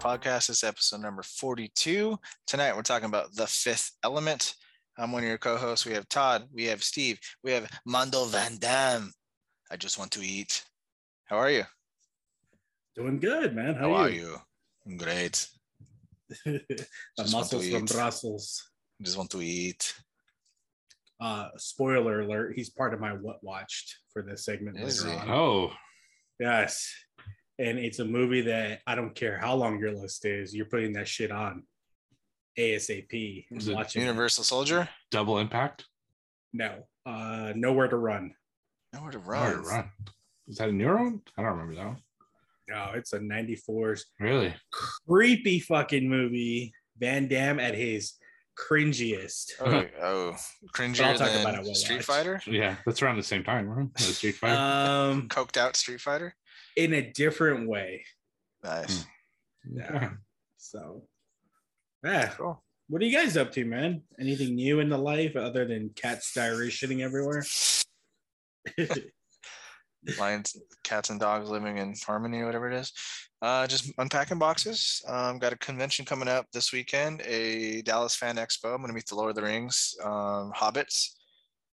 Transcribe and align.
Podcast. 0.00 0.46
This 0.46 0.50
is 0.50 0.64
episode 0.64 1.02
number 1.02 1.22
42. 1.22 2.18
Tonight 2.46 2.74
we're 2.74 2.80
talking 2.80 3.08
about 3.08 3.34
The 3.34 3.46
Fifth 3.46 3.92
Element. 4.02 4.54
I'm 4.98 5.12
one 5.12 5.22
of 5.22 5.28
your 5.28 5.36
co 5.36 5.58
hosts. 5.58 5.84
We 5.84 5.92
have 5.92 6.08
Todd, 6.08 6.48
we 6.54 6.64
have 6.64 6.82
Steve, 6.82 7.20
we 7.44 7.52
have 7.52 7.70
Mondo 7.84 8.24
Van 8.24 8.56
Damme. 8.58 9.12
I 9.70 9.76
just 9.76 9.98
want 9.98 10.10
to 10.12 10.22
eat. 10.22 10.64
How 11.26 11.36
are 11.36 11.50
you? 11.50 11.64
Doing 12.96 13.20
good, 13.20 13.54
man. 13.54 13.74
How, 13.74 13.90
How, 13.90 13.94
are 14.04 14.08
you? 14.08 14.20
you? 14.22 14.36
I'm 14.86 14.96
great. 14.96 15.46
the 16.46 16.60
Just 17.18 17.34
want 17.34 17.50
to 17.50 17.56
muscles 17.56 17.68
from 17.68 17.84
eat. 17.84 17.92
Brussels. 17.92 18.70
I 19.00 19.04
just 19.04 19.18
want 19.18 19.30
to 19.32 19.42
eat. 19.42 19.94
Uh, 21.20 21.48
spoiler 21.58 22.20
alert: 22.22 22.54
He's 22.56 22.70
part 22.70 22.94
of 22.94 23.00
my 23.00 23.10
what 23.12 23.44
watched 23.44 23.98
for 24.14 24.22
this 24.22 24.46
segment 24.46 24.78
Is 24.80 25.04
later 25.04 25.18
he? 25.18 25.30
on. 25.30 25.30
Oh, 25.30 25.70
Yes, 26.40 26.90
and 27.60 27.78
it's 27.78 27.98
a 27.98 28.04
movie 28.04 28.40
that 28.42 28.80
I 28.86 28.94
don't 28.94 29.14
care 29.14 29.38
how 29.38 29.54
long 29.54 29.78
your 29.78 29.92
list 29.92 30.24
is. 30.24 30.54
You're 30.54 30.66
putting 30.66 30.92
that 30.94 31.06
shit 31.08 31.30
on 31.30 31.64
ASAP. 32.58 33.46
and 33.50 33.60
Is 33.60 33.68
it 33.68 33.74
watching 33.74 34.02
it. 34.02 34.06
Universal 34.06 34.44
Soldier? 34.44 34.88
double 35.10 35.38
impact. 35.38 35.84
No, 36.52 36.86
uh, 37.06 37.52
nowhere 37.54 37.88
to 37.88 37.96
run. 37.96 38.34
Nowhere 38.92 39.12
to 39.12 39.18
Run. 39.20 39.56
run. 39.56 39.64
run. 39.64 39.90
Is 40.48 40.56
that 40.56 40.68
a 40.68 40.72
new 40.72 40.88
one? 40.92 41.22
I 41.38 41.42
don't 41.42 41.52
remember 41.52 41.74
that 41.76 41.86
one. 41.86 42.02
No, 42.68 42.92
it's 42.94 43.12
a 43.12 43.18
'94's 43.20 44.06
Really? 44.18 44.54
creepy 45.06 45.60
fucking 45.60 46.08
movie. 46.08 46.72
Van 46.98 47.28
Damme 47.28 47.60
at 47.60 47.74
his 47.74 48.14
cringiest. 48.58 49.52
Oh, 49.60 49.84
oh. 50.02 50.36
cringier 50.74 51.16
talk 51.16 51.30
than 51.30 51.40
about 51.40 51.66
it 51.66 51.76
Street 51.76 51.96
watch. 51.96 52.04
Fighter? 52.04 52.40
Yeah, 52.46 52.76
that's 52.84 53.00
around 53.02 53.16
the 53.16 53.22
same 53.22 53.42
time, 53.44 53.66
right? 53.68 53.88
Street 53.98 54.36
Fighter. 54.36 54.56
Um, 54.56 55.28
Coked 55.28 55.56
out 55.56 55.76
Street 55.76 56.00
Fighter? 56.00 56.34
In 56.84 56.94
a 56.94 57.10
different 57.12 57.68
way. 57.68 58.04
Nice. 58.62 59.04
Yeah. 59.70 60.10
So, 60.56 61.02
yeah. 62.04 62.28
Cool. 62.28 62.62
What 62.88 63.02
are 63.02 63.04
you 63.04 63.16
guys 63.16 63.36
up 63.36 63.52
to, 63.52 63.64
man? 63.64 64.02
Anything 64.18 64.54
new 64.54 64.80
in 64.80 64.88
the 64.88 64.98
life 64.98 65.36
other 65.36 65.64
than 65.64 65.90
cats 65.90 66.32
diarrhea 66.34 66.70
shitting 66.70 67.00
everywhere? 67.02 67.44
lions, 70.18 70.56
cats, 70.82 71.10
and 71.10 71.20
dogs 71.20 71.48
living 71.48 71.78
in 71.78 71.94
harmony, 72.04 72.40
or 72.40 72.46
whatever 72.46 72.70
it 72.70 72.76
is. 72.76 72.92
Uh, 73.42 73.66
just 73.66 73.92
unpacking 73.98 74.38
boxes. 74.38 75.02
Um, 75.06 75.38
got 75.38 75.52
a 75.52 75.56
convention 75.58 76.04
coming 76.04 76.28
up 76.28 76.46
this 76.52 76.72
weekend, 76.72 77.22
a 77.22 77.80
Dallas 77.82 78.16
Fan 78.16 78.36
Expo. 78.36 78.74
I'm 78.74 78.78
going 78.78 78.88
to 78.88 78.94
meet 78.94 79.06
the 79.06 79.14
Lord 79.14 79.30
of 79.30 79.36
the 79.36 79.42
Rings 79.42 79.94
um, 80.02 80.52
hobbits. 80.54 81.10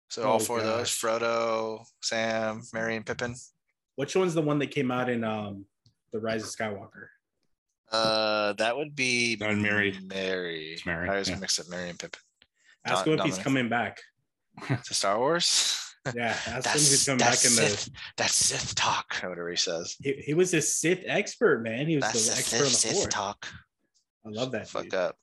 So 0.09 0.23
all 0.23 0.35
Oh, 0.35 0.39
four 0.39 0.59
of 0.59 0.65
those. 0.65 0.89
Frodo, 0.89 1.83
Sam, 2.01 2.61
Merry, 2.73 2.95
and 2.95 3.05
Pippin. 3.05 3.35
Which 4.01 4.15
one's 4.15 4.33
the 4.33 4.41
one 4.41 4.57
that 4.59 4.71
came 4.71 4.89
out 4.89 5.09
in 5.09 5.23
um 5.23 5.65
the 6.11 6.19
Rise 6.19 6.41
of 6.41 6.49
Skywalker? 6.49 7.05
Uh, 7.91 8.53
that 8.53 8.75
would 8.75 8.95
be 8.95 9.35
That 9.35 9.49
would 9.49 9.59
Merry. 9.59 9.95
Mary. 10.03 10.69
It's 10.73 10.87
Merry, 10.87 11.07
I 11.07 11.11
always 11.11 11.29
yeah. 11.29 11.35
mix 11.35 11.59
up 11.59 11.69
Mary 11.69 11.87
and 11.89 11.99
Pippin. 11.99 12.19
Ask 12.83 13.05
Dom- 13.05 13.13
him 13.13 13.19
if 13.19 13.25
he's 13.25 13.37
coming 13.37 13.69
back. 13.69 13.99
To 14.85 14.93
Star 14.95 15.19
Wars. 15.19 15.77
Yeah, 16.15 16.29
ask 16.29 16.47
him 16.47 16.57
if 16.57 16.63
That's 16.63 16.89
he's 16.89 17.05
coming 17.05 17.19
back 17.19 17.29
that's 17.29 17.45
in 17.59 17.63
the. 17.63 17.69
Sith. 17.69 17.89
That's 18.17 18.33
Sith 18.33 18.73
talk, 18.73 19.19
or 19.23 19.29
whatever 19.29 19.51
he 19.51 19.55
says. 19.55 19.95
He, 20.01 20.13
he 20.13 20.33
was 20.33 20.51
a 20.55 20.61
Sith 20.63 21.03
expert, 21.05 21.61
man. 21.61 21.85
He 21.85 21.95
was 21.97 22.05
That's 22.05 22.25
the 22.27 22.31
the 22.31 22.37
expert 22.39 22.57
on 22.57 22.65
Sith, 22.65 22.71
the 22.71 22.87
Sith 22.87 22.93
Force. 23.03 23.13
talk. 23.13 23.47
I 24.25 24.29
love 24.29 24.51
that. 24.53 24.67
Fuck 24.67 24.85
dude. 24.85 24.95
up. 24.95 25.15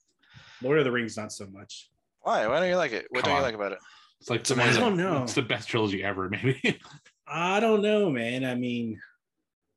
Lord 0.62 0.78
of 0.78 0.84
the 0.84 0.92
Rings, 0.92 1.16
not 1.16 1.32
so 1.32 1.46
much. 1.50 1.90
Why? 2.20 2.46
Why 2.46 2.60
don't 2.60 2.68
you 2.68 2.76
like 2.76 2.92
it? 2.92 3.06
What 3.10 3.24
Come 3.24 3.32
don't 3.32 3.38
you 3.40 3.42
like 3.46 3.56
about 3.56 3.72
it? 3.72 3.78
It's 4.20 4.30
like 4.30 4.40
It's 4.40 4.50
the 4.50 4.54
one 4.54 4.70
the- 4.72 4.76
I 4.76 4.80
don't 4.80 4.96
know. 4.96 5.22
It's 5.24 5.34
the 5.34 5.42
best 5.42 5.68
trilogy 5.68 6.04
ever, 6.04 6.28
maybe. 6.30 6.78
I 7.30 7.60
don't 7.60 7.82
know, 7.82 8.10
man. 8.10 8.44
I 8.44 8.54
mean, 8.54 9.00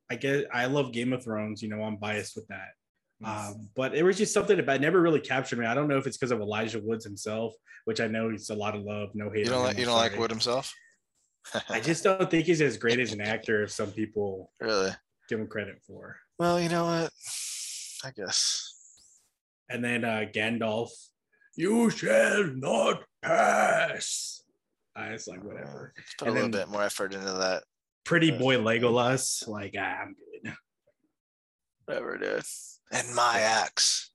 I 0.09 0.15
guess 0.15 0.43
I 0.53 0.65
love 0.65 0.91
Game 0.91 1.13
of 1.13 1.23
Thrones. 1.23 1.61
You 1.61 1.69
know, 1.69 1.81
I'm 1.81 1.97
biased 1.97 2.35
with 2.35 2.47
that. 2.47 2.69
Um, 3.23 3.69
but 3.75 3.95
it 3.95 4.03
was 4.03 4.17
just 4.17 4.33
something 4.33 4.57
it 4.57 4.81
never 4.81 4.99
really 4.99 5.19
captured 5.19 5.59
me. 5.59 5.65
I 5.65 5.75
don't 5.75 5.87
know 5.87 5.97
if 5.97 6.07
it's 6.07 6.17
because 6.17 6.31
of 6.31 6.41
Elijah 6.41 6.79
Woods 6.79 7.05
himself, 7.05 7.53
which 7.85 8.01
I 8.01 8.07
know 8.07 8.29
he's 8.29 8.49
a 8.49 8.55
lot 8.55 8.75
of 8.75 8.81
love, 8.81 9.09
no 9.13 9.29
hate. 9.29 9.45
You 9.45 9.51
don't 9.51 9.63
like 9.63 9.77
you 9.77 9.85
don't 9.85 9.95
like. 9.97 10.17
Wood 10.17 10.31
himself? 10.31 10.73
I 11.69 11.79
just 11.79 12.03
don't 12.03 12.29
think 12.29 12.45
he's 12.45 12.61
as 12.61 12.77
great 12.77 12.99
as 12.99 13.13
an 13.13 13.21
actor 13.21 13.63
as 13.63 13.75
some 13.75 13.91
people 13.91 14.51
really. 14.59 14.91
give 15.29 15.39
him 15.39 15.47
credit 15.47 15.81
for. 15.85 16.17
Well, 16.39 16.59
you 16.59 16.69
know 16.69 16.85
what? 16.85 17.11
I 18.03 18.11
guess. 18.15 18.73
And 19.69 19.83
then 19.83 20.03
uh 20.03 20.25
Gandalf, 20.33 20.89
you 21.55 21.89
shall 21.89 22.45
not 22.55 23.03
pass. 23.21 24.40
I 24.95 25.11
was 25.11 25.27
like, 25.27 25.43
whatever. 25.43 25.93
Let's 25.97 26.13
put 26.15 26.27
And 26.27 26.37
a 26.37 26.41
little 26.41 26.59
bit 26.59 26.69
more 26.69 26.83
effort 26.83 27.13
into 27.13 27.31
that. 27.31 27.63
Pretty 28.03 28.31
Uh, 28.31 28.37
boy 28.39 28.55
Legolas, 28.57 29.47
like 29.47 29.75
ah, 29.77 30.01
I'm 30.03 30.15
good. 30.43 30.53
Whatever 31.85 32.15
it 32.15 32.23
is. 32.23 32.79
And 32.91 33.13
my 33.15 33.39
axe. 33.39 34.11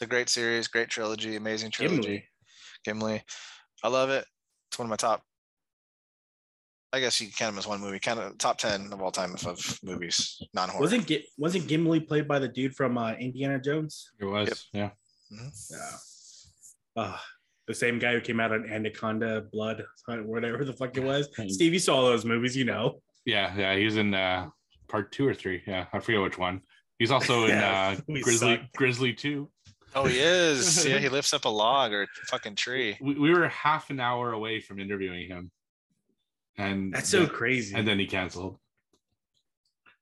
The 0.00 0.06
great 0.06 0.28
series, 0.28 0.68
great 0.68 0.88
trilogy, 0.88 1.36
amazing 1.36 1.70
trilogy. 1.70 2.24
Gimli. 2.84 3.00
Gimli. 3.14 3.22
I 3.82 3.88
love 3.88 4.10
it. 4.10 4.24
It's 4.68 4.78
one 4.78 4.86
of 4.86 4.90
my 4.90 4.96
top. 4.96 5.22
I 6.92 7.00
guess 7.00 7.20
you 7.20 7.28
can 7.28 7.34
count 7.36 7.52
them 7.52 7.58
as 7.58 7.66
one 7.66 7.80
movie. 7.80 7.98
Kind 7.98 8.20
of 8.20 8.36
top 8.38 8.58
ten 8.58 8.92
of 8.92 9.00
all 9.02 9.10
time 9.10 9.34
of, 9.34 9.46
of 9.46 9.78
movies, 9.82 10.42
non 10.54 10.68
horror. 10.68 10.82
Wasn't 10.82 11.06
Gi- 11.06 11.26
wasn't 11.36 11.66
Gimli 11.66 12.00
played 12.00 12.26
by 12.26 12.38
the 12.38 12.48
dude 12.48 12.74
from 12.74 12.96
uh, 12.98 13.12
Indiana 13.14 13.60
Jones? 13.60 14.12
It 14.18 14.24
was, 14.24 14.68
yeah. 14.72 14.90
Yeah. 15.30 15.78
Uh, 16.96 17.18
the 17.66 17.74
same 17.74 17.98
guy 17.98 18.12
who 18.12 18.20
came 18.20 18.40
out 18.40 18.52
on 18.52 18.68
Anaconda, 18.70 19.42
Blood, 19.52 19.84
whatever 20.08 20.64
the 20.64 20.72
fuck 20.72 20.96
it 20.96 21.02
was. 21.02 21.28
Steve, 21.48 21.72
you 21.72 21.78
saw 21.78 22.02
those 22.02 22.24
movies, 22.24 22.56
you 22.56 22.64
know. 22.64 23.00
Yeah, 23.24 23.52
yeah. 23.56 23.76
He's 23.76 23.96
in 23.96 24.14
uh 24.14 24.48
part 24.88 25.10
two 25.12 25.26
or 25.26 25.34
three. 25.34 25.62
Yeah, 25.66 25.86
I 25.92 25.98
forget 25.98 26.20
which 26.22 26.38
one. 26.38 26.60
He's 26.98 27.10
also 27.10 27.44
in 27.46 27.50
Yeah, 27.50 27.96
uh 27.98 28.12
Grizzly 28.22 28.56
suck. 28.56 28.72
Grizzly 28.76 29.12
2. 29.12 29.50
Oh, 29.94 30.04
he 30.04 30.18
is. 30.18 30.86
yeah, 30.88 30.98
he 30.98 31.08
lifts 31.08 31.32
up 31.32 31.44
a 31.44 31.48
log 31.48 31.92
or 31.92 32.02
a 32.02 32.06
fucking 32.26 32.54
tree. 32.54 32.96
We, 33.00 33.14
we 33.14 33.30
were 33.32 33.48
half 33.48 33.90
an 33.90 33.98
hour 33.98 34.32
away 34.32 34.60
from 34.60 34.78
interviewing 34.78 35.28
him. 35.28 35.50
And 36.58 36.92
That's 36.92 37.08
so 37.08 37.20
then- 37.20 37.28
crazy. 37.30 37.74
and 37.74 37.86
then 37.86 37.98
he 37.98 38.06
canceled. 38.06 38.58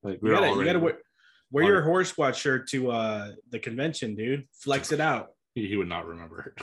Like 0.02 0.18
we 0.20 0.28
you 0.30 0.34
gotta, 0.34 0.48
you 0.48 0.52
already- 0.52 0.66
gotta 0.68 0.78
wear, 0.80 0.98
wear 1.50 1.64
your 1.64 1.78
it. 1.80 1.84
horse 1.84 2.10
squad 2.10 2.36
shirt 2.36 2.68
to 2.70 2.90
uh, 2.90 3.32
the 3.50 3.58
convention, 3.58 4.14
dude. 4.16 4.46
Flex 4.52 4.92
it 4.92 5.00
out. 5.00 5.28
he, 5.54 5.66
he 5.66 5.76
would 5.76 5.88
not 5.88 6.06
remember. 6.06 6.54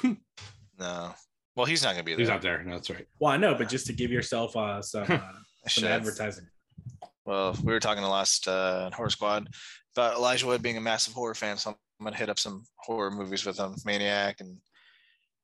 No. 0.81 1.13
Well, 1.55 1.67
he's 1.67 1.83
not 1.83 1.91
gonna 1.91 2.03
be 2.03 2.13
there. 2.13 2.19
He's 2.19 2.29
not 2.29 2.41
there. 2.41 2.63
No, 2.63 2.73
that's 2.73 2.89
right. 2.89 3.05
Well, 3.19 3.31
I 3.31 3.37
know, 3.37 3.53
but 3.53 3.69
just 3.69 3.85
to 3.85 3.93
give 3.93 4.11
yourself 4.11 4.55
uh, 4.57 4.81
some, 4.81 5.05
uh, 5.07 5.19
some 5.67 5.83
advertising. 5.83 6.47
Well, 7.23 7.55
we 7.63 7.71
were 7.71 7.79
talking 7.79 8.01
the 8.01 8.09
last 8.09 8.47
uh, 8.47 8.89
horror 8.91 9.11
squad 9.11 9.47
about 9.95 10.15
Elijah 10.15 10.47
Wood 10.47 10.63
being 10.63 10.77
a 10.77 10.81
massive 10.81 11.13
horror 11.13 11.35
fan, 11.35 11.57
so 11.57 11.69
I'm 11.69 12.03
gonna 12.03 12.15
hit 12.15 12.29
up 12.29 12.39
some 12.39 12.63
horror 12.77 13.11
movies 13.11 13.45
with 13.45 13.59
him, 13.59 13.75
Maniac 13.85 14.41
and 14.41 14.57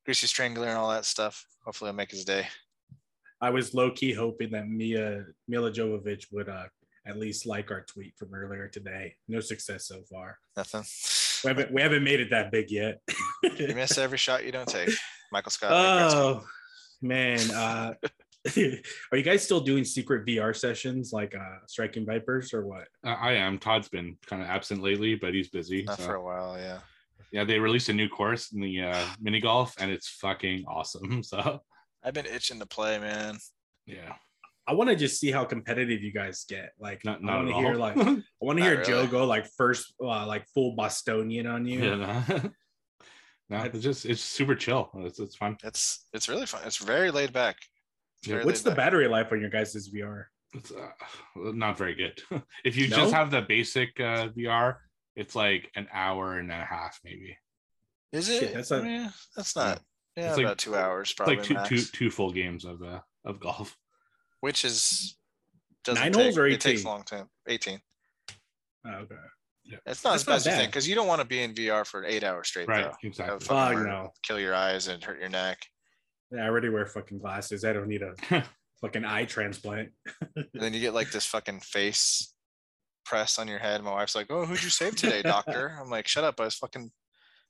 Greasy 0.06 0.26
Strangler 0.26 0.70
and 0.70 0.78
all 0.78 0.90
that 0.90 1.06
stuff. 1.06 1.46
Hopefully, 1.66 1.90
I'll 1.90 1.96
make 1.96 2.10
his 2.10 2.26
day. 2.26 2.48
I 3.40 3.52
was 3.52 3.76
low 3.76 3.92
key 3.92 4.14
hoping 4.14 4.50
that 4.52 4.68
Mia 4.68 5.24
Mila 5.48 5.72
Jovovich 5.72 6.26
would 6.32 6.50
uh, 6.50 6.66
at 7.06 7.20
least 7.20 7.46
like 7.46 7.70
our 7.70 7.82
tweet 7.82 8.16
from 8.18 8.34
earlier 8.34 8.68
today. 8.68 9.14
No 9.28 9.40
success 9.40 9.88
so 9.88 10.02
far. 10.10 10.40
Nothing. 10.56 10.84
We 11.44 11.50
haven't 11.50 11.72
we 11.72 11.82
haven't 11.82 12.04
made 12.04 12.22
it 12.22 12.32
that 12.32 12.52
big 12.52 12.72
yet. 12.72 13.02
You 13.44 13.76
miss 13.76 13.98
every 14.00 14.18
shot 14.18 14.44
you 14.44 14.52
don't 14.52 14.68
take. 14.68 14.90
Michael 15.32 15.52
Scott. 15.52 15.72
Oh 15.72 16.46
man, 17.02 17.40
uh, 17.52 17.94
are 19.12 19.18
you 19.18 19.24
guys 19.24 19.44
still 19.44 19.60
doing 19.60 19.84
secret 19.84 20.26
VR 20.26 20.56
sessions 20.56 21.12
like 21.12 21.36
uh, 21.36 21.58
Striking 21.68 22.06
Vipers 22.06 22.54
or 22.54 22.66
what? 22.66 22.88
I 23.04 23.12
I 23.14 23.32
am. 23.34 23.58
Todd's 23.58 23.90
been 23.90 24.18
kind 24.26 24.42
of 24.42 24.48
absent 24.48 24.82
lately, 24.82 25.16
but 25.16 25.34
he's 25.34 25.50
busy. 25.50 25.84
Not 25.84 25.98
so- 26.00 26.06
for 26.06 26.16
a 26.16 26.24
while, 26.24 26.58
yeah. 26.58 26.80
Yeah, 27.30 27.44
they 27.44 27.60
released 27.60 27.90
a 27.90 27.94
new 27.94 28.08
course 28.08 28.54
in 28.54 28.62
the 28.62 28.82
uh, 28.84 29.06
mini 29.20 29.42
golf, 29.42 29.74
and 29.80 29.92
it's 29.92 30.08
fucking 30.08 30.64
awesome. 30.66 31.22
So 31.24 31.62
I've 32.02 32.14
been 32.14 32.26
itching 32.26 32.60
to 32.60 32.66
play, 32.66 32.98
man. 33.00 33.38
yeah, 33.86 34.14
I 34.66 34.74
want 34.74 34.90
to 34.92 34.96
just 34.96 35.20
see 35.20 35.30
how 35.30 35.44
competitive 35.44 36.02
you 36.02 36.14
guys 36.14 36.46
get. 36.48 36.72
Like, 36.80 37.04
not 37.04 37.18
I 37.18 37.26
not 37.26 37.36
want 37.36 37.48
at 37.48 37.50
to 37.52 37.56
all. 37.56 37.62
hear 37.64 37.74
like 37.76 37.98
I 37.98 38.02
want 38.40 38.60
to 38.60 38.64
Not 38.64 38.72
hear 38.76 38.82
Joe 38.82 39.08
go 39.08 39.26
like 39.26 39.46
first, 39.58 39.94
uh, 40.02 40.26
like 40.26 40.46
full 40.54 40.74
Bostonian 40.78 41.48
on 41.48 41.66
you. 41.68 41.84
yeah, 41.84 42.24
no. 43.50 43.58
no, 43.60 43.64
it's 43.66 43.80
just 43.80 44.06
it's 44.06 44.22
super 44.22 44.56
chill. 44.56 44.90
It's 45.00 45.20
it's 45.20 45.36
fun. 45.36 45.58
It's 45.64 46.06
it's 46.14 46.28
really 46.30 46.46
fun. 46.46 46.62
It's 46.66 46.78
very 46.78 47.12
laid 47.12 47.34
back. 47.34 47.58
It's 48.20 48.28
Yeah, 48.28 48.36
very 48.36 48.46
What's 48.46 48.60
laid 48.66 48.72
the 48.72 48.76
back. 48.76 48.86
battery 48.86 49.08
life 49.08 49.32
on 49.32 49.40
your 49.42 49.50
guys' 49.50 49.90
VR? 49.94 50.26
It's 50.54 50.72
uh, 50.72 50.90
not 51.36 51.78
very 51.78 51.94
good. 51.96 52.20
if 52.66 52.76
you 52.78 52.88
No? 52.88 52.96
just 52.98 53.14
have 53.14 53.32
the 53.32 53.42
basic 53.42 54.00
uh, 54.00 54.30
VR, 54.30 54.78
it's 55.16 55.36
like 55.36 55.70
an 55.76 55.88
hour 55.94 56.38
and 56.40 56.52
a 56.52 56.56
half, 56.66 57.00
maybe. 57.04 57.38
Is 58.14 58.30
it? 58.30 58.40
Shit, 58.40 58.54
that's 58.54 58.72
a- 58.72 58.84
yeah, 58.84 59.10
that's 59.36 59.56
not. 59.56 59.82
Yeah, 60.16 60.30
It's 60.30 60.38
like- 60.38 60.46
about 60.46 60.58
two 60.58 60.76
hours 60.76 61.14
probably. 61.14 61.36
like 61.38 61.46
two 61.46 61.54
max. 61.56 61.70
two 61.70 61.82
two 61.82 62.10
full 62.12 62.32
games 62.32 62.66
of 62.66 62.82
uh, 62.82 63.02
of 63.26 63.40
golf. 63.40 63.78
which 64.40 64.64
is 64.66 65.18
doesn't 65.84 66.02
Nine 66.04 66.12
take, 66.14 66.24
holes 66.24 66.38
or 66.38 66.48
It 66.48 66.60
takes 66.62 66.84
a 66.84 66.88
long 66.88 67.04
time. 67.04 67.30
Eighteen. 67.48 67.80
Oh, 68.86 68.90
okay. 68.92 69.16
It's 69.86 70.04
not 70.04 70.12
That's 70.12 70.22
as 70.22 70.26
bad 70.26 70.36
as 70.36 70.46
you 70.46 70.52
think 70.54 70.72
because 70.72 70.88
you 70.88 70.96
don't 70.96 71.08
want 71.08 71.22
to 71.22 71.28
be 71.28 71.42
in 71.42 71.54
VR 71.54 71.86
for 71.86 72.06
eight 72.06 72.24
hours 72.24 72.48
straight. 72.48 72.68
Right, 72.68 72.84
Though. 72.84 72.90
That 72.90 73.08
exactly. 73.08 73.34
would 73.34 73.44
fucking 73.44 73.78
Fuck 73.78 73.84
hurt. 73.84 73.88
no. 73.88 74.10
Kill 74.24 74.40
your 74.40 74.56
eyes 74.56 74.88
and 74.88 75.04
hurt 75.04 75.20
your 75.20 75.30
neck. 75.30 75.60
Yeah, 76.32 76.44
I 76.44 76.48
already 76.48 76.70
wear 76.70 76.86
fucking 76.86 77.20
glasses. 77.20 77.64
I 77.64 77.74
don't 77.74 77.88
need 77.88 78.02
a 78.02 78.44
fucking 78.82 79.06
eye 79.06 79.26
transplant. 79.26 79.90
And 80.36 80.48
then 80.54 80.74
you 80.74 80.80
get 80.80 80.94
like 80.94 81.12
this 81.12 81.26
fucking 81.26 81.62
face 81.62 82.34
press 83.06 83.40
on 83.40 83.48
your 83.48 83.60
head. 83.60 83.82
My 83.84 83.92
wife's 83.92 84.16
like, 84.16 84.28
"Oh, 84.30 84.46
who'd 84.46 84.62
you 84.64 84.70
save 84.70 84.96
today, 84.98 85.22
doctor?" 85.22 85.78
I'm 85.82 85.90
like, 85.90 86.08
"Shut 86.08 86.24
up! 86.24 86.40
I 86.40 86.44
was 86.46 86.56
fucking 86.56 86.92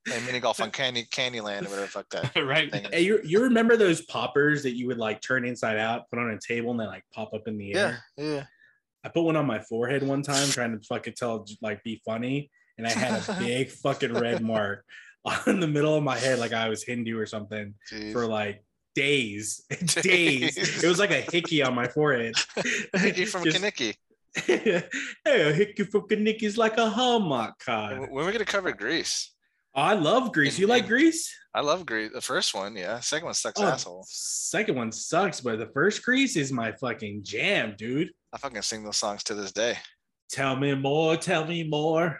playing 0.05 0.25
mini 0.25 0.39
golf 0.39 0.61
on 0.61 0.71
Candy 0.71 1.05
Candyland 1.11 1.65
or 1.65 1.69
whatever 1.69 1.81
the 1.81 1.87
fuck 1.87 2.09
that 2.11 2.35
right? 2.45 2.71
thing 2.71 2.85
Hey, 2.91 3.01
you, 3.01 3.19
you 3.23 3.41
remember 3.41 3.75
those 3.75 4.03
poppers 4.03 4.63
that 4.63 4.77
you 4.77 4.87
would 4.87 4.97
like 4.99 5.21
turn 5.21 5.43
inside 5.43 5.77
out, 5.77 6.09
put 6.09 6.19
on 6.19 6.29
a 6.29 6.39
table, 6.39 6.71
and 6.71 6.79
they 6.79 6.85
like 6.85 7.03
pop 7.13 7.33
up 7.33 7.47
in 7.47 7.57
the 7.57 7.73
air? 7.73 8.03
Yeah, 8.15 8.23
yeah. 8.23 8.43
I 9.07 9.09
put 9.09 9.24
one 9.24 9.38
on 9.38 9.45
my 9.45 9.59
forehead 9.59 10.04
one 10.04 10.21
time 10.21 10.50
trying 10.50 10.77
to 10.77 10.86
fucking 10.86 11.13
tell 11.13 11.45
like 11.62 11.81
be 11.86 12.01
funny, 12.06 12.51
and 12.77 12.86
I 12.86 12.89
had 12.92 13.24
a 13.30 13.33
big 13.39 13.69
fucking 13.69 14.13
red 14.13 14.42
mark 14.42 14.83
on 15.48 15.62
the 15.62 15.68
middle 15.68 15.95
of 15.95 16.04
my 16.04 16.18
head, 16.18 16.39
like 16.39 16.51
I 16.51 16.68
was 16.68 16.83
Hindu 16.83 17.18
or 17.18 17.25
something, 17.25 17.74
Jeez. 17.89 18.12
for 18.12 18.27
like 18.27 18.63
days, 18.95 19.63
days. 20.01 20.83
It 20.83 20.88
was 20.88 21.00
like 21.00 21.12
a 21.12 21.21
hickey 21.21 21.63
on 21.63 21.74
my 21.74 21.88
forehead. 21.88 22.36
Hickey 22.94 23.24
from 23.25 23.45
Just- 23.45 23.57
Kenickie. 23.62 23.95
hey, 24.45 24.83
a 25.25 25.53
hickey 25.53 25.83
from 25.86 26.01
Kenickie's 26.01 26.57
like 26.57 26.77
a 26.77 26.89
Hallmark 26.89 27.57
card. 27.60 28.10
When 28.12 28.25
we 28.25 28.31
gonna 28.33 28.44
cover 28.44 28.74
Grease? 28.74 29.31
Oh, 29.74 29.81
I 29.81 29.94
love 29.94 30.33
Grease. 30.33 30.56
And- 30.56 30.60
You 30.60 30.68
like 30.68 30.81
and- 30.83 30.89
Grease? 30.89 31.33
I 31.53 31.62
love 31.62 31.86
Grease. 31.86 32.12
The 32.13 32.21
first 32.21 32.53
one, 32.53 32.75
yeah. 32.75 33.00
Second 33.00 33.25
one 33.25 33.33
sucks 33.33 33.60
Oh, 33.62 33.65
asshole. 33.65 34.06
Second 34.07 34.75
one 34.75 34.92
sucks, 34.92 35.39
but 35.42 35.57
the 35.60 35.68
first 35.74 36.03
Grease 36.03 36.36
is 36.36 36.51
my 36.51 36.71
fucking 36.74 37.21
jam, 37.24 37.74
dude. 37.77 38.12
I 38.38 38.39
fucking 38.39 38.62
sing 38.62 38.84
those 38.84 38.98
songs 38.98 39.24
to 39.24 39.34
this 39.34 39.51
day. 39.51 39.80
Tell 40.30 40.56
me 40.56 40.75
more, 40.75 41.18
tell 41.18 41.44
me 41.44 41.63
more. 41.63 42.19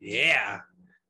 Yeah. 0.00 0.18
Yeah. 0.18 0.60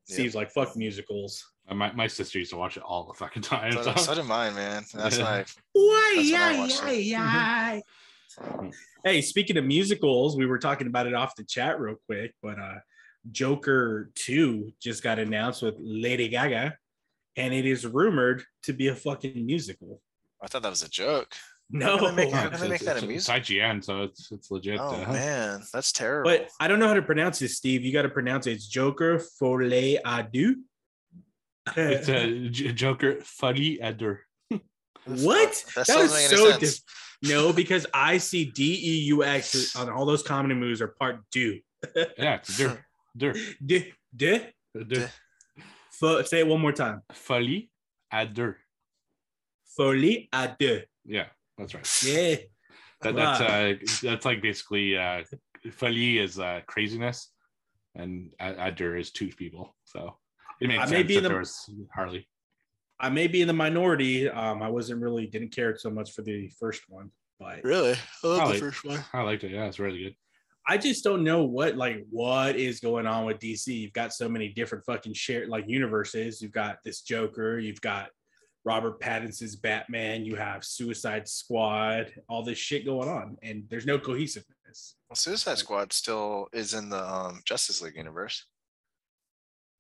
Steve's 0.05 0.35
like, 0.35 0.51
fuck 0.51 0.77
musicals. 0.77 1.43
My, 1.73 1.91
my 1.93 2.07
sister 2.07 2.39
used 2.41 2.51
to 2.51 2.59
watch 2.59 2.77
it 2.77 2.83
all 2.83 3.07
the 3.07 3.15
fucking 3.15 3.41
time. 3.41 3.73
So, 3.73 3.83
so- 3.85 3.95
so 3.95 4.15
did 4.15 4.27
mine, 4.27 4.55
man. 4.55 4.85
That's 4.93 5.17
Yeah. 5.17 5.25
my 5.25 5.45
Why, 5.73 6.15
That's 6.31 6.81
when 6.83 6.89
I 6.91 6.93
yeah, 6.93 7.73
yeah, 7.73 7.81
yeah. 8.61 8.71
Hey, 9.03 9.23
speaking 9.23 9.57
of 9.57 9.65
musicals, 9.65 10.37
we 10.37 10.45
were 10.45 10.59
talking 10.59 10.89
about 10.89 11.07
it 11.07 11.15
off 11.15 11.35
the 11.37 11.45
chat 11.45 11.81
real 11.81 11.97
quick, 12.05 12.35
but 12.43 12.59
uh 12.59 12.75
Joker 13.33 14.11
2 14.17 14.73
just 14.79 15.03
got 15.03 15.19
announced 15.19 15.63
with 15.63 15.77
Lady 15.79 16.29
Gaga, 16.29 16.77
and 17.37 17.55
it 17.55 17.65
is 17.65 17.87
rumored 17.87 18.45
to 18.65 18.75
be 18.75 18.89
a 18.89 18.95
fucking 18.95 19.47
musical. 19.47 20.03
I 20.43 20.49
thought 20.49 20.61
that 20.65 20.69
was 20.69 20.83
a 20.83 20.91
joke. 20.91 21.33
No, 21.71 21.97
How 21.97 21.99
can 22.07 22.17
they 22.17 22.25
make- 22.27 22.35
how 22.35 22.49
can 22.51 22.61
they 22.61 22.69
make 22.69 22.81
that 22.83 22.97
a 22.97 22.99
it's, 22.99 23.07
music? 23.07 23.37
it's 23.37 23.49
IGN, 23.51 23.83
so 23.85 24.03
it's 24.03 24.31
it's 24.31 24.51
legit. 24.51 24.79
Oh 24.81 25.03
uh, 25.03 25.13
man, 25.13 25.63
that's 25.73 25.93
terrible. 25.93 26.31
but 26.31 26.49
I 26.61 26.69
don't 26.69 26.79
know 26.79 26.89
how 26.89 26.95
to 26.95 27.03
pronounce 27.03 27.41
it, 27.43 27.49
Steve. 27.49 27.83
You 27.85 27.93
got 27.93 28.03
to 28.03 28.09
pronounce 28.11 28.47
it. 28.47 28.53
It's 28.53 28.67
Joker 28.69 29.19
Folie 29.19 29.99
à 30.05 30.31
deux. 30.31 30.57
It's 31.77 32.09
a 32.09 32.49
J- 32.51 32.73
Joker 32.73 33.21
funny 33.23 33.81
Eder. 33.81 34.21
What? 35.07 35.65
That, 35.75 35.87
That 35.87 35.97
was 35.99 36.13
so 36.29 36.51
sense. 36.51 36.61
diff- 36.61 36.81
no, 37.31 37.53
because 37.53 37.87
I 37.95 38.19
see 38.19 38.45
D 38.45 38.63
E 38.83 38.99
U 39.09 39.25
X 39.25 39.75
on 39.75 39.89
all 39.89 40.05
those 40.05 40.23
comedy 40.23 40.55
movies 40.55 40.83
are 40.83 40.89
part 40.89 41.21
do. 41.33 41.59
Yeah, 42.19 42.35
it's 42.37 42.57
Der. 42.59 42.85
Der. 43.17 43.33
D 43.65 43.93
D. 44.15 44.41
Der. 44.87 45.11
Fo- 45.93 46.23
say 46.23 46.41
it 46.41 46.47
one 46.47 46.61
more 46.61 46.73
time. 46.73 47.01
Folie 47.13 47.71
Eder. 48.13 48.59
Folie 49.77 50.29
à 50.33 50.57
deux. 50.59 50.83
Yeah, 51.07 51.27
that's 51.59 51.75
right. 51.75 52.03
Yeah. 52.05 52.37
That, 53.03 53.17
that's 53.17 53.41
uh 53.41 53.75
that's 54.03 54.25
like 54.25 54.41
basically 54.41 54.97
uh 54.97 55.25
Folie 55.73 56.19
is 56.19 56.39
uh 56.39 56.61
craziness 56.67 57.31
and 57.95 58.31
Eder 58.41 58.97
is 58.97 59.11
two 59.11 59.29
people. 59.29 59.77
So 59.85 60.17
it 60.61 60.69
makes 60.69 60.79
I 60.81 60.85
sense 60.85 60.91
may 60.93 61.03
be 61.03 61.15
that 61.17 61.23
the- 61.23 61.29
there 61.29 61.39
was 61.39 61.71
Harley. 61.95 62.27
I 63.01 63.09
may 63.11 63.27
be 63.27 63.43
in 63.43 63.49
the 63.49 63.53
minority. 63.55 64.29
Um, 64.31 64.63
I 64.63 64.69
wasn't 64.69 65.03
really 65.03 65.27
didn't 65.27 65.55
care 65.55 65.77
so 65.77 65.91
much 65.91 66.13
for 66.13 66.23
the 66.23 66.49
first 66.61 66.83
one, 66.89 67.11
but 67.41 67.63
Really? 67.65 67.93
I 68.23 68.27
love 68.27 68.39
Probably. 68.39 68.55
the 68.55 68.65
first 68.65 68.85
one. 68.85 69.05
I 69.13 69.23
liked 69.23 69.43
it. 69.45 69.51
Yeah, 69.51 69.67
it's 69.67 69.81
really 69.81 70.05
good. 70.05 70.15
I 70.67 70.79
just 70.79 71.05
don't 71.05 71.25
know 71.25 71.43
what 71.45 71.77
like 71.77 72.07
what 72.09 72.57
is 72.57 72.81
going 72.81 73.07
on 73.07 73.27
with 73.27 73.39
DC. 73.41 73.67
You've 73.67 73.93
got 73.93 74.15
so 74.15 74.29
many 74.29 74.49
different 74.49 74.85
fucking 74.87 75.13
share 75.13 75.47
like 75.49 75.65
universes. 75.67 76.41
You've 76.41 76.53
got 76.53 76.79
this 76.85 77.03
Joker. 77.03 77.59
You've 77.59 77.81
got 77.83 78.09
Robert 78.65 79.01
Pattinson's 79.01 79.57
Batman. 79.57 80.25
You 80.25 80.37
have 80.37 80.65
Suicide 80.65 81.29
Squad. 81.29 82.13
All 82.29 82.43
this 82.43 82.59
shit 82.59 82.85
going 82.85 83.09
on, 83.09 83.37
and 83.43 83.65
there's 83.69 83.87
no 83.87 83.99
cohesiveness. 83.99 84.97
Well, 85.09 85.17
Suicide 85.17 85.59
Squad 85.59 85.93
still 85.93 86.49
is 86.53 86.75
in 86.75 86.89
the 86.89 87.03
um, 87.05 87.43
Justice 87.45 87.83
League 87.83 87.97
universe. 87.97 88.47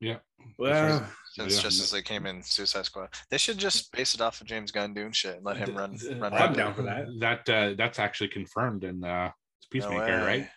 Yeah. 0.01 0.19
Well. 0.59 1.09
Since 1.33 1.57
Yeah. 1.57 1.63
Justice 1.63 1.93
League 1.93 2.05
came 2.05 2.27
in 2.27 2.43
Suicide 2.43 2.85
Squad, 2.85 3.09
they 3.31 3.39
should 3.39 3.59
just 3.59 3.91
base 3.93 4.15
it 4.15 4.21
off 4.21 4.41
of 4.41 4.47
James 4.47 4.71
Gunn 4.71 4.95
doing 4.95 5.13
shit 5.13 5.37
and 5.37 5.45
let 5.45 5.57
him 5.57 5.75
run. 5.75 5.97
Run 6.21 6.33
I'm 6.35 6.51
with 6.51 6.51
it. 6.53 6.57
down 6.57 6.75
for 6.75 6.83
that. 6.83 7.07
That 7.19 7.49
uh, 7.49 7.75
that's 7.77 7.99
actually 7.99 8.29
confirmed 8.29 8.85
in 8.85 9.03
uh 9.03 9.27
No 9.29 9.33
Peacemaker, 9.71 10.05
way. 10.05 10.25
right? 10.27 10.49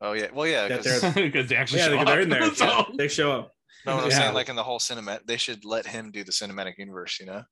Oh 0.00 0.12
yeah. 0.12 0.28
Well, 0.34 0.46
yeah. 0.48 0.66
They're- 0.78 1.12
Because 1.14 1.48
they 1.48 1.56
actually 1.56 1.80
yeah, 1.80 1.86
show 1.88 2.04
they're 2.04 2.20
in 2.22 2.32
up. 2.32 2.38
there. 2.40 2.54
So- 2.54 2.64
Yeah, 2.66 2.84
they 2.96 3.08
show 3.08 3.32
up. 3.32 3.52
no, 3.84 3.96
what 3.96 4.04
I'm 4.04 4.10
Yeah. 4.10 4.18
saying, 4.18 4.34
like 4.34 4.48
in 4.48 4.56
the 4.56 4.62
whole 4.64 4.78
cinematic, 4.80 5.26
they 5.26 5.36
should 5.36 5.64
let 5.64 5.86
him 5.86 6.10
do 6.10 6.24
the 6.24 6.32
cinematic 6.32 6.78
universe. 6.78 7.20
You 7.20 7.26
know. 7.26 7.42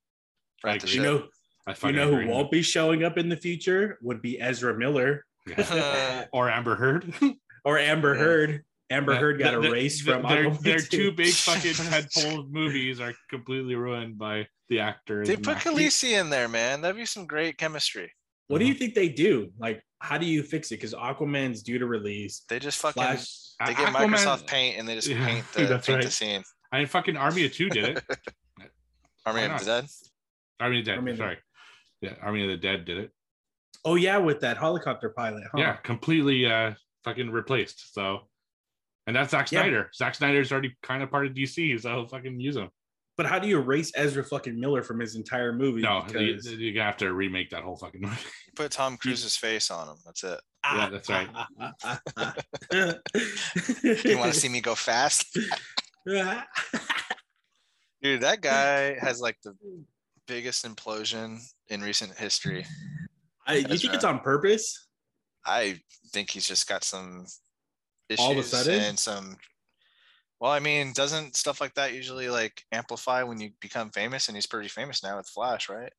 Write 0.64 0.80
the 0.80 0.86
agree. 0.86 0.96
You 0.96 1.02
shit. 1.04 1.22
know, 1.22 1.28
I 1.66 1.86
you 1.88 1.92
know 1.96 2.14
who 2.14 2.26
won't 2.28 2.50
be 2.50 2.62
showing 2.62 3.04
up 3.04 3.16
in 3.18 3.28
the 3.28 3.36
future 3.36 3.98
would 4.02 4.20
be 4.22 4.40
Ezra 4.40 4.76
Miller 4.76 5.24
Yeah. 5.46 6.24
or 6.32 6.50
Amber 6.50 6.74
Heard. 6.76 7.12
or 7.64 7.78
Amber 7.78 8.14
Yeah. 8.14 8.20
Heard. 8.20 8.64
Amber 8.90 9.16
Heard 9.16 9.38
got 9.38 9.54
The- 9.54 9.60
the- 9.60 9.68
erased 9.68 10.04
the- 10.04 10.12
from 10.12 10.22
their, 10.22 10.50
their 10.50 10.78
2. 10.78 11.12
big 11.12 11.28
fucking 11.32 11.72
tentpole 11.72 12.50
movies 12.50 13.00
are 13.00 13.14
completely 13.30 13.74
ruined 13.74 14.18
by 14.18 14.46
the 14.68 14.80
actors. 14.80 15.26
They 15.26 15.36
put 15.36 15.56
acting. 15.56 15.72
Khaleesi 15.72 16.20
in 16.20 16.30
there, 16.30 16.48
man. 16.48 16.80
That'd 16.82 16.96
be 16.96 17.06
some 17.06 17.26
great 17.26 17.56
chemistry. 17.56 18.12
What 18.48 18.58
do 18.58 18.66
you 18.66 18.74
mm-hmm. 18.74 18.78
think 18.80 18.94
they 18.94 19.08
do? 19.08 19.50
Like, 19.58 19.82
how 20.00 20.18
do 20.18 20.26
you 20.26 20.42
fix 20.42 20.70
it? 20.70 20.76
Because 20.76 20.92
Aquaman's 20.92 21.62
due 21.62 21.78
to 21.78 21.86
release. 21.86 22.42
They 22.48 22.58
just 22.58 22.78
fucking 22.78 23.02
Flash. 23.02 23.54
they 23.66 23.72
get 23.72 23.88
Aquaman- 23.88 24.10
Microsoft 24.14 24.46
Paint 24.46 24.78
and 24.78 24.86
they 24.86 24.96
just 24.96 25.08
Yeah, 25.08 25.24
paint 25.26 25.44
the 25.54 25.64
that's 25.64 25.86
paint 25.86 26.00
the 26.00 26.06
right. 26.06 26.12
scene. 26.12 26.42
I 26.70 26.78
mean, 26.78 26.86
fucking 26.86 27.16
Army 27.16 27.46
of 27.46 27.54
Two 27.54 27.70
did 27.70 27.84
it. 27.96 28.04
Army 29.24 29.40
Why 29.40 29.44
of 29.46 29.50
not? 29.52 29.60
the 29.60 29.66
Dead. 29.66 29.84
Army 30.60 30.80
of 30.80 30.84
the 30.84 30.90
Dead. 30.90 30.96
Army 30.98 31.10
of 31.12 31.16
the- 31.16 31.22
sorry. 31.22 31.38
Yeah, 32.00 32.14
Army 32.22 32.42
of 32.44 32.50
the 32.50 32.56
Dead 32.56 32.84
did 32.84 32.98
it. 32.98 33.10
Oh 33.84 33.94
yeah, 33.96 34.18
with 34.18 34.40
that 34.40 34.56
helicopter 34.58 35.10
pilot. 35.10 35.44
Huh? 35.52 35.58
Yeah, 35.58 35.76
completely 35.76 36.46
uh 36.50 36.72
fucking 37.04 37.30
replaced. 37.30 37.92
So, 37.94 38.28
and 39.06 39.14
that's 39.16 39.30
Zack 39.32 39.50
Yeah. 39.52 39.60
Snyder. 39.62 39.90
Zack 39.94 40.14
Snyder's 40.14 40.52
already 40.52 40.76
kind 40.82 41.02
of 41.02 41.10
part 41.10 41.26
of 41.26 41.34
DC, 41.34 41.80
so 41.80 42.06
fucking 42.06 42.38
use 42.40 42.56
him. 42.56 42.70
But 43.16 43.26
how 43.26 43.38
do 43.38 43.46
you 43.46 43.60
erase 43.60 43.92
Ezra 43.94 44.24
fucking 44.24 44.58
Miller 44.58 44.82
from 44.82 44.98
his 44.98 45.14
entire 45.14 45.52
movie? 45.52 45.82
No, 45.82 46.04
you, 46.08 46.34
Because- 46.34 46.52
you 46.52 46.80
have 46.80 46.96
to 46.96 47.12
remake 47.12 47.50
that 47.50 47.62
whole 47.62 47.76
fucking 47.76 48.00
movie. 48.00 48.16
Put 48.56 48.72
Tom 48.72 48.96
Cruise's 48.96 49.36
face 49.36 49.70
on 49.70 49.88
him. 49.88 49.96
That's 50.04 50.24
it. 50.24 50.40
Yeah, 50.74 50.88
that's 50.88 51.10
right. 51.10 51.28
You 54.04 54.18
want 54.18 54.32
to 54.32 54.40
see 54.40 54.48
me 54.48 54.60
go 54.62 54.74
fast? 54.74 55.26
Dude, 56.06 56.22
that 58.22 58.40
guy 58.40 58.96
has 58.98 59.20
like 59.20 59.36
the 59.44 59.54
biggest 60.26 60.64
implosion 60.64 61.38
in 61.68 61.82
recent 61.82 62.16
history. 62.16 62.66
I, 63.46 63.56
you 63.56 63.78
think 63.78 63.94
it's 63.94 64.04
on 64.04 64.20
purpose? 64.20 64.86
I 65.46 65.80
think 66.12 66.30
he's 66.30 66.48
just 66.48 66.68
got 66.68 66.84
some 66.84 67.26
issues 68.08 68.24
All 68.24 68.32
of 68.32 68.38
a 68.38 68.42
sudden? 68.42 68.80
and 68.80 68.98
some 68.98 69.36
well, 70.40 70.50
I 70.52 70.58
mean, 70.58 70.92
doesn't 70.92 71.36
stuff 71.36 71.60
like 71.60 71.74
that 71.74 71.94
usually 71.94 72.28
like 72.28 72.62
amplify 72.72 73.22
when 73.22 73.40
you 73.40 73.50
become 73.60 73.90
famous? 73.90 74.28
And 74.28 74.36
he's 74.36 74.46
pretty 74.46 74.68
famous 74.68 75.02
now 75.02 75.16
with 75.16 75.28
Flash, 75.28 75.68
right? 75.68 75.92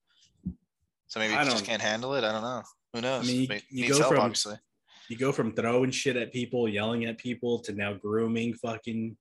So 1.08 1.20
maybe 1.20 1.34
he 1.36 1.46
just 1.46 1.66
can't 1.66 1.82
handle 1.82 2.14
it. 2.16 2.24
I 2.24 2.32
don't 2.32 2.42
know. 2.44 2.62
Who 2.94 3.02
knows? 3.02 3.28
mean, 3.28 3.50
you- 3.70 3.84
you 3.86 3.90
go 3.90 4.00
help, 4.00 4.14
from- 4.14 4.22
obviously. 4.22 4.56
You 5.10 5.18
go 5.18 5.32
from 5.32 5.54
throwing 5.56 5.92
shit 5.92 6.16
at 6.16 6.34
people, 6.34 6.68
yelling 6.68 7.06
at 7.06 7.18
people, 7.18 7.60
to 7.60 7.74
now 7.74 7.94
grooming 7.94 8.56
fucking 8.56 9.16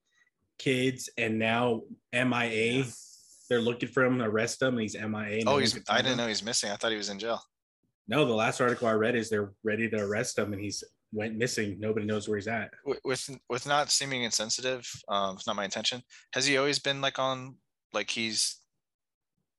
kids, 0.58 1.08
and 1.18 1.38
now 1.38 1.82
MIA. 2.12 2.84
They're 3.48 3.60
looking 3.60 3.88
for 3.88 4.04
him, 4.04 4.22
arrest 4.22 4.62
him, 4.62 4.74
and 4.74 4.80
he's 4.80 4.94
MIA. 4.96 5.44
no 5.44 5.52
Oh, 5.52 5.58
he's. 5.58 5.78
I 5.88 5.98
didn't 5.98 6.12
him. 6.12 6.18
know 6.18 6.28
he's 6.28 6.42
missing. 6.42 6.70
I 6.70 6.76
thought 6.76 6.90
he 6.90 6.96
was 6.96 7.10
in 7.10 7.18
jail. 7.18 7.42
No, 8.08 8.24
the 8.24 8.34
last 8.34 8.60
article 8.60 8.88
I 8.88 8.92
read 8.92 9.14
is 9.16 9.30
they're 9.30 9.52
ready 9.62 9.88
to 9.90 9.96
arrest 9.96 10.38
him, 10.38 10.52
and 10.52 10.60
he's 10.62 10.82
went 11.12 11.36
missing. 11.36 11.76
Nobody 11.78 12.06
knows 12.06 12.28
where 12.28 12.36
he's 12.38 12.48
at. 12.48 12.70
With 13.04 13.28
with 13.48 13.66
not 13.66 13.90
seeming 13.90 14.22
insensitive, 14.24 14.90
um, 15.08 15.36
it's 15.36 15.46
not 15.46 15.56
my 15.56 15.64
intention. 15.64 16.02
Has 16.32 16.46
he 16.46 16.56
always 16.58 16.78
been 16.78 17.00
like 17.00 17.18
on 17.18 17.56
like 17.92 18.10
he's, 18.10 18.56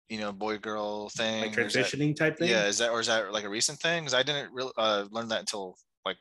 you 0.09 0.19
know, 0.19 0.31
boy 0.31 0.57
girl 0.57 1.09
thing? 1.09 1.41
Like 1.41 1.57
is 1.57 1.73
that- 1.73 1.85
transitioning 1.85 2.15
type 2.15 2.37
thing. 2.37 2.49
Yeah, 2.49 2.65
is 2.67 2.77
that 2.79 2.89
or 2.91 2.99
is 2.99 3.07
that 3.07 3.31
like 3.31 3.45
a 3.45 3.49
recent 3.49 3.79
thing? 3.79 4.03
Because 4.03 4.13
I 4.13 4.23
didn't 4.23 4.51
really 4.51 4.71
uh, 4.77 5.05
learn 5.11 5.27
that 5.29 5.39
until 5.41 5.75
like. 6.05 6.17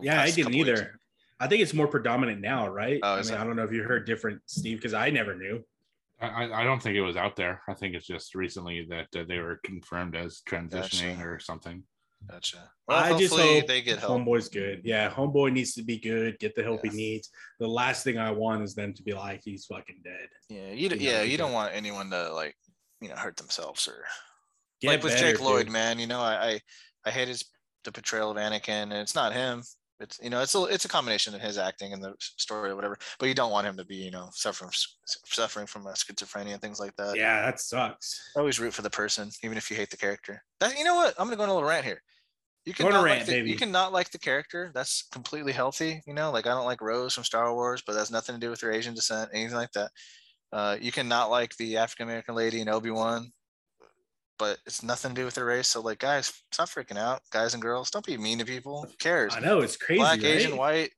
Yeah, 0.00 0.20
I 0.20 0.26
didn't 0.30 0.44
couple 0.44 0.58
weeks. 0.58 0.68
either. 0.68 1.00
I 1.40 1.46
think 1.46 1.62
it's 1.62 1.72
more 1.72 1.86
predominant 1.86 2.40
now, 2.40 2.68
right? 2.68 2.98
Oh, 3.02 3.14
I 3.14 3.22
mean? 3.22 3.34
I 3.34 3.44
don't 3.44 3.54
know 3.56 3.62
if 3.62 3.72
you 3.72 3.84
heard 3.84 4.06
different, 4.06 4.40
Steve, 4.46 4.78
because 4.78 4.92
I 4.92 5.10
never 5.10 5.36
knew. 5.36 5.62
I, 6.20 6.26
I- 6.44 6.60
I 6.60 6.64
don't 6.64 6.82
think 6.82 6.96
it 6.96 7.00
was 7.02 7.16
out 7.16 7.36
there. 7.36 7.62
I 7.68 7.74
think 7.74 7.94
it's 7.94 8.06
just 8.06 8.34
recently 8.34 8.86
that 8.90 9.08
uh, 9.18 9.24
they 9.28 9.38
were 9.38 9.60
confirmed 9.64 10.16
as 10.16 10.42
transitioning 10.48 11.24
or 11.24 11.38
something. 11.38 11.82
Gotcha. 12.28 12.68
Well, 12.88 12.98
I 12.98 13.16
just 13.16 13.36
hope 13.36 13.68
they 13.68 13.80
get 13.80 14.00
help. 14.00 14.20
Homeboy's 14.22 14.48
good. 14.48 14.80
Yeah, 14.84 15.08
homeboy 15.08 15.52
needs 15.52 15.74
to 15.74 15.84
be 15.84 15.98
good. 16.00 16.36
Get 16.40 16.56
the 16.56 16.64
help 16.64 16.80
Yeah. 16.84 16.90
he 16.90 16.96
needs. 16.96 17.30
The 17.60 17.68
last 17.68 18.02
thing 18.02 18.18
I 18.18 18.32
want 18.32 18.64
is 18.64 18.74
them 18.74 18.92
to 18.94 19.02
be 19.04 19.12
like 19.14 19.40
he's 19.44 19.66
fucking 19.66 20.00
dead. 20.02 20.28
Yeah, 20.48 20.72
you 20.72 20.88
d- 20.88 20.96
you 20.96 21.06
know, 21.06 21.12
yeah 21.12 21.20
like 21.20 21.30
you 21.30 21.38
don't 21.38 21.52
want 21.52 21.72
anyone 21.74 22.10
to 22.10 22.32
like 22.32 22.56
you 23.00 23.08
know 23.08 23.14
hurt 23.14 23.36
themselves 23.36 23.86
or 23.86 24.04
Get 24.80 24.88
like 24.88 25.02
with 25.04 25.12
better, 25.12 25.30
Jake 25.32 25.40
Lloyd, 25.40 25.66
dude. 25.66 25.72
man. 25.72 26.00
You 26.00 26.08
know, 26.08 26.20
I, 26.20 26.34
I 26.48 26.60
I 27.06 27.10
hate 27.12 27.28
his 27.28 27.44
the 27.84 27.92
portrayal 27.92 28.32
of 28.32 28.36
Anakin, 28.36 28.68
and 28.82 28.92
it's 28.94 29.14
not 29.14 29.32
him. 29.32 29.62
It's 30.00 30.20
you 30.22 30.30
know 30.30 30.40
it's 30.40 30.54
a 30.54 30.64
it's 30.64 30.84
a 30.84 30.88
combination 30.88 31.34
of 31.34 31.40
his 31.40 31.58
acting 31.58 31.92
and 31.92 32.02
the 32.02 32.14
story 32.18 32.70
or 32.70 32.76
whatever. 32.76 32.96
But 33.18 33.28
you 33.28 33.34
don't 33.34 33.50
want 33.50 33.66
him 33.66 33.76
to 33.76 33.84
be 33.84 33.96
you 33.96 34.10
know 34.10 34.28
suffering 34.32 34.70
suffering 35.04 35.66
from 35.66 35.84
schizophrenia 35.84 36.52
and 36.52 36.62
things 36.62 36.78
like 36.78 36.94
that. 36.96 37.16
Yeah, 37.16 37.42
that 37.42 37.60
sucks. 37.60 38.30
Always 38.36 38.60
root 38.60 38.74
for 38.74 38.82
the 38.82 38.90
person, 38.90 39.30
even 39.42 39.58
if 39.58 39.70
you 39.70 39.76
hate 39.76 39.90
the 39.90 39.96
character. 39.96 40.42
That 40.60 40.78
you 40.78 40.84
know 40.84 40.94
what? 40.94 41.14
I'm 41.18 41.26
gonna 41.26 41.36
go 41.36 41.42
on 41.42 41.48
a 41.48 41.54
little 41.54 41.68
rant 41.68 41.84
here. 41.84 42.02
You 42.64 42.74
can 42.74 42.84
Go 42.84 42.90
on 42.90 42.94
a 42.94 42.98
not 42.98 43.04
rant, 43.04 43.18
like 43.20 43.26
the, 43.26 43.32
baby. 43.32 43.50
you 43.50 43.56
can 43.56 43.72
not 43.72 43.92
like 43.92 44.10
the 44.10 44.18
character. 44.18 44.70
That's 44.74 45.08
completely 45.10 45.52
healthy. 45.52 46.02
You 46.06 46.14
know, 46.14 46.30
like 46.30 46.46
I 46.46 46.50
don't 46.50 46.66
like 46.66 46.82
Rose 46.82 47.14
from 47.14 47.24
Star 47.24 47.52
Wars, 47.54 47.82
but 47.86 47.94
that's 47.94 48.10
nothing 48.10 48.34
to 48.34 48.40
do 48.40 48.50
with 48.50 48.60
her 48.60 48.70
Asian 48.70 48.94
descent, 48.94 49.30
anything 49.32 49.56
like 49.56 49.72
that. 49.72 49.90
Uh, 50.52 50.76
you 50.80 50.92
can 50.92 51.08
not 51.08 51.30
like 51.30 51.56
the 51.56 51.76
African 51.78 52.04
American 52.08 52.34
lady 52.34 52.60
in 52.60 52.68
Obi 52.68 52.90
Wan, 52.90 53.32
but 54.38 54.58
it's 54.66 54.82
nothing 54.82 55.14
to 55.14 55.20
do 55.20 55.24
with 55.24 55.34
the 55.34 55.44
race. 55.44 55.68
So 55.68 55.80
like, 55.80 55.98
guys, 55.98 56.32
stop 56.52 56.68
freaking 56.68 56.96
out, 56.98 57.20
guys 57.30 57.54
and 57.54 57.62
girls. 57.62 57.90
Don't 57.90 58.04
be 58.06 58.16
mean 58.16 58.38
to 58.38 58.44
people. 58.44 58.82
Who 58.82 58.96
cares? 58.98 59.34
I 59.36 59.40
know 59.40 59.60
it's 59.60 59.76
crazy. 59.76 59.98
Black, 60.00 60.18
right? 60.22 60.26
Asian, 60.26 60.56
white. 60.56 60.90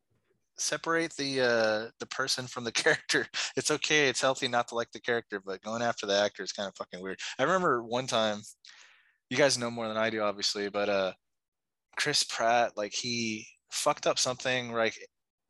Separate 0.58 1.14
the 1.16 1.40
uh 1.40 1.90
the 2.00 2.06
person 2.06 2.46
from 2.46 2.64
the 2.64 2.72
character. 2.82 3.26
It's 3.56 3.70
okay. 3.70 4.08
It's 4.08 4.20
healthy 4.20 4.46
not 4.46 4.68
to 4.68 4.74
like 4.74 4.90
the 4.92 5.00
character, 5.00 5.40
but 5.44 5.62
going 5.62 5.80
after 5.82 6.06
the 6.06 6.14
actor 6.20 6.42
is 6.42 6.52
kind 6.52 6.68
of 6.68 6.74
fucking 6.76 7.00
weird. 7.02 7.18
I 7.38 7.44
remember 7.44 7.82
one 7.82 8.06
time, 8.06 8.42
you 9.30 9.38
guys 9.38 9.56
know 9.56 9.70
more 9.70 9.88
than 9.88 9.96
I 9.96 10.10
do, 10.10 10.20
obviously, 10.20 10.68
but 10.68 10.88
uh 10.90 11.12
Chris 11.96 12.22
Pratt, 12.24 12.76
like 12.76 12.92
he 12.92 13.46
fucked 13.70 14.06
up 14.06 14.18
something 14.18 14.72
like 14.72 14.98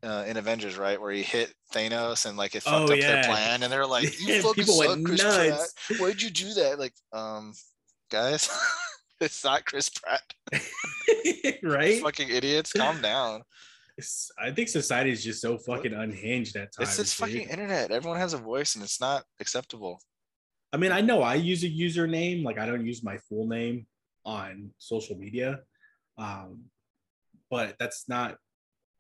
uh, 0.03 0.25
in 0.27 0.37
Avengers, 0.39 0.79
right, 0.79 0.99
where 0.99 1.13
he 1.13 1.23
hit 1.23 1.53
Thanos 1.75 2.25
and 2.25 2.39
like 2.39 2.55
it 2.55 2.63
fucked 2.63 2.89
Oh, 2.91 2.93
up 2.95 2.99
yeah. 2.99 3.17
their 3.21 3.25
plan, 3.25 3.63
and 3.63 3.71
they're 3.73 3.87
like, 3.87 4.19
"You 4.27 4.41
fucking 4.41 4.65
suck, 4.65 4.99
Chris 5.05 5.23
nuts. 5.23 5.75
Pratt. 5.89 6.01
Why'd 6.01 6.23
you 6.23 6.31
do 6.31 6.55
that?" 6.55 6.79
Like, 6.79 6.95
um, 7.13 7.53
guys, 8.11 8.51
it's 9.21 9.43
not 9.45 9.65
Chris 9.65 9.89
Pratt. 9.89 10.23
right? 11.63 12.01
Fucking 12.03 12.29
idiots, 12.29 12.73
calm 12.73 13.01
down. 13.01 13.43
It's- 13.97 14.31
I 14.39 14.51
think 14.51 14.69
society 14.69 15.11
is 15.11 15.23
just 15.23 15.41
so 15.41 15.59
fucking 15.59 15.93
unhinged 15.93 16.57
at 16.57 16.73
times. 16.73 16.89
It's 16.89 16.97
this 16.97 17.17
dude. 17.17 17.29
fucking 17.29 17.49
internet. 17.49 17.91
Everyone 17.91 18.19
has 18.19 18.35
a 18.35 18.39
voice, 18.39 18.75
and 18.75 18.85
it's 18.85 19.01
not 19.01 19.25
acceptable. 19.41 20.01
I 20.73 20.77
mean, 20.77 20.93
I 20.93 21.01
know 21.01 21.23
I 21.23 21.35
use 21.35 21.65
a 21.65 21.69
username, 21.69 22.45
like 22.45 22.59
I 22.59 22.67
don't 22.67 22.87
use 22.87 23.03
my 23.03 23.19
full 23.29 23.47
name 23.49 23.87
on 24.25 24.71
social 24.79 25.17
media. 25.17 25.61
Um, 26.17 26.65
but 27.51 27.75
that's 27.79 28.09
not 28.09 28.37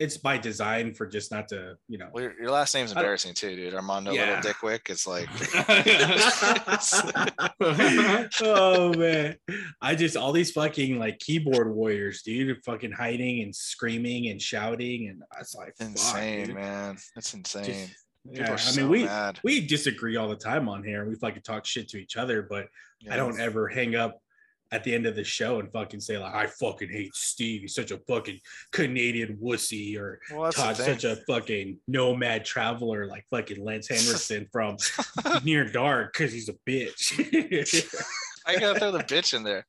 it's 0.00 0.16
by 0.16 0.38
design 0.38 0.94
for 0.94 1.06
just 1.06 1.30
not 1.30 1.46
to, 1.48 1.74
you 1.86 1.98
know. 1.98 2.08
Well, 2.12 2.24
your, 2.24 2.34
your 2.40 2.50
last 2.50 2.74
name's 2.74 2.90
embarrassing 2.90 3.34
too, 3.34 3.54
dude. 3.54 3.74
Armando 3.74 4.10
Yeah. 4.12 4.36
Little 4.36 4.42
Dickwick. 4.42 4.86
It's 4.88 5.06
like 5.06 5.28
oh 8.42 8.92
man. 8.96 9.36
I 9.80 9.94
just 9.94 10.16
all 10.16 10.32
these 10.32 10.50
fucking 10.52 10.98
like 10.98 11.18
keyboard 11.18 11.72
warriors, 11.74 12.22
dude, 12.22 12.64
fucking 12.64 12.92
hiding 12.92 13.42
and 13.42 13.54
screaming 13.54 14.28
and 14.28 14.40
shouting. 14.40 15.08
And 15.08 15.22
I 15.34 15.38
was 15.40 15.54
like, 15.56 15.76
fuck, 15.76 15.88
insane, 15.88 16.46
dude. 16.46 16.54
man. 16.56 16.96
That's 17.14 17.34
insane. 17.34 17.64
Just- 17.64 17.90
yeah, 18.30 18.52
I 18.52 18.56
so 18.56 18.82
mean, 18.82 18.90
we 18.90 19.04
mad. 19.04 19.38
we 19.42 19.66
disagree 19.66 20.16
all 20.16 20.28
the 20.28 20.36
time 20.36 20.68
on 20.68 20.84
here. 20.84 21.08
We 21.08 21.14
fucking 21.14 21.40
talk 21.42 21.64
shit 21.64 21.88
to 21.90 21.96
each 21.98 22.18
other, 22.18 22.42
but 22.42 22.66
Yeah. 23.00 23.14
I 23.14 23.16
don't 23.16 23.40
ever 23.40 23.66
hang 23.66 23.94
up 23.96 24.18
at 24.72 24.84
the 24.84 24.94
end 24.94 25.04
of 25.06 25.16
the 25.16 25.24
show 25.24 25.58
and 25.58 25.70
fucking 25.72 26.00
say 26.00 26.16
like 26.18 26.34
I 26.34 26.46
fucking 26.46 26.88
hate 26.90 27.14
Steve. 27.14 27.62
He's 27.62 27.74
such 27.74 27.90
a 27.90 27.98
fucking 28.08 28.38
Canadian 28.72 29.36
wussy 29.42 29.98
or 29.98 30.20
Well, 30.32 30.44
that's 30.44 30.56
the 30.56 30.62
Todd's 30.62 30.78
thing. 30.78 30.98
such 30.98 31.04
a 31.04 31.16
fucking 31.26 31.78
nomad 31.88 32.44
traveler 32.44 33.06
like 33.06 33.24
fucking 33.30 33.64
Lance 33.64 33.88
Henriksen 33.90 34.46
from 34.52 34.76
Near 35.44 35.64
Dark 35.70 36.12
because 36.12 36.32
he's 36.32 36.48
a 36.48 36.54
bitch. 36.68 37.18
I 38.46 38.58
gotta 38.58 38.78
throw 38.78 38.90
the 38.92 39.00
bitch 39.00 39.34
in 39.34 39.42
there. 39.42 39.66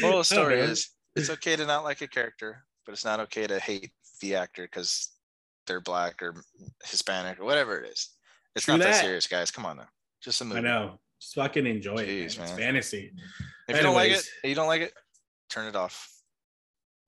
Moral 0.00 0.20
of 0.20 0.28
the 0.28 0.34
No, 0.36 0.42
story 0.42 0.56
man. 0.60 0.70
is 0.70 0.90
it's 1.16 1.30
okay 1.30 1.56
to 1.56 1.64
not 1.66 1.84
like 1.84 2.00
a 2.00 2.08
character, 2.08 2.64
but 2.84 2.92
it's 2.92 3.04
not 3.04 3.20
okay 3.20 3.46
to 3.46 3.58
hate 3.58 3.92
the 4.20 4.34
actor 4.36 4.62
because 4.64 5.10
they're 5.66 5.80
black 5.80 6.22
or 6.22 6.34
Hispanic 6.84 7.40
or 7.40 7.44
whatever 7.44 7.78
it 7.80 7.90
is. 7.90 8.10
It's 8.54 8.66
True 8.66 8.74
not 8.76 8.84
that. 8.84 8.92
that. 8.92 9.00
serious, 9.02 9.26
guys. 9.26 9.50
Come 9.50 9.64
on 9.66 9.78
now. 9.78 9.88
Just 10.22 10.40
a 10.40 10.44
movie. 10.44 10.58
I 10.60 10.62
know. 10.62 11.00
Just 11.24 11.36
fucking 11.36 11.66
enjoy 11.66 11.96
it. 11.96 12.06
Man. 12.06 12.18
It's 12.18 12.38
man. 12.38 12.56
fantasy. 12.56 13.10
If 13.66 13.76
you 13.76 13.82
don't 13.82 13.94
like 13.94 14.10
it, 14.10 14.28
you 14.44 14.54
don't 14.54 14.66
like 14.66 14.82
it, 14.82 14.92
turn 15.48 15.66
it 15.66 15.74
off. 15.74 16.10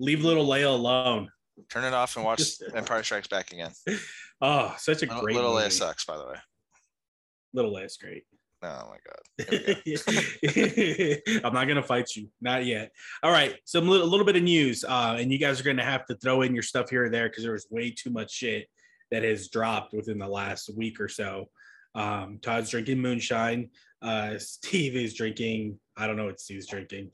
Leave 0.00 0.24
little 0.24 0.46
Leia 0.46 0.68
alone. 0.68 1.30
Turn 1.70 1.84
it 1.84 1.92
off 1.92 2.16
and 2.16 2.24
watch 2.24 2.42
Empire 2.74 3.02
Strikes 3.02 3.28
Back 3.28 3.52
again. 3.52 3.72
Oh, 4.42 4.74
such 4.76 5.02
a 5.02 5.06
Little, 5.06 5.22
great 5.22 5.34
Little 5.34 5.52
Leia 5.52 5.62
movie. 5.62 5.70
sucks, 5.70 6.04
by 6.04 6.18
the 6.18 6.26
way. 6.26 6.34
Little 7.54 7.72
Leia's 7.72 7.96
great. 7.96 8.24
Oh 8.62 8.90
my 8.90 8.98
god. 9.06 9.16
Go. 11.32 11.40
I'm 11.48 11.54
not 11.54 11.66
gonna 11.66 11.82
fight 11.82 12.14
you, 12.14 12.28
not 12.42 12.66
yet. 12.66 12.92
All 13.22 13.32
right, 13.32 13.56
little, 13.72 14.02
a 14.02 14.04
little 14.04 14.26
bit 14.26 14.36
of 14.36 14.42
news, 14.42 14.84
uh, 14.84 15.16
and 15.18 15.32
you 15.32 15.38
guys 15.38 15.58
are 15.58 15.64
gonna 15.64 15.82
have 15.82 16.04
to 16.06 16.16
throw 16.16 16.42
in 16.42 16.52
your 16.52 16.62
stuff 16.62 16.90
here 16.90 17.04
and 17.06 17.14
there 17.14 17.30
because 17.30 17.44
there 17.44 17.54
was 17.54 17.66
way 17.70 17.90
too 17.90 18.10
much 18.10 18.30
shit 18.30 18.66
that 19.10 19.22
has 19.22 19.48
dropped 19.48 19.94
within 19.94 20.18
the 20.18 20.28
last 20.28 20.68
week 20.76 21.00
or 21.00 21.08
so. 21.08 21.48
Um, 21.96 22.38
Todd's 22.42 22.70
drinking 22.70 23.00
moonshine. 23.00 23.70
Uh, 24.02 24.38
Steve 24.38 24.94
is 24.96 25.14
drinking. 25.14 25.78
I 25.96 26.06
don't 26.06 26.16
know 26.16 26.26
what 26.26 26.38
Steve's 26.38 26.66
drinking. 26.66 27.10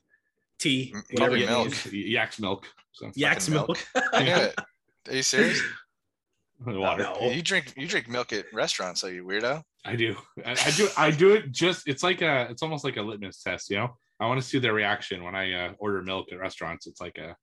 Tea, 0.59 0.91
M- 0.93 1.03
whatever 1.11 1.31
probably 1.31 1.43
it 1.43 1.49
milk. 1.49 1.67
is. 1.67 1.93
Yak's 1.93 2.39
milk. 2.39 2.67
So 2.91 3.11
Yak's 3.15 3.47
Fucking 3.47 3.53
milk. 3.67 3.85
I 4.13 4.23
knew 4.23 4.35
it. 4.35 4.59
Are 5.09 5.15
you 5.15 5.23
serious? 5.23 5.61
water. 6.65 7.03
No. 7.03 7.29
You 7.29 7.41
drink 7.41 7.73
you 7.75 7.87
drink 7.87 8.07
milk 8.07 8.31
at 8.33 8.45
restaurants, 8.53 9.01
so 9.01 9.07
you 9.07 9.25
weirdo. 9.25 9.63
I 9.85 9.95
do. 9.95 10.15
I, 10.45 10.51
I 10.51 10.71
do. 10.71 10.87
I 10.97 11.11
do 11.11 11.33
it 11.33 11.51
just. 11.51 11.87
It's 11.87 12.03
like 12.03 12.21
a. 12.21 12.47
It's 12.49 12.61
almost 12.63 12.83
like 12.83 12.97
a 12.97 13.01
litmus 13.01 13.41
test. 13.41 13.69
You 13.69 13.77
know. 13.77 13.97
I 14.19 14.27
want 14.27 14.39
to 14.39 14.47
see 14.47 14.59
their 14.59 14.73
reaction 14.73 15.23
when 15.23 15.35
I 15.35 15.51
uh, 15.53 15.73
order 15.79 16.01
milk 16.01 16.31
at 16.31 16.39
restaurants. 16.39 16.87
It's 16.87 17.01
like 17.01 17.17
a. 17.17 17.35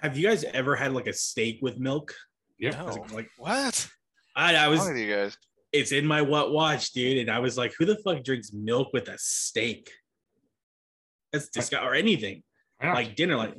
Have 0.00 0.16
you 0.16 0.28
guys 0.28 0.44
ever 0.44 0.76
had 0.76 0.92
like 0.92 1.06
a 1.06 1.12
steak 1.12 1.58
with 1.62 1.78
milk? 1.78 2.14
Yeah. 2.58 2.70
No. 2.70 3.04
Like 3.12 3.28
What? 3.38 3.88
I, 4.36 4.54
I 4.56 4.68
was 4.68 4.78
What's 4.78 4.88
wrong 4.88 4.98
with 4.98 5.06
you 5.08 5.14
guys? 5.14 5.36
It's 5.72 5.92
in 5.92 6.06
my 6.06 6.22
what 6.22 6.52
watch, 6.52 6.92
dude. 6.92 7.18
And 7.18 7.30
I 7.30 7.38
was 7.38 7.56
like, 7.56 7.72
who 7.78 7.84
the 7.86 7.96
fuck 8.04 8.22
drinks 8.24 8.52
milk 8.52 8.90
with 8.92 9.08
a 9.08 9.16
steak? 9.18 9.90
That's 11.32 11.48
disgusting. 11.48 11.88
Or 11.88 11.94
anything. 11.94 12.42
Why 12.78 12.88
not? 12.88 12.94
Like 12.96 13.16
dinner, 13.16 13.36
like 13.36 13.54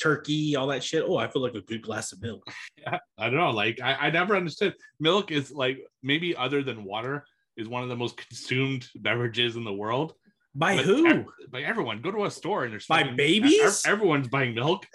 turkey, 0.00 0.56
all 0.56 0.68
that 0.68 0.82
shit. 0.84 1.04
Oh, 1.06 1.16
I 1.16 1.28
feel 1.28 1.42
like 1.42 1.54
a 1.54 1.60
good 1.60 1.82
glass 1.82 2.12
of 2.12 2.22
milk. 2.22 2.42
I 2.86 2.98
don't 3.30 3.34
know. 3.34 3.50
Like 3.50 3.80
I, 3.82 3.94
I 3.94 4.10
never 4.10 4.36
understood. 4.36 4.74
Milk 5.00 5.30
is 5.30 5.50
like 5.50 5.78
maybe 6.02 6.36
other 6.36 6.62
than 6.62 6.84
water 6.84 7.24
is 7.56 7.68
one 7.68 7.82
of 7.82 7.88
the 7.88 7.96
most 7.96 8.16
consumed 8.16 8.88
beverages 8.96 9.56
in 9.56 9.64
the 9.64 9.72
world. 9.72 10.14
By 10.54 10.76
But 10.76 10.84
who? 10.84 11.06
ev- 11.06 11.26
by 11.50 11.62
everyone. 11.62 12.00
Go 12.00 12.12
to 12.12 12.24
a 12.26 12.30
store 12.30 12.62
and 12.64 12.72
there's 12.72 12.86
By 12.86 13.00
fucking- 13.02 13.16
babies? 13.16 13.84
ev- 13.84 13.92
everyone's 13.92 14.28
buying 14.28 14.54
milk. 14.54 14.86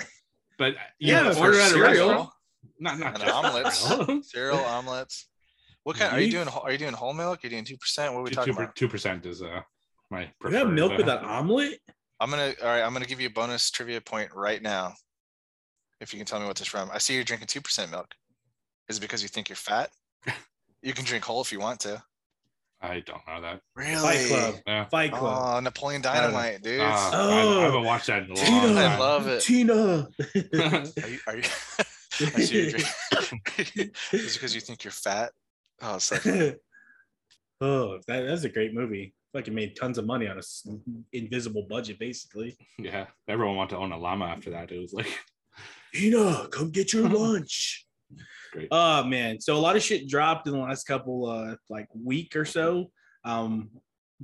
But 0.58 0.76
Yeah, 1.00 1.24
know, 1.24 1.34
for 1.34 1.40
order 1.48 1.60
at 1.60 1.68
a 1.68 1.70
cereal. 1.72 2.08
restaurant. 2.10 2.30
Not 2.80 3.00
not 3.00 3.22
And 3.22 3.30
omelets. 3.30 3.78
cereal. 3.80 4.24
Cereal 4.24 4.58
omelets. 4.60 5.28
What 5.84 5.96
kind 5.98 6.14
are 6.14 6.20
you 6.20 6.26
You- 6.28 6.32
doing? 6.32 6.48
Are 6.50 6.72
you 6.72 6.78
doing 6.78 6.94
whole 6.94 7.14
milk? 7.14 7.40
Are 7.44 7.48
you 7.48 7.52
doing 7.52 7.66
two 7.66 7.78
percent? 7.78 8.14
What 8.14 8.20
are 8.20 8.24
we 8.24 8.32
talking 8.32 8.54
about? 8.54 8.76
Two 8.76 8.88
percent 8.88 9.26
is 9.26 9.42
uh 9.42 9.62
my. 10.12 10.22
You 10.22 10.26
have 10.28 10.40
preferred, 10.40 10.74
milk 10.74 10.98
with 10.98 11.08
uh, 11.08 11.18
an 11.20 11.26
omelet? 11.26 11.80
I'm 12.20 12.30
gonna 12.30 12.54
all 12.62 12.68
right. 12.68 12.82
I'm 12.84 12.94
gonna 12.94 13.06
give 13.06 13.22
you 13.22 13.28
a 13.28 13.32
bonus 13.32 13.72
trivia 13.72 14.02
point 14.02 14.30
right 14.34 14.62
now. 14.62 14.94
If 16.02 16.14
you 16.14 16.20
can 16.20 16.26
tell 16.26 16.40
me 16.40 16.46
what 16.48 16.58
this 16.58 16.68
from. 16.68 16.90
I 16.92 16.98
see 16.98 17.14
you're 17.16 17.24
drinking 17.24 17.48
two 17.48 17.62
percent 17.62 17.92
milk. 17.92 18.14
Is 18.90 18.98
it 18.98 19.02
because 19.02 19.22
you 19.22 19.30
think 19.30 19.50
you're 19.50 19.56
fat? 19.56 19.90
You 20.82 20.94
can 20.94 21.04
drink 21.04 21.26
whole 21.26 21.42
if 21.42 21.52
you 21.52 21.60
want 21.60 21.82
to. 21.82 22.02
I 22.82 23.02
don't 23.02 23.20
know 23.28 23.42
that. 23.42 23.60
Really? 23.76 23.98
Fight 23.98 24.28
Club. 24.30 24.56
Yeah. 24.66 24.86
Fight 24.86 25.12
Club. 25.12 25.56
Oh, 25.58 25.60
Napoleon 25.60 26.02
don't. 26.02 26.14
Dynamite, 26.14 26.62
dude. 26.62 26.80
Uh, 26.80 26.84
are, 26.86 26.90
I, 26.90 27.10
Oh, 27.44 27.60
I 27.60 27.64
haven't 27.64 27.84
watched 27.84 28.08
that 28.08 28.24
in 28.24 28.32
a 28.32 28.34
long 28.34 28.46
Tina. 28.46 28.80
I 28.80 28.98
love 28.98 29.28
it. 29.28 29.42
Tina. 29.42 30.08
you, 30.34 31.20
are 31.28 31.36
you? 31.36 31.44
I 32.22 32.42
see 32.46 32.62
you're 32.70 32.80
drinking. 32.80 33.92
Is 34.14 34.24
it 34.24 34.34
because 34.36 34.56
you 34.56 34.62
think 34.62 34.86
you're 34.86 34.92
fat? 34.92 35.34
Oh, 35.82 35.96
it's 35.96 36.12
like 36.26 36.60
oh, 37.62 38.00
that, 38.08 38.22
that's 38.28 38.44
a 38.44 38.50
great 38.50 38.74
movie. 38.74 39.14
Fucking 39.34 39.54
made 39.54 39.76
tons 39.76 39.98
of 39.98 40.06
money 40.06 40.28
on 40.28 40.38
a 40.38 40.40
s- 40.40 40.68
invisible 41.14 41.68
budget, 41.70 42.00
basically. 42.00 42.58
Yeah, 42.80 43.08
everyone 43.28 43.56
wanted 43.56 43.72
to 43.72 43.78
own 43.78 43.92
a 43.92 43.98
llama 43.98 44.26
after 44.26 44.50
that. 44.52 44.72
It 44.72 44.80
was 44.80 44.94
like, 44.94 45.08
Tina, 45.94 46.48
come 46.52 46.72
get 46.72 46.94
your 46.94 47.08
lunch. 47.10 47.86
Great. 48.52 48.70
Oh 48.72 49.04
man, 49.04 49.40
so 49.40 49.56
a 49.56 49.60
lot 49.60 49.76
of 49.76 49.84
shit 49.84 50.08
dropped 50.08 50.48
in 50.48 50.54
the 50.54 50.60
last 50.60 50.86
couple 50.86 51.28
uh 51.30 51.56
like 51.70 51.88
week 51.94 52.36
or 52.36 52.46
so. 52.46 52.92
Um, 53.24 53.70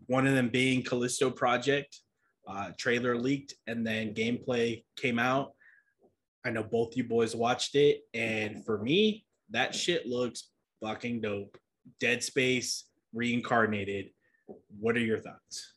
one 0.08 0.26
of 0.26 0.34
them 0.34 0.50
being 0.50 0.82
Callisto 0.84 1.30
Project, 1.30 2.00
uh, 2.48 2.72
trailer 2.78 3.16
leaked, 3.18 3.54
and 3.68 3.86
then 3.86 4.14
gameplay 4.16 4.84
came 4.98 5.20
out. 5.20 5.52
I 6.44 6.50
know 6.50 6.64
both 6.64 6.98
you 6.98 7.04
boys 7.04 7.36
watched 7.36 7.76
it, 7.76 8.02
and 8.14 8.66
for 8.66 8.78
me, 8.82 9.26
that 9.52 9.76
shit 9.76 10.08
looks 10.08 10.50
fucking 10.84 11.22
dope. 11.22 11.58
Dead 12.00 12.24
Space 12.24 12.86
reincarnated. 13.14 14.10
What 14.80 14.96
are 14.96 15.00
your 15.00 15.20
thoughts? 15.20 15.76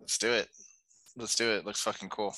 let's 0.00 0.18
do 0.18 0.32
it. 0.32 0.48
Let's 1.16 1.36
do 1.36 1.50
it. 1.50 1.64
Looks 1.64 1.80
fucking 1.80 2.08
cool. 2.08 2.34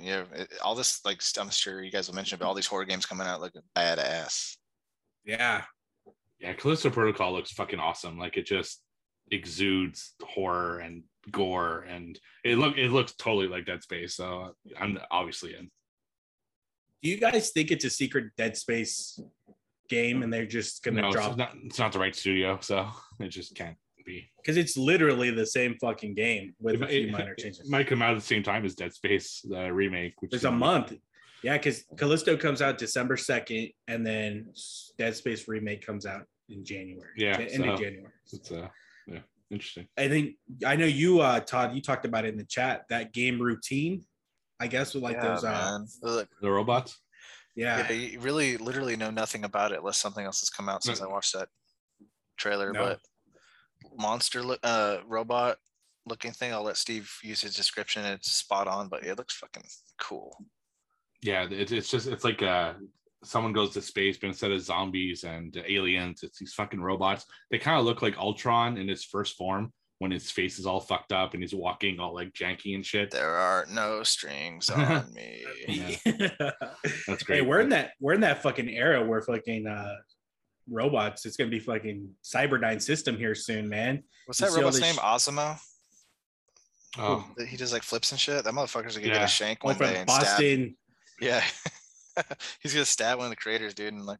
Yeah, 0.00 0.22
it, 0.34 0.52
all 0.62 0.76
this 0.76 1.04
like 1.04 1.20
I'm 1.38 1.50
sure 1.50 1.82
you 1.82 1.90
guys 1.90 2.06
will 2.06 2.14
mention, 2.14 2.38
but 2.38 2.46
all 2.46 2.54
these 2.54 2.66
horror 2.66 2.84
games 2.84 3.06
coming 3.06 3.26
out 3.26 3.40
look 3.40 3.54
badass. 3.76 4.56
Yeah, 5.24 5.62
yeah, 6.38 6.52
Callisto 6.52 6.90
Protocol 6.90 7.32
looks 7.32 7.50
fucking 7.50 7.80
awesome. 7.80 8.18
Like 8.18 8.36
it 8.36 8.46
just 8.46 8.80
exudes 9.32 10.14
horror 10.22 10.78
and 10.78 11.02
gore, 11.32 11.84
and 11.88 12.18
it 12.44 12.58
look 12.58 12.78
it 12.78 12.90
looks 12.90 13.14
totally 13.14 13.48
like 13.48 13.66
Dead 13.66 13.82
Space. 13.82 14.14
So 14.14 14.54
I'm 14.78 14.98
obviously 15.10 15.56
in. 15.56 15.70
Do 17.02 17.10
you 17.10 17.16
guys 17.18 17.50
think 17.50 17.72
it's 17.72 17.84
a 17.84 17.90
secret 17.90 18.26
Dead 18.36 18.56
Space 18.56 19.18
game 19.92 20.22
and 20.22 20.32
they're 20.32 20.46
just 20.46 20.82
gonna 20.82 21.02
No, 21.02 21.08
it's 21.08 21.16
drop 21.16 21.36
not, 21.36 21.52
it's 21.64 21.78
not 21.78 21.92
the 21.92 21.98
right 21.98 22.14
studio, 22.16 22.58
so 22.60 22.88
it 23.20 23.28
just 23.28 23.54
can't 23.54 23.76
be. 24.06 24.30
because 24.38 24.56
it's 24.56 24.76
literally 24.76 25.30
the 25.30 25.46
same 25.46 25.76
fucking 25.80 26.14
game 26.14 26.54
with 26.58 26.76
It, 26.76 26.82
a 26.82 26.86
few 26.88 27.06
it- 27.08 27.12
minor 27.12 27.32
it 27.32 27.38
changes. 27.42 27.68
might 27.70 27.86
come 27.86 28.00
out 28.02 28.12
at 28.12 28.20
the 28.20 28.26
same 28.34 28.42
time 28.42 28.64
as 28.64 28.74
Dead 28.74 28.92
Space, 28.94 29.42
the 29.48 29.72
remake. 29.72 30.14
Which 30.20 30.30
There's 30.32 30.42
is 30.42 30.46
a 30.46 30.50
month. 30.50 30.94
Yeah, 31.44 31.56
because 31.58 31.84
Callisto 31.98 32.36
comes 32.36 32.62
out 32.62 32.78
December 32.78 33.16
2nd, 33.16 33.74
and 33.88 34.06
then 34.06 34.52
Dead 34.96 35.14
Space 35.16 35.46
Remake 35.48 35.84
comes 35.84 36.06
out 36.06 36.24
in 36.48 36.64
January. 36.64 37.10
Yeah, 37.16 37.36
Jan- 37.36 37.48
end 37.48 37.64
of 37.68 37.76
so- 37.78 37.84
January. 37.84 38.12
It's 38.32 38.50
uh, 38.52 38.68
yeah, 39.08 39.18
interesting. 39.50 39.86
I 39.98 40.08
think 40.08 40.36
I 40.64 40.76
know 40.76 40.86
you, 40.86 41.20
uh, 41.20 41.40
Todd. 41.40 41.74
You 41.74 41.82
talked 41.82 42.04
about 42.06 42.24
it 42.24 42.28
in 42.28 42.38
the 42.38 42.44
chat. 42.44 42.84
That 42.90 43.12
game 43.12 43.40
routine, 43.40 44.04
I 44.60 44.68
guess, 44.68 44.94
with 44.94 45.02
like 45.02 45.16
yeah, 45.16 45.28
those. 45.34 45.44
Uh, 45.44 45.78
man. 46.02 46.26
The 46.40 46.50
robots. 46.50 46.98
Yeah, 47.54 47.86
yeah, 47.88 47.92
you 47.92 48.20
really 48.20 48.56
literally 48.56 48.96
know 48.96 49.10
nothing 49.10 49.44
about 49.44 49.72
it 49.72 49.78
unless 49.78 49.98
something 49.98 50.24
else 50.24 50.40
has 50.40 50.50
come 50.50 50.68
out 50.68 50.82
since 50.82 51.02
I 51.02 51.06
watched 51.06 51.34
that 51.34 51.48
trailer. 52.36 52.72
No. 52.72 52.84
But 52.84 53.00
monster 53.96 54.42
look 54.42 54.60
uh 54.62 54.98
robot 55.06 55.58
looking 56.06 56.32
thing, 56.32 56.52
I'll 56.52 56.62
let 56.62 56.76
Steve 56.76 57.10
use 57.22 57.40
his 57.40 57.54
description. 57.54 58.04
It's 58.04 58.32
spot 58.32 58.68
on, 58.68 58.88
but 58.88 59.04
it 59.04 59.16
looks 59.18 59.34
fucking 59.34 59.64
cool. 60.00 60.36
Yeah, 61.22 61.46
it's 61.50 61.72
it's 61.72 61.90
just 61.90 62.06
it's 62.06 62.24
like 62.24 62.42
uh 62.42 62.74
someone 63.24 63.52
goes 63.52 63.72
to 63.74 63.82
space, 63.82 64.18
but 64.18 64.28
instead 64.28 64.50
of 64.50 64.60
zombies 64.60 65.24
and 65.24 65.56
aliens, 65.68 66.22
it's 66.22 66.38
these 66.38 66.54
fucking 66.54 66.80
robots. 66.80 67.24
They 67.50 67.58
kind 67.58 67.78
of 67.78 67.84
look 67.84 68.02
like 68.02 68.18
Ultron 68.18 68.76
in 68.76 68.88
his 68.88 69.04
first 69.04 69.36
form 69.36 69.72
when 70.02 70.10
his 70.10 70.30
face 70.30 70.58
is 70.58 70.66
all 70.66 70.80
fucked 70.80 71.12
up 71.12 71.32
and 71.32 71.42
he's 71.42 71.54
walking 71.54 72.00
all 72.00 72.12
like 72.12 72.32
janky 72.32 72.74
and 72.74 72.84
shit. 72.84 73.10
There 73.12 73.36
are 73.36 73.64
no 73.70 74.02
strings 74.02 74.68
on 74.70 75.12
me. 75.14 75.44
That's 77.06 77.22
great. 77.22 77.36
hey, 77.36 77.40
we're 77.42 77.60
in 77.60 77.68
that 77.70 77.92
we're 78.00 78.12
in 78.14 78.20
that 78.22 78.42
fucking 78.42 78.68
era 78.68 79.04
where 79.06 79.22
fucking 79.22 79.66
uh 79.66 79.94
robots. 80.68 81.24
It's 81.24 81.36
gonna 81.36 81.50
be 81.50 81.60
fucking 81.60 82.10
Cyberdyne 82.24 82.82
system 82.82 83.16
here 83.16 83.34
soon, 83.34 83.68
man. 83.68 84.02
What's 84.26 84.40
You 84.40 84.46
that 84.46 84.52
see 84.52 84.58
all 84.58 84.62
robot's 84.64 84.80
name? 84.80 84.94
sh- 84.94 84.98
ASIMO? 84.98 85.58
Oh, 86.98 87.24
That 87.36 87.48
He 87.48 87.56
just 87.56 87.72
like 87.72 87.82
flips 87.82 88.10
and 88.12 88.20
shit. 88.20 88.44
That 88.44 88.52
motherfucker's 88.52 88.96
gonna 88.96 89.08
get 89.08 89.22
a 89.22 89.26
shank 89.28 89.64
One 89.64 89.76
one 89.76 89.88
day 89.88 90.04
from 90.04 90.10
and 90.10 90.26
stab. 90.26 90.68
Yeah. 91.20 91.42
He's 92.60 92.74
gonna 92.74 92.84
stab 92.84 93.18
one 93.18 93.26
of 93.26 93.30
the 93.30 93.36
creators, 93.36 93.72
dude, 93.74 93.94
and 93.94 94.04
like 94.04 94.18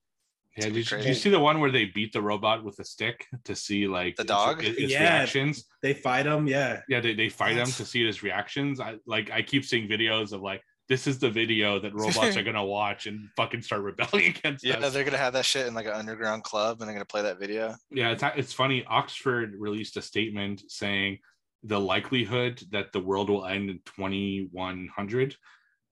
yeah. 0.57 0.65
Did 0.65 0.77
you, 0.77 0.85
did 0.85 1.05
you 1.07 1.15
see 1.15 1.31
the 1.31 1.41
one 1.41 1.61
where 1.61 1.71
they 1.71 1.87
beat 1.87 2.13
the 2.13 2.21
robot 2.23 2.63
with 2.65 2.79
a 2.79 2.85
stick 2.85 3.27
to 3.45 3.55
see 3.57 3.87
like 3.87 4.17
The 4.17 4.25
dog? 4.25 4.63
its, 4.63 4.79
its 4.79 4.93
Yeah. 4.93 5.01
reactions? 5.19 5.65
They 5.83 5.95
fight 5.95 6.25
them. 6.25 6.47
Yeah. 6.47 6.81
Yeah, 6.89 7.01
they, 7.01 7.15
they 7.15 7.29
fight 7.29 7.57
him 7.57 7.67
to 7.67 7.85
see 7.87 8.05
his 8.07 8.23
reactions. 8.23 8.81
I 8.81 8.97
like 9.07 9.31
I 9.31 9.43
keep 9.43 9.65
seeing 9.65 9.89
videos 9.89 10.33
of 10.33 10.41
like 10.43 10.63
this 10.89 11.07
is 11.07 11.19
the 11.19 11.31
video 11.31 11.79
that 11.79 11.95
robots 11.95 12.37
are 12.37 12.43
gonna 12.49 12.65
watch 12.65 13.07
and 13.07 13.29
fucking 13.37 13.63
start 13.63 13.83
rebelling 13.83 14.27
against 14.37 14.63
Yeah, 14.65 14.77
us. 14.79 14.93
they're 14.93 15.05
gonna 15.05 15.17
have 15.17 15.33
that 15.33 15.45
shit 15.47 15.67
in 15.67 15.75
like 15.75 15.87
an 15.87 15.93
underground 15.93 16.45
club 16.45 16.81
and 16.81 16.89
they're 16.89 16.95
gonna 16.95 17.05
play 17.07 17.23
that 17.23 17.39
video. 17.41 17.75
Yeah, 17.91 18.11
it's 18.11 18.23
it's 18.37 18.53
funny. 18.53 18.85
Oxford 18.87 19.55
released 19.59 19.97
a 19.97 20.03
statement 20.03 20.63
saying 20.69 21.19
the 21.65 21.81
likelihood 21.81 22.61
that 22.73 22.93
the 22.93 23.01
world 23.01 23.31
will 23.31 23.47
end 23.47 23.71
in 23.71 23.79
2100 23.87 25.37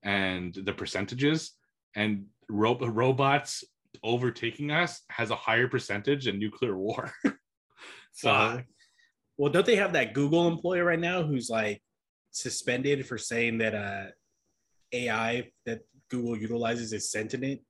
and 0.03 0.55
the 0.55 0.73
percentages 0.73 1.53
and 1.95 2.27
ro- 2.49 2.79
robots 2.79 3.65
overtaking 4.03 4.71
us 4.71 5.03
has 5.09 5.31
a 5.31 5.37
higher 5.37 5.69
percentage 5.69 6.25
than 6.25 6.39
nuclear 6.39 6.77
war. 6.77 7.13
so 8.13 8.33
Fuck. 8.33 8.65
Well, 9.37 9.53
don't 9.53 9.67
they 9.67 9.77
have 9.77 9.95
that 9.95 10.15
Google 10.15 10.49
employee 10.49 10.81
right 10.81 10.99
now 10.99 11.23
who's 11.23 11.49
like 11.49 11.83
suspended 12.31 13.07
for 13.07 13.19
saying 13.19 13.59
that 13.59 13.75
uh 13.75 14.07
AI 14.93 15.51
that 15.67 15.81
Google 16.11 16.37
utilizes 16.37 16.93
is 16.93 17.11
sentient 17.11 17.61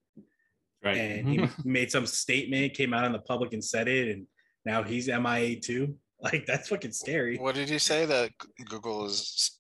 right. 0.83 0.96
and 0.96 1.28
he 1.28 1.48
made 1.64 1.90
some 1.90 2.06
statement, 2.06 2.74
came 2.74 2.94
out 2.94 3.04
in 3.04 3.12
the 3.12 3.20
public 3.20 3.52
and 3.52 3.64
said 3.64 3.88
it, 3.88 4.09
and 4.14 4.26
now 4.64 4.83
he's 4.83 5.09
MIA 5.09 5.61
too. 5.61 5.96
Like 6.22 6.44
that's 6.44 6.68
fucking 6.68 6.92
scary. 6.92 7.38
What 7.38 7.54
did 7.54 7.70
you 7.70 7.78
say 7.78 8.04
that 8.04 8.33
Google 8.68 9.06
is 9.06 9.59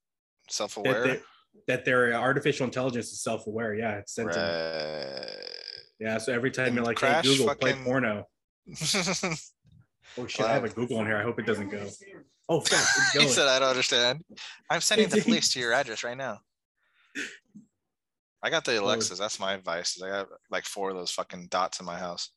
self-aware? 0.50 1.06
they- 1.06 1.20
that 1.66 1.86
their 1.86 2.12
artificial 2.12 2.66
intelligence 2.66 3.12
is 3.12 3.22
self-aware. 3.22 3.74
Yeah, 3.74 3.96
it's 3.96 4.14
sentient. 4.14 4.44
Right. 4.44 5.26
Yeah, 6.00 6.18
so 6.18 6.32
every 6.32 6.50
time 6.50 6.74
you're 6.74 6.84
like, 6.84 6.96
Crash 6.96 7.24
"Hey 7.24 7.36
Google, 7.36 7.54
play 7.54 7.70
fucking- 7.72 7.84
porno." 7.84 8.26
Oh 10.18 10.26
shit, 10.26 10.44
I 10.44 10.54
have 10.54 10.64
a 10.64 10.68
Google 10.68 10.98
on 10.98 11.06
here. 11.06 11.16
I 11.16 11.22
hope 11.22 11.38
it 11.38 11.46
doesn't 11.46 11.68
go. 11.68 11.86
Oh 12.48 12.60
fuck, 12.60 12.80
it's 12.80 13.12
he 13.22 13.28
said, 13.28 13.46
"I 13.46 13.60
don't 13.60 13.68
understand." 13.68 14.24
I'm 14.68 14.80
sending 14.80 15.08
the 15.08 15.20
police 15.22 15.52
to 15.52 15.60
your 15.60 15.72
address 15.72 16.02
right 16.02 16.16
now. 16.16 16.40
I 18.42 18.50
got 18.50 18.64
the 18.64 18.76
oh. 18.76 18.84
Alexas. 18.84 19.20
That's 19.20 19.38
my 19.38 19.52
advice. 19.54 20.02
I 20.02 20.08
got 20.08 20.28
like 20.50 20.64
four 20.64 20.90
of 20.90 20.96
those 20.96 21.12
fucking 21.12 21.46
dots 21.48 21.78
in 21.78 21.86
my 21.86 21.96
house. 21.96 22.30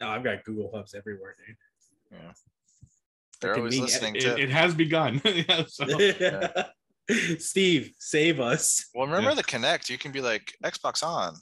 No, 0.00 0.08
I've 0.08 0.24
got 0.24 0.42
Google 0.42 0.72
hubs 0.74 0.94
everywhere, 0.94 1.36
dude. 1.46 1.56
Yeah. 2.10 2.32
They're 3.40 3.56
always 3.56 3.78
listening 3.78 4.16
it, 4.16 4.22
to. 4.22 4.36
it 4.36 4.50
has 4.50 4.74
begun. 4.74 5.20
yeah, 5.24 5.64
so, 5.68 5.84
dude. 5.84 7.40
Steve, 7.40 7.92
save 7.98 8.40
us. 8.40 8.86
well, 8.92 9.06
remember 9.06 9.30
Yeah. 9.30 9.34
the 9.36 9.44
Kinect? 9.44 9.88
You 9.88 9.98
can 9.98 10.10
be 10.10 10.20
like 10.20 10.54
Xbox 10.64 11.04
on. 11.04 11.36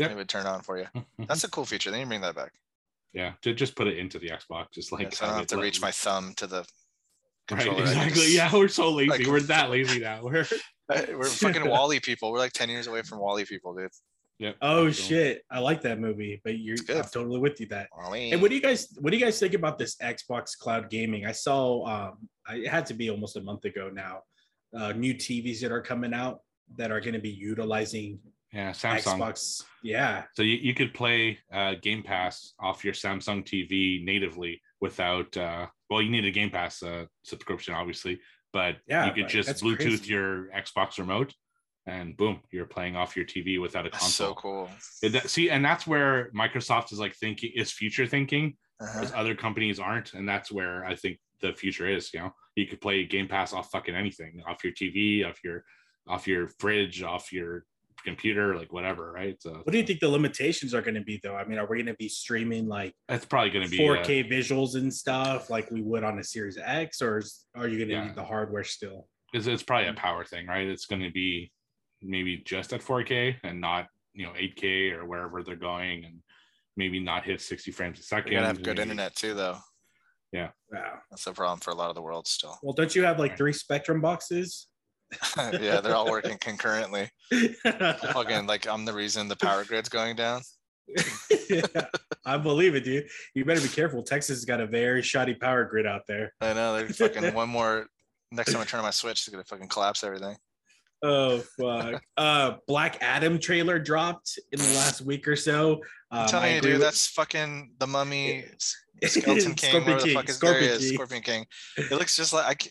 Yep. 0.00 0.10
It 0.12 0.16
would 0.16 0.28
turn 0.28 0.46
on 0.46 0.62
for 0.62 0.78
you. 0.78 0.86
That's 1.28 1.44
a 1.44 1.50
cool 1.50 1.64
feature. 1.64 1.90
Then 1.90 2.00
you 2.00 2.06
bring 2.06 2.20
that 2.22 2.34
back. 2.34 2.52
yeah, 3.12 3.32
ju- 3.42 3.54
just 3.54 3.74
put 3.76 3.86
it 3.86 3.98
into 3.98 4.18
the 4.18 4.28
Xbox. 4.28 4.66
Just 4.72 4.92
like 4.92 5.02
Yeah, 5.02 5.10
so 5.10 5.24
I 5.24 5.28
don't 5.28 5.38
have 5.38 5.46
to 5.48 5.56
let- 5.56 5.62
reach 5.62 5.80
my 5.80 5.90
thumb 5.90 6.32
to 6.36 6.46
the 6.46 6.58
right. 6.58 6.66
controller. 7.48 7.78
I 7.78 7.82
Exactly. 7.82 8.20
just- 8.22 8.32
Yeah, 8.34 8.52
we're 8.54 8.68
so 8.68 8.90
lazy. 8.90 9.10
like- 9.10 9.26
we're 9.26 9.40
that 9.40 9.70
lazy 9.70 10.00
now. 10.00 10.20
We're 10.22 10.46
We're 10.90 11.24
fucking 11.24 11.68
WALL-E 11.68 12.00
people. 12.00 12.32
We're 12.32 12.38
like 12.38 12.52
10 12.52 12.68
years 12.68 12.88
away 12.88 13.02
from 13.02 13.20
WALL-E 13.20 13.44
people, 13.44 13.74
dude. 13.76 13.90
yep. 14.40 14.56
Oh 14.62 14.90
so- 14.90 15.02
shit, 15.02 15.42
I 15.50 15.58
like 15.60 15.82
that 15.82 16.00
movie, 16.00 16.40
but 16.44 16.58
you're 16.58 16.76
I'm 16.88 17.02
totally 17.04 17.38
with 17.38 17.60
you 17.60 17.66
that. 17.68 17.88
WALL-E. 17.96 18.32
And 18.32 18.40
what 18.42 18.48
do 18.50 18.56
you 18.56 18.62
guys 18.62 18.88
what 19.00 19.10
do 19.12 19.16
you 19.16 19.24
guys 19.24 19.38
think 19.38 19.54
about 19.54 19.78
this 19.78 19.96
Xbox 19.96 20.56
cloud 20.58 20.90
gaming? 20.90 21.26
I 21.26 21.32
saw 21.32 21.84
um 21.86 22.28
it 22.48 22.68
had 22.68 22.86
to 22.86 22.94
be 22.94 23.08
almost 23.10 23.36
a 23.36 23.40
month 23.40 23.64
ago 23.66 23.90
now. 23.92 24.22
Uh 24.76 24.92
new 24.92 25.14
TVs 25.14 25.60
that 25.60 25.70
are 25.72 25.82
coming 25.82 26.12
out 26.14 26.40
that 26.76 26.90
are 26.92 27.00
going 27.00 27.14
to 27.14 27.20
be 27.20 27.30
utilizing 27.30 28.18
Yeah, 28.52 28.70
Samsung. 28.72 29.18
Xbox. 29.18 29.64
Yeah. 29.82 30.24
So 30.34 30.42
you, 30.42 30.56
you 30.56 30.74
could 30.74 30.92
play 30.92 31.38
uh, 31.52 31.74
Game 31.80 32.02
Pass 32.02 32.52
off 32.58 32.84
your 32.84 32.94
Samsung 32.94 33.44
TV 33.44 34.04
natively 34.04 34.60
without. 34.80 35.36
Uh, 35.36 35.66
well, 35.88 36.02
you 36.02 36.10
need 36.10 36.24
a 36.24 36.30
Game 36.30 36.50
Pass 36.50 36.82
uh, 36.82 37.06
subscription, 37.22 37.74
obviously, 37.74 38.20
but 38.52 38.76
Yeah, 38.86 39.06
you 39.06 39.12
could 39.12 39.24
but 39.24 39.30
just 39.30 39.62
Bluetooth 39.62 39.76
crazy. 39.98 40.12
your 40.12 40.48
Xbox 40.48 40.98
remote, 40.98 41.32
and 41.86 42.16
boom, 42.16 42.40
you're 42.50 42.66
playing 42.66 42.96
off 42.96 43.16
your 43.16 43.24
TV 43.24 43.60
without 43.60 43.86
a 43.86 43.90
That's 43.90 44.02
console. 44.02 44.28
so 44.28 44.34
cool. 44.34 44.70
It- 45.02 45.10
that- 45.12 45.30
see, 45.30 45.50
and 45.50 45.64
that's 45.64 45.86
where 45.86 46.30
Microsoft 46.32 46.92
is 46.92 46.98
like 46.98 47.14
thinking 47.14 47.52
is 47.54 47.70
future 47.72 48.06
thinking, 48.06 48.56
Uh-huh. 48.80 49.00
as 49.02 49.12
other 49.12 49.34
companies 49.34 49.78
aren't, 49.78 50.14
and 50.14 50.28
that's 50.28 50.50
where 50.50 50.84
I 50.84 50.94
think 50.96 51.18
the 51.40 51.52
future 51.52 51.86
is. 51.88 52.12
You 52.14 52.20
know, 52.20 52.34
you 52.56 52.66
could 52.66 52.80
play 52.80 53.04
Game 53.04 53.28
Pass 53.28 53.52
off 53.52 53.70
fucking 53.70 53.94
anything, 53.94 54.42
off 54.46 54.62
your 54.64 54.72
TV, 54.72 55.24
off 55.28 55.38
your, 55.44 55.64
off 56.08 56.26
your 56.26 56.48
fridge, 56.58 57.02
off 57.02 57.32
your 57.32 57.64
computer, 58.04 58.56
like 58.56 58.72
whatever, 58.72 59.12
right? 59.12 59.36
So 59.40 59.52
What 59.52 59.70
do 59.72 59.78
you 59.78 59.84
think 59.84 60.00
the 60.00 60.08
limitations 60.08 60.74
are 60.74 60.82
going 60.82 60.94
to 60.94 61.00
be 61.02 61.20
though? 61.22 61.36
I 61.36 61.44
mean, 61.44 61.58
are 61.58 61.66
we 61.66 61.76
going 61.76 61.86
to 61.86 61.94
be 61.94 62.08
streaming 62.08 62.66
like 62.68 62.94
That's 63.08 63.24
probably 63.24 63.50
going 63.50 63.64
to 63.64 63.70
be 63.70 63.78
uh, 63.78 63.92
4K 63.96 64.30
visuals 64.30 64.74
and 64.74 64.92
stuff 64.92 65.50
like 65.50 65.70
we 65.70 65.82
would 65.82 66.04
on 66.04 66.18
a 66.18 66.24
Series 66.24 66.58
X, 66.62 67.00
or 67.02 67.18
is, 67.18 67.46
are 67.54 67.68
you 67.68 67.78
going 67.78 67.88
to 67.88 67.94
Yeah. 67.94 68.04
need 68.06 68.14
the 68.16 68.24
hardware 68.24 68.64
still? 68.64 69.08
it's, 69.32 69.46
it's 69.46 69.62
probably 69.62 69.88
a 69.88 69.94
power 69.94 70.24
thing, 70.24 70.46
right? 70.46 70.66
It's 70.66 70.86
going 70.86 71.02
to 71.02 71.10
be 71.10 71.52
maybe 72.02 72.38
just 72.38 72.72
at 72.72 72.80
4K 72.82 73.36
and 73.44 73.60
not, 73.60 73.86
you 74.14 74.24
know, 74.26 74.32
8K 74.32 74.92
or 74.92 75.04
wherever 75.06 75.42
they're 75.42 75.54
going, 75.56 76.04
and 76.04 76.18
maybe 76.76 76.98
not 76.98 77.24
hit 77.24 77.40
60 77.40 77.70
frames 77.70 77.98
a 78.00 78.02
second. 78.02 78.32
You're 78.32 78.40
gonna 78.40 78.48
have 78.48 78.62
good 78.62 78.78
maybe- 78.78 78.82
internet 78.90 79.14
too, 79.14 79.34
though. 79.34 79.58
Yeah. 80.32 80.50
Wow. 80.72 80.98
That's 81.10 81.26
a 81.26 81.32
problem 81.32 81.58
for 81.60 81.70
a 81.72 81.74
lot 81.74 81.88
of 81.90 81.94
the 81.96 82.02
world 82.02 82.26
still. 82.28 82.56
Well, 82.62 82.72
don't 82.72 82.94
you 82.94 83.02
have 83.04 83.18
like 83.18 83.32
Right. 83.32 83.38
three 83.38 83.52
Spectrum 83.52 84.00
boxes? 84.00 84.68
yeah, 85.60 85.80
they're 85.80 85.94
all 85.94 86.10
working 86.10 86.38
concurrently. 86.38 87.10
Fucking 87.32 88.46
like 88.46 88.66
I'm 88.68 88.84
the 88.84 88.92
reason 88.92 89.28
the 89.28 89.36
power 89.36 89.64
grid's 89.64 89.88
going 89.88 90.16
down. 90.16 90.42
yeah, 91.48 91.62
I 92.24 92.36
believe 92.36 92.74
it, 92.74 92.84
dude. 92.84 93.06
You 93.34 93.44
better 93.44 93.60
be 93.60 93.68
careful. 93.68 94.02
Texas 94.02 94.38
has 94.38 94.44
got 94.44 94.60
a 94.60 94.66
very 94.66 95.02
shoddy 95.02 95.34
power 95.34 95.64
grid 95.64 95.86
out 95.86 96.02
there. 96.08 96.32
I 96.40 96.52
know 96.52 96.76
they're 96.76 96.88
fucking 96.88 97.34
one 97.34 97.48
more. 97.48 97.86
Next 98.32 98.52
time 98.52 98.60
I 98.60 98.64
turn 98.64 98.78
on 98.78 98.84
my 98.84 98.90
switch, 98.90 99.20
it's 99.20 99.28
gonna 99.28 99.44
fucking 99.44 99.68
collapse 99.68 100.04
everything. 100.04 100.36
Oh 101.02 101.38
fuck. 101.58 102.02
Uh 102.16 102.54
Black 102.66 102.98
Adam 103.00 103.38
trailer 103.38 103.78
dropped 103.78 104.38
in 104.52 104.58
the 104.58 104.66
last 104.74 105.00
week 105.00 105.26
or 105.26 105.34
so. 105.36 105.80
I'm 106.10 106.18
Um, 106.20 106.24
I 106.24 106.26
telling 106.28 106.54
you, 106.56 106.60
dude, 106.60 106.72
with- 106.74 106.82
that's 106.82 107.06
fucking 107.08 107.72
the 107.78 107.86
mummy, 107.86 108.44
skeleton 109.04 109.54
king, 109.54 109.70
Scorpion 109.70 109.84
whatever 109.84 110.00
the 110.00 110.06
King, 110.06 110.14
fuck 110.16 110.28
is 110.28 110.38
there 110.40 110.50
Scorpion 110.50 110.72
is, 110.72 110.80
King. 110.84 110.94
Scorpion 110.94 111.22
King. 111.22 111.46
It 111.78 111.90
looks 111.92 112.16
just 112.16 112.32
like 112.32 112.46
I. 112.66 112.70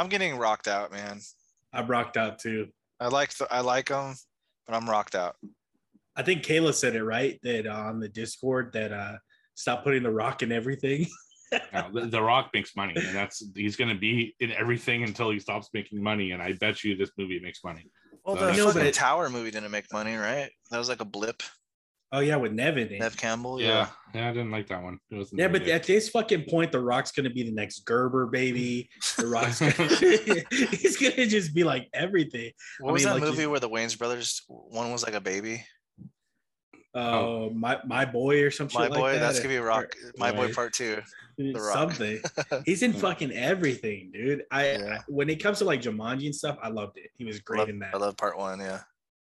I'm 0.00 0.08
getting 0.08 0.36
rocked 0.38 0.68
out, 0.68 0.92
man. 0.92 1.20
I'm 1.72 1.86
rocked 1.86 2.16
out 2.16 2.38
too. 2.38 2.68
I 2.98 3.08
like 3.08 3.32
the 3.36 3.46
I 3.52 3.60
like 3.60 3.88
them, 3.88 4.14
but 4.66 4.74
I'm 4.76 4.88
rocked 4.88 5.14
out. 5.14 5.36
I 6.16 6.22
think 6.22 6.42
Kayla 6.42 6.74
said 6.74 6.96
it 6.96 7.04
right 7.04 7.38
that 7.42 7.66
uh, 7.66 7.72
on 7.72 8.00
the 8.00 8.08
Discord 8.08 8.72
that 8.74 8.92
uh 8.92 9.16
stop 9.54 9.84
putting 9.84 10.02
the 10.02 10.10
rock 10.10 10.42
in 10.42 10.52
everything. 10.52 11.06
No, 11.72 11.90
the, 11.92 12.06
the 12.06 12.22
Rock 12.22 12.50
makes 12.54 12.76
money, 12.76 12.92
and 12.94 13.12
that's 13.12 13.42
he's 13.56 13.74
going 13.74 13.90
to 13.92 13.96
be 13.98 14.36
in 14.38 14.52
everything 14.52 15.02
until 15.02 15.30
he 15.32 15.40
stops 15.40 15.68
making 15.74 16.00
money. 16.00 16.30
And 16.30 16.40
I 16.40 16.52
bet 16.52 16.84
you 16.84 16.94
this 16.94 17.10
movie 17.18 17.40
makes 17.40 17.64
money. 17.64 17.90
Well, 18.24 18.36
So 18.36 18.40
the 18.42 18.46
that's- 18.52 18.74
know, 18.76 18.80
but 18.84 18.94
Tower 18.94 19.28
movie 19.30 19.50
didn't 19.50 19.72
make 19.72 19.92
money, 19.92 20.14
right? 20.14 20.48
That 20.70 20.78
was 20.78 20.88
like 20.88 21.00
a 21.00 21.04
blip. 21.04 21.42
Oh 22.12 22.18
yeah, 22.20 22.36
with 22.36 22.52
Nevin. 22.52 22.88
in. 22.88 22.98
Neve 22.98 23.16
Campbell. 23.16 23.60
yeah, 23.60 23.88
yeah, 24.14 24.28
I 24.28 24.32
didn't 24.32 24.50
like 24.50 24.66
that 24.68 24.82
one. 24.82 24.98
It 25.10 25.14
wasn't 25.16 25.40
Yeah, 25.40 25.46
but 25.48 25.64
good. 25.64 25.70
at 25.74 25.84
this 25.84 26.08
fucking 26.08 26.46
point, 26.50 26.72
The 26.72 26.80
Rock's 26.80 27.12
gonna 27.12 27.30
be 27.30 27.44
the 27.44 27.52
next 27.52 27.84
Gerber 27.84 28.26
baby. 28.26 28.88
The 29.16 29.26
Rock's 29.28 29.60
gonna, 29.60 29.72
he's 30.76 30.96
gonna 30.96 31.26
just 31.26 31.54
be 31.54 31.62
like 31.62 31.88
everything. 31.94 32.50
What 32.80 32.90
I 32.90 32.92
was 32.92 33.04
mean, 33.04 33.14
that 33.14 33.20
like, 33.20 33.30
movie 33.30 33.42
you- 33.42 33.50
where 33.50 33.60
the 33.60 33.68
Wayans 33.70 33.96
brothers? 33.96 34.42
One 34.48 34.90
was 34.90 35.04
like 35.04 35.14
a 35.14 35.20
baby. 35.20 35.64
Uh, 36.92 37.48
my 37.54 37.78
my 37.86 38.04
boy 38.04 38.42
or 38.42 38.50
some 38.50 38.68
shit 38.68 38.80
My 38.80 38.88
like 38.88 38.98
boy. 38.98 39.12
that. 39.12 39.20
that's 39.20 39.38
gonna 39.38 39.50
be 39.50 39.58
Rock. 39.58 39.94
My 40.16 40.32
boy 40.32 40.46
Right. 40.46 40.54
part 40.54 40.72
two. 40.72 41.00
The 41.38 41.52
Rock. 41.52 41.72
something. 41.92 42.20
He's 42.66 42.82
in 42.82 42.92
fucking 42.92 43.30
everything, 43.30 44.10
dude. 44.12 44.42
I, 44.50 44.72
Yeah. 44.72 44.96
I- 44.98 45.00
when 45.06 45.30
it 45.30 45.36
comes 45.40 45.58
to 45.58 45.64
like 45.64 45.82
Jumanji 45.82 46.26
and 46.26 46.34
stuff, 46.34 46.58
I 46.60 46.68
loved 46.68 46.98
it. 46.98 47.10
He 47.16 47.24
was 47.24 47.38
great 47.38 47.60
love, 47.60 47.68
in 47.68 47.78
that. 47.78 47.94
I 47.94 47.98
love 47.98 48.16
part 48.16 48.36
one. 48.36 48.58
Yeah. 48.58 48.80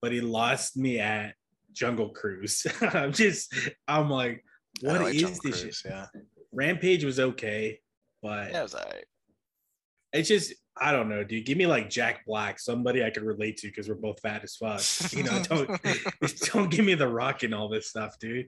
But 0.02 0.12
he 0.12 0.20
lost 0.20 0.76
me 0.76 1.00
at 1.00 1.36
Jungle 1.76 2.10
Cruise. 2.10 2.66
I'm 2.82 3.12
just, 3.14 3.54
I'm 3.88 4.10
like, 4.10 4.44
I 4.84 4.88
what 4.92 5.02
like 5.02 5.16
is 5.16 5.22
Jungle 5.22 5.40
this 5.44 5.62
Cruise, 5.62 5.78
shit? 5.78 5.92
Yeah. 5.92 6.06
Rampage 6.52 7.04
was 7.04 7.20
okay, 7.20 7.80
but 8.24 8.52
Yeah, 8.52 8.60
it 8.62 8.64
was 8.64 8.76
alright. 8.76 9.06
it's 10.14 10.28
just 10.30 10.54
I 10.78 10.92
don't 10.92 11.08
know, 11.08 11.24
dude. 11.24 11.46
Give 11.46 11.58
me 11.58 11.68
like 11.68 11.90
Jack 11.90 12.26
Black, 12.26 12.60
somebody 12.60 13.02
I 13.04 13.10
could 13.10 13.24
relate 13.24 13.58
to 13.58 13.68
because 13.68 13.88
we're 13.88 13.96
both 13.96 14.20
fat 14.22 14.44
as 14.44 14.56
fuck. 14.58 14.82
You 15.14 15.24
know, 15.24 15.42
don't 15.50 15.82
don't 16.54 16.70
give 16.72 16.84
me 16.86 16.96
the 16.96 17.08
rock 17.08 17.44
and 17.44 17.54
all 17.56 17.70
this 17.70 17.88
stuff, 17.90 18.18
dude. 18.20 18.48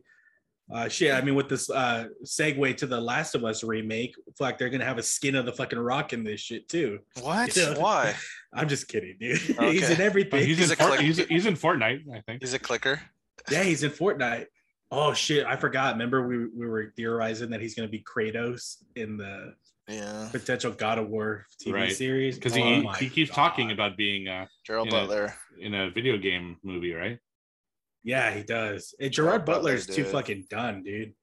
Uh 0.73 0.89
shit. 0.89 1.13
I 1.13 1.21
mean, 1.21 1.35
with 1.35 1.47
this 1.47 1.69
uh 1.69 2.07
segue 2.25 2.75
to 2.77 2.85
the 2.87 2.99
Last 2.99 3.33
of 3.35 3.45
Us 3.45 3.63
remake, 3.63 4.13
fuck, 4.37 4.57
they're 4.57 4.69
gonna 4.69 4.83
have 4.85 4.97
a 4.97 5.03
skin 5.03 5.35
of 5.35 5.45
the 5.45 5.53
fucking 5.53 5.79
rock 5.79 6.11
in 6.11 6.25
this 6.25 6.41
shit 6.41 6.67
too. 6.67 6.99
What? 7.21 7.55
Yeah. 7.55 7.77
Why? 7.77 8.13
I'm 8.53 8.67
just 8.67 8.89
kidding, 8.89 9.15
dude. 9.19 9.37
he's 9.37 9.57
Okay. 9.57 9.93
in 9.93 10.01
Oh, 10.01 10.03
everything. 10.03 10.45
he's, 10.45 10.57
He's 10.57 10.71
in 10.71 10.73
a 10.81 10.83
Fort, 10.87 10.99
he's, 10.99 11.17
he's 11.27 11.45
in 11.45 11.53
Fortnite, 11.55 12.01
I 12.13 12.19
think. 12.21 12.41
He's 12.41 12.53
a 12.53 12.59
clicker. 12.59 13.01
Yeah, 13.49 13.63
he's 13.63 13.83
in 13.83 13.91
Fortnite. 13.91 14.47
Oh 14.91 15.13
shit, 15.13 15.45
I 15.45 15.55
forgot. 15.57 15.93
Remember 15.93 16.27
we 16.27 16.47
we 16.47 16.67
were 16.67 16.93
theorizing 16.95 17.49
that 17.51 17.61
he's 17.61 17.75
gonna 17.75 17.87
be 17.87 17.99
Kratos 18.01 18.77
in 18.95 19.17
the 19.17 19.53
Yeah. 19.87 20.29
potential 20.31 20.71
God 20.71 20.97
of 20.99 21.09
War 21.09 21.45
TV 21.61 21.73
Right. 21.73 21.91
series. 21.91 22.35
Because 22.35 22.53
Oh 22.53 22.61
he, 22.63 22.87
he 23.05 23.09
keeps 23.09 23.31
talking 23.31 23.71
about 23.71 23.97
being 23.97 24.27
uh, 24.27 24.45
Gerald 24.65 24.87
Yeah. 24.87 24.99
Butler. 25.01 25.35
in 25.59 25.73
a 25.73 25.89
video 25.89 26.17
game 26.17 26.57
movie, 26.63 26.93
right? 26.93 27.19
Yeah, 28.03 28.31
he 28.33 28.43
does. 28.43 28.93
And 28.99 29.11
Gerard 29.11 29.29
Gerard 29.41 29.45
Butler, 29.45 29.71
Butler's 29.73 29.87
too 29.87 30.03
dude. 30.03 30.07
fucking 30.11 30.45
done, 30.49 30.83
dude. 30.83 31.13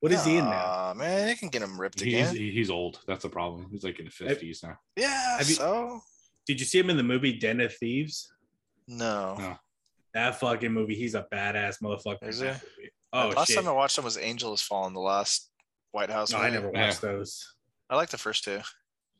What 0.00 0.12
is 0.12 0.24
he 0.24 0.36
in 0.36 0.44
now? 0.44 0.50
Aw, 0.66 0.94
man, 0.94 1.26
they 1.26 1.34
can 1.34 1.48
get 1.48 1.62
him 1.62 1.80
ripped 1.80 1.98
He's 2.00 2.12
again. 2.30 2.36
he- 2.36 2.50
he's 2.50 2.68
old. 2.70 3.00
That's 3.06 3.22
the 3.22 3.30
problem. 3.30 3.68
He's 3.70 3.82
like 3.84 3.98
in 3.98 4.04
his 4.04 4.14
fifties 4.14 4.62
now. 4.62 4.78
yeah. 4.96 5.38
Have 5.38 5.48
you- 5.48 5.54
so 5.56 6.00
Did 6.46 6.60
you 6.60 6.66
see 6.66 6.78
him 6.78 6.90
in 6.90 6.96
the 6.98 7.02
movie 7.02 7.32
Den 7.38 7.60
of 7.60 7.74
Thieves? 7.74 8.30
no. 8.86 9.34
No. 9.38 9.58
That 10.14 10.38
fucking 10.40 10.72
movie, 10.72 10.94
he's 10.94 11.14
a 11.14 11.26
badass 11.32 11.82
motherfucker. 11.82 12.22
in 12.22 12.28
Is 12.28 12.38
he? 12.40 12.46
movie. 12.46 12.60
Oh 13.12 13.28
last 13.36 13.48
shit! 13.48 13.56
time 13.56 13.68
I 13.68 13.72
watched 13.72 13.98
him 13.98 14.04
was 14.04 14.16
Angel 14.18 14.50
Has 14.52 14.62
Fallen, 14.62 14.94
the 14.94 15.00
last 15.00 15.50
White 15.92 16.10
House. 16.10 16.32
No, 16.32 16.38
I 16.38 16.42
movie. 16.50 16.54
never 16.54 16.70
Yeah. 16.74 16.86
watched 16.86 17.00
those. 17.02 17.54
I 17.90 17.96
like 17.96 18.08
the 18.10 18.18
first 18.18 18.44
two. 18.44 18.60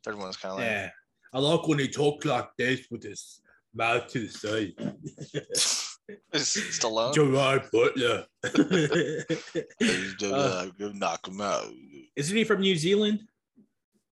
Third 0.03 0.17
one 0.17 0.27
was 0.27 0.37
kind 0.37 0.53
of 0.53 0.59
like. 0.59 0.67
Yeah, 0.67 0.89
I 1.33 1.39
like 1.39 1.67
when 1.67 1.79
he 1.79 1.87
talks 1.87 2.25
like 2.25 2.49
this 2.57 2.87
with 2.89 3.03
his 3.03 3.41
mouth 3.73 4.07
to 4.09 4.27
the 4.27 4.29
side. 4.29 4.73
Is 6.33 6.55
Stallone? 6.79 7.13
Gerard 7.15 7.63
Butler. 7.71 8.25
Uh, 10.23 10.67
knock 10.93 11.27
him 11.27 11.41
out. 11.41 11.65
Isn't 12.15 12.37
he 12.37 12.43
from 12.43 12.61
New 12.61 12.75
Zealand? 12.75 13.21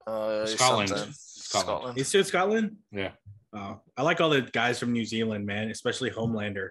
Uh, 0.07 0.45
Scotland. 0.45 0.89
something. 0.89 1.13
Scotland. 1.13 1.15
Scotland. 1.15 1.97
He's 1.97 2.07
still 2.07 2.23
Scotland. 2.23 2.77
Yeah. 2.91 3.11
Oh, 3.55 3.79
I 3.95 4.01
like 4.01 4.19
all 4.19 4.29
the 4.29 4.41
guys 4.41 4.79
from 4.79 4.91
New 4.91 5.05
Zealand, 5.05 5.45
man, 5.45 5.69
especially 5.71 6.09
Homelander. 6.11 6.69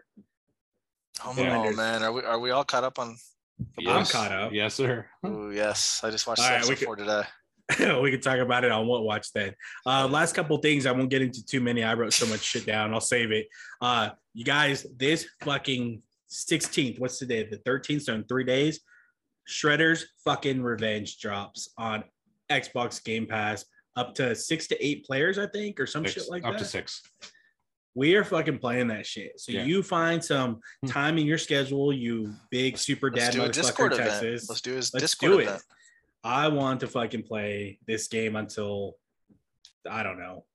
Oh, 1.24 1.32
man, 1.72 2.02
are 2.02 2.12
we 2.12 2.22
are 2.22 2.38
we 2.38 2.50
all 2.50 2.64
caught 2.64 2.84
up 2.84 2.98
on? 2.98 3.16
I'm 3.86 4.04
caught 4.04 4.32
up. 4.32 4.52
Yes, 4.52 4.74
sir. 4.74 5.06
Oh 5.22 5.50
yes, 5.50 6.00
I 6.02 6.10
just 6.10 6.26
watched 6.26 6.42
All 6.42 6.48
right, 6.50 6.56
episode 6.56 6.70
we 6.80 6.96
could- 6.96 6.98
today. 6.98 8.00
we 8.02 8.10
can 8.10 8.20
talk 8.20 8.38
about 8.38 8.64
it 8.64 8.70
on 8.72 8.86
what 8.86 9.04
watch 9.04 9.32
then. 9.32 9.54
Uh, 9.86 10.06
last 10.06 10.34
couple 10.34 10.56
things, 10.58 10.84
I 10.84 10.92
won't 10.92 11.08
get 11.08 11.22
into 11.22 11.42
too 11.46 11.60
many. 11.62 11.82
I 11.82 11.94
wrote 11.94 12.12
so 12.12 12.26
much 12.26 12.40
shit 12.42 12.66
down. 12.66 12.92
I'll 12.92 13.00
save 13.00 13.30
it. 13.32 13.46
Uh, 13.80 14.10
you 14.34 14.44
guys, 14.44 14.84
this 14.98 15.26
fucking 15.42 16.02
16th, 16.30 16.98
what's 16.98 17.18
today? 17.18 17.48
The 17.50 17.56
13th, 17.58 18.02
so 18.02 18.14
in 18.14 18.24
three 18.24 18.44
days, 18.44 18.80
Shredder's 19.48 20.04
fucking 20.26 20.62
Revenge 20.62 21.18
drops 21.18 21.70
on 21.78 22.04
Xbox 22.50 23.02
Game 23.02 23.26
Pass 23.26 23.64
up 23.96 24.14
to 24.16 24.34
six 24.34 24.66
to 24.68 24.84
eight 24.84 25.04
players, 25.04 25.38
I 25.38 25.46
think, 25.46 25.78
or 25.80 25.86
some 25.86 26.04
Six, 26.04 26.14
shit 26.24 26.30
like 26.30 26.42
up 26.44 26.50
that. 26.52 26.56
Up 26.56 26.58
to 26.58 26.64
six. 26.64 27.02
We 27.94 28.16
are 28.16 28.24
fucking 28.24 28.58
playing 28.58 28.88
that 28.88 29.06
shit. 29.06 29.38
So 29.38 29.52
Yeah. 29.52 29.64
you 29.64 29.82
find 29.82 30.22
some 30.24 30.60
Hmm. 30.82 30.88
time 30.88 31.18
in 31.18 31.26
your 31.26 31.38
schedule, 31.38 31.92
you 31.92 32.34
big 32.50 32.76
super 32.76 33.08
Let's 33.10 33.26
dad 33.26 33.32
do 33.34 33.42
a 33.42 33.48
motherfucker 33.48 33.52
Discord 33.52 33.92
in 33.92 34.00
event. 34.00 34.10
Texas. 34.22 34.48
Let's 34.48 34.60
do 34.62 34.74
his 34.74 34.92
Let's 34.94 35.02
Discord 35.04 35.32
do 35.32 35.38
it. 35.38 35.42
event. 35.44 35.62
I 36.24 36.48
want 36.48 36.80
to 36.80 36.88
fucking 36.88 37.22
play 37.24 37.78
this 37.86 38.08
game 38.08 38.34
until 38.36 38.96
I 39.88 40.02
don't 40.02 40.18
know, 40.18 40.46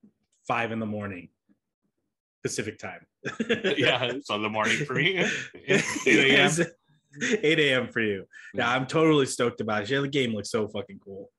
five 0.47 0.71
in 0.71 0.80
the 0.80 0.86
morning, 0.88 1.30
Pacific 2.43 2.80
time. 2.80 3.06
yeah, 3.78 4.04
it's 4.06 4.30
on 4.32 4.41
the 4.41 4.49
morning 4.49 4.78
for 4.86 4.95
me. 4.95 5.17
8 5.67 5.82
a.m. 6.08 6.52
8 7.21 7.60
a.m. 7.60 7.88
for 7.89 8.02
you. 8.02 8.25
Yeah, 8.54 8.69
I'm 8.71 8.88
totally 8.88 9.25
stoked 9.28 9.62
about 9.62 9.84
it. 9.84 9.89
Yeah, 9.91 9.99
the 10.02 10.08
game 10.08 10.34
looks 10.34 10.49
so 10.49 10.67
fucking 10.67 10.99
cool. 10.99 11.30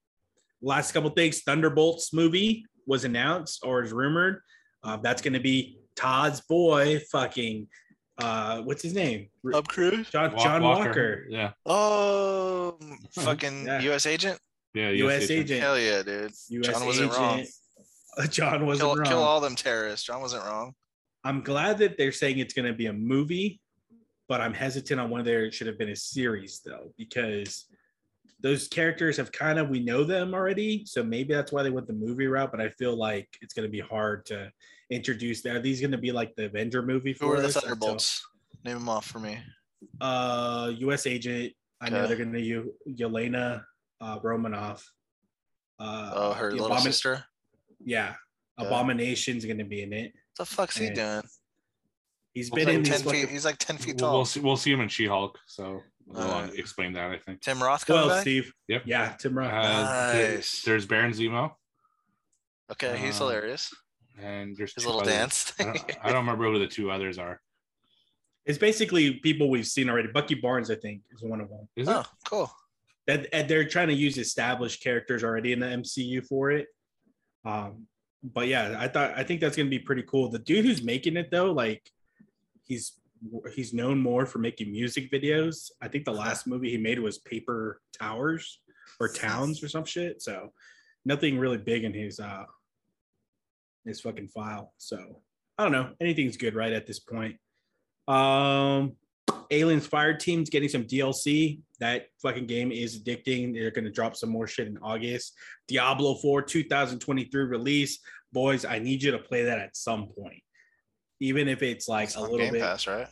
Last 0.63 0.93
couple 0.93 1.11
things 1.11 1.41
Thunderbolts 1.43 2.13
movie 2.13 2.65
was 2.87 3.05
announced 3.05 3.61
or 3.65 3.83
is 3.83 3.93
rumored. 3.93 4.41
Uh, 4.83 4.97
that's 4.99 5.23
going 5.23 5.33
to 5.35 5.41
be 5.41 5.79
Todd's 5.97 6.41
boy, 6.41 7.01
fucking, 7.13 7.69
uh, 8.19 8.61
what's 8.63 8.83
his 8.83 8.95
name? 8.95 9.29
Up 9.55 9.69
Cruise. 9.69 10.09
John, 10.11 10.33
Walk- 10.33 10.43
John 10.45 10.63
Walker. 10.63 11.27
Yeah. 11.29 11.53
Oh, 11.67 12.77
fucking 13.15 13.67
Yeah. 13.67 13.81
U.S. 13.83 14.07
agent. 14.07 14.39
Yeah. 14.75 14.91
U.S. 14.91 15.31
agent. 15.31 15.61
Hell 15.61 15.79
yeah, 15.79 16.03
dude. 16.03 16.33
U.S. 16.49 16.67
John 16.67 16.87
wasn't 16.87 17.13
wrong. 17.17 17.39
agent. 17.41 17.51
Uh, 18.19 18.27
John 18.27 18.67
wasn't 18.67 18.89
Kill, 18.89 18.97
wrong. 18.97 19.07
kill 19.07 19.23
all 19.23 19.41
them 19.41 19.55
terrorists. 19.55 20.05
John 20.05 20.21
wasn't 20.21 20.45
wrong. 20.45 20.75
I'm 21.23 21.43
glad 21.43 21.79
that 21.79 21.97
they're 21.97 22.11
saying 22.11 22.41
it's 22.41 22.53
going 22.53 22.67
to 22.67 22.75
be 22.77 22.87
a 22.87 22.93
movie, 22.93 23.61
but 24.29 24.41
I'm 24.41 24.53
hesitant 24.53 25.01
on 25.01 25.11
whether 25.11 25.45
it 25.45 25.55
should 25.55 25.69
have 25.69 25.79
been 25.79 25.91
a 25.91 25.97
series 25.97 26.61
though, 26.67 26.93
because 26.99 27.67
those 28.43 28.69
characters 28.69 29.17
have 29.19 29.31
kind 29.33 29.59
of 29.59 29.69
we 29.69 29.81
know 29.81 30.03
them 30.05 30.33
already, 30.35 30.85
so 30.87 31.03
maybe 31.03 31.35
that's 31.35 31.53
why 31.53 31.63
they 31.63 31.71
went 31.71 31.87
the 31.87 31.93
movie 31.93 32.27
route. 32.27 32.51
But 32.51 32.61
I 32.61 32.69
feel 32.71 32.97
like 32.97 33.29
it's 33.43 33.53
going 33.55 33.67
to 33.69 33.71
be 33.71 33.81
hard 33.81 34.25
to 34.27 34.51
introduce. 34.91 35.45
Are 35.47 35.61
these 35.61 35.81
going 35.81 35.91
to 35.93 35.99
be 35.99 36.11
like 36.13 36.35
the 36.37 36.47
Avenger 36.47 36.83
movie 36.83 37.13
Who 37.13 37.27
for 37.27 37.37
are 37.37 37.41
the 37.41 37.49
us 37.49 37.57
until- 37.57 37.69
Thunderbolts? 37.71 38.27
Name 38.65 38.79
them 38.79 38.89
off 38.89 39.07
for 39.07 39.19
me. 39.21 39.39
Uh, 40.01 40.73
U.S. 40.79 41.07
agent. 41.07 41.53
I 41.81 41.89
know 41.89 42.07
they're 42.07 42.17
going 42.17 42.33
to 42.35 42.41
use 42.41 42.69
Yelena 42.89 43.63
uh, 44.01 44.19
Romanoff. 44.23 44.87
Uh, 45.79 46.13
Oh, 46.15 46.33
her 46.35 46.53
little 46.53 46.69
Abomin- 46.69 46.83
sister. 46.83 47.25
Yeah, 47.83 48.15
Okay. 48.59 48.69
Abomination's 48.69 49.47
going 49.47 49.57
to 49.59 49.65
be 49.65 49.83
in 49.83 49.93
it. 49.95 50.13
What 50.37 50.37
the 50.37 50.45
fuck's 50.45 50.77
he 50.77 50.91
doing? 50.91 51.23
He's 52.35 52.49
He's 52.49 52.51
been 52.51 52.67
like 52.67 52.75
in 52.77 52.85
ten 52.85 52.99
feet. 52.99 53.05
fucking- 53.05 53.29
He's 53.29 53.45
like 53.47 53.57
ten 53.59 53.79
feet 53.79 53.97
We'll, 53.97 54.09
tall. 54.11 54.17
we'll 54.19 54.25
see. 54.27 54.41
We'll 54.41 54.57
see 54.59 54.73
him 54.73 54.81
in 54.83 54.89
She-Hulk. 54.89 55.39
So 55.47 55.81
we'll 56.11 56.23
Alright. 56.23 56.55
explain 56.55 56.93
that. 56.95 57.11
I 57.11 57.19
think. 57.19 57.41
Tim 57.41 57.63
Roth 57.63 57.89
Well, 57.89 58.09
back. 58.09 58.23
Steve. 58.23 58.53
Yep. 58.69 58.83
Yeah, 58.87 59.15
Tim 59.19 59.37
Roth. 59.39 59.53
Uh, 59.53 60.13
there- 60.13 60.35
Nice. 60.37 60.63
there's 60.63 60.87
Baron 60.87 61.13
Zemo, 61.13 61.53
Okay, 62.73 62.97
he's 62.99 63.17
uh, 63.21 63.25
hilarious. 63.25 63.73
and 64.21 64.57
there's 64.57 64.75
His 64.75 64.87
little 64.87 65.01
others. 65.01 65.13
dance. 65.13 65.53
I 65.59 65.65
don't, 65.65 65.97
I 66.05 66.07
don't 66.09 66.17
remember 66.27 66.45
who 66.51 66.59
the 66.59 66.67
two 66.69 66.91
others 66.91 67.19
are. 67.19 67.41
It's 68.47 68.59
basically 68.59 69.15
people 69.15 69.51
we've 69.51 69.67
seen 69.67 69.89
already. 69.91 70.09
Bucky 70.09 70.35
Barnes, 70.35 70.71
I 70.71 70.75
think, 70.77 71.03
is 71.13 71.23
one 71.23 71.41
of 71.41 71.49
them. 71.49 71.69
Is 71.77 71.89
it? 71.89 71.93
oh, 71.95 72.05
cool. 72.29 72.51
That 73.07 73.27
and 73.33 73.49
they're 73.49 73.65
trying 73.69 73.89
to 73.89 73.95
use 73.95 74.19
established 74.19 74.83
characters 74.83 75.25
already 75.25 75.53
in 75.53 75.59
the 75.61 75.67
MCU 75.67 76.25
for 76.27 76.51
it. 76.51 76.67
Um, 77.45 77.87
but 78.23 78.47
yeah, 78.49 78.77
I 78.79 78.89
thought 78.89 79.15
I 79.17 79.25
think 79.25 79.41
that's 79.41 79.57
gonna 79.57 79.69
be 79.71 79.79
pretty 79.79 80.03
cool. 80.03 80.29
The 80.29 80.39
dude 80.39 80.65
who's 80.65 80.83
making 80.83 81.17
it 81.17 81.31
though, 81.31 81.53
like 81.53 81.83
he's 82.67 82.93
he's 83.55 83.75
known 83.75 83.99
more 83.99 84.27
for 84.27 84.39
making 84.39 84.71
music 84.71 85.11
videos. 85.11 85.71
I 85.81 85.89
think 85.89 86.05
the 86.05 86.13
last 86.13 86.47
movie 86.47 86.71
he 86.71 86.79
made 86.79 86.99
was 86.99 87.19
Paper 87.19 87.81
Towers 87.99 88.61
or 88.99 89.09
Towns 89.09 89.63
or 89.63 89.69
some 89.69 89.85
shit. 89.85 90.23
So 90.23 90.53
nothing 91.05 91.39
really 91.39 91.59
big 91.59 91.85
in 91.85 91.93
his 91.93 92.21
uh 92.21 92.45
his 93.85 94.01
fucking 94.01 94.29
file. 94.29 94.73
So 94.79 95.23
I 95.59 95.65
don't 95.65 95.73
know. 95.73 95.91
Anything's 96.01 96.37
good 96.37 96.55
right 96.55 96.73
at 96.73 96.87
this 96.87 96.99
point. 96.99 97.37
Um 98.09 98.97
Aliens 99.53 99.87
Fire 99.87 100.17
Team's 100.17 100.51
getting 100.51 100.69
some 100.69 100.85
DLC. 100.85 101.61
That 101.81 102.07
fucking 102.23 102.47
game 102.47 102.73
is 102.73 103.01
addicting. 103.03 103.53
They're 103.53 103.71
gonna 103.71 103.91
drop 103.91 104.17
some 104.17 104.31
more 104.31 104.47
shit 104.47 104.69
in 104.69 104.79
August. 104.79 105.35
Diablo 105.69 106.15
4 106.17 106.43
2023 106.43 107.45
release. 107.45 107.99
Boys, 108.33 108.65
I 108.65 108.79
need 108.79 109.03
you 109.03 109.11
to 109.11 109.19
play 109.19 109.45
that 109.45 109.59
at 109.59 109.77
some 109.77 110.09
point. 110.09 110.43
Even 111.21 111.49
if 111.49 111.63
it's 111.63 111.89
like 111.89 112.09
It's 112.09 112.17
a 112.17 112.21
on 112.21 112.31
little 112.31 112.39
Game 112.47 112.53
bit. 112.55 112.63
Pass, 112.63 112.87
right? 112.87 113.07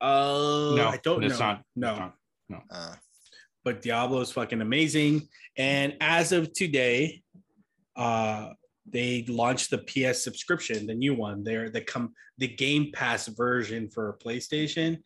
Uh 0.00 0.74
No, 0.76 0.88
I 0.92 1.00
don't 1.02 1.24
it's 1.24 1.38
know. 1.38 1.46
not. 1.46 1.62
No, 1.74 1.90
It's 1.90 2.50
not. 2.50 2.62
Uh, 2.70 2.94
but 3.64 3.82
Diablo 3.82 4.20
is 4.20 4.30
fucking 4.30 4.60
amazing. 4.60 5.28
And 5.56 5.96
as 6.00 6.32
of 6.32 6.52
today, 6.52 7.22
uh 7.96 8.50
they 8.88 9.24
launched 9.28 9.70
the 9.70 9.78
PS 9.78 10.22
subscription, 10.22 10.86
the 10.86 10.94
new 10.94 11.14
one. 11.14 11.42
They're 11.42 11.70
the 11.70 11.80
come 11.80 12.12
the 12.38 12.46
Game 12.48 12.92
Pass 12.92 13.26
version 13.28 13.88
for 13.90 14.18
PlayStation. 14.24 14.96
A 14.96 15.00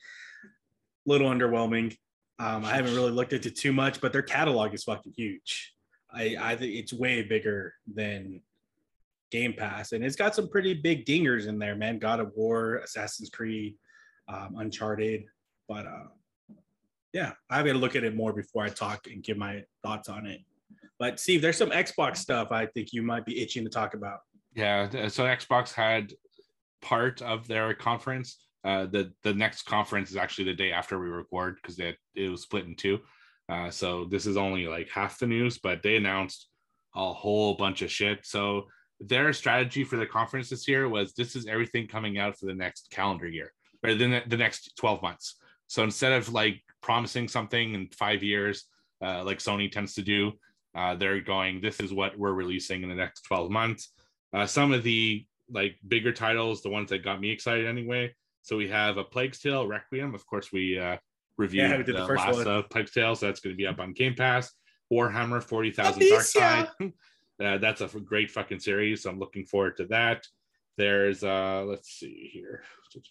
little 1.07 1.31
underwhelming. 1.31 1.97
Um, 2.39 2.65
I 2.65 2.75
haven't 2.75 2.95
really 2.95 3.13
looked 3.13 3.33
into 3.33 3.51
too 3.51 3.73
much, 3.73 4.01
but 4.01 4.13
their 4.13 4.23
catalog 4.23 4.75
is 4.75 4.85
fucking 4.85 5.13
huge. 5.17 5.73
I 6.13 6.37
I 6.39 6.57
think 6.57 6.75
it's 6.75 6.93
way 6.93 7.23
bigger 7.23 7.73
than 7.95 8.43
Game 9.31 9.55
Pass, 9.55 9.93
and 9.93 10.05
it's 10.05 10.17
got 10.17 10.35
some 10.35 10.49
pretty 10.49 10.75
big 10.75 11.07
dingers 11.07 11.47
in 11.47 11.59
there, 11.59 11.77
man. 11.77 11.99
God 11.99 12.21
of 12.21 12.33
War, 12.35 12.77
Assassin's 12.77 13.31
Creed, 13.31 13.75
um, 14.29 14.57
Uncharted, 14.59 15.25
but 15.69 15.87
uh, 15.87 16.09
yeah, 17.13 17.33
I 17.49 17.63
got 17.63 17.73
to 17.73 17.79
look 17.79 17.97
at 17.97 18.05
it 18.05 18.15
more 18.15 18.33
before 18.33 18.65
I 18.65 18.69
talk 18.69 19.07
and 19.07 19.23
give 19.23 19.37
my 19.37 19.65
thoughts 19.83 20.09
on 20.09 20.27
it. 20.27 20.41
But 20.99 21.19
Steve, 21.19 21.43
there's 21.43 21.57
some 21.57 21.71
Xbox 21.71 22.19
stuff 22.19 22.53
I 22.53 22.67
think 22.67 22.93
you 22.93 23.03
might 23.03 23.25
be 23.25 23.41
itching 23.41 23.65
to 23.65 23.71
talk 23.71 23.95
about. 23.95 24.21
Yeah, 24.55 25.09
so 25.09 25.25
Xbox 25.25 25.73
had 25.73 26.13
part 26.83 27.23
of 27.23 27.47
their 27.49 27.73
conference. 27.75 28.39
Uh, 28.65 28.87
the 28.87 29.13
the 29.23 29.33
next 29.33 29.63
conference 29.63 30.11
is 30.11 30.17
actually 30.17 30.45
the 30.45 30.55
day 30.55 30.73
after 30.73 30.99
we 30.99 31.09
record 31.09 31.57
because 31.57 31.79
it 31.79 32.31
was 32.31 32.43
split 32.43 32.67
in 32.67 32.75
two. 32.75 32.99
Uh, 33.49 33.71
so 33.71 34.05
this 34.05 34.27
is 34.27 34.37
only 34.37 34.67
like 34.67 34.89
half 34.91 35.19
the 35.19 35.27
news, 35.27 35.59
but 35.59 35.83
they 35.83 35.97
announced 35.97 36.49
a 36.95 37.13
whole 37.13 37.55
bunch 37.55 37.83
of 37.83 37.91
shit. 37.91 38.21
So 38.25 38.67
their 39.01 39.33
strategy 39.33 39.85
for 39.85 39.97
the 39.97 40.07
conference 40.07 40.51
this 40.51 40.69
year 40.69 40.89
was 40.89 41.15
this 41.15 41.35
is 41.35 41.47
everything 41.47 41.87
coming 41.87 42.19
out 42.19 42.39
for 42.39 42.47
the 42.47 42.55
next 42.55 42.91
calendar 42.91 43.27
year 43.27 43.53
or 43.83 43.95
the, 43.95 44.23
the 44.27 44.37
next 44.37 44.77
12 44.77 45.03
months. 45.03 45.37
So 45.69 45.83
instead 45.83 46.13
of 46.13 46.33
like 46.33 46.63
promising 46.83 47.29
something 47.29 47.75
in 47.75 47.89
five 47.89 48.23
years, 48.23 48.65
uh, 49.03 49.25
like 49.25 49.39
Sony 49.39 49.71
tends 49.71 49.95
to 49.95 50.03
do, 50.03 50.33
uh, 50.75 50.95
they're 50.97 51.21
going, 51.21 51.61
this 51.61 51.81
is 51.81 51.93
what 51.93 52.19
we're 52.19 52.33
releasing 52.33 52.83
in 52.83 52.89
the 52.89 52.95
next 52.95 53.23
12 53.23 53.51
months. 53.51 53.93
Uh, 54.33 54.47
some 54.47 54.73
of 54.73 54.83
the 54.83 55.25
like 55.51 55.77
bigger 55.89 56.13
titles, 56.13 56.63
the 56.63 56.69
ones 56.69 56.91
that 56.91 57.03
got 57.03 57.21
me 57.21 57.31
excited 57.31 57.67
anyway. 57.67 58.15
So 58.43 58.57
we 58.57 58.69
have 58.69 58.97
a 58.97 59.05
Plague's 59.05 59.41
Tale 59.41 59.67
Requiem. 59.67 60.15
Of 60.15 60.27
course, 60.27 60.53
we 60.53 60.79
uh, 60.79 60.97
reviewed 61.37 61.71
yeah, 61.71 61.77
we 61.79 61.83
the, 61.83 61.93
the 61.93 62.05
last 62.05 62.37
one. 62.37 62.47
of 62.47 62.71
Plague's 62.71 62.93
Tale, 62.93 63.15
so 63.17 63.27
that's 63.27 63.41
going 63.41 63.55
to 63.55 63.57
be 63.57 63.67
up 63.67 63.81
on 63.81 63.93
Game 63.93 64.15
Pass. 64.15 64.53
Warhammer 64.93 65.43
40,000 65.43 66.03
Darktide. 66.03 66.69
uh, 67.41 67.59
that's 67.59 67.81
a 67.81 67.89
great 67.89 68.31
fucking 68.31 68.61
series. 68.61 69.03
So 69.03 69.11
I'm 69.11 69.19
looking 69.19 69.45
forward 69.45 69.77
to 69.79 69.87
that. 69.87 70.27
There's, 70.77 71.25
uh, 71.25 71.65
let's 71.67 71.91
see 71.91 72.31
here. 72.33 72.63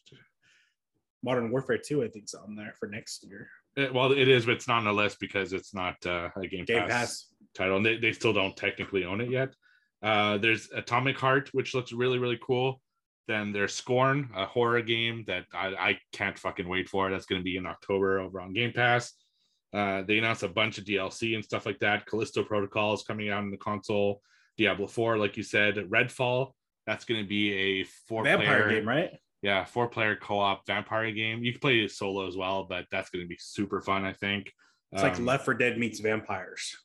Modern 1.24 1.52
Warfare 1.52 1.78
2, 1.78 2.04
I 2.04 2.08
think, 2.08 2.26
is 2.26 2.34
on 2.34 2.56
there 2.56 2.74
for 2.80 2.88
next 2.88 3.26
year. 3.28 3.50
It, 3.76 3.94
well, 3.94 4.12
it 4.12 4.28
is, 4.28 4.46
but 4.46 4.56
it's 4.56 4.68
not 4.68 4.78
on 4.78 4.86
the 4.86 4.94
list 4.94 5.20
because 5.20 5.52
it's 5.54 5.74
not 5.74 5.96
uh, 6.06 6.30
a 6.36 6.48
Game, 6.48 6.66
Game 6.66 6.80
Pass, 6.80 6.90
Pass, 6.90 7.26
title. 7.56 7.78
And 7.78 7.86
they, 7.86 7.98
they 7.98 8.14
still 8.14 8.34
don't 8.34 8.56
technically 8.56 9.04
own 9.04 9.20
it 9.22 9.30
yet. 9.30 9.54
Uh, 10.02 10.38
there's 10.38 10.70
Atomic 10.74 11.18
Heart, 11.18 11.50
which 11.52 11.76
looks 11.76 11.92
really, 11.92 12.20
really 12.20 12.40
cool. 12.42 12.82
Then 13.28 13.52
there's 13.52 13.76
Scorn, 13.76 14.30
a 14.36 14.46
horror 14.46 14.82
game 14.82 15.24
that 15.28 15.46
I, 15.54 15.68
I 15.68 16.00
can't 16.14 16.40
fucking 16.40 16.68
wait 16.68 16.90
for. 16.90 17.12
That's 17.12 17.26
going 17.26 17.42
to 17.42 17.46
be 17.46 17.58
in 17.58 17.68
October 17.68 18.20
over 18.20 18.42
on 18.42 18.54
Game 18.54 18.72
Pass. 18.74 19.14
Uh, 19.74 20.02
they 20.04 20.18
announced 20.18 20.44
a 20.44 20.48
bunch 20.48 20.78
of 20.78 20.86
DLC 20.86 21.36
and 21.36 21.44
stuff 21.44 21.66
like 21.66 21.80
that. 21.80 22.06
Callisto 22.06 22.44
Protocol 22.44 22.94
is 22.94 23.04
coming 23.04 23.30
out 23.30 23.44
in 23.44 23.52
the 23.52 23.58
console. 23.58 24.22
Diablo 24.58 24.88
4, 24.88 25.18
like 25.18 25.38
you 25.38 25.44
said, 25.44 25.76
Redfall. 25.76 26.52
That's 26.88 27.06
going 27.06 27.22
to 27.22 27.28
be 27.28 27.54
a 27.54 27.84
four 28.08 28.24
vampire 28.24 28.64
player, 28.64 28.80
game, 28.80 28.88
right? 28.88 29.12
Yeah, 29.42 29.64
four 29.64 29.88
player 29.88 30.16
co 30.16 30.40
op 30.40 30.66
vampire 30.66 31.12
game. 31.12 31.44
You 31.44 31.52
can 31.52 31.62
play 31.62 31.80
it 31.80 31.92
solo 31.92 32.28
as 32.28 32.36
well, 32.36 32.66
but 32.68 32.86
that's 32.92 33.10
going 33.10 33.24
to 33.24 33.30
be 33.30 33.38
super 33.40 33.80
fun, 33.80 34.06
I 34.06 34.14
think. 34.14 34.52
It's 34.92 35.04
um, 35.04 35.10
like 35.10 35.20
Left 35.20 35.46
4 35.46 35.54
Dead 35.54 35.78
meets 35.78 36.00
vampires. 36.00 36.76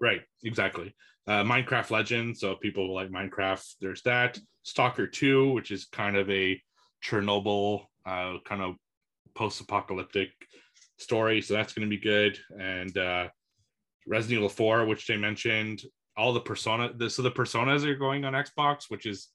Right, 0.00 0.20
exactly. 0.44 0.94
Uh, 1.26 1.44
Minecraft 1.44 1.90
Legends. 1.90 2.40
So 2.40 2.54
people 2.56 2.94
like 2.94 3.10
Minecraft. 3.10 3.64
There's 3.80 4.02
that. 4.02 4.38
Stalker 4.62 5.06
2, 5.06 5.52
which 5.52 5.70
is 5.70 5.86
kind 5.86 6.16
of 6.16 6.28
a 6.30 6.60
Chernobyl 7.02 7.84
uh, 8.06 8.34
kind 8.44 8.62
of 8.62 8.76
post 9.34 9.60
apocalyptic 9.60 10.30
story. 10.98 11.40
So 11.40 11.54
that's 11.54 11.72
going 11.72 11.88
to 11.88 11.96
be 11.96 12.02
good. 12.02 12.38
And 12.58 12.96
uh, 12.96 13.28
Resident 14.06 14.38
Evil 14.38 14.48
4, 14.48 14.86
which 14.86 15.06
they 15.06 15.16
mentioned. 15.16 15.82
All 16.16 16.32
the 16.32 16.40
persona. 16.40 16.92
The, 16.96 17.08
so 17.08 17.22
the 17.22 17.30
personas 17.30 17.84
are 17.84 17.94
going 17.94 18.24
on 18.24 18.32
Xbox, 18.32 18.86
which 18.88 19.06
is 19.06 19.28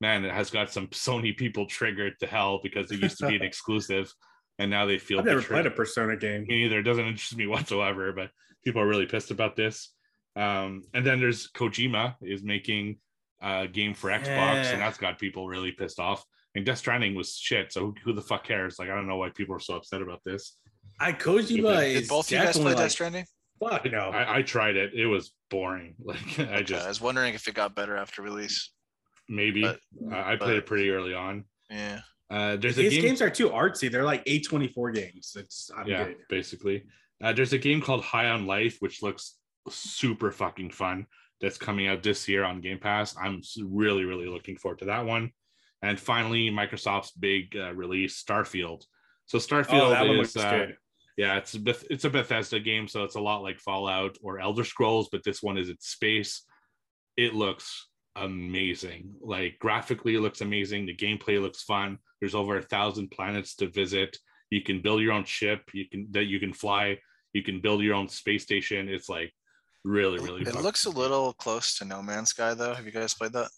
man, 0.00 0.24
it 0.24 0.32
has 0.32 0.50
got 0.50 0.70
some 0.70 0.88
Sony 0.88 1.36
people 1.36 1.66
triggered 1.66 2.18
to 2.20 2.26
hell 2.26 2.60
because 2.62 2.90
it 2.90 3.00
used 3.00 3.18
to 3.18 3.28
be 3.28 3.36
an 3.36 3.42
exclusive, 3.50 4.12
and 4.58 4.70
now 4.70 4.86
they 4.86 4.98
feel. 4.98 5.20
I've 5.20 5.24
never 5.24 5.42
played 5.42 5.66
a 5.66 5.70
Persona 5.70 6.16
game. 6.16 6.44
Me 6.48 6.64
either. 6.64 6.80
It 6.80 6.84
doesn't 6.84 7.06
interest 7.06 7.36
me 7.36 7.46
whatsoever. 7.46 8.12
But 8.12 8.30
people 8.64 8.82
are 8.82 8.86
really 8.86 9.06
pissed 9.06 9.30
about 9.30 9.56
this. 9.56 9.90
Um, 10.36 10.82
and 10.92 11.06
then 11.06 11.20
there's 11.20 11.50
Kojima 11.52 12.16
is 12.22 12.42
making 12.42 12.98
a 13.40 13.68
game 13.68 13.94
for 13.94 14.10
Xbox, 14.10 14.26
yeah. 14.26 14.72
and 14.72 14.80
that's 14.80 14.98
got 14.98 15.18
people 15.18 15.48
really 15.48 15.72
pissed 15.72 16.00
off. 16.00 16.24
And 16.54 16.64
Death 16.64 16.78
Stranding 16.78 17.14
was 17.14 17.36
shit. 17.36 17.72
So 17.72 17.80
who, 17.80 17.94
who, 18.04 18.12
the 18.12 18.22
fuck 18.22 18.44
cares? 18.44 18.78
Like 18.78 18.90
I 18.90 18.94
don't 18.94 19.08
know 19.08 19.16
why 19.16 19.30
people 19.30 19.56
are 19.56 19.60
so 19.60 19.74
upset 19.74 20.02
about 20.02 20.20
this. 20.24 20.56
I 21.00 21.12
Kojima 21.12 21.80
Did 21.80 22.08
both 22.08 22.30
you 22.30 22.38
guys 22.38 22.56
play 22.56 22.64
like, 22.66 22.76
Death 22.76 22.92
Stranding? 22.92 23.26
Fuck 23.60 23.90
no. 23.90 24.10
I, 24.10 24.38
I, 24.38 24.42
tried 24.42 24.76
it. 24.76 24.94
It 24.94 25.06
was 25.06 25.32
boring. 25.50 25.94
Like 26.04 26.38
I 26.38 26.62
just. 26.62 26.84
I 26.84 26.88
was 26.88 27.00
wondering 27.00 27.34
if 27.34 27.48
it 27.48 27.54
got 27.54 27.74
better 27.74 27.96
after 27.96 28.22
release 28.22 28.70
maybe. 29.28 29.62
But, 29.62 29.80
uh, 30.12 30.16
I 30.16 30.36
played 30.36 30.38
but, 30.38 30.56
it 30.56 30.66
pretty 30.66 30.90
early 30.90 31.14
on. 31.14 31.44
Yeah. 31.70 32.00
Uh, 32.30 32.56
there's 32.56 32.76
His 32.76 32.92
game... 32.92 33.02
games 33.02 33.22
are 33.22 33.30
too 33.30 33.50
artsy. 33.50 33.90
They're 33.90 34.04
like 34.04 34.24
A24 34.24 34.94
games. 34.94 35.36
It's 35.38 35.70
I'm 35.76 35.86
yeah, 35.86 36.04
good. 36.04 36.16
basically. 36.28 36.84
Uh, 37.22 37.32
there's 37.32 37.52
a 37.52 37.58
game 37.58 37.80
called 37.80 38.02
High 38.02 38.30
on 38.30 38.46
Life, 38.46 38.76
which 38.80 39.02
looks 39.02 39.36
super 39.68 40.30
fucking 40.30 40.70
fun. 40.70 41.06
That's 41.40 41.58
coming 41.58 41.88
out 41.88 42.02
this 42.02 42.28
year 42.28 42.44
on 42.44 42.60
Game 42.60 42.78
Pass. 42.78 43.14
I'm 43.20 43.42
really, 43.62 44.04
really 44.04 44.26
looking 44.26 44.56
forward 44.56 44.78
to 44.80 44.86
that 44.86 45.04
one. 45.04 45.32
And 45.82 46.00
finally, 46.00 46.50
Microsoft's 46.50 47.10
big 47.12 47.56
uh, 47.56 47.74
release, 47.74 48.22
Starfield. 48.22 48.84
So 49.26 49.38
Starfield 49.38 50.00
oh, 50.00 50.20
is, 50.20 50.36
uh, 50.36 50.68
yeah, 51.16 51.36
it's 51.36 51.54
it's 51.90 52.04
a 52.04 52.10
Bethesda 52.10 52.58
game, 52.58 52.88
so 52.88 53.04
it's 53.04 53.14
a 53.14 53.20
lot 53.20 53.42
like 53.42 53.60
Fallout 53.60 54.16
or 54.22 54.40
Elder 54.40 54.64
Scrolls, 54.64 55.08
but 55.12 55.22
this 55.24 55.42
one 55.42 55.56
is 55.56 55.68
in 55.68 55.76
space. 55.80 56.42
It 57.16 57.34
looks 57.34 57.88
amazing. 58.16 59.14
Like 59.20 59.58
graphically, 59.60 60.16
it 60.16 60.20
looks 60.20 60.40
amazing. 60.40 60.86
The 60.86 60.96
gameplay 60.96 61.40
looks 61.40 61.62
fun. 61.62 61.98
There's 62.20 62.34
over 62.34 62.56
a 62.58 62.62
thousand 62.62 63.10
planets 63.10 63.54
to 63.56 63.68
visit. 63.68 64.16
You 64.50 64.62
can 64.62 64.80
build 64.80 65.02
your 65.02 65.12
own 65.12 65.24
ship. 65.24 65.62
You 65.72 65.88
can 65.88 66.08
that 66.10 66.24
you 66.24 66.40
can 66.40 66.52
fly. 66.52 66.98
You 67.32 67.42
can 67.42 67.60
build 67.60 67.82
your 67.82 67.94
own 67.94 68.08
space 68.08 68.42
station. 68.42 68.88
It's 68.88 69.08
like 69.08 69.32
really, 69.84 70.18
really. 70.18 70.42
It 70.42 70.48
fun. 70.48 70.62
looks 70.62 70.86
a 70.86 70.90
little 70.90 71.32
close 71.34 71.78
to 71.78 71.84
No 71.84 72.02
Man's 72.02 72.30
Sky, 72.30 72.54
though. 72.54 72.74
Have 72.74 72.86
you 72.86 72.92
guys 72.92 73.14
played 73.14 73.32
that? 73.32 73.50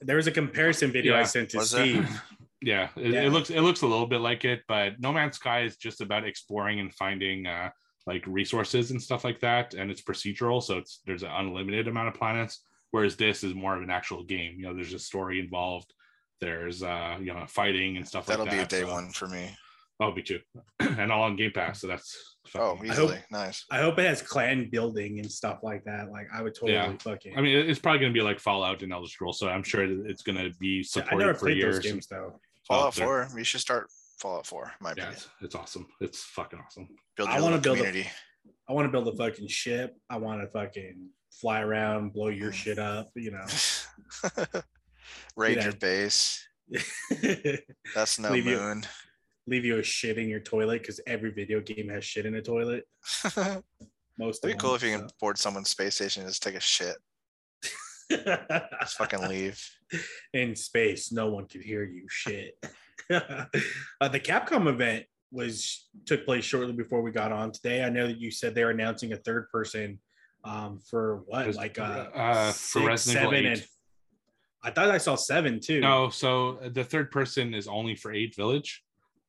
There 0.00 0.16
was 0.16 0.26
a 0.26 0.32
comparison 0.32 0.90
video 0.90 1.14
yeah. 1.14 1.20
I 1.20 1.24
sent 1.24 1.50
to 1.50 1.58
was 1.58 1.70
Steve. 1.70 2.22
yeah, 2.62 2.88
it, 2.96 3.12
yeah, 3.12 3.22
it, 3.22 3.32
looks 3.32 3.50
it 3.50 3.60
looks 3.60 3.82
a 3.82 3.86
little 3.86 4.06
bit 4.06 4.20
like 4.20 4.44
it, 4.44 4.62
but 4.68 5.00
No 5.00 5.12
Man's 5.12 5.36
Sky 5.36 5.62
is 5.62 5.76
just 5.76 6.00
about 6.00 6.24
exploring 6.24 6.80
and 6.80 6.94
finding 6.94 7.46
uh, 7.46 7.70
like 8.06 8.24
resources 8.26 8.90
and 8.90 9.02
stuff 9.02 9.24
like 9.24 9.40
that, 9.40 9.74
and 9.74 9.90
it's 9.90 10.02
procedural, 10.02 10.62
so 10.62 10.78
it's 10.78 11.00
there's 11.06 11.22
an 11.22 11.30
unlimited 11.30 11.88
amount 11.88 12.08
of 12.08 12.14
planets 12.14 12.64
whereas 12.94 13.16
this 13.16 13.42
is 13.42 13.56
more 13.56 13.76
of 13.76 13.82
an 13.82 13.90
actual 13.90 14.22
game. 14.22 14.54
You 14.56 14.66
know, 14.66 14.74
there's 14.74 14.94
a 14.94 15.00
story 15.00 15.40
involved. 15.40 15.92
There's 16.40 16.80
uh, 16.80 17.16
you 17.18 17.34
know, 17.34 17.44
fighting 17.48 17.96
and 17.96 18.06
stuff 18.06 18.26
That'll 18.26 18.44
like 18.44 18.52
that. 18.52 18.70
That'll 18.70 18.78
be 18.78 18.84
a 18.84 18.86
day 18.86 18.88
so, 18.88 18.94
one 18.94 19.10
for 19.10 19.26
me. 19.26 19.50
Oh, 19.98 20.12
me 20.12 20.22
too. 20.22 20.38
and 20.80 21.10
all 21.10 21.24
on 21.24 21.34
Game 21.34 21.50
Pass, 21.52 21.80
so 21.80 21.88
that's 21.88 22.36
oh 22.54 22.78
easily 22.84 23.14
I 23.14 23.16
hope, 23.16 23.24
nice. 23.32 23.64
I 23.68 23.78
hope 23.78 23.98
it 23.98 24.06
has 24.06 24.22
clan 24.22 24.68
building 24.70 25.18
and 25.18 25.28
stuff 25.28 25.58
like 25.64 25.82
that. 25.86 26.12
Like 26.12 26.28
I 26.32 26.40
would 26.40 26.54
totally 26.54 26.74
yeah. 26.74 26.92
fucking. 27.00 27.36
I 27.36 27.40
mean, 27.40 27.68
it's 27.68 27.80
probably 27.80 27.98
gonna 27.98 28.12
be 28.12 28.22
like 28.22 28.38
Fallout 28.38 28.82
and 28.84 28.92
Elder 28.92 29.08
Scrolls, 29.08 29.40
so 29.40 29.48
I'm 29.48 29.64
sure 29.64 29.84
it's 30.06 30.22
gonna 30.22 30.50
be 30.60 30.84
supported 30.84 31.16
yeah, 31.16 31.16
I 31.16 31.26
never 31.26 31.34
for 31.34 31.46
played 31.46 31.56
years. 31.56 31.76
Those 31.76 31.84
games 31.84 32.06
though. 32.06 32.38
Fallout 32.66 32.94
Four, 32.94 33.28
we 33.34 33.44
should 33.44 33.60
start 33.60 33.88
Fallout 34.18 34.46
Four. 34.46 34.72
My 34.80 34.90
yeah, 34.90 35.04
opinion. 35.04 35.14
It's, 35.14 35.28
it's, 35.42 35.54
awesome. 35.54 35.86
It's 36.00 36.22
fucking 36.22 36.58
awesome. 36.64 36.88
Build 37.16 37.28
I 37.28 37.40
want 37.40 37.54
to 37.54 37.60
build 37.60 37.78
community. 37.78 38.08
A, 38.08 38.70
I 38.70 38.72
want 38.72 38.86
to 38.86 38.92
build 38.92 39.08
a 39.08 39.16
fucking 39.16 39.48
ship. 39.48 39.96
I 40.08 40.16
want 40.16 40.40
to 40.40 40.48
fucking 40.48 41.08
fly 41.30 41.60
around, 41.60 42.12
blow 42.12 42.28
your 42.28 42.50
mm. 42.50 42.54
shit 42.54 42.78
up, 42.78 43.10
you 43.14 43.32
know. 43.32 43.44
Raid 45.36 45.50
you 45.50 45.56
know. 45.56 45.62
your 45.64 45.72
base. 45.74 46.46
That's 47.94 48.18
no 48.18 48.30
leave 48.30 48.46
moon. 48.46 48.78
You, 48.78 48.88
leave 49.46 49.64
you 49.64 49.78
a 49.78 49.82
shit 49.82 50.18
in 50.18 50.28
your 50.28 50.40
toilet 50.40 50.80
because 50.80 51.00
every 51.06 51.32
video 51.32 51.60
game 51.60 51.88
has 51.90 52.04
shit 52.04 52.26
in 52.26 52.34
a 52.36 52.42
toilet. 52.42 52.84
Most 54.18 54.44
It'd 54.44 54.56
be 54.56 54.60
cool 54.60 54.74
if 54.76 54.82
you 54.82 54.92
so. 54.92 54.98
can 54.98 55.08
board 55.20 55.38
someone's 55.38 55.70
space 55.70 55.96
station 55.96 56.22
and 56.22 56.30
just 56.30 56.42
take 56.42 56.54
a 56.54 56.60
shit. 56.60 56.96
just 58.10 58.96
fucking 58.96 59.28
leave. 59.28 59.60
In 60.32 60.56
space, 60.56 61.12
no 61.12 61.28
one 61.28 61.46
could 61.46 61.62
hear 61.62 61.84
you. 61.84 62.06
Shit. 62.08 62.54
uh, 63.10 64.08
the 64.08 64.20
Capcom 64.20 64.68
event 64.68 65.06
was 65.30 65.88
took 66.06 66.24
place 66.24 66.44
shortly 66.44 66.72
before 66.72 67.02
we 67.02 67.10
got 67.10 67.32
on 67.32 67.52
today. 67.52 67.82
I 67.84 67.90
know 67.90 68.06
that 68.06 68.18
you 68.18 68.30
said 68.30 68.54
they're 68.54 68.70
announcing 68.70 69.12
a 69.12 69.16
third 69.16 69.48
person 69.50 69.98
um, 70.44 70.78
for 70.88 71.22
what 71.26 71.54
like 71.54 71.78
uh, 71.78 72.06
uh 72.14 72.52
six, 72.52 73.02
seven, 73.02 73.46
and 73.46 73.66
I 74.62 74.70
thought 74.70 74.90
I 74.90 74.98
saw 74.98 75.16
seven 75.16 75.60
too. 75.60 75.80
No, 75.80 76.08
so 76.08 76.58
the 76.72 76.84
third 76.84 77.10
person 77.10 77.52
is 77.52 77.66
only 77.66 77.94
for 77.94 78.12
Eight 78.12 78.34
Village. 78.36 78.82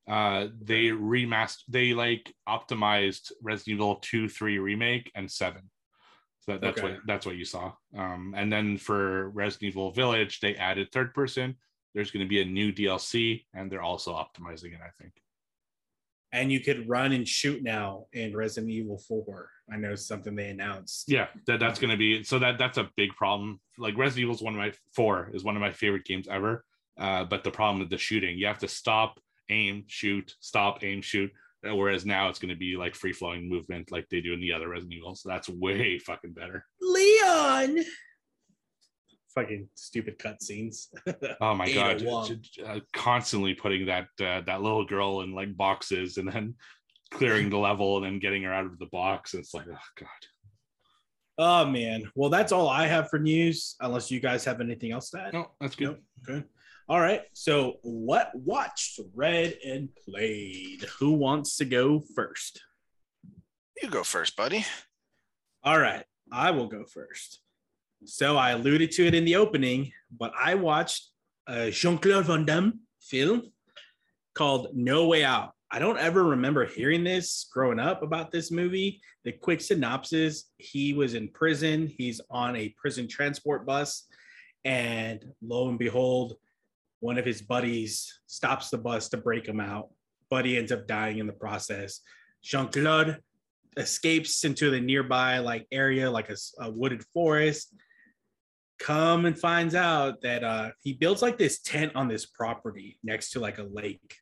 Uh, 0.07 0.47
they 0.61 0.85
remastered, 0.85 1.63
they 1.67 1.93
like 1.93 2.31
optimized 2.47 3.31
Resident 3.41 3.75
Evil 3.75 3.95
two, 3.95 4.29
three 4.29 4.59
remake, 4.59 5.11
and 5.15 5.29
seven. 5.29 5.63
So 6.45 6.53
that, 6.53 6.61
that's 6.61 6.77
Okay. 6.79 6.91
what 6.93 6.99
that's 7.07 7.25
what 7.25 7.35
you 7.35 7.45
saw. 7.45 7.73
Um, 7.97 8.33
and 8.37 8.51
then 8.51 8.77
for 8.77 9.29
Resident 9.29 9.69
Evil 9.69 9.91
Village, 9.91 10.39
they 10.39 10.55
added 10.55 10.91
third 10.91 11.13
person. 11.13 11.55
There's 11.93 12.11
going 12.11 12.25
to 12.25 12.29
be 12.29 12.41
a 12.41 12.45
new 12.45 12.71
DLC, 12.71 13.45
and 13.53 13.71
they're 13.71 13.81
also 13.81 14.13
optimizing 14.13 14.73
it. 14.73 14.79
I 14.85 14.89
think. 15.01 15.13
And 16.31 16.51
you 16.51 16.59
could 16.59 16.87
run 16.89 17.13
and 17.13 17.27
shoot 17.27 17.63
now 17.63 18.07
in 18.11 18.35
Resident 18.35 18.69
Evil 18.71 18.97
4. 18.97 19.49
I 19.71 19.77
know 19.77 19.95
something 19.95 20.35
they 20.35 20.49
announced. 20.49 21.05
Yeah, 21.07 21.27
that, 21.47 21.61
that's 21.61 21.79
going 21.79 21.91
to 21.91 21.97
be 21.97 22.23
so 22.23 22.37
that 22.39 22.57
that's 22.59 22.77
a 22.77 22.89
big 22.97 23.15
problem. 23.15 23.59
Like 23.77 23.97
Resident 23.97 24.23
Evil 24.23 24.35
is 24.35 24.41
one 24.41 24.53
of 24.53 24.59
my 24.59 24.73
four 24.93 25.31
is 25.33 25.43
one 25.43 25.55
of 25.55 25.61
my 25.61 25.71
favorite 25.71 26.05
games 26.05 26.27
ever. 26.29 26.65
Uh, 26.97 27.23
but 27.23 27.43
the 27.43 27.51
problem 27.51 27.79
with 27.79 27.89
the 27.89 27.97
shooting, 27.97 28.37
you 28.37 28.45
have 28.45 28.59
to 28.59 28.67
stop, 28.67 29.19
aim, 29.49 29.83
shoot, 29.87 30.35
stop, 30.39 30.83
aim, 30.83 31.01
shoot. 31.01 31.31
Uh, 31.67 31.75
Whereas 31.75 32.05
now 32.05 32.29
it's 32.29 32.39
going 32.39 32.49
to 32.49 32.55
be 32.55 32.75
like 32.77 32.95
free 32.95 33.13
flowing 33.13 33.49
movement 33.49 33.91
like 33.91 34.07
they 34.09 34.21
do 34.21 34.33
in 34.33 34.39
the 34.41 34.53
other 34.53 34.69
Resident 34.69 34.93
Evil. 34.93 35.15
So 35.15 35.29
that's 35.29 35.49
way 35.49 35.97
fucking 35.99 36.33
better. 36.33 36.65
Leon! 36.81 37.83
Fucking 39.33 39.67
stupid 39.75 40.17
cutscenes. 40.19 40.87
Oh 41.41 41.53
my 41.53 41.69
god, 41.71 42.01
801. 42.01 42.27
j- 42.27 42.35
j- 42.41 42.63
uh, 42.63 42.79
constantly 42.93 43.53
putting 43.53 43.85
that 43.87 44.07
uh, 44.21 44.41
that 44.45 44.61
little 44.61 44.85
girl 44.85 45.21
in 45.21 45.33
like 45.33 45.55
boxes 45.57 46.17
and 46.17 46.27
then 46.31 46.55
clearing 47.11 47.49
the 47.49 47.57
level 47.57 47.97
and 47.97 48.05
then 48.05 48.19
getting 48.19 48.43
her 48.43 48.53
out 48.53 48.65
of 48.65 48.79
the 48.79 48.85
box. 48.87 49.33
It's 49.33 49.53
like, 49.53 49.65
oh 49.69 49.77
god. 49.99 50.07
oh, 51.37 51.65
man. 51.69 52.09
Well, 52.15 52.29
that's 52.29 52.51
all 52.53 52.69
I 52.69 52.87
have 52.87 53.09
for 53.09 53.19
news, 53.19 53.75
unless 53.81 54.09
you 54.09 54.19
guys 54.21 54.45
have 54.45 54.61
anything 54.61 54.91
else 54.91 55.09
to 55.11 55.19
add. 55.21 55.33
No, 55.33 55.51
that's 55.59 55.75
good. 55.75 55.87
Nope. 55.87 55.99
Good. 56.25 56.43
All 56.87 56.99
right. 56.99 57.23
So, 57.33 57.77
what 57.81 58.29
watched, 58.35 58.99
read, 59.15 59.57
and 59.65 59.89
played? 60.07 60.83
Who 60.99 61.13
wants 61.13 61.57
to 61.57 61.65
go 61.65 62.03
first? 62.15 62.61
You 63.81 63.89
go 63.89 64.03
first, 64.03 64.35
buddy. 64.35 64.67
All 65.63 65.79
right. 65.79 66.03
I 66.31 66.51
will 66.51 66.67
go 66.67 66.85
first. 66.85 67.41
So, 68.05 68.37
I 68.37 68.51
alluded 68.51 68.91
to 68.91 69.07
it 69.07 69.15
in 69.15 69.25
the 69.25 69.35
opening, 69.35 69.93
but 70.15 70.31
I 70.39 70.53
watched 70.53 71.09
a 71.47 71.71
Jean 71.71 71.97
Claude 71.97 72.25
Van 72.25 72.45
Damme 72.45 72.79
film 73.01 73.51
called 74.35 74.67
No 74.75 75.07
Way 75.07 75.23
Out. 75.23 75.53
I 75.71 75.79
don't 75.79 75.97
ever 75.97 76.23
remember 76.23 76.65
hearing 76.65 77.03
this 77.03 77.49
growing 77.51 77.79
up 77.79 78.03
about 78.03 78.31
this 78.31 78.51
movie. 78.51 79.01
The 79.23 79.31
quick 79.31 79.59
synopsis 79.59 80.51
he 80.57 80.93
was 80.93 81.15
in 81.15 81.29
prison, 81.29 81.91
he's 81.97 82.21
on 82.29 82.55
a 82.55 82.69
prison 82.77 83.07
transport 83.07 83.65
bus, 83.65 84.07
and 84.63 85.25
lo 85.41 85.67
and 85.69 85.79
behold, 85.79 86.35
one 87.05 87.19
of 87.19 87.25
his 87.25 87.43
buddies 87.43 88.19
stops 88.25 88.71
the 88.71 88.79
bus 88.79 89.09
to 89.09 89.17
break 89.17 89.47
him 89.47 89.59
out. 89.59 89.89
Buddy 90.31 90.57
ends 90.57 90.71
up 90.71 90.87
dying 90.87 91.19
in 91.19 91.27
the 91.27 91.33
process. 91.33 92.01
Jean 92.41 92.67
Claude 92.69 93.19
escapes 93.77 94.43
into 94.43 94.71
the 94.71 94.81
nearby 94.81 95.37
like 95.37 95.67
area, 95.71 96.09
like 96.09 96.31
a 96.31 96.71
wooded 96.71 97.03
forest. 97.13 97.75
Come 98.79 99.27
and 99.27 99.37
finds 99.37 99.75
out 99.75 100.21
that 100.23 100.43
uh, 100.43 100.71
he 100.81 100.93
builds 100.93 101.21
like 101.21 101.37
this 101.37 101.59
tent 101.59 101.91
on 101.95 102.07
this 102.07 102.25
property 102.25 102.97
next 103.03 103.29
to 103.31 103.39
like 103.39 103.59
a 103.59 103.67
lake, 103.71 104.15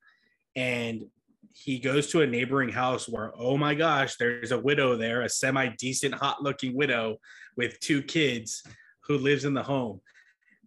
and 0.57 1.05
he 1.53 1.79
goes 1.79 2.07
to 2.07 2.21
a 2.21 2.27
neighboring 2.27 2.69
house 2.69 3.07
where 3.07 3.31
oh 3.39 3.55
my 3.55 3.75
gosh, 3.75 4.17
there's 4.17 4.51
a 4.51 4.59
widow 4.59 4.97
there, 4.97 5.21
a 5.21 5.29
semi 5.29 5.69
decent, 5.79 6.15
hot 6.15 6.43
looking 6.43 6.75
widow 6.75 7.15
with 7.55 7.79
two 7.79 8.03
kids 8.03 8.61
who 9.05 9.17
lives 9.17 9.45
in 9.45 9.53
the 9.53 9.63
home. 9.63 10.01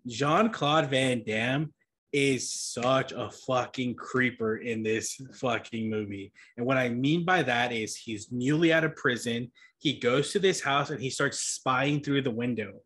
Jean 0.06 0.48
Claude 0.48 0.88
Van 0.88 1.22
Damme 1.26 1.74
is 2.12 2.52
such 2.52 3.12
a 3.12 3.30
fucking 3.46 3.94
creeper 3.94 4.56
in 4.56 4.82
this 4.82 5.20
fucking 5.34 5.90
movie. 5.90 6.32
And 6.56 6.64
what 6.64 6.76
I 6.76 6.88
mean 6.88 7.24
by 7.24 7.42
that 7.42 7.72
is 7.72 7.96
he's 7.96 8.30
newly 8.30 8.72
out 8.72 8.84
of 8.84 8.96
prison. 8.96 9.50
He 9.78 9.98
goes 9.98 10.32
to 10.32 10.38
this 10.38 10.60
house 10.62 10.90
and 10.90 11.00
he 11.00 11.10
starts 11.10 11.40
spying 11.40 12.00
through 12.02 12.22
the 12.22 12.30
window. 12.30 12.80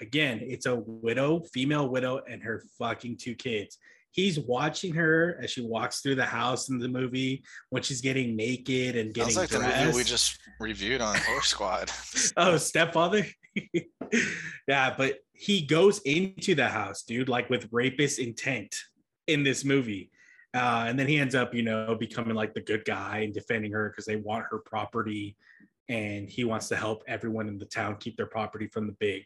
Again, 0.00 0.40
it's 0.42 0.66
a 0.66 0.76
widow, 0.76 1.42
female 1.52 1.88
widow, 1.88 2.20
and 2.28 2.42
her 2.42 2.64
fucking 2.78 3.18
two 3.18 3.34
kids. 3.34 3.76
He's 4.12 4.40
watching 4.40 4.94
her 4.94 5.38
as 5.42 5.50
she 5.50 5.60
walks 5.60 6.00
through 6.00 6.16
the 6.16 6.24
house 6.24 6.68
in 6.68 6.78
the 6.78 6.88
movie 6.88 7.44
when 7.68 7.82
she's 7.82 8.00
getting 8.00 8.34
naked 8.34 8.96
and 8.96 9.14
getting 9.14 9.32
Sounds 9.32 9.36
like 9.36 9.50
the 9.50 9.58
dressed. 9.58 9.86
movie 9.86 9.96
we 9.98 10.04
just 10.04 10.38
reviewed 10.58 11.00
on 11.00 11.16
Horror 11.16 11.42
Squad. 11.42 11.90
oh 12.36 12.56
stepfather 12.56 13.26
yeah 14.68 14.94
but 14.96 15.18
he 15.32 15.62
goes 15.62 16.00
into 16.00 16.54
the 16.54 16.68
house 16.68 17.02
dude 17.02 17.28
like 17.28 17.48
with 17.48 17.68
rapist 17.72 18.18
intent 18.18 18.74
in 19.30 19.42
this 19.42 19.64
movie. 19.64 20.10
Uh, 20.52 20.84
and 20.88 20.98
then 20.98 21.06
he 21.06 21.18
ends 21.18 21.34
up 21.34 21.54
you 21.54 21.62
know 21.62 21.94
becoming 21.94 22.34
like 22.34 22.52
the 22.54 22.60
good 22.60 22.84
guy 22.84 23.18
and 23.18 23.32
defending 23.32 23.72
her 23.72 23.88
because 23.88 24.04
they 24.04 24.16
want 24.16 24.44
her 24.50 24.58
property 24.58 25.36
and 25.88 26.28
he 26.28 26.44
wants 26.44 26.68
to 26.68 26.76
help 26.76 27.04
everyone 27.06 27.48
in 27.48 27.56
the 27.56 27.64
town 27.64 27.96
keep 28.00 28.16
their 28.16 28.26
property 28.26 28.66
from 28.66 28.86
the 28.86 28.92
big 28.94 29.24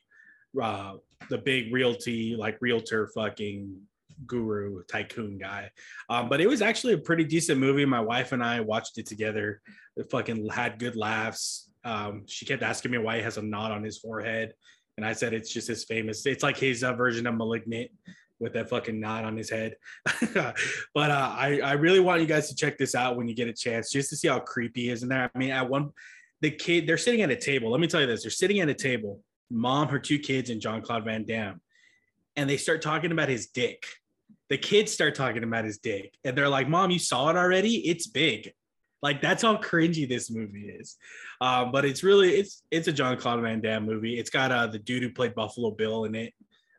uh, 0.63 0.95
the 1.31 1.39
big 1.39 1.73
realty 1.73 2.37
like 2.37 2.59
realtor 2.61 3.09
fucking 3.09 3.81
guru 4.27 4.85
tycoon 4.85 5.39
guy. 5.39 5.71
Um, 6.09 6.29
but 6.29 6.41
it 6.41 6.47
was 6.47 6.63
actually 6.63 6.93
a 6.93 6.99
pretty 6.99 7.25
decent 7.25 7.59
movie. 7.59 7.85
My 7.85 8.01
wife 8.01 8.33
and 8.33 8.45
i 8.45 8.61
watched 8.61 8.99
it 8.99 9.07
together. 9.07 9.63
It 9.97 10.11
fucking 10.11 10.49
had 10.51 10.79
good 10.79 10.95
laughs 10.95 11.71
um, 11.85 12.25
she 12.27 12.47
kept 12.47 12.63
asking 12.63 12.91
me 12.91 12.99
why 12.99 13.17
he 13.17 13.23
has 13.23 13.37
a 13.37 13.43
knot 13.43 13.71
on 13.71 13.83
his 13.83 13.99
forehead, 13.99 14.55
and 14.97 15.05
I 15.05 15.13
said 15.13 15.35
it's 15.35 15.53
just 15.53 15.69
his 15.69 15.85
famous. 15.85 16.25
It's 16.27 16.43
like 16.43 16.57
his 16.57 16.83
uh, 16.83 16.95
version 16.95 17.27
of 17.27 17.35
*Malignant* 17.35 17.91
with 18.41 18.55
that 18.55 18.69
fucking 18.71 18.99
knot 18.99 19.25
on 19.25 19.37
his 19.37 19.51
head. 19.51 19.77
but 20.35 21.11
uh, 21.11 21.35
I 21.37 21.61
I 21.63 21.73
really 21.73 22.01
want 22.01 22.21
you 22.21 22.27
guys 22.27 22.49
to 22.49 22.57
check 22.57 22.79
this 22.79 22.95
out 22.95 23.17
when 23.17 23.29
you 23.29 23.35
get 23.35 23.49
a 23.49 23.53
chance, 23.53 23.93
just 23.93 24.11
to 24.11 24.17
see 24.17 24.29
how 24.29 24.41
creepy 24.41 24.91
is 24.91 25.03
in 25.03 25.11
there. 25.11 25.31
I 25.35 25.39
mean, 25.39 25.51
at 25.51 25.69
one, 25.69 25.91
the 26.41 26.51
kid 26.51 26.87
they're 26.87 26.99
sitting 26.99 27.23
at 27.23 27.31
a 27.31 27.37
table. 27.37 27.71
Let 27.71 27.81
me 27.81 27.87
tell 27.87 28.01
you 28.01 28.07
this: 28.07 28.23
they're 28.23 28.31
sitting 28.31 28.61
at 28.61 28.69
a 28.69 28.75
table, 28.75 29.21
mom, 29.51 29.89
her 29.89 29.99
two 29.99 30.19
kids, 30.19 30.49
and 30.49 30.61
John 30.61 30.81
Claude 30.81 31.05
Van 31.05 31.25
Damme, 31.25 31.61
and 32.37 32.49
they 32.49 32.57
start 32.57 32.81
talking 32.81 33.13
about 33.13 33.29
his 33.29 33.49
dick. 33.49 33.85
The 34.49 34.59
kids 34.59 34.93
start 34.93 35.15
talking 35.15 35.43
about 35.43 35.65
his 35.65 35.79
dick, 35.79 36.15
and 36.25 36.37
they're 36.37 36.49
like, 36.49 36.69
"Mom, 36.69 36.91
you 36.91 36.99
saw 36.99 37.29
it 37.29 37.37
already? 37.37 37.89
It's 37.89 38.07
big." 38.07 38.53
Like 39.05 39.21
that's 39.21 39.43
how 39.43 39.59
cringy 39.59 40.09
this 40.09 40.31
movie 40.31 40.71
is. 40.71 40.97
Um, 41.43 41.71
but 41.73 41.85
it's 41.85 42.03
really 42.03 42.31
it's 42.31 42.63
it's 42.71 42.89
a 42.89 42.93
John 42.93 43.19
Claude 43.19 43.43
Van 43.43 43.61
Damme 43.61 43.85
movie. 43.85 44.19
It's 44.19 44.31
got 44.31 44.51
uh, 44.51 44.67
the 44.67 44.79
dude 44.79 45.03
who 45.03 45.11
played 45.11 45.35
Buffalo 45.35 45.73
Bill 45.73 46.07
in 46.07 46.15
it 46.15 46.33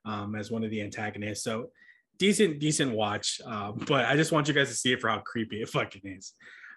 um, 0.06 0.34
as 0.36 0.50
one 0.50 0.64
of 0.64 0.72
the 0.72 0.82
antagonists. 0.82 1.44
So 1.44 1.70
decent 2.18 2.60
decent 2.60 2.92
watch. 2.94 3.40
Um, 3.46 3.78
but 3.88 4.06
I 4.06 4.16
just 4.16 4.32
want 4.32 4.48
you 4.48 4.56
guys 4.56 4.70
to 4.70 4.76
see 4.76 4.92
it 4.92 5.00
for 5.02 5.08
how 5.08 5.20
creepy 5.20 5.62
it 5.62 5.70
fucking 5.70 6.02
is. 6.04 6.34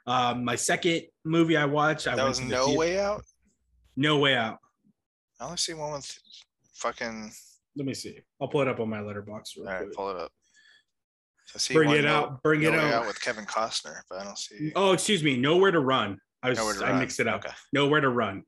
Um, 0.06 0.44
my 0.44 0.54
second 0.54 1.04
movie 1.24 1.56
I 1.56 1.64
watched, 1.64 2.08
I 2.08 2.14
that 2.16 2.28
was 2.28 2.40
No 2.40 2.66
theater- 2.66 2.78
Way 2.78 2.98
Out. 3.00 3.24
No 3.96 4.18
Way 4.18 4.36
Out. 4.36 4.58
I 5.40 5.44
only 5.46 5.56
see 5.56 5.72
one 5.72 5.92
with 5.92 6.18
fucking. 6.74 7.32
Let 7.74 7.86
me 7.86 7.94
see. 7.94 8.18
I'll 8.38 8.48
pull 8.48 8.60
it 8.60 8.68
up 8.68 8.80
on 8.80 8.90
my 8.90 8.98
Letterboxd. 8.98 9.56
Real 9.56 9.66
All 9.66 9.72
right, 9.72 9.82
quick. 9.84 9.94
pull 9.94 10.10
it 10.10 10.16
up. 10.18 10.32
I 11.54 11.58
see 11.58 11.74
Bring 11.74 11.90
it 11.90 12.02
No- 12.02 12.14
out. 12.14 12.42
Bring 12.42 12.60
No 12.62 12.68
it 12.68 12.74
out. 12.78 12.92
Out 12.94 13.06
with 13.06 13.20
Kevin 13.20 13.46
Costner, 13.46 14.00
but 14.10 14.20
I 14.20 14.24
don't 14.24 14.38
see. 14.38 14.72
Oh, 14.76 14.92
excuse 14.92 15.22
me. 15.22 15.36
Nowhere 15.36 15.70
to 15.70 15.80
Run. 15.80 16.18
I 16.42 16.50
was 16.50 16.58
I 16.82 16.90
Run. 16.90 16.98
mixed 17.00 17.20
it 17.20 17.26
up. 17.26 17.44
Okay. 17.44 17.54
Nowhere 17.72 18.00
to 18.00 18.08
Run. 18.10 18.42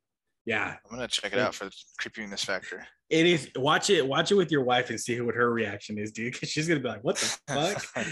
Yeah, 0.47 0.75
I'm 0.85 0.91
gonna 0.97 1.09
check 1.09 1.33
it 1.33 1.39
out 1.39 1.55
for 1.55 1.67
the 1.67 1.73
creepiness 1.99 2.45
factor. 2.45 2.87
it 3.09 3.27
is. 3.27 3.51
Watch 3.57 3.91
it. 3.91 4.07
Watch 4.07 4.31
it 4.33 4.37
with 4.37 4.51
your 4.51 4.65
wife 4.65 4.91
and 4.91 4.99
see 5.01 5.21
what 5.21 5.35
her 5.35 5.53
reaction 5.53 5.99
is, 5.99 6.13
dude. 6.13 6.33
Because 6.33 6.49
she's 6.51 6.67
gonna 6.69 6.81
be 6.81 6.89
like, 6.89 7.05
"What 7.05 7.17
the 7.17 7.39
fuck." 7.95 8.07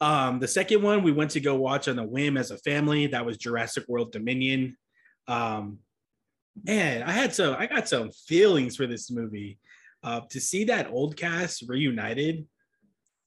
Um, 0.00 0.38
the 0.38 0.48
second 0.48 0.82
one 0.82 1.02
we 1.02 1.12
went 1.12 1.30
to 1.32 1.40
go 1.40 1.56
watch 1.56 1.88
on 1.88 1.98
a 1.98 2.04
whim 2.06 2.36
as 2.36 2.50
a 2.50 2.58
family. 2.58 3.06
That 3.08 3.24
was 3.26 3.36
Jurassic 3.36 3.84
World 3.88 4.12
Dominion. 4.12 4.76
Um, 5.26 5.78
man, 6.64 7.02
I 7.02 7.10
had 7.12 7.34
some, 7.34 7.56
I 7.58 7.66
got 7.66 7.88
some 7.88 8.10
feelings 8.26 8.76
for 8.76 8.86
this 8.86 9.10
movie. 9.10 9.58
Uh, 10.02 10.20
to 10.30 10.40
see 10.40 10.64
that 10.64 10.88
old 10.90 11.16
cast 11.16 11.64
reunited 11.68 12.46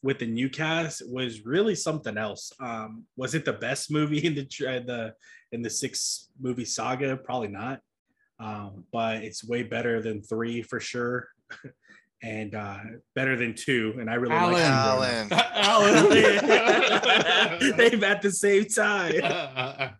with 0.03 0.19
the 0.19 0.25
new 0.25 0.49
cast 0.49 1.03
was 1.07 1.45
really 1.45 1.75
something 1.75 2.17
else. 2.17 2.51
Um, 2.59 3.05
was 3.15 3.35
it 3.35 3.45
the 3.45 3.53
best 3.53 3.91
movie 3.91 4.25
in 4.25 4.35
the 4.35 4.45
tr- 4.45 4.79
the 4.85 5.13
in 5.51 5.61
the 5.61 5.69
six 5.69 6.29
movie 6.39 6.65
saga? 6.65 7.17
Probably 7.17 7.49
not. 7.49 7.79
Um, 8.39 8.85
but 8.91 9.23
it's 9.23 9.43
way 9.43 9.63
better 9.63 10.01
than 10.01 10.23
three 10.23 10.63
for 10.63 10.79
sure, 10.79 11.27
and 12.23 12.55
uh, 12.55 12.79
better 13.13 13.35
than 13.35 13.53
two. 13.53 13.95
And 13.99 14.09
I 14.09 14.15
really 14.15 14.33
like 14.33 14.63
Alan. 14.63 15.29
two. 15.29 15.35
Alan. 15.35 16.09
Alan. 16.11 16.17
They've 17.77 18.03
at 18.03 18.21
the 18.23 18.31
same 18.31 18.65
time. 18.65 19.93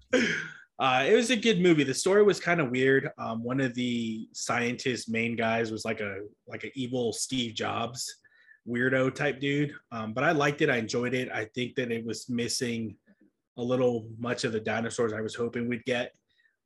Uh, 0.81 1.05
it 1.07 1.13
was 1.13 1.29
a 1.29 1.35
good 1.35 1.61
movie. 1.61 1.83
The 1.83 1.93
story 1.93 2.23
was 2.23 2.39
kind 2.39 2.59
of 2.59 2.71
weird. 2.71 3.11
Um, 3.19 3.43
one 3.43 3.61
of 3.61 3.75
the 3.75 4.27
scientist 4.33 5.11
main 5.11 5.35
guys 5.35 5.71
was 5.71 5.85
like 5.85 5.99
a 5.99 6.21
like 6.47 6.63
an 6.63 6.71
evil 6.73 7.13
Steve 7.13 7.53
Jobs 7.53 8.20
weirdo 8.67 9.13
type 9.13 9.39
dude. 9.39 9.73
Um, 9.91 10.13
but 10.13 10.23
I 10.23 10.31
liked 10.31 10.61
it. 10.61 10.69
I 10.69 10.77
enjoyed 10.77 11.13
it. 11.13 11.29
I 11.31 11.45
think 11.45 11.75
that 11.75 11.91
it 11.91 12.05
was 12.05 12.29
missing 12.29 12.95
a 13.57 13.63
little 13.63 14.07
much 14.17 14.43
of 14.43 14.51
the 14.51 14.59
dinosaurs 14.59 15.13
I 15.13 15.21
was 15.21 15.35
hoping 15.35 15.67
we'd 15.67 15.85
get. 15.85 16.13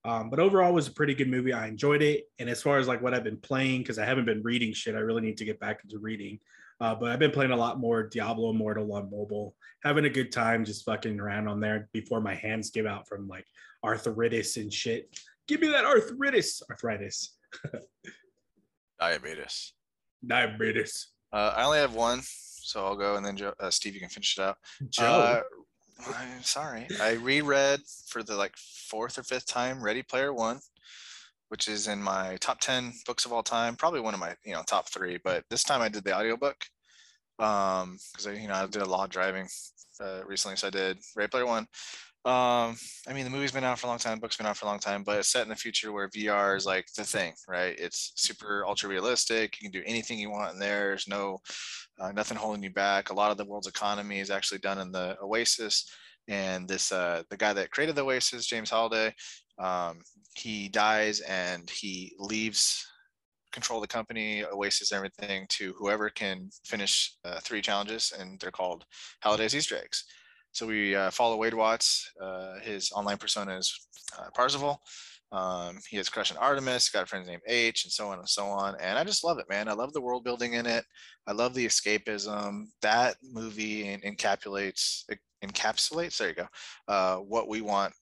Um, 0.04 0.30
but 0.30 0.40
overall, 0.40 0.70
it 0.70 0.74
was 0.74 0.88
a 0.88 0.94
pretty 0.94 1.16
good 1.16 1.30
movie. 1.30 1.52
I 1.52 1.68
enjoyed 1.68 2.04
it. 2.04 2.26
And 2.38 2.48
as 2.48 2.62
far 2.62 2.78
as 2.78 2.88
like 2.88 3.02
what 3.02 3.16
I've 3.16 3.24
been 3.24 3.38
playing, 3.38 3.82
because 3.82 3.98
I 3.98 4.06
haven't 4.06 4.26
been 4.26 4.44
reading 4.44 4.72
shit, 4.72 4.96
I 4.96 5.00
really 5.00 5.24
need 5.24 5.38
to 5.38 5.46
get 5.46 5.60
back 5.60 5.80
into 5.84 5.98
reading. 5.98 6.40
Uh, 6.80 6.94
but 6.94 7.10
I've 7.10 7.20
been 7.20 7.32
playing 7.32 7.52
a 7.52 7.58
lot 7.58 7.80
more 7.80 8.04
Diablo 8.04 8.52
Immortal 8.52 8.94
on 8.94 9.10
mobile, 9.10 9.56
having 9.84 10.06
a 10.06 10.10
good 10.10 10.32
time, 10.32 10.66
just 10.66 10.86
fucking 10.86 11.20
around 11.20 11.48
on 11.48 11.60
there 11.60 11.90
before 11.94 12.22
my 12.22 12.36
hands 12.36 12.70
give 12.70 12.86
out 12.86 13.08
from 13.08 13.28
like 13.28 13.46
arthritis 13.84 14.58
and 14.58 14.72
shit. 14.72 15.10
Give 15.48 15.62
me 15.62 15.70
that 15.70 15.86
arthritis, 15.86 16.62
arthritis. 16.70 17.36
Diabetes. 19.00 19.74
Diabetes. 20.26 21.08
Uh, 21.36 21.54
I 21.54 21.66
only 21.66 21.80
have 21.80 21.94
one, 21.94 22.22
so 22.24 22.86
I'll 22.86 22.96
go 22.96 23.18
and 23.18 23.26
then 23.26 23.36
Joe, 23.36 23.54
uh, 23.60 23.70
Steve, 23.70 23.94
you 23.94 24.00
can 24.00 24.08
finish 24.08 24.38
it 24.38 24.42
out. 24.42 24.58
Joe. 24.90 25.04
Uh, 25.04 25.42
I'm 26.18 26.42
sorry. 26.44 26.88
I 27.02 27.12
reread 27.12 27.82
for 28.08 28.24
the 28.24 28.36
like 28.36 28.54
fourth 28.56 29.18
or 29.18 29.24
fifth 29.24 29.46
time 29.46 29.84
Ready 29.84 30.02
Player 30.02 30.32
One, 30.32 30.62
which 31.50 31.68
is 31.68 31.90
in 31.90 32.02
my 32.02 32.38
top 32.40 32.62
10 32.62 32.94
books 33.06 33.26
of 33.26 33.34
all 33.34 33.44
time, 33.44 33.76
probably 33.76 34.00
one 34.00 34.14
of 34.14 34.20
my, 34.22 34.34
you 34.46 34.54
know, 34.54 34.64
top 34.66 34.88
three, 34.90 35.20
but 35.26 35.44
this 35.50 35.64
time 35.64 35.82
I 35.82 35.90
did 35.90 36.06
the 36.06 36.18
audiobook. 36.18 36.56
Um, 37.38 37.98
because 38.14 38.28
I, 38.28 38.32
you 38.32 38.48
know, 38.48 38.54
I 38.54 38.66
did 38.68 38.82
a 38.82 38.86
lot 38.86 39.04
of 39.04 39.10
driving 39.10 39.50
uh, 40.00 40.22
recently, 40.26 40.56
so 40.56 40.68
I 40.68 40.70
did 40.70 41.00
Ready 41.18 41.30
Player 41.30 41.46
One. 41.46 41.68
Um, 42.26 42.76
I 43.08 43.14
mean, 43.14 43.24
the 43.24 43.30
movie's 43.30 43.52
been 43.52 43.64
out 43.64 43.78
for 43.78 43.86
a 43.86 43.90
long 43.90 44.00
time, 44.00 44.18
book's 44.18 44.36
been 44.36 44.48
out 44.48 44.58
for 44.58 44.66
a 44.66 44.68
long 44.68 44.80
time, 44.80 45.04
but 45.04 45.20
it's 45.20 45.30
set 45.30 45.44
in 45.44 45.50
the 45.50 45.56
future 45.56 45.92
where 45.92 46.10
VR 46.10 46.58
is 46.58 46.66
like 46.66 46.88
the 46.98 47.04
thing, 47.04 47.34
right? 47.48 47.76
It's 47.78 48.14
super 48.16 48.66
ultra 48.66 48.90
realistic. 48.90 49.62
You 49.62 49.70
can 49.70 49.80
do 49.80 49.86
anything 49.86 50.18
you 50.18 50.32
want 50.32 50.52
in 50.52 50.60
there. 50.60 50.88
There's 50.88 51.08
no 51.08 51.38
uh, 52.00 52.12
nothing 52.14 52.36
holding 52.36 52.64
you 52.64 52.72
back. 52.72 53.12
A 53.12 53.14
lot 53.14 53.30
of 53.30 53.38
the 53.38 53.46
world's 53.46 53.68
economy 53.68 54.20
is 54.20 54.32
actually 54.32 54.58
done 54.58 54.80
in 54.80 54.92
the 54.92 55.16
Oasis, 55.22 55.88
and 56.28 56.68
this 56.68 56.92
uh, 56.92 57.22
the 57.30 57.38
guy 57.38 57.54
that 57.54 57.70
created 57.70 57.96
the 57.96 58.04
Oasis, 58.04 58.48
James 58.48 58.72
Halliday, 58.72 59.14
um, 59.60 60.02
he 60.36 60.68
dies 60.68 61.20
and 61.20 61.70
he 61.70 62.16
leaves 62.18 62.88
control 63.52 63.78
of 63.78 63.88
the 63.88 63.94
company, 63.94 64.44
Oasis, 64.44 64.92
everything 64.92 65.46
to 65.50 65.76
whoever 65.78 66.10
can 66.10 66.50
finish 66.66 67.14
uh, 67.24 67.40
three 67.40 67.62
challenges, 67.62 68.14
and 68.20 68.40
they're 68.40 68.50
called 68.50 68.84
Halliday's 69.20 69.56
Easter 69.56 69.78
eggs. 69.78 70.06
So 70.56 70.66
we 70.66 70.96
uh, 70.96 71.12
follow 71.12 71.36
Wade 71.36 71.54
Watts. 71.54 72.10
Uh, 72.20 72.60
his 72.62 72.90
online 72.94 73.18
persona 73.18 73.58
is 73.58 73.78
uh, 74.18 74.30
Parzival. 74.34 74.80
Um, 75.34 75.80
he 75.90 75.98
has 75.98 76.08
crush 76.08 76.32
on 76.32 76.38
Artemis, 76.38 76.88
got 76.88 77.04
a 77.04 77.06
friend 77.06 77.28
named 77.28 77.42
H, 77.46 77.84
and 77.84 77.92
so 77.92 78.08
on 78.08 78.20
and 78.20 78.30
so 78.30 78.46
on. 78.46 78.74
And 78.80 78.98
I 78.98 79.04
just 79.04 79.26
love 79.26 79.38
it, 79.38 79.50
man. 79.50 79.68
I 79.68 79.74
love 79.74 79.92
the 79.92 80.00
world 80.00 80.24
building 80.24 80.54
in 80.54 80.66
it. 80.66 80.86
I 81.28 81.34
love 81.34 81.54
the 81.54 81.66
escapism. 81.66 82.68
That 82.82 83.18
movie 83.22 83.98
encapsulates 83.98 85.04
encapsulates. 85.44 86.18
There 86.18 86.30
you 86.30 86.36
go. 86.36 86.48
Uh, 86.88 87.18
what 87.18 87.50
we 87.50 87.60
want 87.60 87.94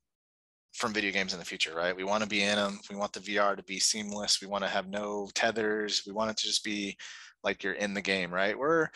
from 0.75 0.93
video 0.93 1.11
games 1.11 1.33
in 1.33 1.39
the 1.39 1.45
future, 1.45 1.73
right? 1.75 1.95
We 1.95 2.03
want 2.03 2.21
to 2.21 2.29
be 2.29 2.43
in 2.43 2.57
them. 2.57 2.79
We 2.87 2.95
want 2.95 3.13
the 3.13 3.19
VR 3.19 3.57
to 3.57 3.63
be 3.63 3.79
seamless. 3.79 4.41
We 4.43 4.47
want 4.47 4.63
to 4.63 4.69
have 4.69 4.87
no 4.87 5.27
tethers. 5.33 6.03
We 6.05 6.13
want 6.13 6.29
it 6.29 6.37
to 6.37 6.45
just 6.45 6.63
be 6.63 6.97
like 7.43 7.63
you're 7.63 7.73
in 7.73 7.95
the 7.95 8.01
game, 8.01 8.31
right? 8.31 8.55
We're, 8.55 8.89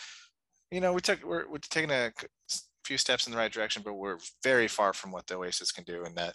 you 0.70 0.80
know, 0.80 0.94
we 0.94 1.02
took 1.02 1.24
we're, 1.24 1.50
we're 1.50 1.58
taking 1.58 1.90
a 1.90 2.12
few 2.88 2.98
steps 2.98 3.28
in 3.28 3.32
the 3.32 3.38
right 3.38 3.52
direction, 3.52 3.82
but 3.84 3.96
we're 3.96 4.18
very 4.44 4.68
far 4.68 4.94
from 4.94 5.12
what 5.12 5.28
the 5.28 5.36
Oasis 5.36 5.72
can 5.72 5.84
do 5.84 6.06
in 6.06 6.16
that 6.16 6.34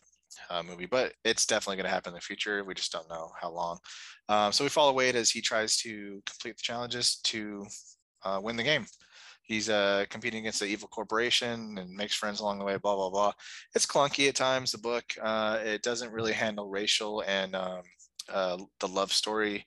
uh, 0.51 0.63
movie. 0.63 0.87
But 0.87 1.15
it's 1.25 1.47
definitely 1.47 1.77
going 1.77 1.87
to 1.87 1.95
happen 1.95 2.11
in 2.11 2.15
the 2.15 2.21
future. 2.21 2.63
We 2.63 2.75
just 2.75 2.93
don't 2.93 3.09
know 3.09 3.31
how 3.41 3.51
long. 3.51 3.79
Um, 4.29 4.53
so 4.53 4.65
we 4.65 4.69
follow 4.69 4.93
Wade 4.93 5.17
as 5.17 5.31
he 5.31 5.41
tries 5.41 5.77
to 5.79 6.23
complete 6.27 6.59
the 6.59 6.63
challenges 6.63 7.17
to 7.25 7.67
uh, 8.25 8.41
win 8.43 8.57
the 8.57 8.63
game. 8.63 8.87
He's 9.45 9.69
uh, 9.69 10.05
competing 10.09 10.41
against 10.41 10.61
the 10.61 10.67
evil 10.67 10.89
corporation 10.89 11.77
and 11.79 11.91
makes 11.91 12.15
friends 12.15 12.41
along 12.41 12.59
the 12.59 12.65
way. 12.65 12.77
Blah 12.77 12.97
blah 12.97 13.11
blah. 13.11 13.33
It's 13.75 13.87
clunky 13.87 14.29
at 14.29 14.37
times. 14.37 14.73
The 14.73 14.79
book 14.79 15.05
uh, 15.21 15.59
it 15.65 15.83
doesn't 15.83 16.13
really 16.13 16.33
handle 16.33 16.69
racial 16.69 17.25
and 17.27 17.57
um, 17.57 17.83
uh, 18.29 18.59
the 18.79 18.89
love 18.89 19.13
story 19.13 19.65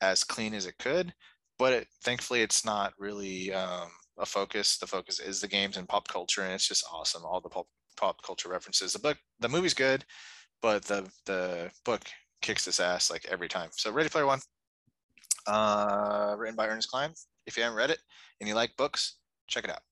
as 0.00 0.24
clean 0.24 0.52
as 0.52 0.66
it 0.66 0.76
could, 0.78 1.14
but 1.58 1.72
it, 1.72 1.86
thankfully 2.02 2.42
it's 2.42 2.64
not 2.64 2.92
really 2.98 3.52
um, 3.54 3.88
a 4.18 4.26
focus. 4.26 4.78
The 4.78 4.86
focus 4.86 5.20
is 5.20 5.40
the 5.40 5.48
games 5.48 5.76
and 5.76 5.88
pop 5.88 6.08
culture, 6.08 6.42
and 6.42 6.52
it's 6.52 6.68
just 6.68 6.84
awesome. 6.92 7.24
All 7.24 7.40
the 7.40 7.48
pop 7.48 7.66
pop 7.96 8.22
culture 8.24 8.48
references. 8.48 8.92
The 8.92 8.98
book, 8.98 9.18
the 9.40 9.48
movie's 9.48 9.74
good, 9.74 10.04
but 10.62 10.84
the 10.84 11.08
the 11.26 11.70
book 11.84 12.02
kicks 12.42 12.66
its 12.66 12.80
ass 12.80 13.10
like 13.10 13.26
every 13.30 13.48
time. 13.48 13.70
So 13.72 13.90
Ready 13.90 14.08
Player 14.08 14.26
One, 14.26 14.40
uh, 15.46 16.34
written 16.38 16.56
by 16.56 16.68
Ernest 16.68 16.90
Cline. 16.90 17.12
If 17.46 17.56
you 17.56 17.62
haven't 17.62 17.78
read 17.78 17.90
it 17.90 17.98
and 18.40 18.48
you 18.48 18.54
like 18.54 18.76
books, 18.76 19.18
check 19.48 19.64
it 19.64 19.70
out. 19.70 19.82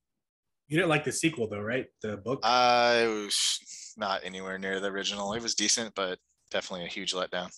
You 0.68 0.78
didn't 0.78 0.90
like 0.90 1.04
the 1.04 1.12
sequel 1.12 1.48
though, 1.48 1.60
right? 1.60 1.86
The 2.02 2.16
book. 2.16 2.40
I 2.42 3.06
was 3.06 3.94
not 3.96 4.20
anywhere 4.24 4.58
near 4.58 4.80
the 4.80 4.88
original. 4.88 5.32
It 5.34 5.42
was 5.42 5.54
decent, 5.54 5.94
but 5.94 6.18
definitely 6.50 6.86
a 6.86 6.88
huge 6.88 7.12
letdown. 7.12 7.50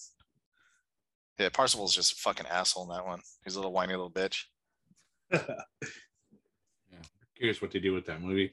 Yeah, 1.39 1.49
Parzival's 1.49 1.95
just 1.95 2.13
a 2.13 2.17
fucking 2.17 2.47
asshole 2.47 2.85
in 2.85 2.89
that 2.91 3.07
one. 3.07 3.21
He's 3.45 3.57
a 3.57 3.59
little 3.59 3.73
whiny 3.73 3.93
little 3.93 4.11
bitch. 4.11 4.45
curious 7.37 7.61
what 7.61 7.71
they 7.71 7.81
do 7.81 7.93
with 7.93 8.07
that 8.07 8.23
movie. 8.23 8.53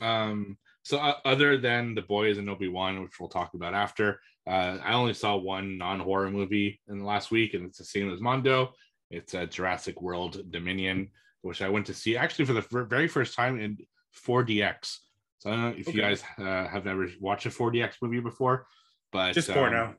Um, 0.00 0.56
so 0.82 0.98
uh, 0.98 1.16
other 1.24 1.58
than 1.58 1.94
the 1.94 2.02
boys 2.02 2.38
and 2.38 2.48
Obi 2.48 2.68
Wan, 2.68 3.02
which 3.02 3.18
we'll 3.18 3.28
talk 3.28 3.54
about 3.54 3.74
after, 3.74 4.20
uh, 4.46 4.78
I 4.82 4.94
only 4.94 5.14
saw 5.14 5.36
one 5.36 5.78
non 5.78 5.98
horror 5.98 6.30
movie 6.30 6.80
in 6.88 6.98
the 6.98 7.04
last 7.04 7.30
week, 7.30 7.54
and 7.54 7.64
it's 7.64 7.78
the 7.78 7.84
same 7.84 8.12
as 8.12 8.20
Mondo. 8.20 8.72
It's 9.10 9.34
a 9.34 9.46
Jurassic 9.46 10.00
World 10.00 10.50
Dominion, 10.50 11.08
which 11.42 11.62
I 11.62 11.68
went 11.68 11.86
to 11.86 11.94
see 11.94 12.16
actually 12.16 12.44
for 12.44 12.52
the 12.52 12.84
very 12.84 13.08
first 13.08 13.34
time 13.34 13.58
in 13.58 13.78
4DX. 14.26 14.98
So 15.38 15.50
I 15.50 15.52
don't 15.52 15.62
know 15.62 15.74
if 15.76 15.88
okay. 15.88 15.96
you 15.96 16.02
guys 16.02 16.22
uh, 16.38 16.66
have 16.68 16.86
ever 16.86 17.08
watched 17.20 17.46
a 17.46 17.50
4DX 17.50 17.94
movie 18.02 18.20
before, 18.20 18.66
but 19.12 19.32
just 19.32 19.50
porno. 19.50 19.86
Um, 19.86 19.96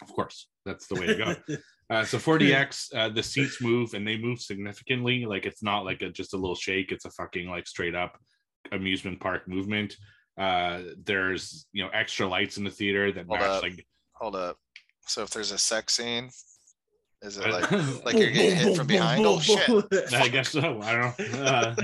of 0.00 0.12
course, 0.12 0.48
that's 0.64 0.86
the 0.86 0.94
way 0.94 1.06
to 1.06 1.14
go. 1.14 1.34
Uh, 1.92 2.04
so 2.06 2.16
4DX, 2.16 2.94
uh, 2.96 3.08
the 3.10 3.22
seats 3.22 3.60
move 3.60 3.92
and 3.92 4.08
they 4.08 4.16
move 4.16 4.40
significantly. 4.40 5.26
Like 5.26 5.44
it's 5.44 5.62
not 5.62 5.84
like 5.84 6.00
a, 6.00 6.08
just 6.08 6.32
a 6.32 6.38
little 6.38 6.54
shake. 6.54 6.90
It's 6.90 7.04
a 7.04 7.10
fucking 7.10 7.48
like 7.48 7.66
straight 7.66 7.94
up 7.94 8.18
amusement 8.72 9.20
park 9.20 9.46
movement. 9.46 9.94
Uh, 10.38 10.80
there's 11.04 11.66
you 11.72 11.84
know 11.84 11.90
extra 11.92 12.26
lights 12.26 12.56
in 12.56 12.64
the 12.64 12.70
theater 12.70 13.12
that 13.12 13.26
hold 13.26 13.40
match 13.40 13.50
up. 13.50 13.62
like. 13.62 13.86
Hold 14.14 14.36
up. 14.36 14.56
So 15.06 15.22
if 15.22 15.30
there's 15.30 15.52
a 15.52 15.58
sex 15.58 15.94
scene, 15.94 16.30
is 17.20 17.36
it 17.36 17.46
like 17.46 17.70
like 18.06 18.16
you're 18.16 18.30
getting 18.30 18.56
hit 18.56 18.76
from 18.76 18.86
behind? 18.86 19.26
Oh 19.26 19.38
shit! 19.38 19.68
I 20.14 20.28
guess 20.28 20.48
so. 20.48 20.80
I 20.80 20.92
don't. 20.92 21.32
know. 21.32 21.42
Uh, 21.44 21.74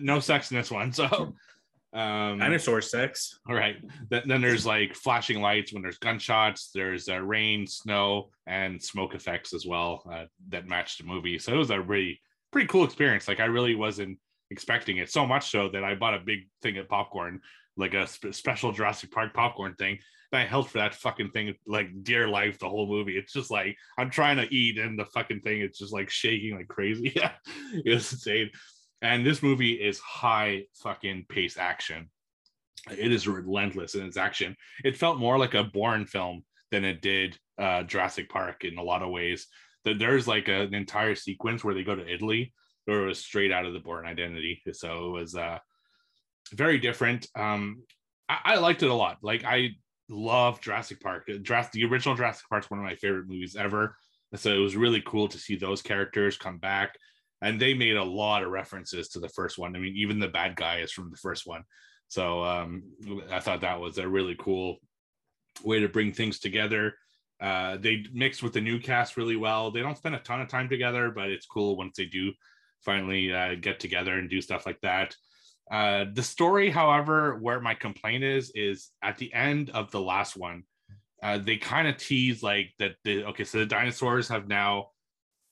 no 0.00 0.20
sex 0.20 0.52
in 0.52 0.56
this 0.56 0.70
one. 0.70 0.92
So 0.92 1.34
um, 1.92 2.38
Dinosaur 2.38 2.80
sex. 2.80 3.38
All 3.48 3.54
right. 3.54 3.76
Then, 4.10 4.22
then 4.26 4.40
there's 4.40 4.66
like 4.66 4.94
flashing 4.94 5.40
lights 5.40 5.72
when 5.72 5.82
there's 5.82 5.98
gunshots. 5.98 6.70
There's 6.74 7.08
uh, 7.08 7.20
rain, 7.20 7.66
snow, 7.66 8.30
and 8.46 8.82
smoke 8.82 9.14
effects 9.14 9.54
as 9.54 9.64
well 9.66 10.02
uh, 10.10 10.24
that 10.48 10.66
match 10.66 10.98
the 10.98 11.04
movie. 11.04 11.38
So 11.38 11.52
it 11.52 11.56
was 11.56 11.70
a 11.70 11.80
really 11.80 12.20
pretty 12.52 12.68
cool 12.68 12.84
experience. 12.84 13.26
Like 13.26 13.40
I 13.40 13.46
really 13.46 13.74
wasn't 13.74 14.18
expecting 14.50 14.98
it 14.98 15.10
so 15.10 15.26
much 15.26 15.50
so 15.50 15.68
that 15.70 15.84
I 15.84 15.94
bought 15.94 16.14
a 16.14 16.20
big 16.20 16.48
thing 16.62 16.78
of 16.78 16.88
popcorn, 16.88 17.40
like 17.76 17.94
a 17.94 18.06
sp- 18.08 18.32
special 18.32 18.72
Jurassic 18.72 19.10
Park 19.10 19.32
popcorn 19.34 19.74
thing. 19.74 19.98
And 20.32 20.42
I 20.42 20.44
held 20.44 20.68
for 20.68 20.78
that 20.78 20.94
fucking 20.94 21.30
thing 21.30 21.54
like 21.66 21.88
dear 22.02 22.28
life 22.28 22.58
the 22.58 22.68
whole 22.68 22.86
movie. 22.86 23.16
It's 23.16 23.32
just 23.32 23.50
like 23.50 23.76
I'm 23.98 24.10
trying 24.10 24.36
to 24.36 24.54
eat 24.54 24.76
and 24.78 24.98
the 24.98 25.06
fucking 25.06 25.40
thing 25.40 25.62
it's 25.62 25.78
just 25.78 25.92
like 25.92 26.10
shaking 26.10 26.56
like 26.56 26.68
crazy. 26.68 27.12
Yeah, 27.16 27.32
it 27.72 27.94
was 27.94 28.12
insane. 28.12 28.50
And 29.02 29.24
this 29.24 29.42
movie 29.42 29.74
is 29.74 29.98
high 30.00 30.64
fucking 30.82 31.26
pace 31.28 31.56
action. 31.56 32.10
It 32.90 33.12
is 33.12 33.28
relentless 33.28 33.94
in 33.94 34.04
its 34.06 34.16
action. 34.16 34.56
It 34.84 34.96
felt 34.96 35.18
more 35.18 35.38
like 35.38 35.54
a 35.54 35.64
Bourne 35.64 36.06
film 36.06 36.44
than 36.70 36.84
it 36.84 37.02
did 37.02 37.38
uh, 37.58 37.82
Jurassic 37.82 38.28
Park 38.28 38.64
in 38.64 38.78
a 38.78 38.82
lot 38.82 39.02
of 39.02 39.10
ways. 39.10 39.46
That 39.84 39.98
there's 39.98 40.26
like 40.26 40.48
a, 40.48 40.62
an 40.62 40.74
entire 40.74 41.14
sequence 41.14 41.62
where 41.62 41.74
they 41.74 41.84
go 41.84 41.94
to 41.94 42.12
Italy, 42.12 42.52
where 42.86 43.04
it 43.04 43.06
was 43.06 43.20
straight 43.20 43.52
out 43.52 43.66
of 43.66 43.72
the 43.72 43.80
Bourne 43.80 44.06
Identity. 44.06 44.62
So 44.72 45.06
it 45.06 45.20
was 45.20 45.34
uh, 45.34 45.58
very 46.52 46.78
different. 46.78 47.26
Um, 47.36 47.82
I, 48.28 48.38
I 48.44 48.56
liked 48.56 48.82
it 48.82 48.90
a 48.90 48.94
lot. 48.94 49.18
Like 49.22 49.44
I 49.44 49.70
love 50.08 50.60
Jurassic 50.60 51.00
Park. 51.00 51.30
Jurassic, 51.42 51.72
the 51.72 51.84
original 51.84 52.16
Jurassic 52.16 52.48
Park 52.48 52.64
is 52.64 52.70
one 52.70 52.80
of 52.80 52.86
my 52.86 52.96
favorite 52.96 53.28
movies 53.28 53.56
ever. 53.56 53.96
So 54.34 54.52
it 54.52 54.58
was 54.58 54.76
really 54.76 55.02
cool 55.06 55.28
to 55.28 55.38
see 55.38 55.56
those 55.56 55.82
characters 55.82 56.36
come 56.36 56.58
back 56.58 56.96
and 57.42 57.60
they 57.60 57.74
made 57.74 57.96
a 57.96 58.04
lot 58.04 58.42
of 58.42 58.50
references 58.50 59.08
to 59.10 59.20
the 59.20 59.28
first 59.28 59.58
one. 59.58 59.76
I 59.76 59.78
mean, 59.78 59.94
even 59.96 60.18
the 60.18 60.28
bad 60.28 60.56
guy 60.56 60.80
is 60.80 60.92
from 60.92 61.10
the 61.10 61.16
first 61.16 61.46
one. 61.46 61.62
So 62.08 62.42
um, 62.42 62.82
I 63.30 63.40
thought 63.40 63.60
that 63.60 63.80
was 63.80 63.98
a 63.98 64.08
really 64.08 64.36
cool 64.38 64.78
way 65.62 65.80
to 65.80 65.88
bring 65.88 66.12
things 66.12 66.38
together. 66.38 66.94
Uh, 67.40 67.76
they 67.76 68.04
mixed 68.12 68.42
with 68.42 68.52
the 68.52 68.60
new 68.60 68.80
cast 68.80 69.16
really 69.16 69.36
well. 69.36 69.70
They 69.70 69.80
don't 69.80 69.96
spend 69.96 70.14
a 70.14 70.20
ton 70.20 70.40
of 70.40 70.48
time 70.48 70.68
together, 70.68 71.10
but 71.10 71.30
it's 71.30 71.46
cool 71.46 71.76
once 71.76 71.96
they 71.96 72.06
do 72.06 72.32
finally 72.84 73.32
uh, 73.32 73.54
get 73.60 73.78
together 73.78 74.18
and 74.18 74.28
do 74.28 74.40
stuff 74.40 74.66
like 74.66 74.80
that. 74.80 75.14
Uh, 75.70 76.06
the 76.12 76.22
story, 76.22 76.70
however, 76.70 77.36
where 77.36 77.60
my 77.60 77.74
complaint 77.74 78.24
is, 78.24 78.50
is 78.54 78.90
at 79.02 79.18
the 79.18 79.32
end 79.34 79.70
of 79.70 79.90
the 79.90 80.00
last 80.00 80.36
one, 80.36 80.62
uh, 81.22 81.38
they 81.38 81.56
kind 81.56 81.86
of 81.86 81.96
tease 81.96 82.42
like 82.42 82.72
that. 82.78 82.92
The 83.04 83.24
okay, 83.24 83.44
so 83.44 83.58
the 83.58 83.66
dinosaurs 83.66 84.28
have 84.28 84.48
now 84.48 84.88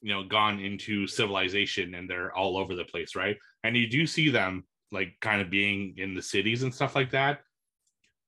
you 0.01 0.13
know 0.13 0.25
gone 0.25 0.61
into 0.61 1.07
civilization 1.07 1.95
and 1.95 2.09
they're 2.09 2.35
all 2.35 2.57
over 2.57 2.75
the 2.75 2.85
place 2.85 3.15
right? 3.15 3.37
And 3.65 3.77
you 3.77 3.89
do 3.89 4.07
see 4.07 4.31
them 4.31 4.65
like 4.93 5.15
kind 5.21 5.41
of 5.41 5.51
being 5.51 5.95
in 5.97 6.15
the 6.15 6.23
cities 6.23 6.63
and 6.63 6.75
stuff 6.75 6.95
like 6.95 7.11
that. 7.11 7.41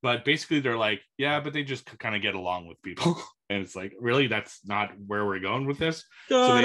But 0.01 0.25
basically 0.25 0.59
they're 0.59 0.77
like 0.77 1.01
yeah 1.17 1.39
but 1.39 1.53
they 1.53 1.63
just 1.63 1.85
kind 1.99 2.15
of 2.15 2.21
get 2.21 2.35
along 2.35 2.67
with 2.67 2.81
people. 2.81 3.21
And 3.49 3.63
it's 3.63 3.75
like 3.75 3.93
really? 3.99 4.27
That's 4.27 4.59
not 4.65 4.91
where 5.07 5.25
we're 5.25 5.39
going 5.39 5.65
with 5.65 5.79
this? 5.79 6.05
So 6.27 6.55
they, 6.55 6.61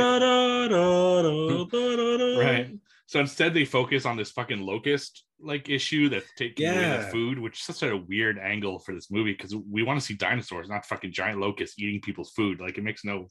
right. 2.44 2.70
So 3.06 3.20
instead 3.20 3.54
they 3.54 3.64
focus 3.64 4.04
on 4.04 4.16
this 4.16 4.30
fucking 4.30 4.60
locust 4.60 5.24
like 5.40 5.68
issue 5.68 6.08
that's 6.10 6.28
taking 6.36 6.66
yeah. 6.66 6.94
away 6.94 7.04
the 7.04 7.10
food 7.10 7.38
which 7.38 7.58
is 7.58 7.76
such 7.76 7.88
a 7.88 7.96
weird 7.96 8.38
angle 8.38 8.78
for 8.78 8.94
this 8.94 9.10
movie 9.10 9.32
because 9.32 9.54
we 9.54 9.82
want 9.82 9.98
to 9.98 10.04
see 10.04 10.14
dinosaurs 10.14 10.68
not 10.68 10.86
fucking 10.86 11.12
giant 11.12 11.40
locusts 11.40 11.78
eating 11.78 12.00
people's 12.00 12.32
food. 12.32 12.60
Like 12.60 12.76
it 12.76 12.84
makes 12.84 13.04
no 13.04 13.28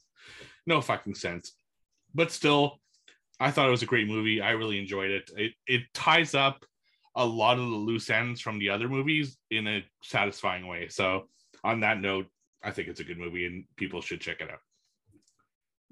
no 0.66 0.80
fucking 0.80 1.14
sense 1.14 1.52
but 2.14 2.30
still, 2.30 2.80
I 3.40 3.50
thought 3.50 3.68
it 3.68 3.72
was 3.72 3.82
a 3.82 3.86
great 3.86 4.08
movie. 4.08 4.40
I 4.40 4.52
really 4.52 4.78
enjoyed 4.78 5.10
it. 5.10 5.30
It 5.36 5.52
it 5.66 5.82
ties 5.92 6.34
up 6.34 6.64
a 7.16 7.24
lot 7.24 7.58
of 7.58 7.64
the 7.64 7.76
loose 7.76 8.10
ends 8.10 8.40
from 8.40 8.58
the 8.58 8.70
other 8.70 8.88
movies 8.88 9.36
in 9.50 9.66
a 9.66 9.84
satisfying 10.02 10.66
way. 10.66 10.88
So 10.88 11.28
on 11.62 11.80
that 11.80 12.00
note, 12.00 12.26
I 12.62 12.70
think 12.70 12.88
it's 12.88 13.00
a 13.00 13.04
good 13.04 13.18
movie 13.18 13.46
and 13.46 13.64
people 13.76 14.00
should 14.00 14.20
check 14.20 14.40
it 14.40 14.50
out. 14.50 14.58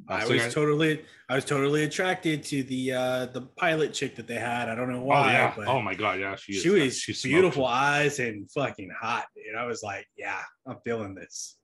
Uh, 0.08 0.14
I 0.14 0.24
so 0.24 0.32
was 0.32 0.42
guys- 0.42 0.54
totally, 0.54 1.04
I 1.28 1.34
was 1.36 1.44
totally 1.44 1.84
attracted 1.84 2.42
to 2.44 2.62
the 2.64 2.92
uh 2.92 3.26
the 3.26 3.42
pilot 3.42 3.92
chick 3.94 4.16
that 4.16 4.26
they 4.26 4.34
had. 4.34 4.68
I 4.68 4.74
don't 4.74 4.90
know 4.90 4.98
oh 4.98 5.04
why, 5.04 5.32
yeah. 5.32 5.52
but 5.56 5.68
Oh 5.68 5.80
my 5.80 5.94
god, 5.94 6.18
yeah. 6.18 6.34
She, 6.34 6.54
she, 6.54 6.68
is, 6.70 7.04
was 7.06 7.22
beautiful 7.22 7.66
eyes 7.66 8.18
and 8.18 8.50
fucking 8.50 8.90
hot, 9.00 9.26
dude. 9.36 9.54
I 9.56 9.64
was 9.64 9.82
like, 9.82 10.06
yeah, 10.16 10.40
I'm 10.66 10.78
feeling 10.84 11.14
this. 11.14 11.56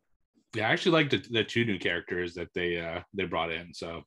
Yeah, 0.55 0.69
I 0.69 0.73
actually 0.73 0.93
liked 0.93 1.11
the, 1.11 1.25
the 1.31 1.45
two 1.45 1.65
new 1.65 1.79
characters 1.79 2.35
that 2.35 2.49
they 2.55 2.81
uh 2.81 3.01
they 3.13 3.25
brought 3.25 3.51
in. 3.51 3.75
So 3.75 4.03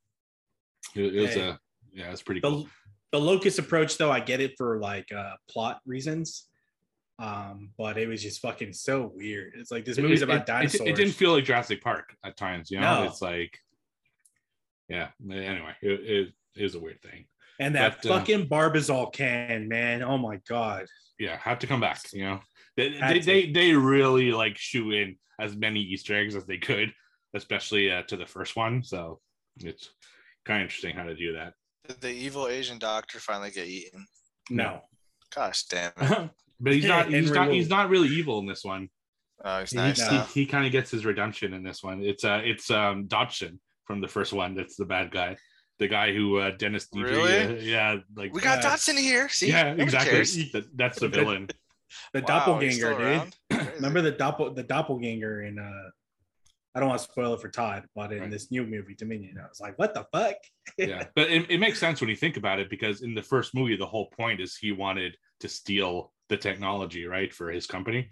it, 0.95 1.15
it 1.15 1.21
was 1.21 1.35
a 1.35 1.59
yeah, 1.93 2.11
it's 2.11 2.21
pretty 2.21 2.41
the 2.41 2.49
cool. 2.49 2.67
the 3.11 3.19
locust 3.19 3.59
approach 3.59 3.97
though 3.97 4.11
i 4.11 4.19
get 4.19 4.39
it 4.41 4.53
for 4.57 4.79
like 4.79 5.11
uh 5.11 5.33
plot 5.49 5.79
reasons 5.85 6.47
um 7.19 7.69
but 7.77 7.97
it 7.97 8.07
was 8.07 8.21
just 8.23 8.39
fucking 8.41 8.73
so 8.73 9.11
weird 9.15 9.53
it's 9.55 9.71
like 9.71 9.85
this 9.85 9.97
movie's 9.97 10.21
it- 10.21 10.25
about 10.25 10.41
it- 10.41 10.45
dinosaurs 10.47 10.89
It, 10.89 10.95
didn't 10.95 11.13
feel 11.13 11.33
like 11.33 11.43
Jurassic 11.43 11.81
Park 11.81 12.15
at 12.23 12.35
times, 12.37 12.71
you 12.71 12.79
know. 12.79 13.03
No. 13.03 13.09
It's 13.09 13.21
like, 13.21 13.57
yeah. 14.89 15.09
Anyway, 15.29 15.73
it, 15.81 15.99
it 16.01 16.33
is 16.55 16.75
a 16.75 16.79
weird 16.79 17.01
thing. 17.01 17.25
and 17.59 17.75
that 17.75 18.01
but, 18.01 18.11
uh, 18.11 18.19
fucking 18.19 18.47
Barbasol 18.47 19.13
can 19.13 19.67
man 19.67 20.01
oh 20.03 20.17
my 20.17 20.39
god 20.47 20.85
Yeah, 21.19 21.37
have 21.37 21.59
to 21.59 21.67
come 21.67 21.79
back. 21.79 21.99
You 22.13 22.23
know, 22.25 22.39
they 22.75 22.89
they, 22.99 23.19
they 23.19 23.51
they 23.51 23.73
really 23.73 24.31
like 24.31 24.57
shoe 24.57 24.91
in 24.91 25.17
as 25.39 25.55
many 25.55 25.79
Easter 25.81 26.15
eggs 26.15 26.35
as 26.35 26.45
they 26.45 26.57
could, 26.57 26.91
especially 27.35 27.91
uh, 27.91 28.01
to 28.03 28.17
the 28.17 28.25
first 28.25 28.55
one. 28.55 28.83
So 28.83 29.19
it's 29.59 29.89
kind 30.45 30.61
of 30.61 30.65
interesting 30.65 30.95
how 30.95 31.03
to 31.03 31.15
do 31.15 31.33
that. 31.33 31.53
Did 31.87 32.01
the 32.01 32.09
evil 32.11 32.47
Asian 32.47 32.79
doctor 32.79 33.19
finally 33.19 33.51
get 33.51 33.67
eaten? 33.67 34.05
no 34.49 34.81
Gosh 35.33 35.63
damn 35.65 35.91
it. 35.99 36.29
but 36.59 36.73
he's 36.73 36.85
not. 36.85 37.07
He's 37.13 37.31
not. 37.31 37.49
He's 37.51 37.69
not 37.69 37.89
really 37.89 38.09
evil 38.09 38.39
in 38.39 38.45
this 38.45 38.63
one. 38.65 38.89
Oh, 39.43 39.61
he's 39.61 39.71
He- 39.71 39.77
nice. 39.77 40.07
he- 40.07 40.17
he, 40.17 40.23
he 40.41 40.45
kind 40.45 40.65
of 40.65 40.71
gets 40.71 40.91
his 40.91 41.05
redemption 41.05 41.53
in 41.53 41.63
this 41.63 41.81
one. 41.81 42.03
It's 42.03 42.23
uh 42.25 42.41
it's 42.43 42.69
um 42.69 43.07
Dodgson 43.07 43.59
from 43.85 44.01
the 44.01 44.07
first 44.07 44.33
one. 44.33 44.55
That's 44.55 44.75
the 44.75 44.85
bad 44.85 45.09
guy, 45.11 45.37
the 45.79 45.87
guy 45.87 46.13
who 46.13 46.37
uh 46.37 46.51
Dennis. 46.57 46.87
Dietrich, 46.87 47.15
Really? 47.15 47.37
uh, 47.45 47.61
yeah, 47.61 47.95
like 48.15 48.33
We 48.33 48.41
got 48.41 48.59
Uh, 48.59 48.69
Dodgson 48.71 48.97
here. 48.97 49.29
See? 49.29 49.49
yeah, 49.49 49.63
Nobody 49.69 49.83
exactly. 49.83 50.11
cares. 50.11 50.51
That, 50.51 50.77
that's 50.77 50.99
the 50.99 51.07
villain. 51.07 51.47
the 52.13 52.19
Wow, 52.21 52.25
doppelganger 52.27 53.31
dude 53.49 53.67
remember 53.75 54.01
the 54.01 54.11
doppel 54.11 54.53
the 54.55 54.63
doppelganger 54.63 55.43
in 55.43 55.57
uh 55.59 55.89
i 56.75 56.79
don't 56.79 56.89
want 56.89 56.99
to 57.01 57.07
spoil 57.11 57.33
it 57.33 57.41
for 57.41 57.49
todd 57.49 57.83
but 57.95 58.11
in 58.11 58.21
Right. 58.21 58.31
this 58.31 58.51
new 58.51 58.65
movie 58.65 58.95
dominion 58.95 59.37
i 59.37 59.47
was 59.47 59.59
like 59.59 59.77
what 59.77 59.93
the 59.93 60.05
fuck 60.13 60.35
yeah, 60.77 61.05
but 61.15 61.29
it, 61.29 61.49
it 61.49 61.59
makes 61.59 61.79
sense 61.79 61.99
when 62.01 62.09
you 62.09 62.15
think 62.15 62.37
about 62.37 62.59
it 62.59 62.69
because 62.69 63.01
in 63.01 63.13
the 63.15 63.21
first 63.23 63.53
movie, 63.55 63.75
the 63.75 63.85
whole 63.85 64.07
point 64.11 64.39
is 64.39 64.55
he 64.55 64.71
wanted 64.71 65.17
to 65.39 65.49
steal 65.49 66.13
the 66.29 66.37
technology, 66.37 67.05
right, 67.05 67.33
for 67.33 67.49
his 67.51 67.65
company. 67.65 68.09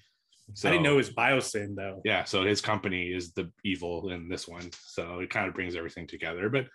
So 0.55 0.67
i 0.67 0.71
didn't 0.71 0.83
know 0.83 0.93
it 0.93 0.97
was 0.97 1.11
biosyn 1.11 1.75
though 1.75 2.01
yeah, 2.03 2.23
so 2.23 2.43
his 2.43 2.59
company 2.59 3.13
is 3.13 3.31
the 3.33 3.51
evil 3.63 4.09
in 4.09 4.27
this 4.27 4.47
one. 4.47 4.69
So 4.87 5.19
it 5.19 5.29
kind 5.29 5.47
of 5.47 5.53
brings 5.53 5.75
everything 5.75 6.07
together. 6.07 6.49
But 6.49 6.65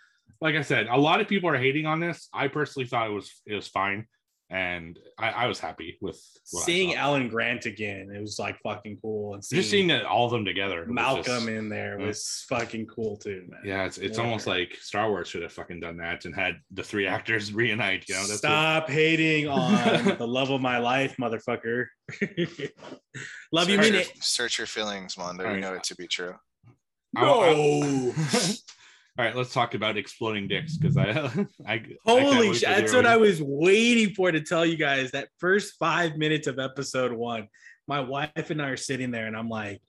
like 0.41 0.55
I 0.55 0.61
said, 0.61 0.87
a 0.87 0.97
lot 0.97 1.19
of 1.21 1.27
people 1.27 1.49
are 1.49 1.57
hating 1.57 1.85
on 1.85 1.99
this. 1.99 2.29
I 2.33 2.47
personally 2.47 2.87
thought 2.87 3.07
it 3.09 3.13
was 3.13 3.29
it 3.45 3.53
was 3.53 3.67
fine, 3.67 4.07
and 4.51 4.99
I, 5.17 5.29
I 5.31 5.47
was 5.47 5.59
happy 5.59 5.97
with 6.01 6.21
what 6.51 6.65
seeing 6.65 6.91
saw. 6.91 6.97
alan 6.99 7.29
grant 7.29 7.65
again 7.65 8.11
it 8.15 8.21
was 8.21 8.37
like 8.37 8.59
fucking 8.61 8.99
cool 9.01 9.33
and 9.33 9.41
just 9.43 9.71
seeing 9.71 9.87
that 9.87 10.05
all 10.05 10.25
of 10.25 10.31
them 10.31 10.45
together. 10.45 10.85
Malcolm 10.87 11.23
just- 11.23 11.47
in 11.47 11.67
there 11.67 11.99
yeah. 11.99 12.05
was 12.05 12.45
fucking 12.47 12.85
cool 12.85 13.17
too, 13.17 13.43
man. 13.49 13.61
yeah, 13.65 13.85
it's 13.85 13.97
it's 13.97 14.17
Yeah. 14.19 14.23
almost 14.23 14.45
like 14.45 14.75
Star 14.79 15.09
Wars 15.09 15.27
should 15.29 15.41
have 15.41 15.51
fucking 15.51 15.79
done 15.79 15.97
that 15.97 16.25
and 16.25 16.35
had 16.35 16.57
the 16.71 16.83
three 16.83 17.07
actors 17.15 17.51
reunite. 17.53 18.07
You 18.07 18.13
know, 18.15 18.19
that's 18.21 18.31
what- 18.33 18.37
Stop 18.37 18.89
hating 18.89 19.47
on 19.47 20.17
the 20.19 20.27
love 20.27 20.51
of 20.51 20.61
my 20.61 20.77
life, 20.77 21.15
motherfucker. 21.19 21.85
love 23.51 23.69
you, 23.69 23.77
mean 23.79 23.93
your, 23.93 24.01
it. 24.01 24.11
search 24.23 24.57
your 24.59 24.67
feelings, 24.67 25.17
Mondo. 25.17 25.51
You 25.53 25.59
know 25.59 25.73
it 25.73 25.83
to 25.85 25.95
be 25.95 26.07
true. 26.07 26.35
I- 27.15 27.21
I- 27.23 27.53
No. 27.53 28.13
All 29.17 29.23
right, 29.23 29.35
let's 29.35 29.53
talk 29.53 29.75
about 29.75 29.95
exploding 29.95 30.47
dicks 30.47 30.75
because 30.75 30.97
I, 30.97 31.09
I 31.65 31.73
I 31.73 31.85
Holy 32.05 32.53
shit. 32.53 32.67
That's 32.67 32.93
what 32.93 33.05
I 33.05 33.15
was 33.15 33.41
waiting 33.41 34.13
for 34.13 34.31
to 34.31 34.41
tell 34.41 34.65
you 34.65 34.75
guys. 34.75 35.11
That 35.11 35.29
first 35.39 35.75
five 35.79 36.17
minutes 36.17 36.47
of 36.47 36.59
episode 36.59 37.13
one, 37.13 37.47
my 37.87 38.01
wife 38.01 38.49
and 38.49 38.61
I 38.61 38.69
are 38.69 38.77
sitting 38.77 39.11
there, 39.11 39.27
and 39.27 39.37
I'm 39.37 39.49
like, 39.49 39.81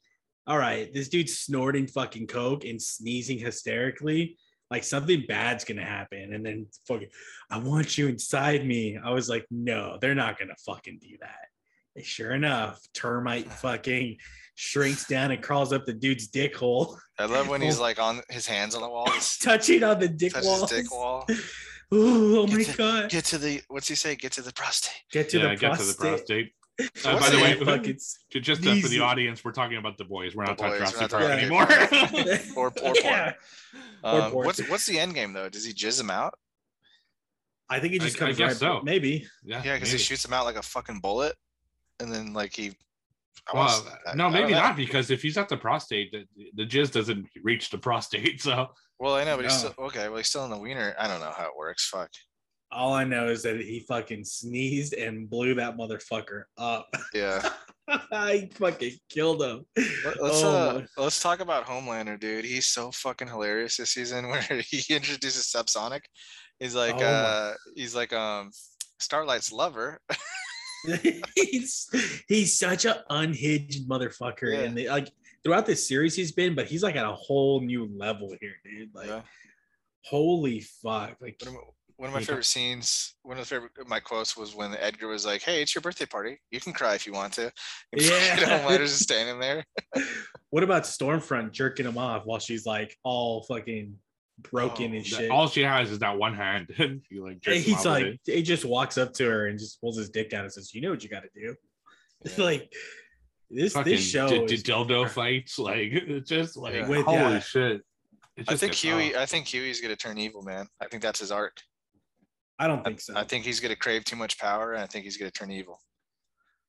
all 0.47 0.59
right, 0.59 0.93
this 0.95 1.09
dude's 1.09 1.41
snorting 1.41 1.89
fucking 1.89 2.29
coke 2.29 2.64
and 2.64 2.81
sneezing 2.81 3.39
hysterically. 3.39 4.37
Like 4.70 4.85
something 4.85 5.24
bad's 5.27 5.64
gonna 5.64 5.85
happen. 5.85 6.33
And 6.33 6.47
then 6.47 6.66
fucking, 6.87 7.09
I 7.51 7.59
want 7.59 7.99
you 7.99 8.07
inside 8.07 8.64
me. 8.64 8.97
I 9.03 9.11
was 9.11 9.29
like, 9.29 9.47
no, 9.51 9.99
they're 10.01 10.14
not 10.14 10.39
gonna 10.39 10.55
fucking 10.64 10.99
do 11.01 11.16
that. 11.20 11.49
And 11.97 12.05
sure 12.05 12.32
enough, 12.32 12.80
termite 12.94 13.51
fucking 13.51 14.18
shrinks 14.55 15.07
down 15.07 15.30
and 15.32 15.42
crawls 15.42 15.72
up 15.72 15.84
the 15.86 15.92
dude's 15.92 16.28
dick 16.28 16.55
hole, 16.57 16.99
I 17.18 17.24
love 17.26 17.49
when 17.49 17.61
he's 17.62 17.80
like 17.88 17.99
on 17.99 18.20
his 18.30 18.47
hands 18.47 18.74
on 18.74 18.82
the 18.82 18.88
wall, 18.88 19.07
touching 19.42 19.82
on 19.82 19.99
the 19.99 20.09
dick 20.09 20.32
touches 20.34 20.47
wall. 20.47 20.66
dick 20.66 20.90
wall. 20.92 21.26
Ooh, 21.94 22.40
oh 22.40 22.47
my 22.49 22.62
to- 22.64 22.76
god. 22.76 23.11
Get 23.11 23.24
to 23.26 23.38
the 23.38 23.62
what's 23.68 23.88
he 23.88 23.94
say? 23.94 24.14
Get 24.16 24.32
to 24.32 24.42
the 24.42 24.53
prostate. 24.53 24.92
Get 25.11 25.28
to 25.30 25.38
yeah, 25.38 25.49
the 25.51 25.57
get 25.57 25.72
prostate. 25.74 25.97
to 25.97 26.03
the 26.03 26.09
prostate. 26.09 26.53
So 26.97 27.11
Uh, 27.12 27.20
by 27.20 27.30
the 27.30 27.36
the 27.36 27.42
way, 27.42 27.51
end 27.53 27.64
fucking 27.64 27.99
just 28.42 28.66
uh, 28.66 28.74
for 28.76 28.88
the 28.88 29.01
audience, 29.01 29.42
we're 29.44 29.53
talking 29.53 29.78
about 29.78 29.97
the 29.97 30.05
boys. 30.05 30.34
We're 30.36 30.44
not 30.44 30.59
talking 30.59 30.78
Boys, 30.78 30.92
we're 30.92 31.09
Jurassic 31.09 31.11
Park 31.11 31.22
talking- 31.22 31.38
anymore. 31.38 32.57
Or 32.57 32.72
or 32.82 32.92
Yeah. 33.03 33.32
Or 34.05 34.20
Um, 34.20 34.30
porn. 34.32 34.47
what's 34.47 34.68
what's 34.68 34.84
the 34.86 34.99
end 34.99 35.14
game 35.14 35.32
though? 35.32 35.49
Does 35.49 35.64
he 35.64 35.72
jizz 35.72 35.99
him 36.01 36.11
out? 36.11 36.34
I 37.70 37.80
think 37.80 37.92
he 37.94 37.99
just 37.99 38.20
I- 38.20 38.26
I 38.26 38.28
comes 38.28 38.38
guess 38.38 38.51
right. 38.51 38.57
so. 38.78 38.80
Maybe. 38.82 39.26
yeah, 39.44 39.62
Yeah, 39.64 39.74
because 39.74 39.90
he 39.90 39.99
shoots 39.99 40.24
him 40.24 40.32
out 40.32 40.44
like 40.44 40.57
a 40.57 40.62
fucking 40.62 41.01
bullet, 41.01 41.34
and 42.01 42.12
then 42.12 42.32
like 42.32 42.55
he. 42.55 42.72
I 43.53 43.55
Well, 43.57 43.66
wanna- 43.84 43.99
I- 44.07 44.14
no, 44.14 44.26
I 44.26 44.30
maybe 44.30 44.53
know. 44.53 44.61
not 44.61 44.76
because 44.76 45.11
if 45.11 45.22
he's 45.22 45.36
at 45.36 45.49
the 45.49 45.57
prostate, 45.57 46.11
the, 46.12 46.24
the 46.55 46.64
jizz 46.66 46.90
doesn't 46.92 47.26
reach 47.44 47.70
the 47.70 47.78
prostate. 47.78 48.40
So 48.42 48.68
Well, 48.99 49.14
I 49.14 49.24
know, 49.24 49.36
but 49.36 49.44
he's 49.44 49.62
No. 49.62 49.70
still 49.70 49.84
okay. 49.86 50.09
Well, 50.09 50.16
he's 50.18 50.28
still 50.28 50.44
in 50.44 50.51
the 50.51 50.59
wiener. 50.59 50.94
I 50.99 51.07
don't 51.07 51.20
know 51.20 51.32
how 51.36 51.44
it 51.44 51.57
works. 51.57 51.86
Fuck. 51.88 52.11
All 52.72 52.92
I 52.92 53.05
know 53.05 53.28
is 53.28 53.42
that 53.44 53.61
he 53.61 53.84
fucking 53.86 54.24
sneezed 54.24 54.94
and 54.94 55.30
blew 55.30 55.55
that 55.55 55.76
motherfucker 55.76 56.44
up. 56.59 56.88
Yeah. 57.14 57.49
I 57.88 58.49
fucking 58.55 58.94
killed 59.09 59.40
him. 59.42 59.64
Let- 59.76 60.20
Let's 60.22 60.42
Oh 60.42 60.49
uh, 60.78 60.86
let's 60.97 61.22
talk 61.22 61.38
about 61.38 61.66
Homelander, 61.66 62.18
dude. 62.18 62.44
He's 62.44 62.66
so 62.66 62.90
fucking 62.90 63.28
hilarious 63.28 63.76
this 63.76 63.90
season 63.90 64.26
where 64.30 64.42
he 64.42 64.92
introduces 64.92 65.44
Subsonic. 65.55 66.01
He's 66.59 66.74
like 66.74 66.97
Oh 66.97 67.05
uh 67.05 67.55
he's 67.76 67.94
like 67.94 68.12
um 68.12 68.51
Starlight's 68.99 69.53
lover. 69.53 70.01
he's 71.35 71.89
he's 72.29 72.59
such 72.59 72.85
an 72.85 72.95
unhinged 73.11 73.89
motherfucker, 73.89 74.53
Yeah. 74.53 74.61
and 74.61 74.77
they, 74.77 74.89
like 74.89 75.11
throughout 75.43 75.66
this 75.66 75.87
series 75.87 76.14
he's 76.14 76.33
been, 76.33 76.55
but 76.55 76.66
he's 76.66 76.83
like 76.83 76.97
at 76.97 77.05
a 77.05 77.12
whole 77.14 77.61
new 77.61 77.89
level 77.97 78.35
here, 78.41 78.55
dude. 78.64 78.95
Like, 78.95 79.09
Yeah. 79.09 79.22
holy 80.05 80.61
fuck! 80.61 81.16
Like, 81.20 81.37
One 81.41 81.49
of 81.49 81.55
my, 81.55 81.61
one 81.97 82.09
of 82.09 82.14
my 82.14 82.20
Yeah. 82.20 82.27
favorite 82.27 82.45
scenes, 82.45 83.14
one 83.22 83.39
of 83.39 83.45
the 83.49 83.55
favorite 83.55 83.72
my 83.87 84.01
quotes 84.01 84.37
was 84.37 84.55
when 84.55 84.74
Edgar 84.77 85.09
was 85.09 85.24
like, 85.24 85.43
"Hey, 85.43 85.62
it's 85.62 85.74
your 85.74 85.83
birthday 85.83 86.07
party. 86.07 86.39
You 86.51 86.61
can 86.61 86.72
cry 86.72 86.95
if 86.95 87.07
you 87.07 87.12
want 87.12 87.33
to." 87.35 87.53
And 87.93 88.03
Yeah. 88.03 88.11
fucking 88.37 88.49
Homelander's 88.49 88.91
just 88.91 89.03
standing 89.05 89.41
there. 89.41 89.64
what 90.51 90.62
about 90.62 90.83
Stormfront 90.85 91.53
jerking 91.53 91.87
him 91.87 91.99
off 91.99 92.24
while 92.27 92.39
she's 92.39 92.66
like 92.66 92.97
all 93.03 93.45
fucking 93.45 93.99
broken 94.41 94.93
Oh, 94.93 94.97
and 94.97 95.07
shit? 95.07 95.30
all 95.30 95.49
she 95.49 95.62
has 95.62 95.91
is 95.91 95.99
that 96.01 96.18
one 96.18 96.34
hand. 96.34 96.68
and 96.78 97.03
he 97.11 97.20
like 97.20 97.41
jerks 97.41 97.62
he's 97.62 97.84
like, 97.84 98.05
it. 98.07 98.20
he 98.24 98.43
just 98.43 98.64
walks 98.64 98.99
up 98.99 99.12
to 99.14 99.24
her 99.24 99.47
and 99.47 99.59
just 99.59 99.80
pulls 99.80 99.97
his 99.97 100.11
dick 100.11 100.32
out 100.34 100.45
and 100.45 100.53
says, 100.53 100.74
"You 100.74 100.82
know 100.82 100.91
what 100.91 101.03
you 101.03 101.09
got 101.09 101.22
to 101.22 101.30
do." 101.34 101.55
Yeah. 102.24 102.45
like 102.45 102.72
this 103.51 103.74
fucking 103.74 103.93
this 103.93 104.05
show 104.11 104.28
d- 104.28 104.55
is- 104.55 104.62
d- 104.62 104.72
dildo 104.72 105.09
fights. 105.09 105.59
Like 105.59 105.89
it's 105.93 106.28
just 106.28 106.57
like 106.57 106.74
Yeah. 106.74 106.89
With- 106.89 107.05
holy 107.05 107.18
yeah. 107.18 107.39
shit. 107.41 107.82
I 108.49 108.57
think 108.57 108.74
Huey. 108.74 109.14
off. 109.14 109.22
I 109.22 109.26
think 109.26 109.47
Huey's 109.53 109.80
gonna 109.80 109.97
turn 109.97 110.18
evil, 110.18 110.43
man. 110.43 110.66
I 110.80 110.87
think 110.89 111.03
that's 111.03 111.20
his 111.20 111.30
arc. 111.32 111.57
I 112.59 112.66
don't 112.66 112.80
I, 112.80 112.84
think 112.84 113.01
so. 113.01 113.14
I 113.16 113.24
think 113.24 113.45
he's 113.45 113.61
gonna 113.61 113.76
crave 113.76 114.05
too 114.05 114.16
much 114.16 114.39
power, 114.39 114.72
and 114.72 114.82
I 114.82 114.87
think 114.87 115.05
he's 115.05 115.16
gonna 115.18 115.30
turn 115.30 115.51
evil. 115.51 115.80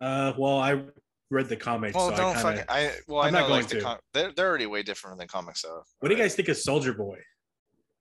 uh, 0.01 0.33
well, 0.37 0.59
I 0.59 0.81
read 1.29 1.49
the 1.49 1.55
comics. 1.57 1.95
Well, 1.95 2.11
so 2.11 2.15
don't 2.17 2.35
kinda, 2.35 2.41
fucking. 2.41 2.65
I 2.69 2.91
well, 3.07 3.21
i 3.21 3.27
I'm 3.27 3.33
not 3.33 3.41
know 3.43 3.47
going 3.47 3.61
like 3.61 3.69
the 3.69 3.75
to. 3.75 3.81
com- 3.81 3.97
they're 4.13 4.31
they're 4.33 4.47
already 4.47 4.65
way 4.65 4.83
different 4.83 5.17
than 5.17 5.25
the 5.27 5.31
comics, 5.31 5.61
though. 5.63 5.81
What 5.99 6.09
do 6.09 6.15
you 6.15 6.21
guys 6.21 6.35
think 6.35 6.47
of 6.49 6.57
Soldier 6.57 6.93
Boy? 6.93 7.19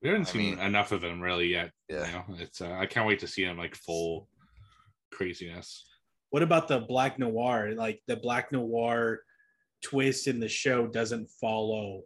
We 0.02 0.08
haven't 0.10 0.28
I 0.28 0.30
seen 0.32 0.56
mean- 0.56 0.58
enough 0.58 0.92
of 0.92 1.02
him 1.02 1.20
really 1.20 1.46
yet. 1.48 1.72
Yeah. 1.88 2.06
You 2.06 2.12
know, 2.12 2.24
it's 2.40 2.60
uh, 2.60 2.72
I 2.72 2.86
can't 2.86 3.06
wait 3.06 3.18
to 3.20 3.26
see 3.26 3.42
him 3.44 3.56
like 3.58 3.74
full 3.74 4.28
craziness. 5.12 5.84
What 6.30 6.42
about 6.42 6.68
the 6.68 6.80
Black 6.80 7.18
Noir? 7.18 7.72
Like 7.74 8.02
the 8.06 8.16
Black 8.16 8.52
Noir 8.52 9.20
twist 9.82 10.26
in 10.26 10.40
the 10.40 10.48
show 10.48 10.86
doesn't 10.86 11.30
follow 11.40 12.02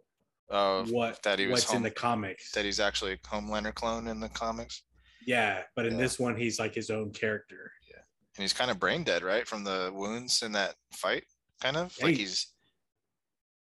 Oh, 0.49 0.83
what 0.89 1.21
that 1.23 1.39
he 1.39 1.47
was 1.47 1.61
what's 1.61 1.73
in 1.73 1.81
the 1.81 1.89
comics. 1.91 2.51
that 2.51 2.65
he's 2.65 2.79
actually 2.81 3.13
a 3.13 3.17
Homelander 3.17 3.73
clone 3.73 4.07
in 4.07 4.19
the 4.19 4.27
comics, 4.29 4.83
yeah, 5.25 5.63
but 5.77 5.85
in 5.85 5.93
Yeah. 5.93 5.99
this 5.99 6.19
one, 6.19 6.35
he's 6.35 6.59
like 6.59 6.75
his 6.75 6.89
own 6.89 7.11
character. 7.13 7.71
Yeah, 7.89 8.01
and 8.35 8.41
he's 8.43 8.51
kind 8.51 8.69
of 8.69 8.77
brain 8.77 9.03
dead, 9.05 9.23
right, 9.23 9.47
from 9.47 9.63
the 9.63 9.91
wounds 9.93 10.41
in 10.41 10.51
that 10.51 10.75
fight. 10.93 11.23
Kind 11.61 11.77
of 11.77 11.95
like 12.01 12.11
Hey. 12.15 12.17
he's 12.21 12.53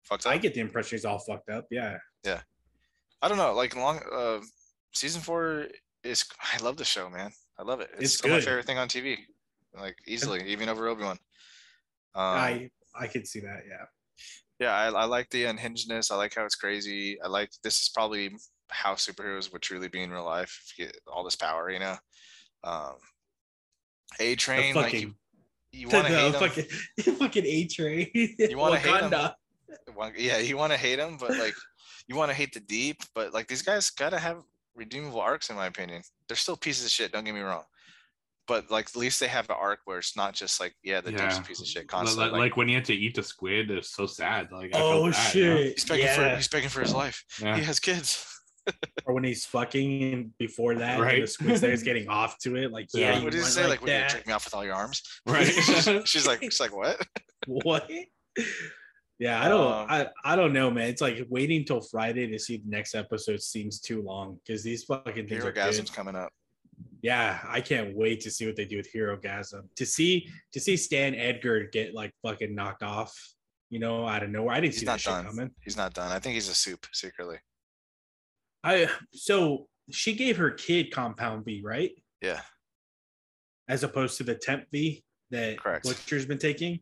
fucked 0.03 0.27
up. 0.27 0.31
I 0.33 0.37
get 0.37 0.53
the 0.53 0.59
impression 0.59 0.95
he's 0.95 1.05
all 1.05 1.17
fucked 1.17 1.49
up. 1.49 1.65
Yeah. 1.71 1.97
Yeah. 2.23 2.41
I 3.25 3.27
don't 3.27 3.37
know, 3.39 3.53
like 3.53 3.75
long. 3.75 3.99
Uh, 4.13 4.39
season 4.93 5.19
four 5.21 5.65
is. 6.03 6.23
I 6.53 6.61
love 6.63 6.77
the 6.77 6.85
show, 6.85 7.09
man. 7.09 7.31
I 7.57 7.63
love 7.63 7.81
it. 7.81 7.89
It's, 7.93 8.03
It's 8.03 8.13
still 8.19 8.29
my 8.29 8.39
favorite 8.39 8.65
thing 8.65 8.77
on 8.77 8.87
TV, 8.87 9.17
like 9.75 9.97
easily, 10.05 10.43
even 10.47 10.69
over 10.69 10.87
Obi 10.87 11.01
Wan. 11.03 11.17
Um, 12.13 12.23
I 12.23 12.69
I 12.93 13.07
could 13.07 13.27
see 13.27 13.39
that. 13.39 13.63
Yeah. 13.67 13.85
yeah, 14.59 14.73
I, 14.73 14.85
I 14.89 15.05
like 15.05 15.27
the 15.31 15.45
unhingedness. 15.45 16.11
I 16.11 16.15
like 16.17 16.35
how 16.35 16.45
it's 16.45 16.55
crazy. 16.55 17.19
I 17.19 17.27
like 17.27 17.49
this 17.63 17.79
is 17.81 17.89
probably 17.89 18.35
how 18.69 18.93
superheroes 18.93 19.51
would 19.51 19.63
truly 19.63 19.87
be 19.87 20.03
in 20.03 20.11
real 20.11 20.23
life. 20.25 20.61
If 20.65 20.77
you 20.77 20.85
get 20.85 20.97
all 21.11 21.23
this 21.23 21.35
power, 21.35 21.71
you 21.71 21.79
know. 21.79 21.95
Um, 22.63 22.93
A 24.19 24.35
Train, 24.35 24.75
like 24.75 24.93
you, 24.93 24.99
fucking 24.99 25.15
you 25.71 25.87
want 25.93 26.07
to 26.07 26.13
hate 26.13 26.33
him. 26.35 26.39
fucking 26.39 27.15
fucking 27.19 27.45
A 27.45 27.67
train. 27.67 28.11
You 28.13 28.57
wanna 28.59 28.77
hate 28.77 29.01
'em. 29.01 29.09
Wakanda. 29.09 29.33
Well, 29.95 30.11
yeah, 30.15 30.37
you 30.37 30.57
want 30.57 30.71
to 30.73 30.77
hate 30.77 30.97
them, 30.97 31.17
but 31.19 31.31
like 31.31 31.55
you 32.07 32.15
want 32.15 32.29
to 32.29 32.35
hate 32.35 32.53
the 32.53 32.59
deep, 32.59 32.97
but 33.13 33.33
like 33.33 33.47
these 33.47 33.61
guys 33.61 33.89
gotta 33.89 34.17
have 34.19 34.43
redeemable 34.75 35.19
arcs, 35.21 35.49
in 35.49 35.55
my 35.55 35.65
opinion. 35.67 36.01
They're 36.27 36.37
still 36.37 36.57
pieces 36.57 36.85
of 36.85 36.91
shit. 36.91 37.11
Don't 37.11 37.23
get 37.23 37.33
me 37.33 37.41
wrong, 37.41 37.63
but 38.47 38.69
like 38.69 38.87
at 38.89 38.95
least 38.95 39.19
they 39.19 39.27
have 39.27 39.49
an 39.49 39.55
arc 39.59 39.79
where 39.85 39.97
it's 39.99 40.15
not 40.17 40.33
just 40.33 40.59
like 40.59 40.75
yeah, 40.83 41.01
the 41.01 41.11
deep's 41.11 41.37
a 41.37 41.41
piece 41.41 41.61
of 41.61 41.67
shit 41.67 41.83
Like, 41.83 41.87
constantly. 41.87 42.31
like, 42.31 42.39
Like, 42.51 42.57
when 42.57 42.67
he 42.67 42.73
had 42.75 42.85
to 42.85 42.93
eat 42.93 43.15
the 43.15 43.23
squid, 43.23 43.71
it's 43.71 43.95
so 43.95 44.05
sad. 44.05 44.51
Like 44.51 44.75
I 44.75 44.79
Oh 44.81 45.11
felt 45.11 45.13
bad, 45.13 45.35
you 45.35 45.45
know? 45.49 45.57
shit! 45.57 45.73
he's 45.73 45.85
begging 45.85 46.07
for 46.07 46.35
he's 46.35 46.47
begging 46.47 46.69
for 46.69 46.81
his 46.81 46.93
life. 46.93 47.23
Yeah. 47.41 47.55
He 47.57 47.63
has 47.63 47.79
kids. 47.79 48.31
Or 49.05 49.13
when 49.13 49.23
he's 49.23 49.45
fucking 49.45 50.11
and 50.13 50.37
before 50.39 50.73
that, 50.73 50.95
and 50.95 51.01
the 51.01 51.05
Right. 51.05 51.29
squid's 51.29 51.61
there 51.61 51.71
is 51.71 51.83
getting 51.89 52.09
off 52.09 52.39
to 52.39 52.55
it. 52.55 52.71
Like, 52.71 52.87
yeah, 52.95 53.11
Yeah. 53.17 53.23
what 53.23 53.31
did 53.31 53.41
he 53.41 53.45
say? 53.45 53.61
like 53.61 53.69
Like, 53.69 53.81
would 53.81 53.89
you 53.91 53.93
that. 53.99 54.09
take 54.09 54.25
me 54.25 54.33
off 54.33 54.45
with 54.45 54.55
all 54.55 54.65
your 54.65 54.73
arms? 54.73 55.03
Right. 55.27 55.45
she's 56.07 56.25
like, 56.25 56.41
she's 56.41 56.59
like, 56.59 56.75
what? 56.75 56.99
what? 57.45 57.87
Yeah, 59.19 59.41
I 59.41 59.47
don't, 59.47 59.61
Um, 59.71 59.85
I, 59.89 60.07
I 60.25 60.35
don't 60.35 60.51
know, 60.51 60.69
man. 60.69 60.89
It's 60.89 61.01
like 61.01 61.25
waiting 61.29 61.63
till 61.63 61.79
Friday 61.81 62.27
to 62.27 62.37
see 62.39 62.57
the 62.57 62.69
next 62.69 62.95
episode 62.95 63.41
seems 63.41 63.79
too 63.79 64.01
long 64.01 64.39
because 64.45 64.61
these 64.61 64.83
fucking 64.83 65.13
things 65.13 65.29
Hero 65.31 65.47
are 65.47 65.51
good. 65.51 65.65
gasm's 65.73 65.89
coming 65.89 66.15
up. 66.15 66.31
Yeah, 67.01 67.39
I 67.47 67.61
can't 67.61 67.95
wait 67.95 68.19
to 68.21 68.31
see 68.31 68.45
what 68.45 68.55
they 68.57 68.65
do 68.65 68.77
with 68.77 68.91
Herogasm. 68.91 69.61
To 69.77 69.85
see 69.85 70.27
to 70.51 70.59
see 70.59 70.75
Stan 70.75 71.15
Edgar 71.15 71.67
get 71.71 71.93
like 71.93 72.11
fucking 72.23 72.53
knocked 72.53 72.83
off, 72.83 73.13
you 73.69 73.79
know, 73.79 74.05
out 74.05 74.23
of 74.23 74.29
nowhere. 74.31 74.53
I 74.55 74.59
didn't 74.59 74.73
He's 74.73 74.81
see 74.81 74.85
that 74.87 74.99
shit 74.99 75.13
done. 75.13 75.25
coming. 75.27 75.51
He's 75.61 75.77
not 75.77 75.93
done. 75.93 76.11
I 76.11 76.19
think 76.19 76.33
he's 76.33 76.49
a 76.49 76.55
soup 76.55 76.85
secretly. 76.91 77.37
I 78.63 78.89
so 79.13 79.67
she 79.91 80.13
gave 80.13 80.35
her 80.37 80.51
kid 80.51 80.91
Compound 80.91 81.45
B, 81.45 81.61
right? 81.63 81.91
Yeah. 82.21 82.41
As 83.69 83.83
opposed 83.83 84.17
to 84.17 84.23
the 84.23 84.35
Temp 84.35 84.65
V 84.71 85.03
that 85.31 85.57
Correct. 85.59 85.85
Butcher's 85.85 86.25
been 86.25 86.37
taking. 86.39 86.79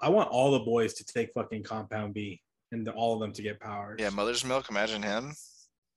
Yep. 0.00 0.08
I 0.08 0.12
want 0.12 0.28
all 0.30 0.52
the 0.52 0.60
boys 0.60 0.94
to 0.94 1.04
take 1.04 1.32
fucking 1.34 1.62
Compound 1.64 2.14
B 2.14 2.40
and 2.72 2.86
the, 2.86 2.92
all 2.92 3.14
of 3.14 3.20
them 3.20 3.32
to 3.32 3.42
get 3.42 3.60
powers. 3.60 3.98
Yeah, 4.00 4.10
Mother's 4.10 4.44
Milk. 4.44 4.68
Imagine 4.70 5.02
him, 5.02 5.34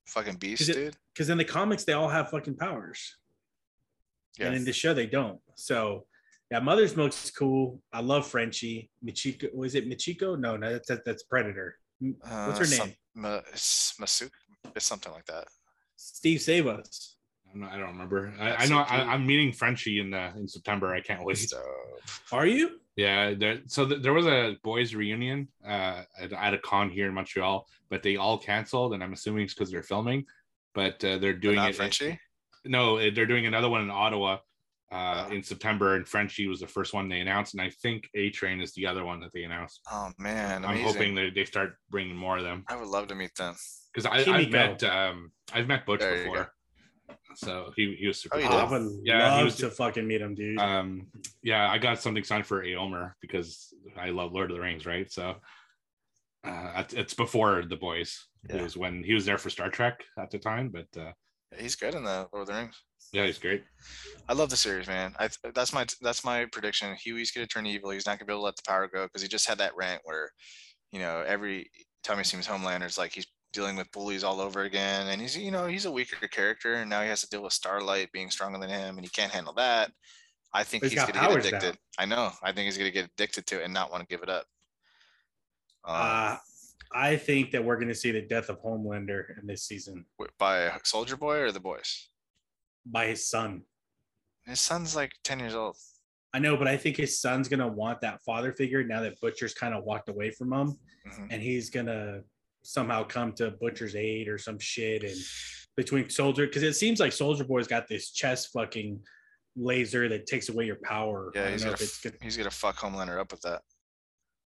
fucking 0.08 0.36
beast, 0.36 0.62
Is 0.62 0.70
it- 0.70 0.74
dude. 0.76 0.95
because 1.14 1.30
in 1.30 1.38
the 1.38 1.45
comics 1.45 1.84
they 1.84 1.93
all 1.93 2.10
have 2.10 2.30
fucking 2.30 2.56
powers, 2.56 3.18
Yeah. 4.38 4.47
and 4.47 4.56
in 4.56 4.66
the 4.66 4.74
show 4.74 4.93
they 4.93 5.08
don't. 5.08 5.39
So 5.56 6.06
yeah, 6.49 6.60
Mother's 6.60 6.95
Milk's 6.97 7.32
cool. 7.32 7.82
I 7.93 8.02
love 8.02 8.28
Frenchie. 8.28 8.89
Michiko 9.06 9.54
was 9.54 9.76
it 9.76 9.88
Michiko? 9.89 10.38
No, 10.39 10.58
no, 10.58 10.72
that's 10.74 10.88
that's, 10.88 11.02
that's 11.06 11.24
Predator. 11.24 11.78
What's 11.99 12.28
her 12.60 12.66
Uh, 12.66 12.68
name? 12.68 12.68
some- 12.68 12.95
Ma- 13.14 13.41
it's 13.54 13.93
Masuk. 13.99 14.32
It's 14.76 14.86
something 14.86 15.12
like 15.12 15.26
that. 15.26 15.47
Steve 15.97 16.41
Save 16.41 16.66
Us. 16.68 17.18
I'm 17.54 17.60
not, 17.62 17.74
I 17.74 17.78
don't 17.78 17.89
remember. 17.89 18.34
I, 18.39 18.56
I 18.56 18.66
know 18.68 18.80
I, 18.80 19.02
I'm 19.14 19.28
meeting 19.28 19.52
Frenchie 19.52 19.99
in 19.99 20.12
the 20.12 20.32
in 20.38 20.47
September. 20.47 20.93
I 20.95 21.02
can't 21.02 21.24
wait. 21.26 21.38
So 21.38 21.62
Are 22.32 22.45
you? 22.47 22.80
Yeah, 22.97 23.33
there, 23.33 23.59
so 23.67 23.87
th- 23.87 24.01
there 24.01 24.13
was 24.13 24.25
a 24.27 24.57
boys 24.63 24.93
reunion 24.93 25.47
uh, 25.65 26.03
at, 26.19 26.33
at 26.33 26.53
a 26.53 26.57
con 26.57 26.89
here 26.89 27.07
in 27.07 27.13
Montreal, 27.13 27.65
but 27.89 28.03
they 28.03 28.17
all 28.17 28.37
canceled, 28.37 28.93
and 28.93 29.01
I'm 29.03 29.13
assuming 29.13 29.43
it's 29.45 29.53
because 29.53 29.71
they're 29.71 29.81
filming. 29.83 30.25
But 30.73 31.03
uh, 31.03 31.17
they're 31.17 31.33
doing 31.33 31.55
not 31.55 31.69
it. 31.71 31.75
Frenchie. 31.75 32.19
No, 32.65 32.97
uh, 32.97 33.09
they're 33.15 33.25
doing 33.25 33.45
another 33.45 33.69
one 33.69 33.81
in 33.81 33.89
Ottawa 33.89 34.37
uh, 34.91 35.27
Oh. 35.29 35.33
in 35.33 35.41
September, 35.41 35.95
and 35.95 36.05
Frenchie 36.05 36.47
was 36.47 36.59
the 36.59 36.67
first 36.67 36.93
one 36.93 37.07
they 37.07 37.21
announced, 37.21 37.53
and 37.53 37.61
I 37.61 37.69
think 37.69 38.09
A 38.13 38.29
Train 38.29 38.59
is 38.59 38.73
the 38.73 38.85
other 38.87 39.05
one 39.05 39.21
that 39.21 39.31
they 39.33 39.43
announced. 39.43 39.79
Oh 39.89 40.11
man, 40.17 40.65
I'm 40.65 40.71
amazing. 40.71 40.85
hoping 40.85 41.15
that 41.15 41.31
they 41.33 41.45
start 41.45 41.75
bringing 41.89 42.15
more 42.15 42.37
of 42.37 42.43
them 42.43 42.65
I 42.67 42.75
would 42.75 42.89
love 42.89 43.07
to 43.07 43.15
meet 43.15 43.33
them. 43.35 43.55
because 43.93 44.05
I've 44.05 44.25
Kimiko. 44.25 44.51
met 44.51 44.83
um, 44.83 45.31
I've 45.53 45.67
met 45.67 45.85
Butch 45.85 46.01
There 46.01 46.17
you 46.17 46.23
before, 46.25 46.51
so 47.36 47.71
he 47.75 47.95
he 47.99 48.07
was 48.07 48.19
super 48.21 48.38
Oh, 48.38 48.41
cool. 48.47 48.57
I 48.57 48.63
would 48.63 48.99
Yeah, 49.03 49.38
he 49.38 49.43
was- 49.43 49.57
to 49.57 49.69
fucking 49.69 50.07
meet 50.07 50.21
him, 50.21 50.36
dude. 50.36 50.59
um 50.59 51.07
yeah 51.43 51.69
i 51.71 51.77
got 51.77 51.99
something 52.01 52.23
signed 52.23 52.45
for 52.45 52.63
Éomer 52.63 53.13
because 53.21 53.73
i 53.97 54.09
love 54.09 54.32
lord 54.34 54.51
of 54.51 54.57
the 54.57 54.61
rings 54.63 54.86
right 54.86 55.11
so 55.11 55.36
uh 56.43 56.71
it's- 56.82 56.93
it's 56.93 57.13
before 57.13 57.63
the 57.67 57.75
boys 57.77 58.27
Yeah. 58.49 58.57
it 58.57 58.61
was 58.63 58.75
when 58.77 59.03
he 59.03 59.13
was 59.13 59.25
there 59.25 59.38
for 59.38 59.49
star 59.49 59.69
trek 59.69 60.03
at 60.17 60.29
the 60.32 60.39
time 60.39 60.69
but 60.69 60.88
uh 60.99 61.11
He's 61.57 61.75
good 61.75 61.95
in 61.95 62.05
the 62.05 62.29
Lord 62.32 62.43
of 62.43 62.47
the 62.47 62.53
Rings. 62.61 62.82
yeah 63.11 63.25
he's 63.25 63.38
great 63.39 63.63
I 64.29 64.34
love 64.34 64.49
the 64.49 64.55
series, 64.55 64.88
man. 64.88 65.13
I 65.19 65.27
that's 65.53 65.73
my 65.73 65.86
that's 65.99 66.23
my 66.23 66.45
prediction. 66.45 66.95
Huey's 66.95 67.32
gonna 67.32 67.45
turn 67.47 67.65
evil. 67.65 67.89
He's 67.89 68.05
not 68.05 68.17
gonna 68.17 68.27
be 68.27 68.32
able 68.32 68.41
to 68.43 68.45
let 68.45 68.55
the 68.55 68.63
power 68.65 68.88
go 68.88 69.03
because 69.05 69.21
he 69.21 69.27
just 69.27 69.45
had 69.49 69.57
that 69.57 69.75
rant 69.75 70.01
where, 70.05 70.29
you 70.93 70.99
know, 70.99 71.21
every 71.27 71.69
time 72.05 72.19
he 72.19 72.23
sees 72.23 72.47
Homelander, 72.47 72.86
it's 72.86 72.97
like 72.97 73.11
he's 73.11 73.27
dealing 73.54 73.76
with 73.76 73.91
bullies 73.91 74.24
all 74.24 74.39
over 74.41 74.62
again, 74.64 75.08
and 75.08 75.22
he's 75.22 75.38
you 75.38 75.52
know 75.52 75.68
he's 75.68 75.86
a 75.86 75.91
weaker 75.91 76.28
character, 76.28 76.76
and 76.76 76.89
now 76.89 77.02
he 77.02 77.08
has 77.10 77.22
to 77.22 77.30
deal 77.30 77.43
with 77.43 77.54
Starlight 77.54 78.12
being 78.12 78.30
stronger 78.30 78.60
than 78.60 78.70
him, 78.70 78.97
and 78.97 79.06
he 79.06 79.10
can't 79.10 79.32
handle 79.32 79.54
that. 79.54 79.91
I 80.54 80.64
think 80.64 80.84
He's 80.84 80.91
he's, 80.93 81.02
gonna 81.02 81.14
get 81.14 81.22
powers 81.22 81.49
now. 81.52 81.58
addicted. 81.58 81.80
I 81.97 82.06
know. 82.06 82.32
I 82.43 82.52
think 82.52 82.66
he's 82.66 82.78
gonna 82.78 82.91
get 82.91 83.06
addicted 83.06 83.45
to 83.47 83.62
it 83.62 83.66
and 83.66 83.74
not 83.74 83.91
want 83.91 84.02
to 84.02 84.08
give 84.08 84.22
it 84.24 84.30
up. 84.30 84.45
Um, 85.86 85.95
uh, 85.95 86.38
I 86.93 87.16
think 87.16 87.52
that 87.52 87.64
we're 87.64 87.78
going 87.78 87.88
to 87.88 87.95
see 87.95 88.12
the 88.12 88.22
death 88.22 88.49
of 88.49 88.62
Homelander 88.62 89.39
in 89.39 89.47
this 89.47 89.64
season 89.64 90.06
by 90.38 90.72
Soldier 90.84 91.16
Boy 91.16 91.38
or 91.39 91.52
the 91.54 91.60
boys. 91.62 92.10
by 92.86 93.08
his 93.08 93.28
son. 93.30 93.62
His 94.45 94.60
son's 94.60 94.95
like 94.95 95.12
ten 95.24 95.39
years 95.39 95.56
old. 95.56 95.78
I 96.34 96.39
know, 96.39 96.58
but 96.58 96.68
I 96.68 96.76
think 96.78 96.97
his 96.97 97.20
son's 97.20 97.47
going 97.47 97.60
to 97.62 97.68
want 97.68 98.02
that 98.02 98.22
father 98.24 98.52
figure 98.52 98.84
now 98.84 99.02
that 99.02 99.20
Butcher's 99.22 99.54
kind 99.54 99.74
of 99.74 99.84
walked 99.86 100.10
away 100.10 100.32
from 100.32 100.52
him. 100.54 100.78
Mhm. 101.08 101.28
and 101.32 101.41
he's 101.41 101.72
gonna 101.72 102.22
somehow 102.64 103.03
come 103.03 103.34
to 103.34 103.51
Butcher's 103.62 103.95
aid 103.95 104.28
or 104.28 104.38
some 104.38 104.59
shit. 104.59 105.03
And 105.03 105.16
between 105.78 106.09
Soldier, 106.09 106.45
because 106.47 106.64
it 106.64 106.74
seems 106.74 106.99
like 106.99 107.12
Soldier 107.12 107.43
Boy's 107.43 107.68
got 107.68 107.88
this 107.88 108.12
chest 108.12 108.49
fucking 108.53 108.99
laser 109.55 110.07
that 110.09 110.26
takes 110.28 110.49
away 110.49 110.66
your 110.66 110.78
power. 110.84 111.32
Yeah, 111.36 111.49
he's 111.49 111.62
know 111.62 111.68
gonna 111.72 111.74
if 111.76 111.82
it's 111.82 112.05
f- 112.05 112.12
good. 112.14 112.22
he's 112.22 112.38
gonna 112.38 112.49
fuck 112.51 112.78
Homelander 112.78 113.20
up 113.20 113.32
with 113.32 113.41
that. 113.41 113.62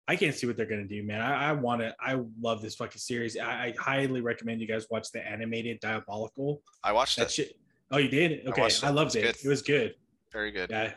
I 0.09 0.15
can't 0.15 0.35
see 0.35 0.47
what 0.47 0.57
they're 0.57 0.67
gonna 0.67 0.87
do, 0.87 1.03
man. 1.03 1.21
I, 1.21 1.51
I 1.51 1.53
want 1.53 1.81
to. 1.81 1.95
I 2.01 2.21
love 2.41 2.63
this 2.63 2.77
fucking 2.77 2.99
series. 3.01 3.37
I, 3.37 3.45
I 3.67 3.75
highly 3.79 4.21
recommend 4.21 4.61
you 4.61 4.69
guys 4.69 4.87
watch 4.91 5.11
the 5.13 5.27
animated 5.27 5.81
Diabolical. 5.81 6.63
I 6.85 6.93
watched 6.93 7.17
That 7.17 7.27
it. 7.27 7.33
shit. 7.33 7.53
Oh, 7.91 7.99
you 7.99 8.09
did? 8.09 8.47
Okay, 8.47 8.63
I, 8.63 8.67
it. 8.67 8.93
loved 8.93 9.17
it. 9.17 9.23
good. 9.23 9.37
It 9.45 9.49
was 9.49 9.63
good. 9.63 9.95
Very 10.33 10.51
good. 10.53 10.71
Yeah, 10.71 10.93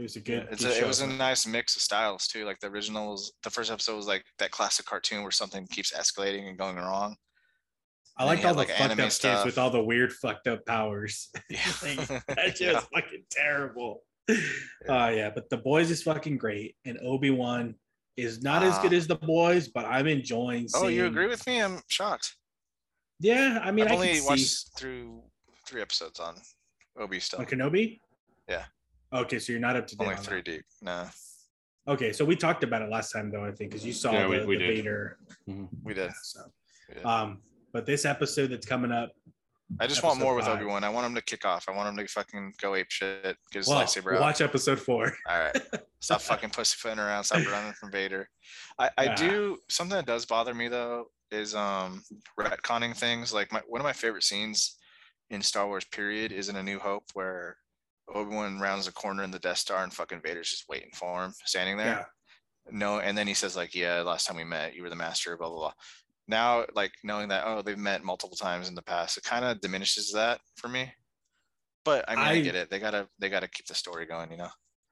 it 0.00 0.02
was 0.04 0.16
a 0.16 0.20
Yeah, 0.20 0.24
good. 0.24 0.48
it's 0.50 0.64
good 0.64 0.76
a, 0.76 0.84
it 0.84 0.86
was 0.86 1.00
a 1.00 1.06
nice 1.06 1.46
mix 1.46 1.76
of 1.76 1.82
styles 1.82 2.26
too. 2.26 2.44
Like 2.44 2.58
the 2.60 2.68
originals, 2.68 3.32
the 3.42 3.50
first 3.50 3.70
episode 3.70 3.96
was 3.96 4.06
like 4.06 4.24
that 4.38 4.50
classic 4.50 4.86
cartoon 4.86 5.22
where 5.22 5.30
something 5.30 5.66
keeps 5.68 5.92
escalating 5.92 6.48
and 6.48 6.58
going 6.58 6.76
wrong. 6.76 7.16
I 8.18 8.24
liked 8.24 8.44
all 8.44 8.52
the 8.52 8.58
like, 8.58 8.70
fucked 8.70 8.92
up 8.92 8.98
kids 8.98 9.14
stuff. 9.14 9.46
with 9.46 9.56
all 9.56 9.70
the 9.70 9.82
weird 9.82 10.12
fucked 10.12 10.46
up 10.46 10.64
powers. 10.66 11.28
Yeah, 11.50 11.58
Like, 11.82 12.06
that 12.26 12.56
shit 12.56 12.60
Yeah. 12.60 12.72
was 12.74 12.84
fucking 12.94 13.24
terrible. 13.30 14.02
Oh 14.88 15.08
yeah, 15.08 15.30
but 15.34 15.48
the 15.50 15.56
boys 15.56 15.90
is 15.90 16.02
fucking 16.02 16.38
great, 16.38 16.76
and 16.84 16.98
Obi 17.02 17.30
Wan 17.30 17.74
is 18.16 18.42
not 18.42 18.62
as 18.62 18.78
good 18.78 18.92
Ah. 18.92 18.96
as 18.96 19.06
the 19.06 19.16
boys, 19.16 19.68
but 19.68 19.84
I'm 19.86 20.06
enjoying. 20.06 20.68
Oh, 20.74 20.88
you 20.88 21.06
agree 21.06 21.26
with 21.26 21.46
me? 21.46 21.60
I'm 21.62 21.80
shocked. 21.88 22.36
Yeah, 23.18 23.58
I 23.62 23.70
mean, 23.70 23.86
I've 23.86 23.92
I 23.92 23.94
only 23.94 24.08
can 24.08 24.16
see 24.22 24.26
watched 24.28 24.78
through 24.78 25.22
three 25.66 25.80
episodes 25.82 26.20
on 26.20 26.36
Obi 26.98 27.20
still. 27.20 27.40
on 27.40 27.46
Kenobi. 27.46 27.98
Yeah. 28.48 28.64
Okay, 29.12 29.38
so 29.38 29.52
you're 29.52 29.60
not 29.60 29.76
up 29.76 29.86
to 29.88 29.96
date. 29.96 30.04
Only 30.04 30.16
on 30.16 30.22
three 30.22 30.38
that. 30.38 30.44
deep. 30.44 30.64
No, 30.82 31.06
Okay, 31.88 32.12
so 32.12 32.24
we 32.24 32.36
talked 32.36 32.62
about 32.62 32.82
it 32.82 32.90
last 32.90 33.10
time 33.10 33.30
though, 33.30 33.44
I 33.44 33.50
think, 33.52 33.70
because 33.70 33.84
you 33.84 33.92
saw 33.92 34.12
Yeah, 34.12 34.28
we- 34.28 34.38
the, 34.38 34.46
we 34.46 34.56
the 34.56 34.66
did. 34.66 34.76
Vader. 34.76 35.18
we 35.82 35.94
did. 35.94 36.12
So, 36.22 36.40
we 36.88 36.94
did. 36.96 37.04
um, 37.04 37.40
but 37.72 37.86
this 37.86 38.04
episode 38.04 38.48
that's 38.48 38.66
coming 38.66 38.92
up, 38.92 39.10
I 39.80 39.86
just 39.86 40.02
want 40.02 40.18
more 40.18 40.34
with 40.34 40.44
episode. 40.46 40.58
Obi 40.62 40.64
Wan. 40.66 40.82
I 40.84 40.88
want 40.88 41.06
him 41.06 41.14
to 41.14 41.22
kick 41.22 41.44
off. 41.44 41.66
I 41.68 41.72
want 41.72 41.88
him 41.88 42.04
to 42.04 42.12
fucking 42.12 42.54
go 42.60 42.74
ape 42.74 42.90
shit. 42.90 43.22
Get 43.22 43.36
his 43.60 43.68
well, 43.68 43.80
lightsaber 43.80 44.14
out. 44.16 44.20
watch 44.20 44.40
episode 44.40 44.80
four. 44.80 45.12
All 45.28 45.38
right. 45.38 45.56
Stop 46.00 46.20
fucking 46.22 46.50
pussyfooting 46.50 46.98
around. 46.98 47.22
Stop 47.24 47.46
running 47.46 47.72
from 47.74 47.92
Vader. 47.92 48.28
I, 48.80 48.90
I 48.98 49.04
Yeah. 49.04 49.14
do 49.14 49.58
something 49.68 49.96
that 49.96 50.06
does 50.06 50.26
bother 50.26 50.54
me 50.54 50.66
though 50.68 51.06
is 51.30 51.54
um 51.54 52.02
retconning 52.38 52.96
things. 52.96 53.32
Like 53.32 53.52
my 53.52 53.62
one 53.68 53.80
of 53.80 53.84
my 53.84 53.92
favorite 53.92 54.24
scenes 54.24 54.76
in 55.30 55.40
Star 55.40 55.66
Wars 55.68 55.84
period 55.84 56.32
is 56.32 56.48
in 56.48 56.56
A 56.56 56.62
New 56.64 56.80
Hope 56.80 57.04
where 57.14 57.56
Obi-Wan 58.14 58.58
rounds 58.60 58.86
the 58.86 58.92
corner 58.92 59.22
in 59.22 59.30
the 59.30 59.38
Death 59.38 59.58
Star 59.58 59.82
and 59.84 59.92
fucking 59.92 60.20
Vader's 60.22 60.50
just 60.50 60.68
waiting 60.68 60.90
for 60.94 61.24
him, 61.24 61.32
standing 61.44 61.76
there. 61.76 61.86
Yeah, 61.86 62.04
No, 62.70 62.98
and 63.00 63.16
then 63.16 63.26
he 63.26 63.34
says, 63.34 63.56
like, 63.56 63.74
yeah, 63.74 64.00
last 64.02 64.26
time 64.26 64.36
we 64.36 64.44
met, 64.44 64.74
you 64.74 64.82
were 64.82 64.90
the 64.90 64.96
master, 64.96 65.36
blah 65.36 65.48
blah 65.48 65.58
blah. 65.58 65.72
Now, 66.28 66.64
like 66.74 66.92
knowing 67.02 67.28
that, 67.28 67.44
oh, 67.46 67.62
they've 67.62 67.76
met 67.78 68.04
multiple 68.04 68.36
times 68.36 68.68
in 68.68 68.74
the 68.74 68.82
past, 68.82 69.16
it 69.16 69.24
kind 69.24 69.44
of 69.44 69.60
diminishes 69.60 70.12
that 70.12 70.40
for 70.56 70.68
me. 70.68 70.92
But 71.84 72.04
I 72.08 72.14
mean, 72.16 72.24
I, 72.24 72.30
I- 72.32 72.40
get 72.40 72.54
it. 72.54 72.70
They 72.70 72.78
gotta 72.78 73.08
they 73.18 73.28
gotta 73.28 73.48
keep 73.48 73.66
the 73.66 73.74
story 73.74 74.06
going, 74.06 74.30
you 74.30 74.36
know. 74.36 74.50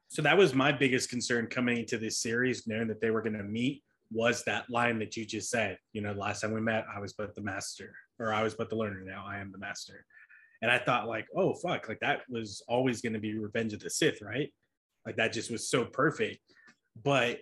so 0.08 0.22
that 0.22 0.36
was 0.38 0.54
my 0.54 0.72
biggest 0.72 1.10
concern 1.10 1.46
coming 1.46 1.78
into 1.78 1.98
this 1.98 2.18
series, 2.20 2.66
knowing 2.66 2.88
that 2.88 3.00
they 3.00 3.10
were 3.10 3.22
going 3.22 3.36
to 3.36 3.42
meet 3.44 3.82
was 4.10 4.42
that 4.44 4.64
line 4.70 4.98
that 4.98 5.16
you 5.18 5.26
just 5.26 5.50
said. 5.50 5.76
You 5.92 6.00
know, 6.00 6.12
last 6.12 6.40
time 6.40 6.52
we 6.54 6.62
met, 6.62 6.86
I 6.94 6.98
was 6.98 7.12
but 7.12 7.34
the 7.34 7.42
master, 7.42 7.94
or 8.18 8.32
I 8.32 8.42
was 8.42 8.54
but 8.54 8.70
the 8.70 8.76
learner. 8.76 9.02
Now 9.04 9.24
I 9.28 9.38
am 9.38 9.52
the 9.52 9.58
master. 9.58 10.06
And 10.62 10.70
I 10.70 10.78
thought, 10.78 11.08
like, 11.08 11.28
oh 11.36 11.54
fuck, 11.54 11.88
like 11.88 12.00
that 12.00 12.22
was 12.28 12.62
always 12.68 13.00
going 13.00 13.12
to 13.12 13.18
be 13.18 13.38
Revenge 13.38 13.72
of 13.72 13.80
the 13.80 13.90
Sith, 13.90 14.20
right? 14.22 14.52
Like 15.06 15.16
that 15.16 15.32
just 15.32 15.50
was 15.50 15.70
so 15.70 15.84
perfect. 15.84 16.40
But 17.02 17.38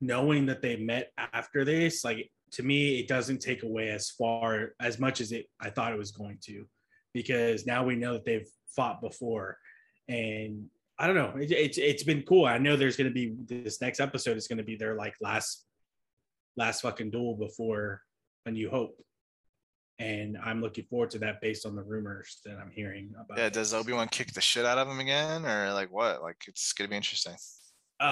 knowing 0.00 0.46
that 0.46 0.62
they 0.62 0.76
met 0.76 1.12
after 1.32 1.64
this, 1.64 2.04
like 2.04 2.30
to 2.52 2.62
me, 2.62 2.98
it 2.98 3.08
doesn't 3.08 3.40
take 3.40 3.62
away 3.62 3.90
as 3.90 4.10
far 4.10 4.72
as 4.80 4.98
much 4.98 5.20
as 5.20 5.32
it 5.32 5.46
I 5.60 5.70
thought 5.70 5.92
it 5.92 5.98
was 5.98 6.10
going 6.10 6.38
to, 6.44 6.64
because 7.12 7.66
now 7.66 7.84
we 7.84 7.96
know 7.96 8.14
that 8.14 8.24
they've 8.24 8.48
fought 8.74 9.00
before, 9.00 9.58
and 10.08 10.66
I 10.98 11.06
don't 11.06 11.16
know, 11.16 11.34
it, 11.40 11.52
it's 11.52 11.78
it's 11.78 12.02
been 12.02 12.22
cool. 12.22 12.46
I 12.46 12.58
know 12.58 12.76
there's 12.76 12.96
going 12.96 13.10
to 13.10 13.14
be 13.14 13.34
this 13.46 13.80
next 13.80 14.00
episode 14.00 14.36
is 14.36 14.48
going 14.48 14.58
to 14.58 14.64
be 14.64 14.76
their 14.76 14.94
like 14.94 15.14
last 15.20 15.64
last 16.56 16.80
fucking 16.82 17.10
duel 17.10 17.36
before 17.36 18.02
A 18.46 18.50
New 18.50 18.68
Hope, 18.68 18.98
and 19.98 20.38
I'm 20.44 20.60
looking 20.60 20.84
forward 20.84 21.10
to 21.10 21.18
that 21.20 21.40
based 21.40 21.66
on 21.66 21.74
the 21.74 21.82
rumors 21.82 22.38
that 22.44 22.56
I'm 22.58 22.70
hearing 22.70 23.12
about. 23.18 23.38
Yeah, 23.38 23.48
does 23.48 23.74
Obi 23.74 23.92
Wan 23.92 24.08
kick 24.08 24.32
the 24.32 24.40
shit 24.40 24.64
out 24.64 24.78
of 24.78 24.88
him 24.88 25.00
again, 25.00 25.44
or 25.44 25.72
like 25.72 25.90
what? 25.92 26.22
Like 26.22 26.36
it's 26.46 26.72
gonna 26.72 26.88
be 26.90 26.96
interesting. 26.96 27.34
uh, 28.00 28.04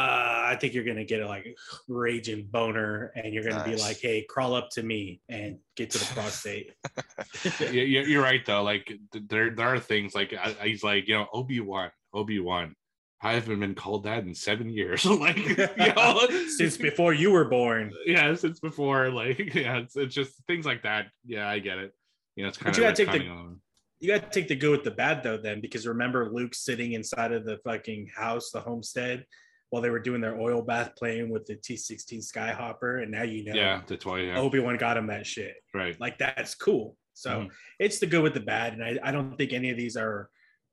I 0.49 0.57
think 0.61 0.75
you're 0.75 0.85
gonna 0.85 1.05
get 1.05 1.21
a 1.23 1.27
like 1.29 1.47
raging 1.89 2.47
boner, 2.51 3.13
and 3.15 3.33
you're 3.33 3.45
gonna 3.45 3.65
be 3.65 3.77
like, 3.77 3.99
"Hey, 4.01 4.27
crawl 4.29 4.55
up 4.55 4.71
to 4.71 4.83
me 4.83 5.21
and 5.29 5.59
get 5.77 5.91
to 5.91 5.99
the 5.99 6.05
prostate." 6.15 6.73
yeah, 7.61 7.71
yeah, 7.71 8.01
you're 8.03 8.23
right 8.23 8.45
though. 8.45 8.63
Like 8.65 8.93
there, 9.13 9.51
there 9.55 9.69
are 9.69 9.79
things 9.79 10.15
like 10.15 10.33
I, 10.35 10.57
I- 10.61 10.69
he's 10.69 10.83
like, 10.83 11.07
you 11.07 11.15
know, 11.15 11.27
Obi 11.33 11.61
Wan, 11.61 11.91
Obi 12.13 12.41
Wan. 12.41 12.75
I 13.23 13.33
haven't 13.33 13.61
been 13.61 13.75
called 13.75 14.05
that 14.05 14.25
in 14.25 14.35
seven 14.35 14.69
years. 14.69 15.05
like, 15.07 15.37
you 15.49 15.95
know, 15.95 16.27
Since 16.57 16.77
before 16.77 17.15
you 17.15 17.31
were 17.31 17.47
born, 17.47 17.93
yeah, 18.05 18.35
since 18.35 18.61
before. 18.61 19.11
Like, 19.11 19.39
yeah, 19.55 19.79
it's, 19.79 19.97
it's 19.97 20.15
just 20.15 20.33
things 20.47 20.67
like 20.67 20.83
that. 20.83 21.07
Yeah, 21.25 21.49
I 21.49 21.59
get 21.59 21.79
it. 21.79 21.95
You 22.37 22.43
know, 22.45 22.49
it's 22.49 22.59
kind 22.59 22.67
But 22.75 22.79
of 22.83 22.99
you 22.99 23.05
gotta 23.07 23.11
like 23.13 23.21
take 23.23 23.29
the- 23.29 23.35
on. 23.35 23.61
you 24.01 24.09
got 24.09 24.31
to 24.31 24.41
take 24.41 24.49
the 24.49 24.57
good 24.57 24.71
with 24.71 24.85
the 24.85 24.91
bad 24.91 25.23
though, 25.23 25.39
then, 25.39 25.61
because 25.63 25.87
remember 25.87 26.31
Luke 26.31 26.55
sitting 26.55 26.93
inside 26.93 27.33
of 27.33 27.45
the 27.47 27.57
fucking 27.65 28.11
house, 28.15 28.51
the 28.51 28.61
homestead, 28.61 29.25
while 29.71 29.81
they 29.83 29.91
were 29.91 29.99
doing 29.99 30.21
their 30.21 30.39
oil 30.39 30.61
bath, 30.63 30.93
playing 30.97 31.31
with 31.31 31.47
the 31.47 31.57
T16 31.57 32.19
Skyhopper, 32.31 33.03
and 33.03 33.11
now 33.11 33.23
you 33.23 33.45
know, 33.45 33.55
yeah, 33.55 33.81
the 33.87 33.97
toy. 33.97 34.27
Yeah, 34.27 34.39
Obi 34.39 34.61
Wan 34.61 34.77
got 34.77 34.97
him 34.99 35.07
that 35.07 35.27
shit. 35.27 35.55
right. 35.75 35.99
Like 35.99 36.19
that's 36.19 36.55
cool. 36.55 36.97
So 37.15 37.31
Mhm. 37.31 37.51
it's 37.79 37.99
the 37.99 38.07
good 38.07 38.23
with 38.23 38.35
the 38.35 38.41
bad, 38.41 38.75
and 38.75 38.85
I, 38.85 38.99
I 39.03 39.11
don't 39.11 39.37
think 39.39 39.55
any 39.55 39.71
of 39.71 39.79
these 39.79 39.97
are 39.97 40.29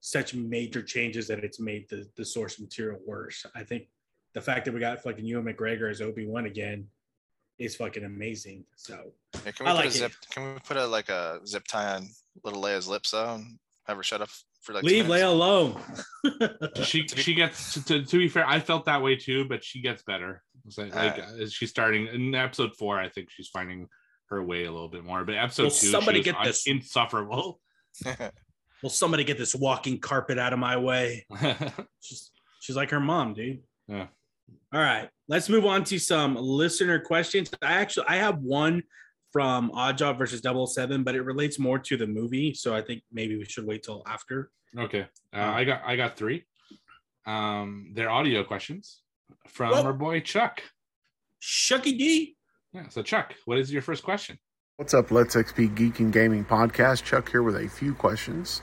such 0.06 0.34
major 0.36 0.82
changes 0.84 1.28
that 1.30 1.40
it's 1.46 1.62
made 1.62 1.88
the 1.90 2.06
the 2.18 2.26
source 2.26 2.60
material 2.60 3.00
worse. 3.06 3.46
I 3.56 3.64
think 3.64 3.84
the 4.34 4.42
fact 4.42 4.66
that 4.66 4.74
we 4.74 4.80
got 4.82 5.02
fucking 5.02 5.26
Ewan 5.26 5.46
McGregor 5.46 5.90
as 5.90 6.02
Obi 6.02 6.26
Wan 6.28 6.46
again 6.46 6.88
is 7.58 7.76
fucking 7.78 8.04
amazing. 8.04 8.66
So 8.76 9.14
Yeah, 9.46 9.52
can 9.52 9.66
we 9.66 9.72
I 9.72 9.76
put 9.76 9.78
like 9.78 9.86
a 9.86 9.88
it. 9.88 9.92
zip? 9.92 10.12
Can 10.32 10.54
we 10.56 10.60
put 10.60 10.76
a 10.78 10.86
like 10.86 11.08
a 11.10 11.40
zip 11.48 11.64
tie 11.68 11.96
on 11.96 12.10
little 12.44 12.62
Leia's 12.62 12.88
lips 12.88 13.12
though, 13.12 13.36
and 13.36 13.58
have 13.88 13.96
her 13.96 14.04
shut 14.04 14.22
up 14.22 14.28
for 14.62 14.74
like 14.74 14.84
leave 14.84 15.08
minutes? 15.08 15.24
Leia 15.24 15.30
alone. 15.32 15.82
She 16.84 17.08
she 17.08 17.34
gets 17.42 17.74
to, 17.76 17.84
to, 17.86 18.04
to 18.04 18.18
be 18.18 18.28
fair, 18.28 18.46
I 18.46 18.60
felt 18.60 18.84
that 18.86 19.02
way 19.02 19.16
too, 19.16 19.46
but 19.46 19.64
she 19.64 19.82
gets 19.82 20.04
better. 20.04 20.44
It's 20.66 20.78
like, 20.78 20.94
like 20.94 21.20
uh, 21.20 21.48
she's 21.48 21.70
starting 21.70 22.08
in 22.08 22.36
episode 22.36 22.76
four. 22.78 23.00
I 23.00 23.08
think 23.10 23.30
she's 23.30 23.48
finding 23.48 23.88
her 24.30 24.44
way 24.44 24.66
a 24.66 24.72
little 24.72 24.90
bit 24.90 25.04
more. 25.06 25.24
But 25.24 25.36
episode 25.36 25.64
Will 25.64 25.70
two, 25.72 25.88
somebody 25.88 26.20
she 26.20 26.24
get 26.26 26.36
un- 26.36 26.46
this? 26.48 26.68
insufferable. 26.68 27.62
Will 28.84 28.90
somebody 28.90 29.24
get 29.24 29.38
this 29.38 29.56
walking 29.56 29.98
carpet 30.00 30.38
out 30.38 30.52
of 30.54 30.60
my 30.60 30.76
way? 30.78 31.26
She's 32.02 32.30
she's 32.60 32.76
like 32.76 32.90
her 32.92 33.00
mom, 33.00 33.34
dude. 33.34 33.62
Yeah. 33.88 34.08
All 34.74 34.80
right, 34.82 35.08
let's 35.28 35.48
move 35.50 35.66
on 35.66 35.84
to 35.86 35.98
some 36.00 36.36
listener 36.36 37.00
questions. 37.00 37.50
I 37.62 37.74
actually 37.74 38.06
I 38.10 38.18
have 38.18 38.40
one 38.40 38.84
from 39.32 39.72
Oddjob 39.72 40.18
versus 40.18 40.42
007, 40.44 41.04
but 41.04 41.16
it 41.16 41.22
relates 41.22 41.58
more 41.58 41.80
to 41.80 41.98
the 41.98 42.06
movie, 42.06 42.54
so 42.54 42.76
I 42.76 42.82
think 42.82 43.02
maybe 43.12 43.36
we 43.38 43.46
should 43.46 43.66
wait 43.66 43.84
till 43.84 44.04
after. 44.06 44.52
okay, 44.78 45.08
uh, 45.34 45.40
I 45.40 45.64
got 45.64 45.82
I 45.86 45.96
got 45.96 46.18
three. 46.18 46.46
Um, 47.26 47.92
they're 47.96 48.10
audio 48.10 48.44
questions 48.44 49.02
from 49.48 49.72
Well- 49.72 49.84
our 49.86 49.94
boy 49.94 50.20
Chuck. 50.20 50.62
Shucky 51.42 51.98
D. 51.98 52.36
Yeah, 52.74 52.90
so 52.90 53.02
Chuck, 53.02 53.34
what 53.46 53.58
is 53.60 53.72
your 53.72 53.82
first 53.82 54.04
question? 54.04 54.38
What's 54.78 54.94
up, 54.96 55.12
Let's 55.12 55.36
XP 55.36 55.76
Geek 55.76 56.00
and 56.00 56.12
Gaming 56.12 56.44
Podcast? 56.44 57.04
Chuck 57.04 57.30
here 57.30 57.44
with 57.44 57.56
a 57.56 57.70
few 57.70 57.94
questions. 57.94 58.62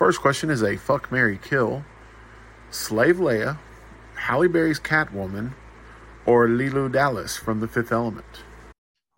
First 0.00 0.22
question 0.22 0.48
is 0.48 0.62
a 0.62 0.78
fuck 0.78 1.12
Mary 1.12 1.38
Kill, 1.44 1.84
Slave 2.70 3.16
Leia, 3.16 3.58
Halle 4.14 4.48
Berry's 4.48 4.80
Catwoman, 4.80 5.52
or 6.24 6.48
Leeloo 6.48 6.90
Dallas 6.90 7.36
from 7.36 7.60
The 7.60 7.68
Fifth 7.68 7.92
Element. 7.92 8.24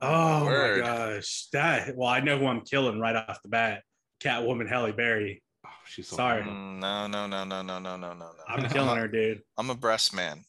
Oh 0.00 0.44
Word. 0.44 0.80
my 0.80 0.84
gosh. 0.84 1.46
That 1.52 1.96
well, 1.96 2.08
I 2.08 2.18
know 2.18 2.36
who 2.36 2.48
I'm 2.48 2.62
killing 2.62 2.98
right 2.98 3.14
off 3.14 3.40
the 3.44 3.48
bat. 3.48 3.84
Catwoman 4.20 4.68
Halle 4.68 4.90
Berry. 4.90 5.40
Oh, 5.64 5.70
she's 5.86 6.08
so 6.08 6.16
sorry. 6.16 6.42
Mm, 6.42 6.80
no, 6.80 7.06
no, 7.06 7.28
no, 7.28 7.44
no, 7.44 7.62
no, 7.62 7.78
no, 7.78 7.96
no, 7.96 8.12
no. 8.14 8.30
I'm 8.48 8.68
killing 8.68 8.98
her, 8.98 9.06
dude. 9.06 9.40
I'm 9.56 9.70
a 9.70 9.76
breast 9.76 10.12
man. 10.12 10.42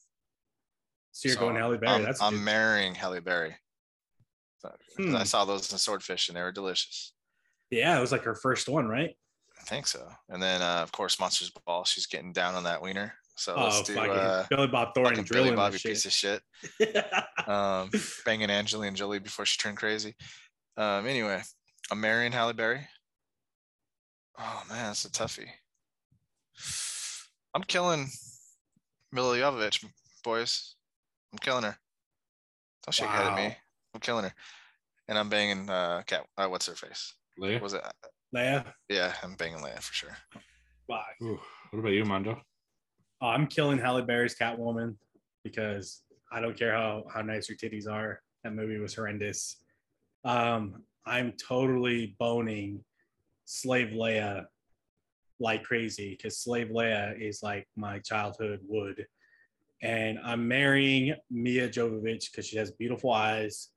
So 1.11 1.27
you're 1.27 1.35
so 1.35 1.41
going 1.41 1.57
Halle 1.57 1.77
Berry. 1.77 1.93
I'm, 1.93 2.01
That's 2.01 2.23
I'm 2.23 2.43
marrying 2.43 2.95
Halle 2.95 3.19
Berry. 3.19 3.55
So, 4.57 4.71
hmm. 4.97 5.15
I 5.15 5.25
saw 5.25 5.45
those 5.45 5.71
in 5.71 5.77
Swordfish 5.77 6.27
and 6.29 6.35
they 6.35 6.41
were 6.41 6.51
delicious. 6.51 7.13
Yeah, 7.69 7.95
it 7.95 8.01
was 8.01 8.11
like 8.11 8.23
her 8.23 8.33
first 8.33 8.67
one, 8.67 8.87
right? 8.87 9.15
I 9.63 9.65
think 9.65 9.87
so. 9.87 10.05
And 10.27 10.43
then 10.43 10.61
uh, 10.61 10.81
of 10.83 10.91
course 10.91 11.19
Monsters 11.19 11.51
Ball. 11.65 11.85
She's 11.85 12.05
getting 12.05 12.33
down 12.33 12.53
on 12.55 12.63
that 12.65 12.81
wiener. 12.81 13.13
So 13.37 13.55
Oh, 13.55 13.63
let's 13.63 13.81
do 13.83 13.97
uh, 13.97 14.45
Billy 14.49 14.67
Bob 14.67 14.93
Thornton 14.93 15.15
fucking 15.23 15.29
Billy 15.31 15.43
drilling 15.49 15.55
Bobby 15.55 15.77
piece 15.79 16.05
of 16.05 16.11
shit. 16.11 16.41
Um, 17.45 17.89
banging 18.25 18.49
Angelina 18.49 18.95
Jolie 18.95 19.19
before 19.19 19.45
she 19.45 19.57
turned 19.57 19.75
crazy. 19.75 20.15
Um, 20.77 21.05
anyway, 21.05 21.41
I'm 21.91 21.99
marrying 21.99 22.31
Halle 22.31 22.53
Berry. 22.53 22.87
Oh 24.39 24.63
man, 24.69 24.85
that's 24.85 25.03
a 25.03 25.09
toughie. 25.11 25.49
I'm 27.53 27.63
killing 27.63 28.07
Milla 29.11 29.37
Jovovich, 29.37 29.85
boys. 30.23 30.75
I'm 31.33 31.39
killing 31.39 31.63
her. 31.65 31.77
Don't 32.85 32.93
shake 32.93 33.09
your 33.09 33.15
head 33.17 33.27
at 33.27 33.35
me. 33.35 33.57
I'm 33.93 33.99
killing 33.99 34.23
her. 34.23 34.33
And 35.09 35.17
I'm 35.17 35.27
banging 35.27 35.69
uh 35.69 36.03
cat 36.07 36.25
uh, 36.37 36.47
what's 36.47 36.67
her 36.67 36.75
face? 36.75 37.13
Leia. 37.37 37.59
Was 37.59 37.73
it 37.73 37.83
Leia. 38.33 38.65
yeah, 38.89 39.13
I'm 39.23 39.35
banging 39.35 39.59
Leia 39.59 39.79
for 39.81 39.93
sure. 39.93 40.17
Fuck. 40.87 41.05
Ooh, 41.21 41.39
what 41.71 41.79
about 41.79 41.93
you, 41.93 42.05
Mondo? 42.05 42.41
Oh, 43.21 43.27
I'm 43.27 43.47
killing 43.47 43.77
Halle 43.77 44.01
Berry's 44.01 44.35
Catwoman 44.35 44.95
because 45.43 46.01
I 46.31 46.41
don't 46.41 46.57
care 46.57 46.73
how 46.73 47.03
how 47.13 47.21
nice 47.21 47.47
her 47.47 47.55
titties 47.55 47.87
are. 47.87 48.21
That 48.43 48.53
movie 48.53 48.79
was 48.79 48.95
horrendous. 48.95 49.57
Um, 50.25 50.83
I'm 51.05 51.33
totally 51.33 52.15
boning 52.19 52.83
Slave 53.45 53.89
Leia 53.89 54.45
like 55.39 55.63
crazy 55.63 56.11
because 56.11 56.37
Slave 56.37 56.69
Leia 56.69 57.19
is 57.19 57.43
like 57.43 57.67
my 57.75 57.99
childhood 57.99 58.59
wood, 58.67 59.05
and 59.81 60.19
I'm 60.23 60.47
marrying 60.47 61.15
Mia 61.29 61.69
Jovovich 61.69 62.31
because 62.31 62.47
she 62.47 62.57
has 62.57 62.71
beautiful 62.71 63.11
eyes 63.11 63.69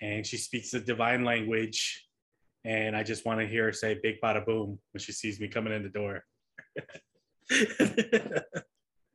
and 0.00 0.26
she 0.26 0.36
speaks 0.36 0.70
the 0.70 0.80
divine 0.80 1.24
language. 1.24 2.03
And 2.64 2.96
I 2.96 3.02
just 3.02 3.26
want 3.26 3.40
to 3.40 3.46
hear 3.46 3.64
her 3.64 3.72
say 3.72 3.98
"Big 4.02 4.20
Bada 4.22 4.44
Boom" 4.44 4.78
when 4.92 5.00
she 5.00 5.12
sees 5.12 5.38
me 5.38 5.48
coming 5.48 5.72
in 5.72 5.82
the 5.82 5.88
door. 5.88 6.24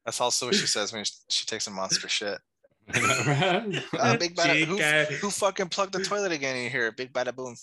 That's 0.05 0.21
also 0.21 0.47
what 0.47 0.55
she 0.55 0.67
says 0.75 0.93
when 0.93 1.03
she, 1.03 1.13
she 1.29 1.45
takes 1.45 1.67
a 1.67 1.71
monster 1.71 2.07
shit. 2.07 2.37
Uh, 2.91 4.17
big 4.17 4.35
bada, 4.35 4.63
who, 4.65 4.77
who 5.17 5.29
fucking 5.29 5.69
plugged 5.69 5.93
the 5.93 6.03
toilet 6.03 6.31
again 6.31 6.55
in 6.55 6.71
here? 6.71 6.91
Big 6.91 7.13
bada 7.13 7.35
boom. 7.35 7.55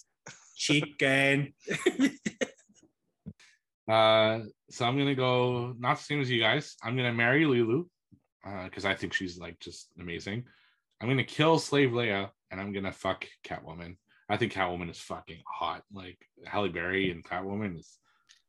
Chicken. 0.54 1.52
Uh, 3.88 4.40
so 4.70 4.84
I'm 4.84 4.98
gonna 4.98 5.14
go 5.14 5.74
not 5.78 5.98
the 5.98 6.04
same 6.04 6.20
as 6.20 6.30
you 6.30 6.40
guys. 6.40 6.76
I'm 6.82 6.96
gonna 6.96 7.12
marry 7.12 7.44
Lulu 7.44 7.86
because 8.64 8.84
I 8.84 8.94
think 8.94 9.12
she's 9.12 9.38
like 9.38 9.58
just 9.60 9.88
amazing. 9.98 10.44
I'm 11.00 11.08
gonna 11.08 11.24
kill 11.24 11.58
Slave 11.58 11.90
Leia 11.90 12.30
and 12.50 12.60
I'm 12.60 12.72
gonna 12.72 12.92
fuck 12.92 13.26
Catwoman. 13.44 13.96
I 14.28 14.36
think 14.36 14.52
Catwoman 14.52 14.90
is 14.90 14.98
fucking 14.98 15.42
hot. 15.46 15.82
Like 15.92 16.18
Halle 16.44 16.68
Berry 16.68 17.10
and 17.10 17.24
Catwoman 17.24 17.78
is 17.78 17.98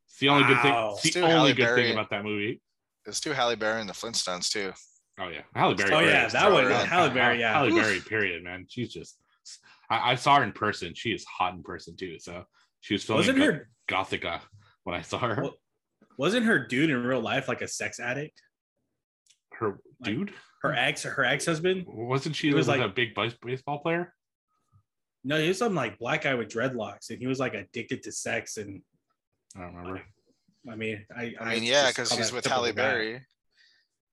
it's 0.07 0.19
the 0.19 0.29
only 0.29 0.47
good 0.47 0.61
thing. 0.61 0.71
Wow. 0.73 0.97
It's 1.03 1.13
the 1.13 1.21
only 1.21 1.31
Halle 1.33 1.53
good 1.53 1.57
Berry- 1.63 1.83
thing 1.83 1.93
about 1.93 2.09
that 2.09 2.23
movie. 2.23 2.61
It's 3.05 3.19
too 3.19 3.31
Halle 3.31 3.55
Berry 3.55 3.79
and 3.81 3.89
the 3.89 3.93
Flintstones 3.93 4.49
too. 4.49 4.73
Oh 5.19 5.29
yeah, 5.29 5.41
Halle 5.55 5.73
Berry. 5.73 5.93
Oh, 5.93 5.99
yeah, 5.99 6.27
that 6.27 6.51
one, 6.51 6.69
Halle 6.69 7.09
Berry, 7.09 7.39
yeah. 7.39 7.53
Halle 7.53 7.69
Oof. 7.71 7.81
Berry. 7.81 7.99
Period, 8.01 8.43
man. 8.43 8.65
She's 8.69 8.91
just. 8.91 9.17
I, 9.89 10.11
I 10.11 10.15
saw 10.15 10.37
her 10.37 10.43
in 10.43 10.51
person. 10.51 10.93
She 10.93 11.11
is 11.11 11.23
hot 11.25 11.53
in 11.53 11.63
person 11.63 11.95
too. 11.95 12.19
So 12.19 12.43
she 12.81 12.93
was 12.93 13.03
filming 13.03 13.19
Wasn't 13.19 13.37
Go- 13.37 13.45
her 13.45 13.69
Gothika 13.89 14.41
when 14.83 14.95
I 14.95 15.01
saw 15.01 15.19
her. 15.19 15.41
Well, 15.41 15.53
wasn't 16.17 16.45
her 16.45 16.59
dude 16.67 16.89
in 16.89 17.03
real 17.03 17.21
life 17.21 17.47
like 17.47 17.61
a 17.61 17.67
sex 17.67 17.99
addict? 17.99 18.41
her 19.53 19.79
dude. 20.03 20.33
Her 20.61 20.73
ex, 20.73 21.03
her 21.03 21.23
ex 21.23 21.45
husband. 21.45 21.85
Wasn't 21.87 22.35
she 22.35 22.53
was 22.53 22.67
like, 22.67 22.79
like- 22.79 22.89
a 22.91 22.93
big 22.93 23.09
baseball 23.43 23.79
player? 23.79 24.13
No, 25.23 25.39
he 25.39 25.47
was 25.47 25.57
some 25.57 25.75
like 25.75 25.99
black 25.99 26.23
guy 26.23 26.35
with 26.35 26.49
dreadlocks, 26.49 27.09
and 27.09 27.19
he 27.19 27.27
was 27.27 27.39
like 27.39 27.53
addicted 27.53 28.03
to 28.03 28.11
sex. 28.11 28.57
And 28.57 28.81
I 29.55 29.61
don't 29.61 29.75
remember. 29.75 30.01
I 30.69 30.75
mean, 30.75 31.05
I, 31.15 31.33
I 31.39 31.55
mean, 31.55 31.63
yeah, 31.63 31.87
because 31.87 32.11
he's 32.11 32.31
with 32.31 32.43
typical 32.43 32.63
Halle 32.63 32.73
guy. 32.73 32.81
Berry. 32.81 33.25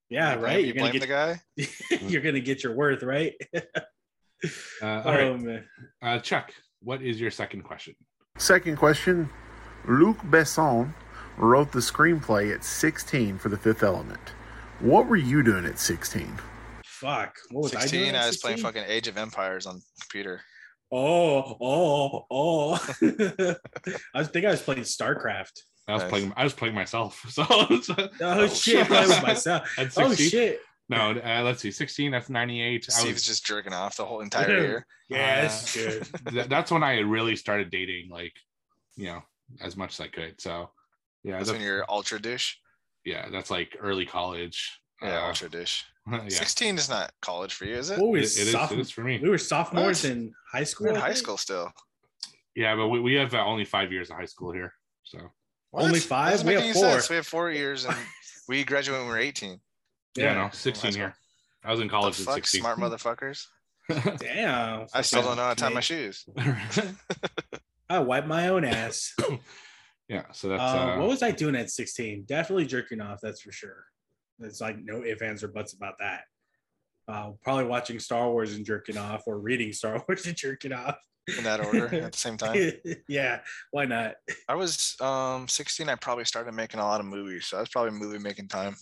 Yeah, 0.09 0.35
You 0.35 0.41
right. 0.41 0.61
You 0.61 0.67
You're 0.67 0.75
gonna 0.75 0.91
blame 0.91 0.93
get 0.93 1.01
the 1.01 1.07
guy. 1.07 2.07
you're 2.09 2.23
gonna 2.23 2.41
get 2.41 2.63
your 2.63 2.75
worth, 2.75 3.03
right? 3.03 3.35
Uh, 4.83 4.87
all 4.87 5.03
oh 5.07 5.39
right, 5.39 5.63
uh, 6.03 6.19
Chuck. 6.19 6.53
What 6.83 7.01
is 7.01 7.19
your 7.19 7.31
second 7.31 7.63
question? 7.63 7.95
Second 8.37 8.77
question 8.77 9.31
Luc 9.87 10.19
Besson 10.19 10.93
wrote 11.39 11.73
the 11.73 11.79
screenplay 11.79 12.55
at 12.55 12.65
16 12.65 13.39
for 13.39 13.49
The 13.49 13.57
Fifth 13.57 13.83
Element. 13.83 14.35
What 14.81 15.07
were 15.07 15.17
you 15.17 15.43
doing 15.43 15.65
at 15.65 15.79
16? 15.79 16.31
Fuck. 16.85 17.37
What 17.51 17.63
was 17.65 17.75
I 17.75 17.81
16, 17.81 18.01
doing? 18.01 18.15
I, 18.15 18.25
at 18.25 18.27
was 18.27 18.37
playing 18.39 18.59
fucking 18.59 18.85
Age 18.87 19.09
of 19.09 19.17
Empires 19.17 19.67
on 19.67 19.81
computer. 20.01 20.43
Oh, 20.97 21.57
oh, 21.61 22.27
oh. 22.31 22.75
I 24.15 24.23
think 24.25 24.47
I 24.47 24.51
was 24.51 24.63
playing 24.63 24.83
StarCraft. 24.83 25.61
I 25.89 25.93
was 25.95 26.03
Nice. 26.03 26.11
playing. 26.11 26.33
I 26.37 26.45
was 26.45 26.53
playing 26.55 26.75
myself. 26.75 27.21
So, 27.29 27.45
so 27.83 28.09
Oh, 28.21 28.47
shit, 28.47 28.87
playing 28.87 29.09
with 29.09 29.23
myself. 29.23 29.69
At 29.79 29.93
Oh 29.99 30.15
shit. 30.15 30.61
No, 30.89 31.11
uh, 31.13 31.43
let's 31.43 31.63
see. 31.63 31.71
16. 31.71 32.11
That's 32.13 32.29
98. 32.31 32.87
I 32.89 32.93
Steve's 32.93 33.15
was, 33.15 33.23
just 33.25 33.45
jerking 33.47 33.73
off 33.73 33.97
the 33.97 34.05
whole 34.05 34.21
entire 34.21 34.49
year. 34.61 34.87
Yeah, 35.09 35.17
Uh, 35.39 35.43
that's 35.43 35.75
good. 35.75 36.09
th- 36.29 36.47
that's 36.49 36.71
when 36.71 36.83
I 36.83 36.99
really 37.01 37.37
started 37.37 37.71
dating, 37.71 38.09
like, 38.11 38.35
you 38.97 39.07
know, 39.07 39.23
as 39.63 39.77
much 39.77 39.95
as 39.95 40.01
I 40.01 40.09
could. 40.09 40.41
So, 40.41 40.71
yeah, 41.23 41.39
That's 41.39 41.49
that's, 41.49 41.59
when 41.59 41.67
you're 41.67 41.85
ultra 41.91 42.21
dish. 42.21 42.61
yeah, 43.05 43.29
that's 43.31 43.51
like 43.51 43.77
early 43.81 44.05
college. 44.07 44.79
Yeah, 45.03 45.25
Uh, 45.25 45.29
ultra 45.29 45.49
douche. 45.49 45.83
yeah, 46.13 46.29
16 46.29 46.77
is 46.79 46.89
not 46.89 47.13
college 47.23 47.55
for 47.55 47.65
you, 47.65 47.77
is 47.77 47.91
it? 47.91 47.99
What 47.99 48.09
it, 48.17 48.21
was 48.21 48.39
it 48.39 48.43
is. 48.49 48.53
soph- 48.53 48.73
It 48.73 48.79
is 48.79 48.91
for 48.91 49.03
me. 49.03 49.19
We 49.23 49.29
were 49.31 49.39
sophomores 49.39 50.03
What? 50.05 50.13
in 50.13 50.33
high 50.53 50.65
school. 50.65 50.87
We're 50.89 50.95
in 50.95 51.01
high 51.01 51.15
school 51.15 51.37
still. 51.37 51.73
Yeah, 52.55 52.77
but 52.77 52.89
we, 52.89 53.01
we 53.01 53.15
have 53.15 53.35
uh, 53.35 53.45
only 53.45 53.65
five 53.65 53.91
years 53.93 54.11
of 54.11 54.17
high 54.17 54.27
school 54.27 54.53
here. 54.53 54.73
So, 55.05 55.19
What? 55.71 55.85
Only 55.85 56.01
five? 56.01 56.43
We 56.45 56.55
have 56.55 56.63
four. 56.75 56.83
sense. 56.93 57.11
We 57.11 57.17
have 57.17 57.27
four 57.27 57.51
years 57.51 57.85
and 57.85 57.97
we 58.49 58.65
graduated 58.65 59.01
when 59.01 59.09
we 59.09 59.15
were 59.17 59.21
18. 59.21 59.61
yeah, 60.17 60.25
Yeah. 60.25 60.35
no, 60.35 60.51
16 60.53 60.93
High 60.93 60.97
here. 60.99 61.15
I 61.65 61.71
was 61.71 61.81
in 61.81 61.89
college 61.89 62.21
at 62.21 62.27
16. 62.35 62.61
smart 62.61 62.79
motherfuckers. 62.85 63.47
Damn. 64.19 64.87
I 64.95 65.01
still 65.03 65.23
don't 65.23 65.37
know 65.37 65.43
how 65.45 65.55
to 65.55 65.61
tie 65.61 65.69
my 65.71 65.81
shoes. 65.81 66.27
I 67.89 67.99
wipe 67.99 68.27
my 68.27 68.49
own 68.49 68.65
ass. 68.65 69.15
yeah, 70.09 70.25
so 70.33 70.49
that's 70.49 70.61
Uh, 70.61 70.65
uh, 70.65 70.99
what 70.99 71.09
was 71.09 71.23
I 71.23 71.31
doing 71.33 71.55
at 71.57 71.71
16? 71.71 72.25
Definitely 72.27 72.67
jerking 72.67 73.01
off, 73.01 73.21
that's 73.23 73.41
for 73.41 73.53
sure. 73.53 73.85
There's 74.39 74.61
like 74.61 74.79
no 74.79 75.05
ifs, 75.05 75.23
ands, 75.23 75.43
or 75.45 75.49
buts 75.49 75.73
about 75.75 75.95
that. 75.99 76.23
Uh, 77.07 77.33
probably 77.43 77.65
watching 77.65 77.99
Star 78.01 78.31
Wars 78.31 78.55
and 78.55 78.65
jerking 78.65 78.97
off, 78.97 79.25
or 79.27 79.39
reading 79.39 79.73
Star 79.81 80.03
Wars 80.09 80.27
and 80.27 80.37
jerking 80.37 80.73
off. 80.73 80.97
In 81.39 81.45
that 81.45 81.65
order 81.65 81.87
at 81.95 82.13
the 82.13 82.19
same 82.19 82.37
time. 82.37 82.73
yeah, 83.09 83.41
why 83.71 83.87
not? 83.87 84.17
I 84.47 84.55
was 84.57 84.95
um 85.01 85.49
16. 85.49 85.89
I 85.89 85.95
probably 85.95 86.27
started 86.27 86.53
making 86.53 86.81
a 86.81 86.85
lot 86.85 87.01
of 87.01 87.07
movies, 87.07 87.47
so 87.47 87.57
that's 87.57 87.71
probably 87.71 87.93
movie 87.93 88.19
making 88.19 88.49
time. 88.49 88.77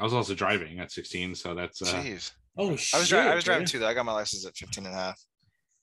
I 0.00 0.02
was 0.02 0.12
also 0.12 0.34
driving 0.34 0.80
at 0.80 0.90
16, 0.90 1.36
so 1.36 1.54
that's 1.54 1.80
uh, 1.82 1.86
Jeez, 2.02 2.32
Oh 2.58 2.68
I 2.68 2.70
was 2.72 2.80
shit! 2.80 3.08
driving. 3.10 3.30
I 3.30 3.34
was 3.36 3.44
driving 3.44 3.66
too. 3.66 3.78
Though 3.78 3.86
I 3.86 3.94
got 3.94 4.04
my 4.06 4.12
license 4.12 4.44
at 4.44 4.56
15 4.56 4.86
and 4.86 4.94
a 4.94 4.96
half. 4.98 5.20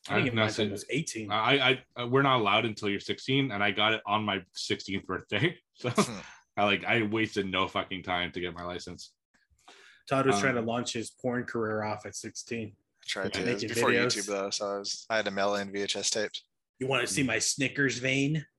I 0.09 0.15
think 0.15 0.25
I- 0.25 0.27
it 0.31 0.35
no, 0.35 0.47
so- 0.49 0.63
almost 0.63 0.85
18. 0.89 1.31
I, 1.31 1.79
I, 1.95 2.01
uh, 2.01 2.07
we're 2.07 2.21
not 2.23 2.41
allowed 2.41 2.65
until 2.65 2.89
you're 2.89 2.99
16, 2.99 3.51
and 3.51 3.63
I 3.63 3.71
got 3.71 3.93
it 3.93 4.01
on 4.05 4.23
my 4.25 4.41
16th 4.55 5.05
birthday. 5.05 5.55
So 5.75 5.89
Hmm. 5.91 6.19
I 6.55 6.65
like 6.65 6.85
I 6.85 7.01
wasted 7.03 7.49
no 7.49 7.67
fucking 7.67 8.03
time 8.03 8.31
to 8.31 8.39
get 8.39 8.53
my 8.53 8.63
license. 8.63 9.11
Todd 10.07 10.25
was 10.25 10.35
um, 10.35 10.41
trying 10.41 10.55
to 10.55 10.61
launch 10.61 10.93
his 10.93 11.11
porn 11.11 11.45
career 11.45 11.83
off 11.83 12.05
at 12.05 12.15
16. 12.15 12.67
I 12.67 12.73
tried 13.07 13.33
to. 13.33 13.41
Yeah. 13.41 13.47
It 13.47 13.53
was 13.53 13.63
before 13.63 13.89
videos. 13.89 14.17
YouTube 14.17 14.27
though, 14.27 14.49
so 14.49 14.67
I 14.67 14.77
was. 14.79 15.05
I 15.09 15.15
had 15.17 15.25
to 15.25 15.31
mail 15.31 15.55
in 15.55 15.71
VHS 15.71 16.11
tapes. 16.11 16.43
You 16.79 16.87
want 16.87 17.07
to 17.07 17.13
see 17.13 17.23
my 17.23 17.39
Snickers 17.39 17.97
vein? 17.99 18.45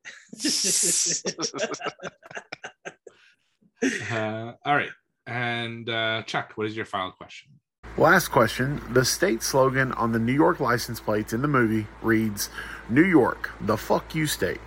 Uh, 4.11 4.53
all 4.65 4.75
right, 4.75 4.91
and 5.27 5.91
uh, 5.91 6.23
Chuck, 6.23 6.53
what 6.55 6.67
is 6.67 6.75
your 6.75 6.87
final 6.87 7.11
question? 7.13 7.51
Last 7.99 8.29
question. 8.29 8.81
The 8.93 9.05
state 9.05 9.43
slogan 9.43 9.93
on 9.93 10.11
the 10.11 10.19
New 10.19 10.33
York 10.33 10.59
license 10.59 11.01
plates 11.01 11.35
in 11.35 11.43
the 11.43 11.49
movie 11.49 11.87
reads 12.01 12.49
New 12.89 13.05
York, 13.05 13.51
the 13.61 13.77
fuck 13.77 14.15
you 14.15 14.27
state. 14.27 14.59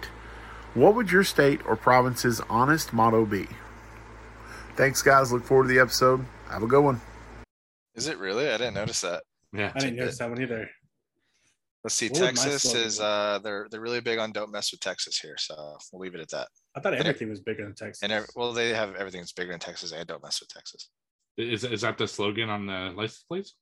What 0.77 0.93
would 0.93 1.11
your 1.11 1.23
state 1.23 1.59
or 1.65 1.75
province's 1.75 2.39
honest 2.51 2.93
motto 2.93 3.25
be? 3.25 3.47
Thanks, 4.75 5.01
guys. 5.01 5.31
Look 5.31 5.43
forward 5.43 5.63
to 5.63 5.69
the 5.73 5.79
episode. 5.79 6.23
Have 6.51 6.61
a 6.61 6.67
good 6.67 6.83
one. 6.83 7.01
Is 7.95 8.07
it 8.07 8.19
really? 8.19 8.47
I 8.47 8.57
didn't 8.57 8.75
notice 8.75 9.01
that. 9.01 9.23
Yeah, 9.51 9.71
I 9.73 9.79
didn't 9.79 9.95
notice 9.95 10.19
that 10.19 10.29
one 10.29 10.39
either. 10.39 10.69
Let's 11.83 11.95
see. 11.95 12.09
What 12.09 12.19
Texas 12.19 12.75
is 12.75 12.99
uh, 12.99 13.39
they're 13.43 13.67
they're 13.71 13.81
really 13.81 14.01
big 14.01 14.19
on 14.19 14.31
don't 14.31 14.51
mess 14.51 14.71
with 14.71 14.79
Texas 14.79 15.17
here, 15.17 15.35
so 15.39 15.79
we'll 15.91 15.99
leave 15.99 16.13
it 16.13 16.21
at 16.21 16.29
that. 16.29 16.47
I 16.75 16.79
thought 16.79 16.93
everything 16.93 17.31
was 17.31 17.39
bigger 17.39 17.63
than 17.63 17.73
Texas. 17.73 18.03
And 18.03 18.11
ev- 18.11 18.29
well, 18.35 18.53
they 18.53 18.69
have 18.69 18.93
everything 18.93 19.21
that's 19.21 19.33
bigger 19.33 19.53
in 19.53 19.59
Texas 19.59 19.93
and 19.93 20.05
don't 20.05 20.21
mess 20.21 20.39
with 20.39 20.49
Texas. 20.49 20.91
is 21.37 21.63
is 21.63 21.81
that 21.81 21.97
the 21.97 22.07
slogan 22.07 22.51
on 22.51 22.67
the 22.67 22.93
license 22.95 23.25
plates? 23.27 23.55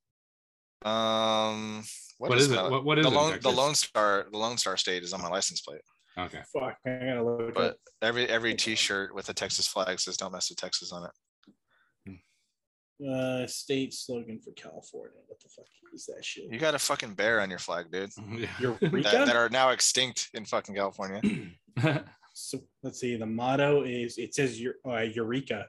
Um, 0.84 1.82
what 2.18 2.38
is, 2.38 2.51
it? 2.51 2.55
What, 2.61 2.84
what 2.84 2.99
is 2.99 3.05
the 3.05 3.11
it? 3.11 3.16
lone 3.16 3.39
the 3.41 3.51
Lone 3.51 3.74
Star 3.74 4.26
the 4.30 4.38
Lone 4.38 4.57
Star 4.57 4.76
State 4.76 5.03
is 5.03 5.13
on 5.13 5.22
my 5.22 5.30
license 5.30 5.61
plate, 5.61 5.80
Okay, 6.18 6.39
Fuck, 6.53 6.78
I 6.86 6.89
gotta 6.89 7.24
look 7.24 7.53
but 7.53 7.72
up. 7.72 7.78
every 8.01 8.28
every 8.30 8.55
T-shirt 8.55 9.13
with 9.13 9.28
a 9.30 9.34
Texas 9.34 9.68
flag 9.68 9.99
says 9.99 10.16
"Don't 10.18 10.32
mess 10.32 10.49
with 10.49 10.57
Texas" 10.57 10.91
on 10.93 11.05
it. 11.05 11.11
Uh, 13.05 13.45
state 13.45 13.93
slogan 13.93 14.39
for 14.39 14.51
California. 14.53 15.18
What 15.28 15.38
the 15.41 15.49
fuck 15.49 15.66
is 15.93 16.05
that 16.05 16.24
shit? 16.24 16.45
You 16.49 16.57
got 16.57 16.76
a 16.76 16.80
fucking 16.80 17.16
bear 17.16 17.41
on 17.41 17.49
your 17.49 17.59
flag, 17.59 17.91
dude. 17.91 18.11
yeah. 18.32 18.47
Eureka? 18.57 18.89
That, 19.03 19.26
that 19.28 19.36
are 19.36 19.49
now 19.49 19.72
extinct 19.72 20.30
in 20.34 20.45
fucking 20.45 20.76
California. 20.76 21.22
So 22.38 22.59
let's 22.84 22.99
see. 22.99 23.16
The 23.16 23.26
motto 23.26 23.84
is 23.84 24.18
it 24.18 24.36
says 24.36 24.59
Eu- 24.59 24.74
uh, 24.86 24.97
Eureka. 24.99 25.68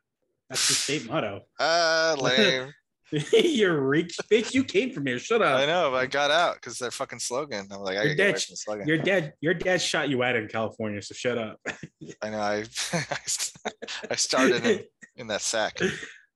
That's 0.48 0.66
the 0.66 0.74
state 0.74 1.08
motto. 1.08 1.42
Ah, 1.60 2.16
lame. 2.20 2.72
Eureka, 3.32 4.22
bitch! 4.30 4.52
You 4.52 4.64
came 4.64 4.92
from 4.92 5.06
here. 5.06 5.18
Shut 5.18 5.40
up. 5.40 5.58
I 5.60 5.66
know, 5.66 5.90
but 5.92 5.98
I 5.98 6.06
got 6.06 6.30
out 6.30 6.54
because 6.54 6.78
their 6.78 6.90
fucking 6.90 7.20
slogan. 7.20 7.68
I'm 7.70 7.80
like, 7.80 7.98
I 7.98 8.02
Your 8.02 8.14
dad- 8.16 8.40
slogan. 8.40 8.88
Your 8.88 8.98
dad, 8.98 9.32
your 9.40 9.54
dad 9.54 9.80
shot 9.80 10.08
you 10.08 10.22
out 10.24 10.34
in 10.34 10.48
California. 10.48 11.00
So 11.02 11.14
shut 11.14 11.38
up. 11.38 11.60
I 12.22 12.30
know. 12.30 12.40
I 12.40 12.64
I 14.10 14.16
started 14.16 14.66
in, 14.66 14.84
in 15.16 15.26
that 15.28 15.40
sack. 15.42 15.78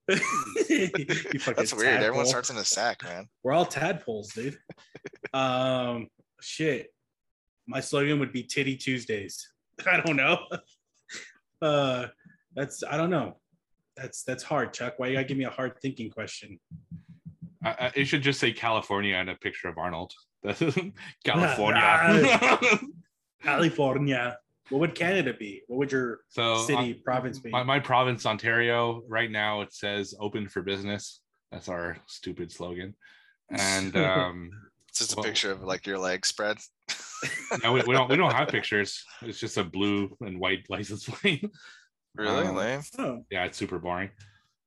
That's 0.07 1.75
weird. 1.75 2.03
Everyone 2.03 2.27
starts 2.27 2.51
in 2.51 2.57
a 2.57 2.65
sack, 2.65 3.03
man. 3.03 3.27
We're 3.43 3.53
all 3.53 3.67
tadpoles, 3.67 4.33
dude. 4.33 4.59
um, 5.33 6.09
shit. 6.41 6.93
My 7.67 7.81
slogan 7.81 8.21
would 8.21 8.33
be 8.33 8.45
Titty 8.45 8.77
Tuesdays. 8.77 9.51
I 9.91 10.01
don't 10.01 10.17
know. 10.17 10.39
Uh, 11.63 12.07
that's 12.55 12.83
I 12.89 12.97
don't 12.97 13.11
know. 13.11 13.40
That's 14.01 14.23
that's 14.23 14.43
hard, 14.43 14.73
Chuck. 14.73 14.95
Why 14.97 15.09
you 15.09 15.15
gotta 15.15 15.27
give 15.29 15.37
me 15.37 15.45
a 15.45 15.51
hard 15.51 15.79
thinking 15.83 16.11
question? 16.11 16.59
I, 17.63 17.71
I- 17.71 17.93
it 17.95 18.07
should 18.07 18.23
just 18.23 18.41
say 18.41 18.53
California 18.53 19.15
and 19.15 19.29
a 19.29 19.35
picture 19.37 19.69
of 19.69 19.77
Arnold. 19.77 20.13
California. 21.25 22.59
California. 23.43 24.39
What 24.71 24.79
would 24.79 24.95
Canada 24.95 25.35
be? 25.35 25.63
What 25.67 25.79
would 25.79 25.93
your 25.93 26.21
so 26.29 26.63
city 26.63 26.95
uh, 26.95 27.03
province 27.05 27.41
be? 27.41 27.51
my, 27.51 27.63
my 27.65 27.81
province, 27.81 28.25
Ontario, 28.25 29.03
right 29.09 29.31
now 29.31 29.61
it 29.63 29.75
says 29.75 30.15
open 30.21 30.49
for 30.49 30.63
business. 30.63 31.21
That's 31.51 31.69
our 31.69 31.97
stupid 32.07 32.53
slogan. 32.53 32.95
And 33.51 33.97
um, 33.97 34.51
It's 34.89 35.01
just 35.01 35.19
a 35.19 35.23
picture 35.23 35.51
of 35.51 35.63
like 35.63 35.87
your 35.87 35.99
leg 35.99 36.25
spread. 36.25 36.59
no, 37.65 37.73
we, 37.73 37.83
we 37.87 37.93
don't 37.93 38.09
we 38.09 38.17
don't 38.17 38.33
have 38.33 38.49
pictures. 38.49 39.05
It's 39.23 39.41
just 39.41 39.59
a 39.59 39.65
blue 39.65 40.17
and 40.21 40.39
white 40.39 40.65
license 40.71 41.05
plate. 41.09 41.45
Really 42.15 42.47
Um, 42.47 42.57
lame. 42.57 42.83
oh, 42.99 43.25
yeah, 43.31 43.45
it's 43.45 43.57
super 43.59 43.79
boring. 43.79 44.11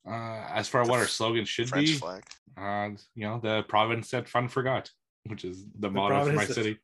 Uh, 0.08 0.46
as 0.54 0.68
for 0.68 0.82
what 0.84 1.00
our 1.00 1.08
slogan 1.08 1.46
should 1.46 1.70
French 1.70 1.88
be, 1.88 1.94
flag. 1.94 2.24
uh, 2.58 2.90
you 3.16 3.26
know, 3.26 3.40
the 3.42 3.64
province 3.70 4.10
that 4.12 4.28
fun 4.28 4.48
forgot, 4.48 4.90
which 5.26 5.46
is 5.46 5.66
the, 5.80 5.90
motto 5.90 6.26
for 6.26 6.34
my 6.34 6.46
that- 6.46 6.54
city. 6.54 6.80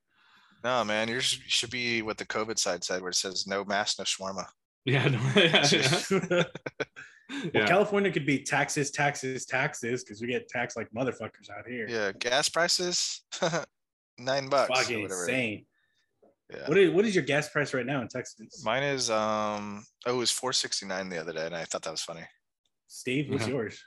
No, 0.64 0.84
man, 0.84 1.08
yours 1.08 1.24
should 1.48 1.70
be 1.72 2.02
what 2.02 2.18
the 2.18 2.26
COVID 2.26 2.58
side 2.60 2.84
said, 2.84 3.02
where 3.02 3.12
it 3.12 3.16
says 3.16 3.48
"No 3.48 3.64
mask, 3.64 3.98
no 4.00 4.04
shawarma." 4.06 4.46
Yeah, 4.86 5.08
no, 5.10 5.20
yeah, 5.36 5.66
yeah. 5.72 6.02
well, 6.10 6.46
Yeah. 7.54 7.66
California 7.68 8.12
could 8.12 8.26
be 8.26 8.40
taxes, 8.44 8.92
taxes, 8.92 9.46
taxes, 9.46 10.04
because 10.04 10.20
we 10.22 10.28
get 10.28 10.48
taxed 10.48 10.76
like 10.78 10.90
motherfuckers 10.92 11.50
out 11.56 11.68
here. 11.68 11.86
Yeah, 11.88 12.12
gas 12.14 12.50
prices 12.50 13.22
nine 14.18 14.50
bucks. 14.50 14.70
or 14.70 14.76
Fucking 14.76 15.04
insane. 15.04 15.66
Yeah. 16.52 16.68
What 16.68 16.78
is 16.78 16.92
what 16.92 17.06
is 17.06 17.14
your 17.14 17.24
gas 17.24 17.50
price 17.50 17.74
right 17.74 17.86
now 17.86 18.02
in 18.02 18.08
Texas? 18.08 18.64
Mine 18.66 18.84
is 18.84 19.10
um 19.12 19.84
oh 20.08 20.16
it 20.16 20.18
was 20.18 20.32
four 20.32 20.52
sixty 20.54 20.86
nine 20.86 21.10
the 21.10 21.20
other 21.20 21.34
day, 21.34 21.46
and 21.46 21.56
I 21.56 21.64
thought 21.66 21.84
that 21.84 21.92
was 21.92 22.02
funny. 22.02 22.24
Steve, 22.88 23.30
what's 23.30 23.44
Uh-huh. 23.44 23.52
yours? 23.54 23.84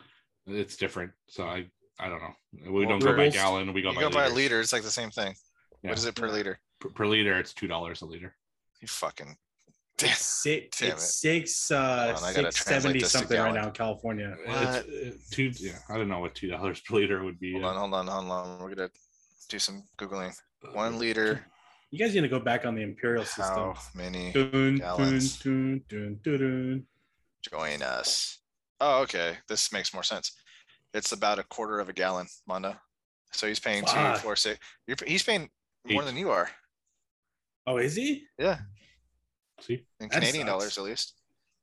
it's 0.47 0.77
different. 0.77 1.13
So 1.29 1.45
I 1.45 1.67
I 1.99 2.09
don't 2.09 2.21
know. 2.21 2.35
We 2.71 2.87
Well, 2.87 2.99
don't 2.99 3.01
go 3.01 3.17
by 3.17 3.29
gallon. 3.31 3.73
We 3.73 3.83
go 3.83 3.91
You 3.91 3.97
by 3.97 4.01
go 4.03 4.11
by 4.11 4.27
a 4.27 4.31
liter, 4.31 4.61
it's 4.61 4.73
like 4.73 4.83
the 4.83 4.91
same 4.91 5.11
thing. 5.11 5.35
Yeah. 5.83 5.91
What 5.91 5.99
is 5.99 6.05
it 6.05 6.15
per 6.15 6.29
liter? 6.29 6.61
Per, 6.81 6.91
per 6.91 7.07
liter, 7.07 7.39
it's 7.39 7.53
two 7.53 7.67
dollars 7.67 8.03
a 8.03 8.07
liter. 8.07 8.37
You 8.81 8.89
fucking 8.89 9.37
It's 10.03 10.19
six. 10.19 10.81
Damn 10.81 10.91
it's 10.93 11.21
six. 11.21 11.71
Uh, 11.71 12.13
Hold 12.13 12.17
on, 12.17 12.25
I 12.25 12.33
gotta 12.33 12.53
six 12.53 12.65
translate 12.65 12.83
seventy 12.83 13.01
this 13.01 13.13
to 13.13 13.19
something 13.19 13.41
right 13.41 13.55
now 13.55 13.67
in 13.69 13.73
California. 13.73 14.37
What? 14.47 14.63
It's, 14.87 15.17
uh, 15.17 15.19
two. 15.31 15.53
Yeah, 15.59 15.79
I 15.89 15.97
don't 15.97 16.09
know 16.09 16.19
what 16.21 16.35
two 16.35 16.49
dollars 16.49 16.81
per 16.81 16.97
liter 16.97 17.23
would 17.25 17.39
be. 17.39 17.53
hold 17.53 17.65
uh, 17.65 17.69
on, 17.69 17.77
hold 17.77 17.95
on, 17.95 18.07
hold 18.07 18.31
on. 18.31 18.59
We're 18.63 18.75
gonna 18.75 18.91
do 19.49 19.59
some 19.59 19.85
googling. 19.99 20.35
One 20.73 20.99
liter. 20.99 21.45
You 21.93 21.99
guys 21.99 22.15
need 22.15 22.23
to 22.23 22.29
go 22.29 22.41
back 22.41 22.65
on 22.65 22.75
the 22.75 22.81
imperial 22.83 23.25
system. 23.25 23.45
How 23.55 23.77
many 23.95 24.33
Dun, 24.33 24.51
dun, 24.51 24.77
gallons. 24.77 25.39
dun, 25.41 25.83
dun, 25.89 26.19
dun, 26.25 26.39
dun. 26.39 26.87
join 27.51 27.83
us? 27.83 28.39
Oh, 28.81 29.03
okay. 29.03 29.37
This 29.47 29.71
makes 29.73 29.93
more 29.93 30.03
sense. 30.03 30.33
It's 30.95 31.13
about 31.13 31.39
a 31.39 31.43
quarter 31.43 31.81
of 31.81 31.91
a 31.91 31.93
gallon, 31.93 32.27
Mondo. 32.49 32.75
So 33.33 33.47
he's 33.47 33.61
paying 33.61 33.85
two, 33.85 33.93
Fuck. 33.93 34.19
four. 34.21 34.37
You're, 34.87 34.97
he's 35.07 35.23
paying 35.23 35.51
more 35.87 36.03
Eight. 36.03 36.07
than 36.07 36.17
you 36.17 36.31
are 36.31 36.51
Oh, 37.67 37.77
is 37.77 37.95
he? 37.95 38.25
Yeah, 38.39 38.59
See, 39.61 39.75
in 40.01 40.09
That 40.09 40.13
Canadian 40.13 40.47
sucks. 40.47 40.51
dollars 40.51 40.79
at 40.79 40.85
least. 40.85 41.15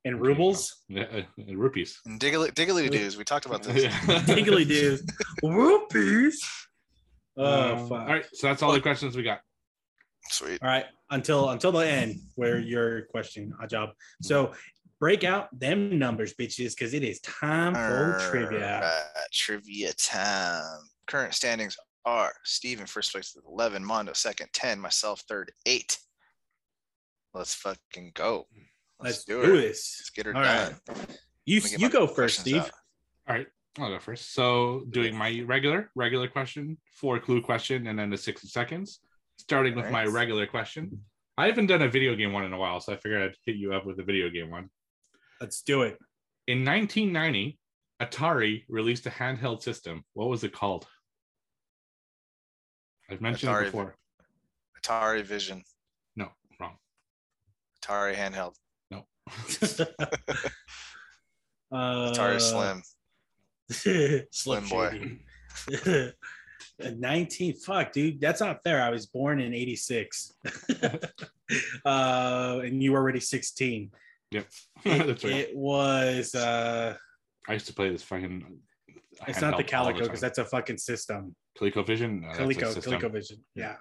In 0.06 0.18
rubles? 0.20 0.78
yeah, 0.88 1.04
uh, 1.12 1.22
uh, 1.42 1.56
rupees. 1.56 2.00
And 2.06 2.20
diggly 2.20 2.52
diggly 2.54 2.90
doos. 2.90 3.18
We 3.18 3.24
talked 3.26 3.46
about 3.46 3.64
this. 3.64 3.94
Giggly 4.26 4.64
dude. 4.64 5.02
Rupees. 5.44 6.42
Oh 7.36 7.74
Um, 7.74 7.90
fuck. 7.90 8.00
All 8.00 8.06
right, 8.08 8.26
so 8.34 8.48
that's 8.48 8.62
all 8.64 8.72
the 8.72 8.80
questions 8.80 9.16
we 9.18 9.24
got. 9.24 9.42
Sweet. 10.30 10.60
All 10.62 10.68
right, 10.68 10.86
until 11.10 11.50
until 11.50 11.72
the 11.72 11.86
end, 11.88 12.20
where 12.36 12.60
your 12.60 13.04
question, 13.04 13.54
a 13.62 13.68
job. 13.68 13.90
So 14.22 14.54
break 15.00 15.24
out 15.24 15.48
them 15.58 15.98
numbers, 15.98 16.34
bitches, 16.34 16.76
because 16.76 16.94
it 16.94 17.04
is 17.04 17.20
time 17.22 17.74
for 17.74 18.18
trivia. 18.30 18.76
Alright, 18.76 19.32
trivia 19.34 19.94
time. 19.94 20.82
Current 21.08 21.34
standings 21.34 21.78
are 22.06 22.34
Steve 22.44 22.80
in 22.80 22.86
first 22.86 23.12
place 23.12 23.34
with 23.36 23.46
11, 23.46 23.84
Mondo 23.84 24.14
second, 24.14 24.50
10, 24.54 24.80
myself 24.80 25.22
third, 25.28 25.52
eight. 25.66 25.98
Let's 27.34 27.54
fucking 27.56 28.12
go. 28.14 28.48
Let's, 29.00 29.24
do, 29.24 29.42
do, 29.42 29.56
it. 29.56 29.62
this. 29.62 29.98
Let's 30.00 30.10
get 30.10 30.26
her 30.26 30.36
All 30.36 30.42
right. 30.42 30.74
done. 30.86 30.96
You 31.46 31.62
Let 31.62 31.64
me 31.64 31.70
get 31.72 31.80
you 31.80 31.90
go 31.90 32.08
first, 32.08 32.42
Steve. 32.42 32.58
out. 32.58 32.72
All 33.28 33.36
right, 33.36 33.48
I'll 33.80 33.90
go 33.90 34.00
first. 34.00 34.34
So, 34.34 34.84
doing 34.90 35.16
my 35.16 35.42
regular, 35.46 35.90
regular 35.96 36.28
question, 36.28 36.78
four 36.96 37.20
clue 37.20 37.42
question, 37.42 37.88
and 37.88 37.98
then 37.98 38.10
the 38.10 38.18
60 38.18 38.48
seconds. 38.48 39.00
Starting 39.40 39.74
with 39.74 39.90
my 39.90 40.04
regular 40.04 40.46
question. 40.46 41.00
I 41.38 41.46
haven't 41.46 41.68
done 41.68 41.82
a 41.82 41.88
video 41.88 42.14
game 42.14 42.34
one 42.34 42.44
in 42.44 42.52
a 42.52 42.58
while, 42.58 42.82
so 42.82 42.92
I 42.92 42.98
figured 42.98 43.22
I'd 43.22 43.36
hit 43.46 43.56
you 43.56 43.74
up 43.74 43.86
with 43.86 43.98
a 44.00 44.04
video 44.04 44.30
game 44.30 44.52
one. 44.52 44.70
Let's 45.40 45.62
do 45.62 45.84
it. 45.84 45.98
In 46.48 46.66
1990, 46.66 47.58
Atari 48.02 48.66
released 48.68 49.06
a 49.06 49.10
handheld 49.10 49.64
system. 49.64 50.04
What 50.14 50.28
was 50.28 50.44
it 50.44 50.52
called? 50.52 50.88
I've 53.10 53.22
mentioned 53.22 53.50
Atari. 53.54 53.62
it 53.62 53.66
before. 53.66 53.96
Atari 54.84 55.24
Vision, 55.24 55.64
No, 56.18 56.28
wrong. 56.60 56.76
Atari 57.82 58.16
handheld, 58.16 58.56
No. 58.92 59.06
uh, 61.72 62.12
Atari 62.12 62.42
Slim, 62.42 62.84
Slim 63.72 64.26
Slim 64.32 64.68
boy. 64.68 65.18
Shady. 66.82 66.96
19 66.96 67.54
fuck 67.56 67.92
dude 67.92 68.20
that's 68.22 68.42
not 68.42 68.64
fair 68.64 68.82
i 68.82 68.90
was 68.90 69.06
born 69.06 69.40
in 69.40 69.54
86 69.54 70.34
uh 71.86 72.60
and 72.64 72.82
you 72.82 72.92
were 72.92 73.00
already 73.00 73.20
16 73.20 73.92
Yep. 74.32 74.46
it, 74.86 75.08
That's 75.08 75.24
right. 75.24 75.34
it 75.34 75.56
was 75.56 76.36
uh 76.36 76.96
I 77.48 77.54
used 77.54 77.66
to 77.66 77.74
play 77.74 77.90
this 77.90 78.04
fucking. 78.04 78.60
it's 79.28 79.42
not 79.42 79.58
the 79.58 79.64
Coleco 79.64 80.04
because 80.04 80.22
that's 80.22 80.38
a 80.38 80.46
fucking 80.46 80.78
system 80.78 81.36
ColecoVision. 81.60 82.22
No, 82.22 82.28
that's 82.28 82.40
a 82.40 82.44
Coleco, 82.44 82.74
system. 82.74 82.94
ColecoVision. 83.02 83.40
Yeah. 83.56 83.76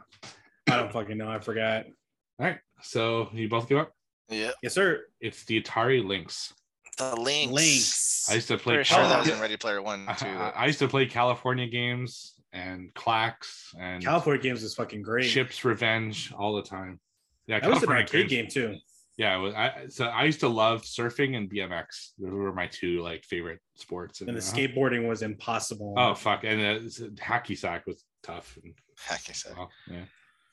I 0.70 0.76
don't 0.76 0.90
fucking 0.92 1.18
know. 1.18 1.28
I 1.28 1.38
forgot. 1.38 1.84
All 2.40 2.46
right, 2.46 2.58
so 2.80 3.28
you 3.34 3.48
both 3.48 3.68
give 3.68 3.76
up. 3.78 3.92
Yeah, 4.30 4.50
Yes, 4.62 4.72
sir. 4.74 5.04
It's 5.20 5.44
the 5.44 5.60
Atari 5.60 6.02
Lynx. 6.04 6.54
the 6.96 7.14
links. 7.16 7.52
Links. 7.52 8.30
I 8.30 8.34
used 8.34 8.48
to 8.48 8.56
play. 8.56 8.76
Pretty 8.76 8.88
sure 8.88 9.02
that 9.02 9.20
was 9.20 9.28
in 9.28 9.38
Ready 9.38 9.56
Player 9.58 9.82
One 9.82 10.06
too. 10.16 10.26
I- 10.26 10.52
I 10.56 10.66
used 10.66 10.78
to 10.78 10.88
play 10.88 11.04
California 11.06 11.66
games 11.66 12.34
and 12.52 12.92
Klax 12.94 13.74
and 13.78 14.02
California 14.02 14.42
Games 14.42 14.62
is 14.62 14.74
fucking 14.74 15.02
great. 15.02 15.24
Ships 15.26 15.64
Revenge 15.64 16.32
all 16.36 16.54
the 16.56 16.62
time. 16.62 17.00
Yeah, 17.46 17.60
that 17.60 17.68
was 17.70 17.82
an 17.82 17.88
California 17.88 18.02
arcade 18.02 18.28
games- 18.28 18.54
game 18.54 18.72
too. 18.72 18.78
Yeah, 19.16 19.36
it 19.36 19.40
was, 19.40 19.54
I, 19.54 19.86
so 19.88 20.04
I 20.06 20.22
used 20.24 20.38
to 20.40 20.48
love 20.48 20.82
surfing 20.82 21.36
and 21.36 21.50
BMX. 21.50 22.10
Those 22.18 22.30
were 22.32 22.52
my 22.52 22.68
two 22.68 23.02
like 23.02 23.24
favorite 23.24 23.58
sports. 23.74 24.20
And 24.20 24.28
the 24.30 24.34
uh, 24.34 24.40
skateboarding 24.40 25.08
was 25.08 25.22
impossible. 25.22 25.94
Oh 25.98 26.14
fuck! 26.14 26.44
And 26.44 26.60
uh, 26.60 26.86
s- 26.86 27.00
hacky 27.16 27.58
sack 27.58 27.84
was 27.86 28.04
tough. 28.22 28.56
And, 28.62 28.74
Heck, 28.96 29.22
I 29.28 29.32
said. 29.32 29.54
well, 29.56 29.70
yeah. 29.90 30.02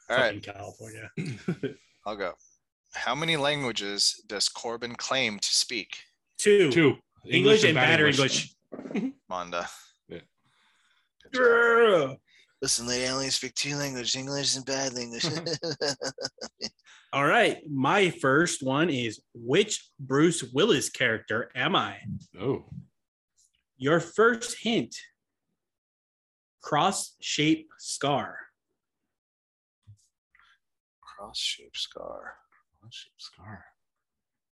All 0.10 0.18
right, 0.18 0.44
fucking 0.44 0.54
California. 0.54 1.12
I'll 2.08 2.16
go. 2.16 2.34
How 2.96 3.14
many 3.14 3.38
languages 3.38 4.24
does 4.26 4.50
Korben 4.50 4.98
claim 4.98 5.38
to 5.38 5.48
speak? 5.48 5.98
Two. 6.40 6.72
Two 6.72 6.96
English, 7.30 7.64
and 7.66 7.76
bad 7.76 8.00
English. 8.02 8.56
Mondo. 9.30 9.60
Yeah. 9.60 9.66
Good 11.36 12.00
job. 12.02 12.10
Yeah. 12.10 12.16
Listen, 12.62 12.88
lady, 12.88 13.06
I 13.06 13.12
only 13.12 13.30
speak 13.30 13.54
two 13.54 13.76
languages, 13.76 14.16
English 14.16 14.56
and 14.56 14.66
bad 14.66 14.98
English. 14.98 15.26
All 17.14 17.26
right. 17.26 17.58
My 17.70 18.10
first 18.10 18.64
one 18.64 18.90
is 18.90 19.22
which 19.34 19.90
Bruce 20.00 20.44
Willis 20.54 20.90
character 20.90 21.52
am 21.56 21.76
I? 21.76 21.98
Oh, 22.40 22.66
Your 23.78 24.00
first 24.00 24.58
hint 24.62 24.96
cross 26.62 27.16
shape 27.22 27.70
scar. 27.78 28.38
Cross 31.02 31.38
shape 31.38 31.78
scar. 31.78 32.34
shaped 32.90 33.22
scar. 33.22 33.66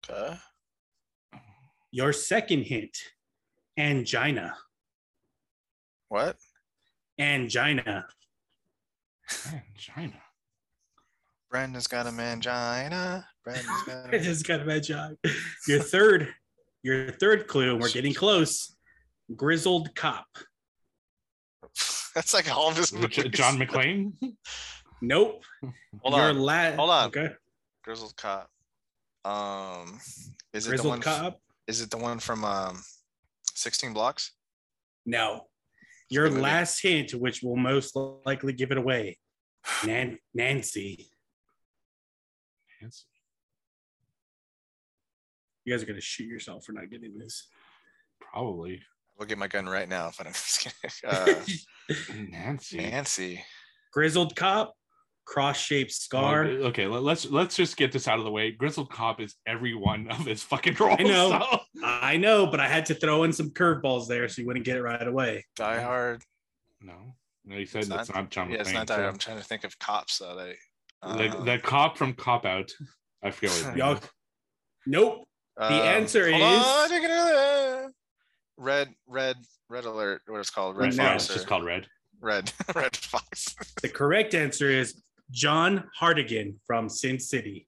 Okay. 0.08 0.36
Your 1.90 2.12
second 2.12 2.62
hint 2.62 2.96
angina. 3.76 4.54
What? 6.08 6.36
Angina. 7.18 8.06
Man, 9.50 9.62
China. 9.76 10.14
Brandon's 11.50 11.86
got 11.86 12.06
a 12.06 12.10
mangina. 12.10 13.24
Brandon's 13.44 13.82
got 13.86 14.12
I 14.14 14.16
a 14.16 14.20
just 14.22 14.46
got 14.46 14.60
a 14.60 14.64
bad 14.66 14.82
job. 14.82 15.12
Your 15.66 15.80
third, 15.80 16.28
your 16.82 17.10
third 17.12 17.46
clue, 17.46 17.76
we're 17.78 17.88
getting 17.90 18.14
close. 18.24 18.76
Grizzled 19.34 19.94
cop. 19.94 20.26
That's 22.14 22.32
like 22.34 22.54
all 22.54 22.68
of 22.70 22.76
his 22.76 22.92
movies. 22.92 23.24
John 23.30 23.58
McClane. 23.58 24.12
Nope. 25.02 25.42
Hold 26.02 26.14
your 26.14 26.24
on. 26.24 26.38
la- 26.38 26.72
hold 26.72 26.90
on. 26.90 27.06
Okay. 27.08 27.28
Grizzled 27.84 28.16
cop. 28.16 28.50
Um, 29.24 29.98
is 30.52 30.66
it 30.66 30.70
the 30.70 30.70
Grizzled 30.70 30.88
one? 30.88 30.98
f- 30.98 31.04
cop. 31.04 31.40
Is 31.66 31.80
it 31.82 31.90
the 31.90 31.98
one 31.98 32.18
from 32.18 32.44
um, 32.44 32.82
Sixteen 33.54 33.92
Blocks? 33.92 34.32
No. 35.06 35.46
Your 36.10 36.24
Good 36.24 36.32
movie. 36.34 36.42
last 36.42 36.80
hint, 36.82 37.12
which 37.12 37.42
will 37.42 37.56
most 37.56 37.94
likely 38.24 38.52
give 38.52 38.70
it 38.70 38.78
away. 38.78 39.18
Nan- 39.84 40.18
Nancy. 40.34 41.10
You 45.64 45.74
guys 45.74 45.82
are 45.82 45.86
gonna 45.86 46.00
shoot 46.00 46.26
yourself 46.28 46.64
for 46.64 46.72
not 46.72 46.90
getting 46.90 47.18
this. 47.18 47.48
Probably 48.20 48.80
We'll 49.18 49.26
get 49.26 49.36
my 49.38 49.48
gun 49.48 49.66
right 49.68 49.88
now. 49.88 50.06
If 50.08 50.20
I 50.20 50.24
don't. 50.24 50.32
just 50.32 50.60
kidding. 51.02 51.10
Uh, 51.10 51.44
Nancy. 52.30 52.76
Nancy. 52.78 53.44
Grizzled 53.92 54.36
cop, 54.36 54.74
cross-shaped 55.28 55.92
scar. 55.92 56.44
Well, 56.44 56.52
okay, 56.68 56.86
let- 56.86 57.02
let's 57.02 57.26
let's 57.30 57.54
just 57.54 57.76
get 57.76 57.92
this 57.92 58.08
out 58.08 58.18
of 58.18 58.24
the 58.24 58.30
way. 58.30 58.50
Grizzled 58.50 58.90
Cop 58.90 59.20
is 59.20 59.36
every 59.46 59.74
one 59.74 60.08
of 60.10 60.24
his 60.24 60.42
fucking 60.42 60.74
roles. 60.80 60.96
I 60.98 61.02
know. 61.02 61.28
so- 61.50 61.60
I 61.84 62.16
know, 62.16 62.46
but 62.46 62.60
I 62.60 62.66
had 62.66 62.86
to 62.86 62.94
throw 62.94 63.24
in 63.24 63.32
some 63.32 63.50
curveballs 63.50 64.08
there 64.08 64.28
so 64.28 64.40
you 64.40 64.46
wouldn't 64.46 64.64
get 64.64 64.76
it 64.76 64.82
right 64.82 65.06
away. 65.06 65.44
Die 65.56 65.80
Hard. 65.82 66.22
No, 66.80 66.94
no, 67.44 67.56
you 67.56 67.66
said 67.66 67.80
It's 67.80 67.88
that's 67.88 68.08
not- 68.08 68.16
not 68.16 68.30
John 68.30 68.50
Yeah, 68.50 68.60
it's 68.60 68.72
not 68.72 68.86
Die 68.86 68.94
Hard. 68.94 69.04
so- 69.06 69.10
I'm 69.10 69.18
trying 69.18 69.36
to 69.38 69.44
think 69.44 69.64
of 69.64 69.78
cops 69.78 70.18
though. 70.18 70.34
They. 70.36 70.56
the, 71.02 71.36
um, 71.38 71.44
the 71.44 71.58
cop 71.58 71.96
from 71.98 72.14
Cop 72.14 72.44
Out. 72.46 72.72
I 73.22 73.30
forget 73.30 73.50
what 73.66 73.76
Y'all, 73.76 73.92
is. 73.94 74.00
nope. 74.86 75.28
The 75.56 75.64
um, 75.66 75.72
answer 75.72 76.30
hold 76.30 76.42
is- 76.42 76.66
on, 76.66 76.88
take 76.88 77.02
it 77.04 77.10
out. 77.10 77.90
Red, 78.56 78.94
red, 79.06 79.36
red 79.68 79.84
alert. 79.84 80.22
What 80.26 80.40
it's 80.40 80.50
called? 80.50 80.76
Red 80.76 80.96
No. 80.96 81.02
Yeah, 81.04 81.10
Fox. 81.12 81.24
it's 81.26 81.34
just 81.34 81.46
called 81.46 81.64
Red. 81.64 81.86
Red, 82.20 82.52
red 82.74 82.96
fox. 82.96 83.54
The 83.82 83.88
correct 83.88 84.34
answer 84.34 84.68
is 84.70 85.00
John 85.30 85.84
Hartigan 85.98 86.56
from 86.66 86.88
Sin 86.88 87.18
City. 87.18 87.66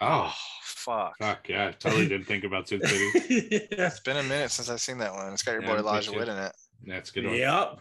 Oh, 0.00 0.32
fuck. 0.62 1.14
fuck 1.18 1.48
yeah! 1.48 1.68
I 1.68 1.72
totally 1.72 2.08
didn't 2.08 2.26
think 2.26 2.44
about 2.44 2.68
Sin 2.68 2.80
City. 2.84 3.10
It's 3.70 4.00
been 4.00 4.16
a 4.16 4.22
minute 4.22 4.50
since 4.50 4.68
I've 4.68 4.80
seen 4.80 4.98
that 4.98 5.12
one. 5.14 5.32
It's 5.32 5.42
got 5.42 5.52
your 5.52 5.62
Yeah, 5.62 5.68
boy 5.68 5.74
me 5.74 5.80
Elijah. 5.80 6.12
Wood 6.12 6.28
in 6.28 6.36
it. 6.36 6.52
That's 6.86 7.10
a 7.10 7.12
good 7.14 7.26
one. 7.26 7.34
yep. 7.36 7.78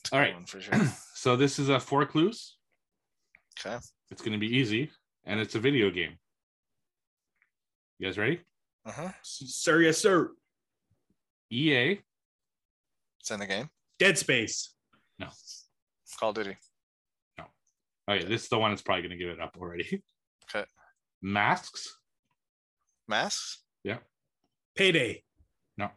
It's 0.00 0.12
a 0.12 0.14
All 0.16 0.20
good 0.20 0.26
right. 0.26 0.34
one 0.34 0.44
for 0.46 0.60
sure. 0.60 0.74
So 1.14 1.36
this 1.36 1.58
is 1.58 1.70
a 1.70 1.80
four 1.80 2.04
clues. 2.04 2.56
Okay. 3.58 3.78
It's 4.10 4.20
going 4.20 4.32
to 4.34 4.38
be 4.38 4.54
easy, 4.58 4.90
and 5.24 5.40
it's 5.40 5.54
a 5.54 5.58
video 5.58 5.88
game. 5.90 6.18
You 7.98 8.06
guys 8.08 8.18
ready? 8.18 8.40
Uh 8.84 8.92
huh. 8.92 9.08
Sir, 9.22 9.80
yes, 9.80 9.96
sir. 9.96 10.32
EA. 11.50 12.00
It's 13.20 13.30
in 13.30 13.40
the 13.40 13.46
game. 13.46 13.70
Dead 13.98 14.18
Space. 14.18 14.74
No. 15.18 15.28
Call 16.20 16.30
of 16.30 16.34
Duty. 16.34 16.56
Okay, 18.10 18.24
this 18.26 18.42
is 18.44 18.48
the 18.48 18.58
one 18.58 18.70
that's 18.70 18.82
probably 18.82 19.02
going 19.02 19.18
to 19.18 19.24
give 19.24 19.30
it 19.32 19.40
up 19.40 19.56
already. 19.60 20.02
Okay. 20.54 20.66
Masks. 21.22 21.96
Masks. 23.08 23.62
Yeah. 23.82 23.96
Payday. 24.76 25.22
No. 25.78 25.88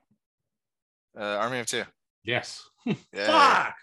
Uh, 1.20 1.24
Army 1.24 1.60
of 1.60 1.66
Two. 1.66 1.84
Yes. 2.24 2.64
Yeah. 3.14 3.66
Fuck. 3.66 3.76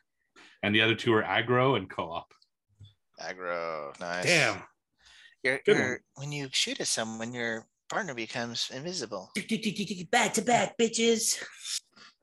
And 0.63 0.75
the 0.75 0.81
other 0.81 0.95
two 0.95 1.13
are 1.13 1.23
aggro 1.23 1.77
and 1.77 1.91
co-op. 1.91 2.33
Aggro. 3.21 3.99
Nice. 4.01 4.25
Damn. 4.25 4.63
You're, 5.43 5.61
you're- 5.67 5.99
when 6.15 6.33
you 6.33 6.49
shoot 6.51 6.81
at 6.81 6.87
someone, 6.87 7.35
your 7.35 7.67
partner 7.91 8.15
becomes 8.15 8.71
invisible. 8.75 9.31
Back 10.11 10.33
to 10.35 10.43
back, 10.43 10.79
bitches. 10.81 11.43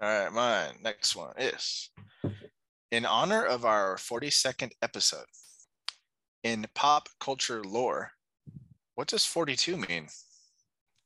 All 0.01 0.09
right, 0.23 0.33
mine. 0.33 0.73
Next 0.81 1.15
one 1.15 1.33
is 1.37 1.91
In 2.89 3.05
honor 3.05 3.45
of 3.45 3.65
our 3.65 3.97
42nd 3.97 4.71
episode, 4.81 5.25
in 6.43 6.65
pop 6.73 7.09
culture 7.19 7.63
lore, 7.63 8.11
what 8.95 9.07
does 9.07 9.25
42 9.25 9.77
mean? 9.77 10.07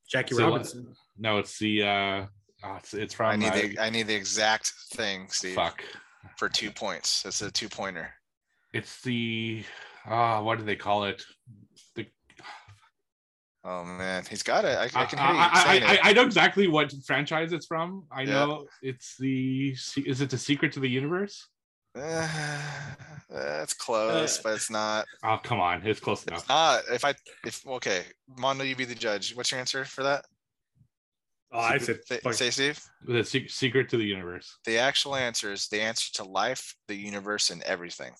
Jackie 0.09 0.35
So, 0.35 0.43
uh, 0.45 0.49
Robinson. 0.49 0.95
No, 1.17 1.37
it's 1.39 1.57
the 1.59 1.83
uh 1.83 2.25
oh, 2.63 2.75
it's, 2.77 2.93
it's 2.93 3.13
from 3.13 3.31
I 3.31 3.35
need 3.35 3.47
uh, 3.47 3.55
the 3.55 3.79
I 3.79 3.89
need 3.89 4.07
the 4.07 4.15
exact 4.15 4.71
thing, 4.93 5.27
Steve, 5.29 5.55
fuck. 5.55 5.83
for 6.37 6.49
two 6.49 6.71
points. 6.71 7.23
It's 7.25 7.41
a 7.41 7.51
two 7.51 7.69
pointer. 7.69 8.13
It's 8.73 9.01
the 9.01 9.63
ah 10.05 10.41
what 10.41 10.57
do 10.59 10.63
they 10.65 10.75
call 10.75 11.05
it? 11.05 11.23
The 11.95 12.05
Oh 13.63 13.83
man, 13.83 14.23
he's 14.29 14.43
got 14.43 14.63
it. 14.63 14.77
I, 14.77 14.83
I 14.99 15.03
I, 15.03 15.05
can 15.05 15.17
hear 15.17 15.27
you 15.29 15.39
I, 15.39 15.49
I, 15.89 15.93
it. 15.93 15.99
I 16.03 16.13
know 16.13 16.21
exactly 16.23 16.67
what 16.67 16.93
franchise 17.05 17.51
it's 17.51 17.65
from. 17.65 18.05
I 18.11 18.21
Yeah. 18.21 18.33
know 18.33 18.67
it's 18.83 19.15
the 19.17 19.69
is 20.05 20.21
it 20.21 20.29
the 20.29 20.37
Secret 20.37 20.71
to 20.73 20.79
the 20.79 20.89
Universe? 20.89 21.47
Uh, 21.95 22.27
that's 23.29 23.73
close, 23.73 24.37
Uh, 24.37 24.41
but 24.43 24.53
it's 24.55 24.69
not. 24.69 25.05
Oh 25.23 25.39
come 25.41 25.59
on, 25.59 25.85
it's 25.85 25.99
close 25.99 26.21
It's 26.23 26.27
enough. 26.31 26.49
not. 26.49 26.83
If 26.91 27.03
I 27.05 27.13
if 27.45 27.65
okay, 27.67 28.03
Mondo, 28.37 28.63
you 28.63 28.75
be 28.75 28.85
the 28.85 28.95
judge. 28.95 29.35
What's 29.35 29.51
your 29.51 29.59
answer 29.59 29.85
for 29.85 30.03
that? 30.03 30.25
Oh, 31.51 31.59
I 31.59 31.77
said 31.77 31.99
Say, 32.05 32.17
fuck. 32.19 32.33
say 32.33 32.49
Steve. 32.49 32.79
The 33.07 33.23
Secret 33.23 33.87
to 33.89 33.97
the 33.97 34.03
Universe. 34.03 34.57
The 34.65 34.77
actual 34.77 35.15
answer 35.15 35.53
is 35.53 35.67
the 35.69 35.79
answer 35.81 36.11
to 36.15 36.23
life, 36.25 36.75
the 36.87 36.95
universe, 36.95 37.49
and 37.49 37.61
everything. 37.63 38.11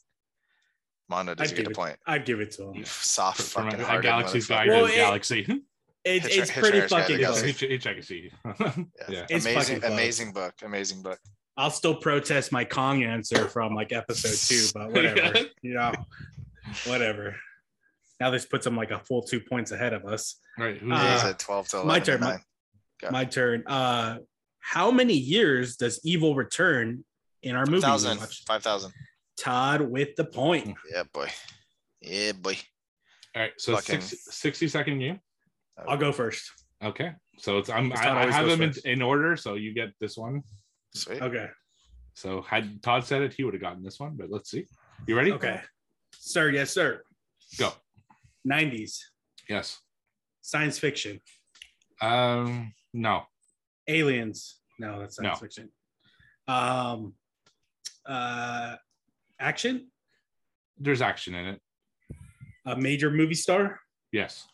Mondo 1.09 1.35
does 1.35 1.51
get 1.51 1.67
a 1.67 1.71
it- 1.71 1.75
point. 1.75 1.97
I'd 2.07 2.25
give 2.25 2.39
it 2.39 2.51
to 2.53 2.69
him. 2.69 2.75
You 2.75 2.85
soft 2.85 3.41
From 3.41 3.65
fucking 3.65 3.79
a, 3.81 3.83
a 3.83 3.85
hearted 3.85 4.03
galaxy's 4.07 4.47
guide 4.47 4.69
Well, 4.69 4.87
to 4.87 4.93
it- 4.93 4.95
galaxy. 4.95 5.61
It's, 6.07 6.27
Hitch- 6.27 6.37
it's 6.37 6.51
pretty 6.51 6.77
Hitchhiker's 6.81 6.91
Guide 6.91 6.97
to 6.97 7.01
fucking 7.01 7.15
the 7.15 7.21
yeah, 7.23 7.27
close. 7.29 7.41
Galaxy. 7.41 7.67
Hitch, 7.67 7.83
Hitchhiker's 7.83 8.07
see. 8.07 8.31
yeah. 9.09 9.25
It's 9.27 9.45
amazing, 9.47 9.83
amazing 9.83 10.33
book, 10.33 10.53
amazing 10.63 11.01
book. 11.01 11.17
I'll 11.57 11.69
still 11.71 11.95
protest 11.95 12.51
my 12.51 12.65
Kong 12.65 13.03
answer 13.03 13.47
from 13.47 13.73
like 13.75 13.91
episode 13.93 14.35
two, 14.35 14.67
but 14.73 14.91
whatever. 14.91 15.39
you 15.61 15.73
know, 15.73 15.93
whatever. 16.85 17.35
Now 18.19 18.29
this 18.29 18.45
puts 18.45 18.65
him 18.65 18.75
like 18.75 18.91
a 18.91 18.99
full 18.99 19.21
two 19.23 19.39
points 19.39 19.71
ahead 19.71 19.93
of 19.93 20.05
us. 20.05 20.37
Right. 20.57 20.77
Who's 20.77 20.91
Uh, 20.91 21.13
He's 21.13 21.23
uh, 21.23 21.29
at 21.29 21.39
twelve 21.39 21.67
to 21.69 21.77
11 21.77 21.87
my 21.87 21.99
turn, 21.99 22.19
my- 22.21 23.09
My 23.11 23.25
turn. 23.25 23.63
Uh 23.67 24.17
how 24.59 24.89
many 24.89 25.13
years 25.13 25.75
does 25.75 25.99
evil 26.03 26.33
return 26.35 27.05
in 27.43 27.55
our 27.55 27.65
movie? 27.65 27.85
we 27.87 28.15
five 28.47 28.63
thousand. 28.63 28.91
Todd 29.37 29.81
with 29.81 30.15
the 30.15 30.25
point. 30.25 30.75
Yeah, 30.91 31.03
boy. 31.13 31.27
Yeah, 32.01 32.31
boy. 32.31 32.57
all 33.35 33.41
right. 33.43 33.51
So 33.57 33.75
fucking- 33.75 34.01
60, 34.01 34.31
60 34.31 34.67
second 34.69 34.99
game. 34.99 35.19
I'll 35.87 35.97
go 35.97 36.11
first. 36.11 36.49
Okay. 36.83 37.11
So 37.37 37.57
it's 37.57 37.69
I'm 37.69 37.91
I, 37.93 38.27
I 38.27 38.31
have 38.31 38.47
them 38.47 38.61
in, 38.61 38.73
in 38.85 39.01
order, 39.01 39.35
so 39.35 39.55
you 39.55 39.73
get 39.73 39.89
this 39.99 40.15
one. 40.17 40.41
Sweet. 40.95 41.21
Okay. 41.21 41.47
So 42.13 42.41
had 42.41 42.81
Todd 42.81 43.03
said 43.05 43.21
it, 43.21 43.33
he 43.33 43.43
would 43.43 43.53
have 43.53 43.61
gotten 43.61 43.83
this 43.83 43.99
one, 43.99 44.15
but 44.15 44.29
let's 44.31 44.49
see. 44.49 44.65
You 45.07 45.17
ready? 45.17 45.33
Okay. 45.33 45.59
Sir, 46.13 46.49
yes, 46.49 46.71
sir. 46.71 47.03
Go. 47.57 47.71
90s. 48.47 48.99
Yes. 49.49 49.79
Science 50.41 50.79
fiction. 50.79 51.19
Um 52.01 52.73
no. 52.93 53.23
Aliens. 53.87 54.59
No, 54.79 54.99
that's 54.99 55.17
science 55.17 55.35
No. 55.35 55.39
fiction. 55.39 55.69
Um 56.47 57.13
uh 58.05 58.75
action. 59.39 59.91
There's 60.77 61.01
action 61.01 61.35
in 61.35 61.45
it. 61.47 61.61
A 62.65 62.75
major 62.77 63.11
movie 63.11 63.33
star. 63.35 63.79
Yes. 64.11 64.47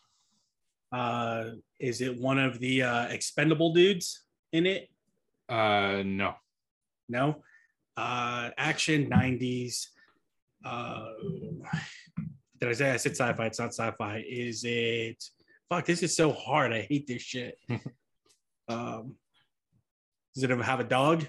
Uh 0.90 1.50
is 1.78 2.00
it 2.00 2.18
one 2.18 2.38
of 2.38 2.58
the 2.58 2.82
uh 2.82 3.06
expendable 3.08 3.72
dudes 3.72 4.24
in 4.52 4.66
it? 4.66 4.88
Uh 5.52 6.02
no. 6.06 6.34
No. 7.08 7.42
Uh 7.96 8.50
action 8.56 9.10
90s. 9.10 9.88
Uh 10.64 11.04
did 12.58 12.68
I 12.70 12.72
say 12.72 12.90
I 12.92 12.96
said 12.96 13.12
sci-fi? 13.12 13.46
It's 13.46 13.58
not 13.58 13.74
sci-fi. 13.74 14.24
Is 14.26 14.64
it 14.64 15.22
fuck 15.68 15.84
this 15.84 16.02
is 16.02 16.16
so 16.16 16.32
hard. 16.32 16.72
I 16.72 16.82
hate 16.82 17.06
this 17.06 17.22
shit. 17.22 17.58
um 18.68 19.16
does 20.34 20.44
it 20.44 20.50
ever 20.50 20.62
have 20.62 20.80
a 20.80 20.84
dog? 20.84 21.26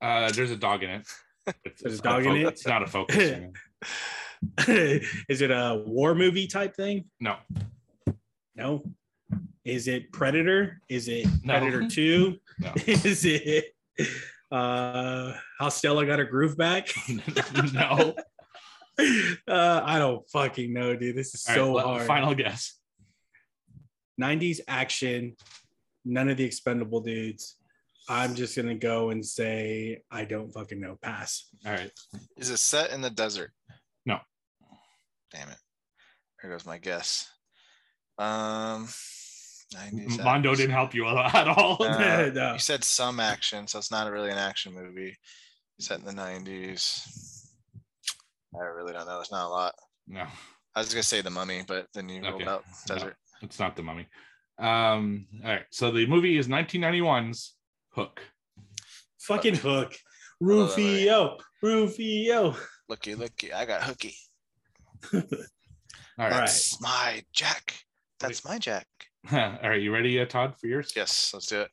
Uh 0.00 0.30
there's 0.30 0.52
a 0.52 0.56
dog 0.56 0.84
in 0.84 0.90
it. 0.90 1.06
It's, 1.64 1.82
There's 1.82 1.98
a 1.98 2.02
dog 2.02 2.26
in 2.26 2.36
it? 2.36 2.46
It's 2.46 2.66
not 2.66 2.82
a 2.82 2.86
focus. 2.86 3.40
is 4.68 5.40
it 5.40 5.50
a 5.50 5.82
war 5.84 6.14
movie 6.14 6.46
type 6.46 6.76
thing? 6.76 7.06
no. 7.18 7.36
No. 8.54 8.82
Is 9.64 9.88
it 9.88 10.12
Predator? 10.12 10.80
Is 10.88 11.08
it 11.08 11.26
No. 11.44 11.58
Predator 11.58 11.88
2? 11.90 12.36
No. 12.60 12.72
Is 12.86 13.24
it 13.24 13.66
uh 14.50 15.32
how 15.58 15.68
Stella 15.68 16.06
got 16.06 16.18
her 16.18 16.24
groove 16.24 16.56
back? 16.56 16.88
no. 17.72 18.14
uh, 19.48 19.80
I 19.84 19.98
don't 19.98 20.28
fucking 20.30 20.72
know, 20.72 20.96
dude. 20.96 21.16
This 21.16 21.34
is 21.34 21.46
All 21.48 21.54
so 21.54 21.76
right, 21.76 21.84
hard. 21.86 22.06
Final 22.06 22.34
guess. 22.34 22.74
90s 24.20 24.60
action, 24.68 25.36
none 26.04 26.28
of 26.28 26.36
the 26.36 26.44
expendable 26.44 27.00
dudes. 27.00 27.56
I'm 28.08 28.34
just 28.34 28.56
gonna 28.56 28.74
go 28.74 29.10
and 29.10 29.24
say 29.24 30.02
I 30.10 30.24
don't 30.24 30.50
fucking 30.52 30.80
know. 30.80 30.98
Pass. 31.00 31.48
All 31.64 31.72
right. 31.72 31.92
Is 32.36 32.50
it 32.50 32.58
set 32.58 32.90
in 32.90 33.00
the 33.02 33.10
desert? 33.10 33.52
No. 34.04 34.18
Damn 35.32 35.48
it. 35.48 35.58
There 36.42 36.50
goes 36.50 36.66
my 36.66 36.78
guess. 36.78 37.30
Um, 38.18 38.88
90s 38.88 39.19
Mondo 39.74 40.50
action. 40.50 40.54
didn't 40.64 40.70
help 40.74 40.94
you 40.94 41.06
at 41.06 41.48
all. 41.48 41.82
Uh, 41.82 42.30
No. 42.34 42.52
You 42.54 42.58
said 42.58 42.82
some 42.84 43.20
action, 43.20 43.66
so 43.66 43.78
it's 43.78 43.90
not 43.90 44.10
really 44.10 44.30
an 44.30 44.38
action 44.38 44.74
movie. 44.74 45.16
Set 45.78 46.00
in 46.00 46.04
the 46.04 46.12
90s. 46.12 47.46
I 48.54 48.64
really 48.64 48.92
don't 48.92 49.06
know. 49.06 49.16
There's 49.16 49.30
not 49.32 49.46
a 49.46 49.48
lot. 49.48 49.74
no, 50.08 50.26
I 50.74 50.80
was 50.80 50.88
gonna 50.92 51.02
say 51.02 51.20
the 51.22 51.30
mummy, 51.30 51.62
but 51.66 51.86
then 51.94 52.08
you 52.08 52.22
rolled 52.22 52.34
Okay. 52.42 52.46
out 52.50 52.64
No. 52.88 52.94
desert. 52.96 53.16
it's 53.42 53.58
not 53.60 53.76
the 53.76 53.82
mummy. 53.82 54.06
Um, 54.58 55.26
all 55.44 55.50
right. 55.50 55.64
So 55.70 55.90
the 55.90 56.06
movie 56.06 56.36
is 56.36 56.48
1991's 56.48 57.54
Hook. 57.94 58.20
Fucking 59.20 59.54
hook. 59.56 59.94
Hold 60.42 60.50
on, 60.52 60.58
wait. 60.68 60.76
Rufio. 60.76 61.38
Rufio. 61.62 62.56
Looky, 62.88 63.14
looky. 63.14 63.52
I 63.52 63.64
got 63.66 63.82
hooky. 63.84 64.14
All 65.12 65.20
right. 66.18 66.30
That's 66.30 66.80
my 66.80 67.22
jack. 67.32 67.74
That's 68.18 68.44
my 68.44 68.58
jack. 68.58 68.86
all 69.32 69.38
right. 69.62 69.80
You 69.80 69.92
ready, 69.92 70.20
uh, 70.20 70.26
Todd, 70.26 70.54
for 70.58 70.66
yours? 70.66 70.92
Yes, 70.96 71.30
let's 71.34 71.46
do 71.46 71.60
it. 71.60 71.70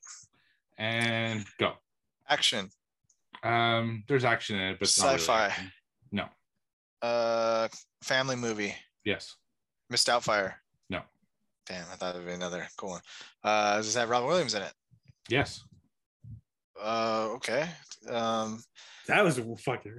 And 0.78 1.44
go. 1.58 1.72
Action. 2.28 2.70
Um, 3.42 4.04
there's 4.08 4.24
action 4.24 4.56
in 4.58 4.62
it, 4.72 4.78
but 4.78 4.88
it's 4.88 4.98
not 4.98 5.06
really 5.06 5.18
Sci-fi. 5.18 5.46
action. 5.46 5.72
no. 6.12 6.24
Uh, 7.00 7.68
family 8.02 8.36
movie. 8.36 8.74
Yes. 9.04 9.36
Miss 9.88 10.04
Doubtfire. 10.04 10.54
No. 10.90 11.00
Damn, 11.66 11.84
I 11.92 11.96
thought 11.96 12.14
it'd 12.16 12.26
be 12.26 12.32
another 12.32 12.66
cool 12.76 12.90
one. 12.90 13.00
Uh, 13.44 13.76
does 13.76 13.94
it 13.94 13.98
have 14.00 14.10
Robin 14.10 14.28
Williams 14.28 14.54
in 14.54 14.62
it? 14.62 14.72
Yes. 15.28 15.62
Uh, 16.80 17.28
okay. 17.34 17.68
Um, 18.10 18.62
That 19.06 19.24
was 19.24 19.40
fucking. 19.64 19.94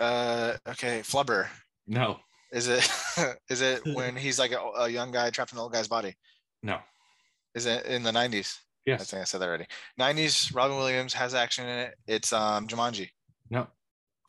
uh, 0.00 0.54
okay. 0.68 1.00
Flubber. 1.00 1.48
No. 1.86 2.18
Is 2.52 2.68
it? 2.68 2.88
is 3.48 3.60
it 3.62 3.80
when 3.94 4.14
he's 4.16 4.38
like 4.38 4.52
a, 4.52 4.58
a 4.82 4.88
young 4.88 5.10
guy 5.10 5.30
trapped 5.30 5.52
in 5.52 5.58
an 5.58 5.62
old 5.62 5.72
guy's 5.72 5.88
body? 5.88 6.14
No. 6.62 6.78
Is 7.54 7.66
it 7.66 7.86
in 7.86 8.02
the 8.02 8.12
nineties? 8.12 8.58
Yes. 8.86 9.00
I 9.00 9.04
think 9.04 9.20
I 9.22 9.24
said 9.24 9.40
that 9.40 9.48
already. 9.48 9.66
Nineties. 9.96 10.52
Robin 10.52 10.76
Williams 10.76 11.14
has 11.14 11.34
action 11.34 11.68
in 11.68 11.78
it. 11.78 11.94
It's 12.06 12.32
um 12.32 12.66
Jumanji. 12.66 13.08
No. 13.50 13.66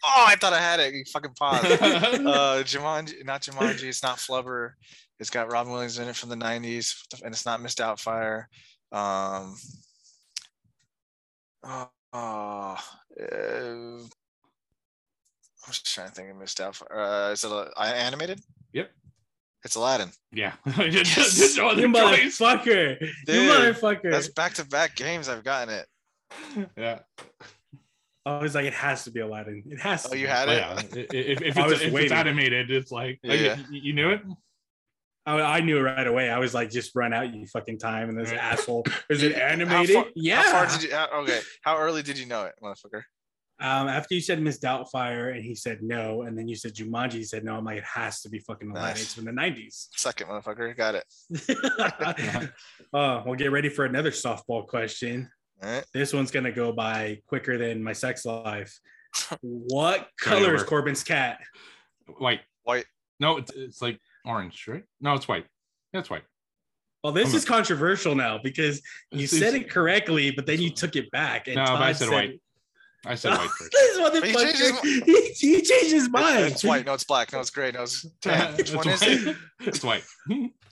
Oh, 0.06 0.26
I 0.28 0.36
thought 0.36 0.54
I 0.54 0.60
had 0.60 0.82
it. 0.82 0.94
You 0.94 1.04
fucking 1.12 1.34
paused. 1.40 1.66
uh, 1.72 2.64
Jumanji, 2.64 3.24
not 3.24 3.42
Jumanji. 3.42 3.84
It's 3.84 4.04
not 4.04 4.18
Flubber. 4.18 4.72
It's 5.20 5.30
got 5.30 5.52
Robin 5.52 5.72
Williams 5.72 5.98
in 5.98 6.10
it 6.10 6.16
from 6.16 6.30
the 6.30 6.36
'90s, 6.36 6.96
and 7.24 7.34
it's 7.34 7.46
not 7.46 7.62
Miss 7.62 7.76
Doubtfire. 7.76 8.46
Um, 8.92 9.56
oh, 11.64 11.90
oh, 12.12 12.78
uh, 13.22 14.00
I'm 15.66 15.72
just 15.72 15.94
trying 15.94 16.10
to 16.10 16.14
think 16.14 16.32
of 16.32 16.38
Miss 16.38 16.54
Doubtfire. 16.54 17.30
Uh, 17.30 17.32
is 17.32 17.46
it 17.46 17.52
a, 17.52 17.72
animated? 17.80 18.42
Yep. 18.74 18.92
It's 19.64 19.76
Aladdin. 19.76 20.10
yeah. 20.32 20.54
Yes. 20.78 21.38
There's 21.38 21.56
You 21.58 21.66
other 21.68 21.82
choice. 21.84 22.38
motherfucker. 22.40 23.02
You 23.28 23.42
motherfucker. 23.50 24.12
That's 24.12 24.28
back-to-back 24.30 24.96
games 24.96 25.30
I've 25.30 25.44
gotten 25.44 25.74
it. 25.76 25.88
Yeah. 26.78 27.00
I 28.26 28.38
was 28.42 28.56
like, 28.56 28.66
it 28.66 28.74
has 28.74 29.04
to 29.06 29.12
be 29.12 29.20
Aladdin. 29.20 29.64
It 29.70 29.80
has 29.82 30.06
oh, 30.06 30.10
to. 30.10 30.16
Oh, 30.16 30.18
you 30.18 30.26
be. 30.26 30.30
had 30.32 30.50
Oh, 30.50 30.52
it. 30.52 30.58
yeah. 30.58 31.04
If, 31.20 31.42
if, 31.42 31.58
I 31.58 31.62
it's, 31.64 31.72
was 31.72 31.82
if 31.82 31.94
it's 31.94 32.12
animated, 32.12 32.72
it's 32.72 32.92
like, 32.92 33.20
oh, 33.26 33.34
you- 33.34 33.44
Yeah. 33.46 33.58
you, 33.70 33.82
you 33.82 33.94
knew 33.94 34.10
it? 34.12 34.22
I, 35.26 35.40
I 35.40 35.60
knew 35.62 35.78
it 35.78 35.82
right 35.82 36.06
away. 36.08 36.30
I 36.30 36.38
was 36.40 36.54
like, 36.54 36.70
just 36.70 36.94
run 36.96 37.14
out, 37.14 37.34
you 37.34 37.46
fucking 37.48 37.80
time. 37.80 38.10
And 38.10 38.18
this 38.20 38.32
Right. 38.32 38.40
asshole. 38.40 38.86
Is 39.10 39.24
it 39.24 39.36
How 39.36 39.42
animated? 39.42 39.96
far- 39.96 40.06
yeah. 40.16 40.42
How 40.44 40.52
far 40.52 40.68
did 40.78 40.84
you? 40.90 40.94
How, 40.94 41.08
okay. 41.22 41.40
How 41.64 41.78
early 41.78 42.02
did 42.04 42.18
you 42.18 42.26
know 42.26 42.44
it, 42.44 42.54
motherfucker? 42.62 43.04
Um, 43.64 43.88
after 43.88 44.14
you 44.14 44.20
said 44.22 44.42
Miss 44.42 44.60
Doubtfire 44.60 45.34
and 45.34 45.42
he 45.44 45.56
said 45.56 45.82
no, 45.82 46.24
and 46.24 46.38
then 46.38 46.50
you 46.50 46.56
said 46.56 46.74
Jumanji, 46.76 47.14
he 47.14 47.24
said 47.24 47.46
no. 47.46 47.56
I'm 47.56 47.64
like, 47.64 47.78
it 47.78 47.86
has 47.86 48.22
to 48.22 48.30
be 48.30 48.40
fucking 48.40 48.70
Aladdin. 48.72 48.90
Nice. 48.90 49.02
It's 49.04 49.14
from 49.14 49.24
the 49.24 49.32
90s. 49.32 49.88
Second, 49.96 50.28
motherfucker. 50.28 50.76
Got 50.76 50.96
it. 50.96 52.50
uh, 52.94 53.24
we'll 53.26 53.36
get 53.36 53.52
ready 53.52 53.70
for 53.70 53.86
another 53.86 54.12
softball 54.12 54.68
question. 54.68 55.30
All 55.64 55.70
right. 55.70 55.86
This 55.94 56.12
one's 56.14 56.30
gonna 56.30 56.52
go 56.52 56.74
by 56.74 57.20
quicker 57.28 57.58
than 57.58 57.82
my 57.84 57.94
sex 57.94 58.26
life. 58.26 58.78
What 59.42 60.10
color 60.20 60.56
is. 60.56 60.64
Korben's 60.64 61.04
cat? 61.04 61.40
White. 62.18 62.42
White. 62.64 62.86
No, 63.20 63.38
it's, 63.38 63.52
it's 63.54 63.82
like 63.82 64.00
orange, 64.26 64.66
right? 64.68 64.84
No, 65.00 65.14
it's 65.14 65.28
white. 65.28 65.46
Yeah, 65.94 66.00
it's 66.02 66.10
white. 66.10 66.24
Well, 67.04 67.14
this 67.14 67.30
I'm 67.30 67.36
is 67.36 67.46
controversial 67.46 68.16
now 68.16 68.40
because 68.44 68.82
you 69.12 69.26
It's- 69.26 69.40
said 69.40 69.54
it 69.54 69.70
correctly, 69.70 70.32
but 70.32 70.46
then 70.48 70.60
you 70.62 70.70
took 70.72 70.96
it 70.96 71.12
back. 71.12 71.48
And 71.48 71.56
No, 71.58 71.64
but 71.66 71.70
Todd 71.72 71.82
I 71.84 71.92
said 71.94 72.10
white. 72.10 72.42
I 73.06 73.16
said 73.16 73.32
white 73.38 73.50
first. 73.60 73.72
this 73.72 73.98
But 74.00 74.24
he 74.24 74.34
changed 74.34 74.60
his 74.60 74.72
motherfucker, 74.72 75.06
he, 75.06 75.22
he 75.56 75.62
changed 75.62 75.92
his 75.92 76.10
mind. 76.10 76.46
It's 76.46 76.64
white. 76.64 76.86
No, 76.86 76.94
it's 76.94 77.04
black. 77.04 77.34
No, 77.34 77.40
it's 77.42 77.50
gray. 77.50 77.72
No, 77.72 77.84
it's 77.84 78.06
tan. 78.22 78.52
Which 78.54 78.62
It's 78.72 78.74
one 78.76 78.88
is 78.90 79.02
white. 79.02 79.28
it? 79.28 79.38
It's 79.68 79.84
white. 79.84 80.04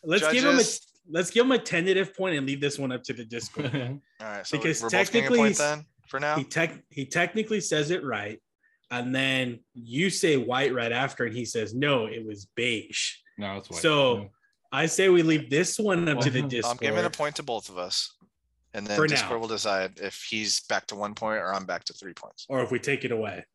Let's 0.03 0.31
give 0.31 0.43
him 0.45 0.57
a 0.59 0.63
let's 1.09 1.29
give 1.29 1.45
him 1.45 1.51
a 1.51 1.57
tentative 1.59 2.15
point 2.15 2.37
and 2.37 2.47
leave 2.47 2.61
this 2.61 2.79
one 2.79 2.91
up 2.91 3.03
to 3.03 3.13
the 3.13 3.25
Discord. 3.25 3.73
All 3.75 3.99
right. 4.27 4.45
So 4.47 4.57
Because 4.57 4.81
we're 4.81 4.89
both 4.89 4.91
getting 4.91 5.01
a 5.01 5.21
technically 5.21 5.37
point 5.39 5.57
then 5.57 5.85
for 6.07 6.19
now. 6.19 6.35
he 6.37 6.43
tech 6.43 6.73
he 6.89 7.05
technically 7.05 7.59
says 7.61 7.91
it 7.91 8.03
right, 8.03 8.39
and 8.91 9.13
then 9.13 9.59
you 9.73 10.09
say 10.09 10.37
white 10.37 10.73
right 10.73 10.91
after, 10.91 11.25
and 11.25 11.35
he 11.35 11.43
says 11.45 11.73
no, 11.73 12.05
it 12.05 12.25
was 12.25 12.47
beige. 12.55 13.11
no, 13.37 13.57
it's 13.57 13.69
white. 13.69 13.81
So 13.81 14.29
I 14.71 14.85
say 14.85 15.09
we 15.09 15.21
leave 15.21 15.49
this 15.49 15.77
one 15.77 16.07
up 16.07 16.19
to 16.21 16.29
the 16.29 16.39
I'm 16.39 16.47
Discord. 16.47 16.77
I'm 16.81 16.87
giving 16.87 17.05
a 17.05 17.09
point 17.09 17.35
to 17.37 17.43
both 17.43 17.67
of 17.69 17.77
us. 17.77 18.13
And 18.73 18.87
then 18.87 18.95
For 18.95 19.05
Discord 19.07 19.33
now. 19.33 19.39
will 19.39 19.47
decide 19.47 19.99
if 19.99 20.25
he's 20.29 20.61
back 20.61 20.87
to 20.87 20.95
one 20.95 21.13
point 21.13 21.39
or 21.41 21.53
I'm 21.53 21.65
back 21.65 21.83
to 21.85 21.93
three 21.93 22.13
points 22.13 22.45
or 22.49 22.61
if 22.63 22.71
we 22.71 22.79
take 22.79 23.03
it 23.03 23.11
away. 23.11 23.45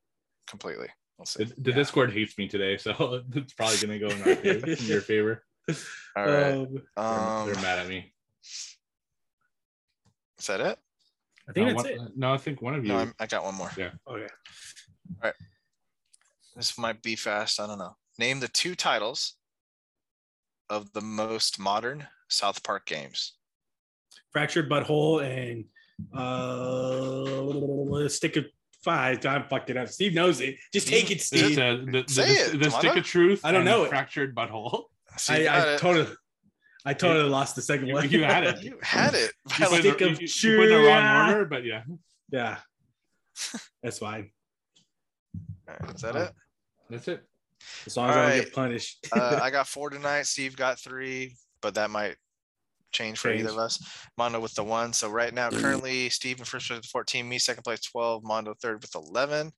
completely. 0.47 0.88
We'll 1.18 1.24
see. 1.26 1.44
the, 1.44 1.55
the 1.59 1.70
Yeah. 1.70 1.76
Discord 1.76 2.12
hates 2.12 2.36
me 2.36 2.47
today, 2.48 2.76
so 2.76 3.22
it's 3.34 3.55
probably 3.55 3.78
gonna 3.78 3.98
go 3.98 4.09
in, 4.09 4.20
our 4.22 4.36
favor, 4.36 4.66
in 4.70 4.84
your 4.84 5.01
favor. 5.12 5.43
All 6.16 6.24
right. 6.26 6.52
Um, 6.52 6.68
They're, 6.97 7.05
Um, 7.05 7.47
they're 7.47 7.62
mad 7.62 7.78
at 7.80 7.88
me. 7.88 8.12
is 10.38 10.47
that 10.47 10.60
it? 10.60 10.78
I 11.48 11.52
think 11.52 11.66
no, 11.68 11.72
that's 11.82 11.84
one- 11.98 12.09
it. 12.09 12.16
No, 12.16 12.34
I 12.34 12.36
think 12.38 12.60
one 12.62 12.74
of 12.74 12.84
you. 12.84 12.93
No, 12.93 12.98
I'm, 12.98 13.14
I 13.18 13.26
got 13.26 13.44
one 13.44 13.55
more. 13.55 13.70
Yeah. 13.76 13.90
Okay. 14.06 14.26
All 14.26 15.22
right. 15.24 15.34
This 16.55 16.76
might 16.78 17.02
be 17.02 17.16
fast. 17.16 17.60
I 17.60 17.66
don't 17.66 17.78
know. 17.78 17.97
Name 18.18 18.40
the 18.40 18.48
two 18.48 18.74
titles 18.74 19.34
of 20.68 20.93
the 20.93 21.01
most 21.01 21.59
modern 21.59 22.06
South 22.28 22.62
Park 22.62 22.86
games. 22.86 23.34
Fractured 24.32 24.68
butthole 24.70 25.22
and 25.24 25.64
uh 26.14 28.08
stick 28.08 28.36
of 28.36 28.44
five. 28.82 29.24
I 29.24 29.42
fucked 29.48 29.70
it 29.70 29.76
up. 29.76 29.88
Steve 29.88 30.14
knows 30.14 30.40
it. 30.40 30.56
Just 30.72 30.88
take 30.88 31.10
it, 31.10 31.20
Steve. 31.20 31.56
the, 31.56 32.02
the, 32.04 32.12
Say 32.12 32.26
the, 32.50 32.56
it, 32.56 32.58
the 32.60 32.70
come 32.70 32.80
stick 32.80 32.96
of 32.96 33.04
truth. 33.04 33.40
I 33.44 33.52
don't 33.52 33.64
know 33.64 33.84
it. 33.84 33.88
Fractured 33.88 34.34
butthole. 34.34 34.84
So 35.16 35.34
I, 35.34 35.74
I 35.74 35.76
totally 35.78 36.14
I 36.84 36.92
totally 36.94 37.28
lost 37.28 37.56
the 37.56 37.62
second 37.62 37.88
You- 37.88 37.94
one. 37.94 38.08
you 38.10 38.22
had 38.24 38.44
it. 38.44 38.62
You 38.62 38.78
had 38.82 39.14
it. 39.14 39.32
You 39.58 39.66
put, 39.66 39.78
Stick 39.80 40.00
it, 40.00 40.02
of 40.12 40.20
you, 40.20 40.28
you 40.28 40.56
put 40.58 40.68
it 40.68 40.70
in 40.72 40.82
the 40.82 40.88
wrong 40.88 41.28
order, 41.30 41.44
but 41.46 41.64
yeah, 41.64 41.82
yeah. 42.30 42.58
That's 43.82 43.98
fine. 43.98 44.30
All 45.68 45.74
right, 45.80 45.94
is 45.94 46.00
that 46.02 46.16
it? 46.16 46.32
that's 46.88 47.08
it. 47.08 47.24
As 47.86 47.96
long 47.96 48.10
as 48.10 48.16
I 48.16 48.18
don't 48.20 48.24
Alright. 48.30 48.44
get 48.44 48.52
punished. 48.54 49.06
Uh, 49.12 49.40
I 49.42 49.50
got 49.50 49.66
four 49.66 49.90
tonight. 49.90 50.26
Steve 50.26 50.56
got 50.56 50.78
three, 50.78 51.36
but 51.60 51.74
that 51.74 51.90
might 51.90 52.16
change 52.97 53.18
for 53.18 53.31
either 53.32 53.51
of 53.51 53.59
us. 53.59 53.78
Mondo 54.16 54.40
with 54.40 54.55
the 54.55 54.64
one. 54.64 54.93
So 54.93 55.09
right 55.09 55.32
now, 55.32 55.51
mm-hmm. 55.51 55.60
currently, 55.60 56.09
Steve 56.09 56.39
in 56.39 56.44
first 56.44 56.68
place 56.68 56.78
with 56.78 56.86
14, 56.86 57.28
me 57.28 57.39
second 57.39 57.62
place 57.62 57.81
12, 57.82 58.24
Mondo 58.24 58.55
third 58.60 58.82
with 58.82 58.94
11. 58.94 59.52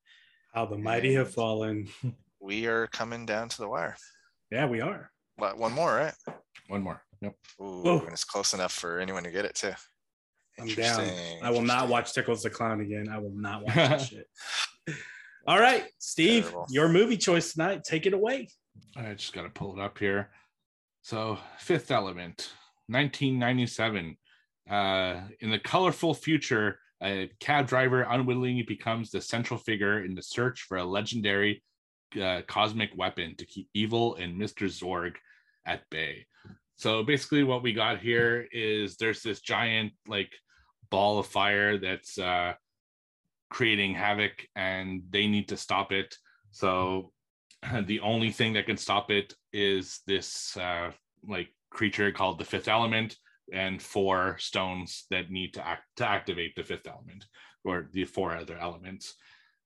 How 0.52 0.66
the 0.66 0.76
mighty 0.78 1.14
have 1.14 1.32
fallen. 1.32 1.88
We 2.40 2.68
are 2.68 2.86
coming 2.86 3.26
down 3.26 3.48
to 3.48 3.58
the 3.58 3.68
wire. 3.68 3.96
Yeah, 4.52 4.66
we 4.68 4.80
are. 4.80 5.10
What, 5.38 5.58
one 5.58 5.72
more, 5.72 5.92
right? 5.92 6.14
One 6.68 6.82
more. 6.82 7.02
Yep. 7.20 7.34
Ooh, 7.60 7.82
Oh. 7.84 7.98
and 7.98 8.12
it's 8.12 8.22
close 8.22 8.54
enough 8.54 8.72
for 8.72 9.00
anyone 9.00 9.24
to 9.24 9.32
get 9.32 9.44
it 9.44 9.56
too. 9.56 9.72
I'm 10.60 10.68
down. 10.68 11.00
Interesting, 11.00 11.42
I 11.42 11.50
will 11.50 11.62
not 11.62 11.88
watch 11.88 12.12
Tickles 12.14 12.44
the 12.44 12.50
Clown 12.50 12.80
again. 12.80 13.08
I 13.08 13.18
will 13.18 13.34
not 13.34 13.64
watch 13.64 13.74
that 13.74 14.00
shit. 14.08 14.28
All 15.48 15.58
right, 15.58 15.86
Steve, 15.98 16.44
Terrible. 16.44 16.66
your 16.70 16.88
movie 16.88 17.16
choice 17.16 17.54
tonight. 17.54 17.82
Take 17.82 18.06
it 18.06 18.12
away. 18.14 18.48
I 18.96 19.14
just 19.14 19.32
got 19.32 19.42
to 19.42 19.50
pull 19.50 19.76
it 19.76 19.82
up 19.82 19.98
here. 19.98 20.30
So, 21.02 21.38
Fifth 21.58 21.90
Element, 21.90 22.50
1997. 22.88 24.16
Uh, 24.70 25.20
in 25.40 25.50
the 25.50 25.58
colorful 25.58 26.14
future, 26.14 26.78
a 27.02 27.30
cab 27.40 27.66
driver 27.68 28.02
unwittingly 28.02 28.62
becomes 28.62 29.10
the 29.10 29.20
central 29.20 29.58
figure 29.58 30.04
in 30.04 30.14
the 30.14 30.22
search 30.22 30.62
for 30.62 30.78
a 30.78 30.84
legendary 30.84 31.62
uh, 32.20 32.42
cosmic 32.48 32.90
weapon 32.96 33.36
to 33.36 33.46
keep 33.46 33.68
evil 33.74 34.16
and 34.16 34.40
Mr. 34.40 34.66
Zorg 34.66 35.14
at 35.66 35.88
bay. 35.90 36.26
So, 36.76 37.02
basically, 37.02 37.44
what 37.44 37.62
we 37.62 37.72
got 37.72 37.98
here 37.98 38.46
is 38.52 38.96
there's 38.96 39.22
this 39.22 39.40
giant, 39.40 39.92
like, 40.06 40.32
ball 40.90 41.18
of 41.18 41.26
fire 41.26 41.76
that's 41.76 42.18
uh, 42.18 42.54
creating 43.50 43.94
havoc, 43.94 44.46
and 44.54 45.02
they 45.10 45.26
need 45.26 45.48
to 45.48 45.56
stop 45.56 45.92
it. 45.92 46.14
So, 46.50 47.12
the 47.84 48.00
only 48.00 48.30
thing 48.30 48.52
that 48.54 48.66
can 48.66 48.76
stop 48.76 49.10
it 49.10 49.34
is 49.52 50.00
this 50.06 50.56
uh, 50.56 50.92
like 51.26 51.48
creature 51.78 52.10
called 52.10 52.38
the 52.38 52.44
fifth 52.44 52.66
element 52.66 53.16
and 53.52 53.80
four 53.80 54.36
stones 54.40 55.06
that 55.10 55.30
need 55.30 55.54
to 55.54 55.64
act 55.64 55.84
to 55.96 56.04
activate 56.04 56.52
the 56.56 56.64
fifth 56.64 56.88
element 56.88 57.24
or 57.64 57.88
the 57.92 58.04
four 58.04 58.36
other 58.36 58.58
elements. 58.58 59.14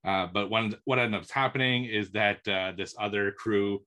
Uh, 0.05 0.27
but 0.27 0.51
when 0.51 0.75
what 0.85 0.99
ends 0.99 1.17
up 1.17 1.31
happening 1.31 1.87
is 1.87 2.11
that 2.11 2.47
uh, 2.47 2.73
this 2.77 2.95
other 2.99 3.33
crew 3.33 3.83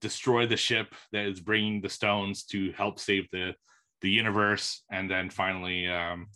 destroy 0.00 0.46
the 0.46 0.56
ship 0.56 0.94
that 1.12 1.26
is 1.26 1.40
bringing 1.40 1.80
the 1.82 1.90
stones 1.90 2.44
to 2.44 2.72
help 2.72 2.98
save 2.98 3.28
the 3.30 3.54
the 4.00 4.10
universe. 4.10 4.82
And 4.90 5.08
then 5.10 5.28
finally 5.28 5.86
um, 5.88 6.28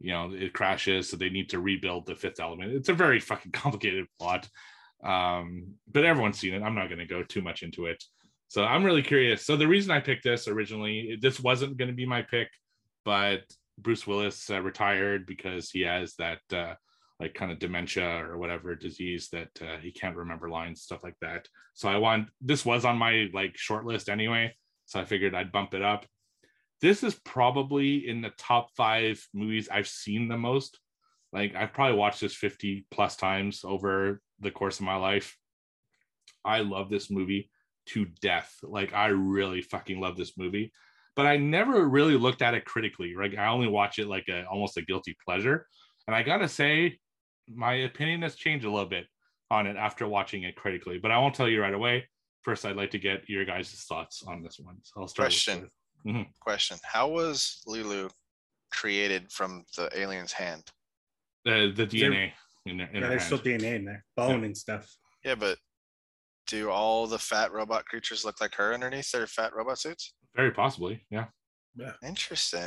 you 0.00 0.12
know 0.12 0.32
it 0.34 0.52
crashes. 0.52 1.08
So 1.08 1.16
they 1.16 1.30
need 1.30 1.48
to 1.50 1.60
rebuild 1.60 2.06
the 2.06 2.16
fifth 2.16 2.40
element. 2.40 2.72
It's 2.72 2.88
a 2.88 3.02
very 3.04 3.20
fucking 3.20 3.52
complicated 3.62 4.06
plot. 4.18 4.48
Um 5.04 5.74
but 5.94 6.04
everyone's 6.04 6.40
seen 6.40 6.54
it. 6.54 6.62
I'm 6.64 6.74
not 6.74 6.88
going 6.88 7.04
to 7.06 7.14
go 7.16 7.22
too 7.22 7.42
much 7.48 7.62
into 7.62 7.86
it 7.86 8.02
so 8.48 8.64
i'm 8.64 8.84
really 8.84 9.02
curious. 9.02 9.44
So 9.44 9.56
the 9.56 9.68
reason 9.68 9.90
i 9.90 10.00
picked 10.00 10.24
this 10.24 10.48
originally 10.48 11.18
this 11.20 11.40
wasn't 11.40 11.76
going 11.76 11.90
to 11.90 11.94
be 11.94 12.06
my 12.06 12.22
pick 12.22 12.48
but 13.04 13.42
bruce 13.78 14.06
willis 14.06 14.50
uh, 14.50 14.60
retired 14.60 15.26
because 15.26 15.70
he 15.70 15.82
has 15.82 16.14
that 16.14 16.40
uh 16.52 16.74
like 17.18 17.34
kind 17.34 17.50
of 17.50 17.58
dementia 17.58 18.24
or 18.24 18.36
whatever 18.36 18.74
disease 18.74 19.28
that 19.30 19.48
uh, 19.62 19.78
he 19.80 19.90
can't 19.90 20.16
remember 20.16 20.50
lines 20.50 20.82
stuff 20.82 21.02
like 21.02 21.16
that. 21.20 21.48
So 21.74 21.88
i 21.88 21.96
want 21.96 22.28
this 22.40 22.64
was 22.64 22.84
on 22.84 22.98
my 22.98 23.28
like 23.32 23.56
short 23.56 23.84
list 23.84 24.08
anyway 24.08 24.54
so 24.84 25.00
i 25.00 25.04
figured 25.04 25.34
i'd 25.34 25.52
bump 25.52 25.74
it 25.74 25.82
up. 25.82 26.06
This 26.82 27.02
is 27.02 27.14
probably 27.14 28.06
in 28.06 28.20
the 28.20 28.32
top 28.38 28.70
five 28.76 29.24
movies 29.32 29.68
i've 29.70 29.88
seen 29.88 30.28
the 30.28 30.36
most. 30.36 30.78
Like 31.32 31.54
I've 31.54 31.72
probably 31.72 31.98
watched 31.98 32.20
this 32.20 32.34
50 32.34 32.86
plus 32.90 33.16
times 33.16 33.62
over 33.64 34.20
the 34.40 34.50
course 34.50 34.78
of 34.78 34.86
my 34.86 34.96
life. 34.96 35.36
I 36.44 36.60
love 36.60 36.88
this 36.88 37.10
movie 37.10 37.50
to 37.86 38.04
death. 38.20 38.54
Like 38.62 38.92
I 38.92 39.06
really 39.08 39.62
fucking 39.62 40.00
love 40.00 40.16
this 40.16 40.36
movie. 40.36 40.72
But 41.14 41.26
I 41.26 41.36
never 41.38 41.88
really 41.88 42.16
looked 42.16 42.42
at 42.42 42.54
it 42.54 42.64
critically. 42.66 43.14
Right. 43.16 43.36
I 43.38 43.48
only 43.48 43.68
watch 43.68 43.98
it 43.98 44.06
like 44.06 44.28
a 44.28 44.44
almost 44.46 44.76
a 44.76 44.82
guilty 44.82 45.16
pleasure. 45.24 45.66
And 46.06 46.14
I 46.14 46.22
gotta 46.22 46.48
say, 46.48 46.98
my 47.48 47.74
opinion 47.74 48.22
has 48.22 48.34
changed 48.34 48.64
a 48.66 48.70
little 48.70 48.88
bit 48.88 49.06
on 49.50 49.66
it 49.66 49.76
after 49.76 50.06
watching 50.06 50.42
it 50.42 50.56
critically. 50.56 50.98
But 50.98 51.10
I 51.12 51.18
won't 51.18 51.34
tell 51.34 51.48
you 51.48 51.62
right 51.62 51.72
away. 51.74 52.08
First, 52.42 52.64
I'd 52.66 52.76
like 52.76 52.90
to 52.92 52.98
get 52.98 53.28
your 53.28 53.44
guys' 53.44 53.72
thoughts 53.88 54.22
on 54.26 54.42
this 54.42 54.58
one. 54.58 54.76
So 54.82 55.00
I'll 55.00 55.08
start. 55.08 55.28
with- 55.28 55.32
Question. 55.44 55.70
Mhm. 56.04 56.26
Question. 56.40 56.76
How 56.84 57.08
was 57.08 57.62
Lulu 57.66 58.08
created 58.72 59.30
from 59.32 59.64
the 59.76 59.88
alien's 59.98 60.32
hand? 60.32 60.64
the 61.44 61.72
the 61.74 61.86
There- 61.86 62.10
DNA 62.10 62.32
in 62.66 62.76
their, 62.78 62.88
in 62.88 62.94
Yeah, 62.96 63.00
her 63.02 63.08
there's 63.10 63.22
hand. 63.22 63.40
still 63.40 63.52
DNA 63.52 63.76
in 63.76 63.84
there, 63.84 64.04
bone 64.16 64.42
and 64.44 64.56
stuff. 64.56 64.92
Yeah, 65.24 65.36
but 65.36 65.58
do 66.46 66.70
all 66.70 67.06
the 67.06 67.18
fat 67.18 67.52
robot 67.52 67.84
creatures 67.86 68.24
look 68.24 68.40
like 68.40 68.54
her 68.54 68.72
underneath 68.72 69.10
their 69.10 69.26
fat 69.26 69.54
robot 69.54 69.78
suits? 69.78 70.14
Very 70.34 70.50
possibly, 70.52 71.04
yeah. 71.10 71.26
Yeah. 71.76 71.92
Interesting. 72.02 72.60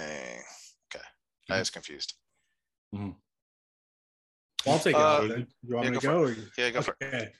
Okay. 0.93 1.05
I 1.49 1.55
Mhm. 1.55 1.59
was 1.59 1.69
confused. 1.69 2.13
Well, 2.91 3.15
I'll 4.67 4.79
take 4.79 4.95
it. 4.95 5.01
Uh, 5.01 5.05
off. 5.05 5.23
You 5.23 5.75
want 5.75 5.85
yeah, 5.85 5.91
me 5.91 5.97
to 5.99 6.07
go 6.07 6.13
go? 6.13 6.23
Or... 6.31 6.35
Yeah, 6.57 6.69
go 6.71 6.81
for 6.81 6.95
it. 7.01 7.33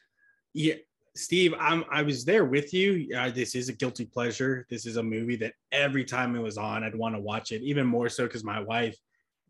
Yeah, 0.53 0.75
Steve, 1.15 1.53
I'm 1.59 1.83
I 1.91 2.01
was 2.01 2.23
there 2.23 2.45
with 2.45 2.73
you. 2.73 3.09
Uh, 3.15 3.29
this 3.29 3.55
is 3.55 3.69
a 3.69 3.73
guilty 3.73 4.05
pleasure. 4.05 4.65
This 4.69 4.85
is 4.85 4.97
a 4.97 5.03
movie 5.03 5.35
that 5.37 5.53
every 5.71 6.05
time 6.05 6.35
it 6.35 6.41
was 6.41 6.57
on, 6.57 6.83
I'd 6.83 6.95
want 6.95 7.15
to 7.15 7.21
watch 7.21 7.51
it. 7.51 7.61
Even 7.61 7.85
more 7.85 8.09
so 8.09 8.25
because 8.25 8.43
my 8.43 8.59
wife 8.59 8.97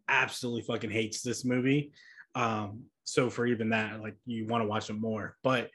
absolutely 0.07 0.63
fucking 0.63 0.89
hates 0.89 1.21
this 1.21 1.45
movie. 1.45 1.91
Um, 2.35 2.85
so 3.03 3.29
for 3.29 3.45
even 3.45 3.69
that, 3.69 4.01
like 4.01 4.15
you 4.25 4.47
want 4.47 4.63
to 4.63 4.67
watch 4.67 4.89
it 4.89 4.93
more. 4.93 5.37
But 5.43 5.69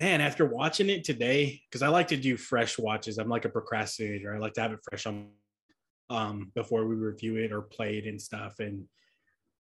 man, 0.00 0.20
after 0.20 0.44
watching 0.44 0.90
it 0.90 1.04
today, 1.04 1.60
because 1.68 1.82
I 1.82 1.88
like 1.88 2.08
to 2.08 2.16
do 2.16 2.36
fresh 2.36 2.78
watches. 2.78 3.18
I'm 3.18 3.28
like 3.28 3.44
a 3.44 3.50
procrastinator. 3.50 4.34
I 4.34 4.38
like 4.38 4.54
to 4.54 4.62
have 4.62 4.72
it 4.72 4.80
fresh 4.88 5.06
on 5.06 5.28
um 6.08 6.52
before 6.54 6.86
we 6.86 6.94
review 6.94 7.36
it 7.36 7.50
or 7.50 7.62
play 7.62 7.98
it 7.98 8.06
and 8.06 8.20
stuff. 8.20 8.60
And 8.60 8.84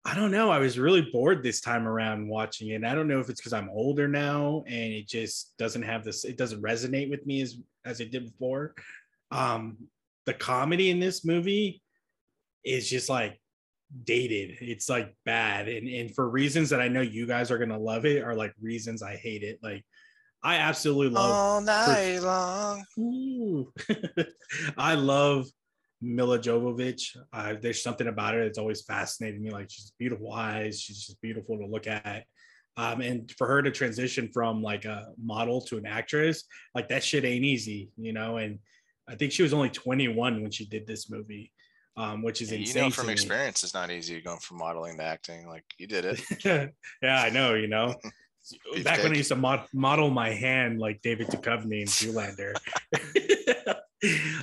I 0.06 0.16
don't 0.16 0.32
know. 0.32 0.50
I 0.50 0.58
was 0.58 0.80
really 0.80 1.08
bored 1.12 1.44
this 1.44 1.62
time 1.62 1.88
around 1.88 2.28
watching 2.28 2.70
it. 2.70 2.76
And 2.76 2.88
I 2.88 2.96
don't 2.96 3.08
know 3.08 3.20
if 3.20 3.30
it's 3.30 3.40
because 3.40 3.54
I'm 3.54 3.70
older 3.70 4.08
now 4.08 4.64
and 4.66 4.94
it 4.94 5.08
just 5.08 5.56
doesn't 5.58 5.84
have 5.84 6.04
this, 6.04 6.26
it 6.26 6.38
doesn't 6.38 6.62
resonate 6.62 7.10
with 7.10 7.26
me 7.26 7.42
as 7.42 7.58
as 7.86 8.00
it 8.00 8.12
did 8.12 8.26
before. 8.26 8.74
Um, 9.32 9.78
the 10.26 10.34
comedy 10.34 10.90
in 10.90 11.00
this 11.00 11.26
movie 11.26 11.82
is 12.64 12.90
just 12.90 13.10
like 13.10 13.40
dated. 14.04 14.58
It's 14.62 14.90
like 14.90 15.16
bad, 15.26 15.68
and 15.68 15.88
and 15.88 16.14
for 16.14 16.30
reasons 16.30 16.70
that 16.70 16.82
I 16.82 16.88
know 16.88 17.02
you 17.02 17.26
guys 17.28 17.52
are 17.52 17.58
gonna 17.58 17.80
love 17.80 18.06
it 18.06 18.24
are 18.24 18.36
like 18.36 18.54
reasons 18.62 19.04
I 19.04 19.16
hate 19.16 19.44
it. 19.44 19.60
Like 19.64 19.84
I 20.44 20.56
absolutely 20.58 21.10
love 21.10 21.32
all 21.32 21.62
night 21.62 22.20
long. 22.20 22.84
Ooh. 22.98 23.72
I 24.78 24.96
love 24.96 25.48
Milla 26.02 26.40
Jovovich. 26.40 27.16
Uh, 27.32 27.54
there's 27.62 27.84
something 27.84 28.08
about 28.08 28.34
her 28.34 28.44
that's 28.44 28.58
always 28.58 28.82
fascinated 28.82 29.40
me. 29.42 29.52
Like 29.52 29.70
she's 29.70 29.94
beautiful 30.00 30.32
eyes. 30.34 30.80
She's 30.82 31.06
just 31.06 31.22
beautiful 31.22 31.58
to 31.60 31.66
look 31.68 31.86
at. 31.88 32.26
Um, 32.78 33.02
and 33.02 33.30
for 33.38 33.48
her 33.48 33.62
to 33.62 33.70
transition 33.70 34.30
from 34.34 34.64
like 34.64 34.86
a 34.86 35.10
model 35.22 35.62
to 35.66 35.78
an 35.78 35.86
actress, 35.86 36.46
like 36.74 36.90
that 36.90 37.04
shit 37.04 37.26
ain't 37.26 37.44
easy, 37.46 37.92
you 37.98 38.14
know. 38.14 38.38
And 38.38 38.60
I 39.08 39.16
think 39.16 39.32
she 39.34 39.44
was 39.44 39.54
only 39.54 39.70
21 39.70 40.42
when 40.42 40.52
she 40.52 40.66
did 40.66 40.88
this 40.88 41.10
movie, 41.10 41.52
um, 41.98 42.24
which 42.24 42.42
is 42.42 42.52
Yeah, 42.52 42.60
insane. 42.60 42.76
you 42.78 42.82
know 42.84 42.90
to 42.90 42.96
from 42.96 43.08
me. 43.08 43.14
experience, 43.14 43.64
it's 43.64 43.74
not 43.74 43.92
easy 43.92 44.22
going 44.22 44.40
from 44.40 44.58
modeling 44.58 44.98
to 44.98 45.04
acting. 45.04 45.48
Like 45.48 45.66
you 45.78 45.86
did 45.86 46.06
it. 46.06 46.74
yeah, 47.04 47.22
I 47.22 47.30
know, 47.30 47.54
you 47.54 47.68
know. 47.68 47.94
Back 48.84 49.04
when 49.04 49.14
I 49.14 49.16
used 49.16 49.30
to 49.30 49.36
mod- 49.36 49.68
model 49.74 50.10
my 50.10 50.30
hand 50.30 50.80
like 50.80 51.02
David 51.02 51.28
Duchovny 51.28 51.82
in 51.82 51.88
Zoolander. 51.88 52.56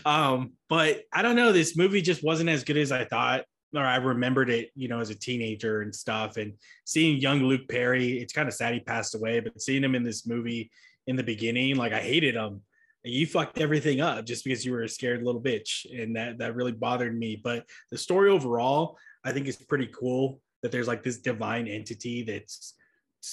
um, 0.07 0.53
but 0.69 1.03
I 1.12 1.23
don't 1.23 1.37
know. 1.37 1.53
This 1.53 1.77
movie 1.77 2.03
just 2.03 2.23
wasn't 2.23 2.51
as 2.51 2.65
good 2.65 2.77
as 2.77 2.93
I 2.93 3.05
thought, 3.05 3.45
or 3.75 3.85
I 3.85 3.97
remembered 3.97 4.51
it, 4.51 4.70
you 4.75 4.89
know, 4.89 5.01
as 5.01 5.11
a 5.11 5.15
teenager 5.15 5.83
and 5.83 5.95
stuff. 5.95 6.37
And 6.37 6.55
seeing 6.85 7.19
young 7.19 7.43
Luke 7.43 7.69
Perry, 7.69 8.19
it's 8.20 8.33
kind 8.33 8.49
of 8.49 8.55
sad 8.55 8.75
he 8.75 8.81
passed 8.81 9.15
away, 9.15 9.41
but 9.41 9.61
seeing 9.61 9.83
him 9.83 9.95
in 9.95 10.05
this 10.05 10.27
movie 10.27 10.70
in 11.07 11.16
the 11.16 11.23
beginning, 11.23 11.77
like 11.77 11.93
I 11.93 12.01
hated 12.01 12.35
him. 12.35 12.62
You 13.05 13.27
fucked 13.27 13.59
everything 13.59 14.01
up 14.01 14.25
just 14.27 14.45
because 14.45 14.65
you 14.65 14.73
were 14.73 14.83
a 14.83 14.89
scared 14.89 15.23
little 15.23 15.41
bitch, 15.41 15.87
and 15.91 16.16
that 16.16 16.39
that 16.39 16.55
really 16.55 16.73
bothered 16.73 17.16
me. 17.16 17.41
But 17.43 17.65
the 17.91 17.97
story 17.97 18.31
overall, 18.31 18.99
I 19.25 19.33
think 19.33 19.47
is 19.47 19.57
pretty 19.57 19.87
cool. 19.87 20.41
That 20.62 20.73
there's 20.73 20.89
like 20.89 21.05
this 21.05 21.19
divine 21.19 21.69
entity 21.69 22.25
that's 22.25 22.75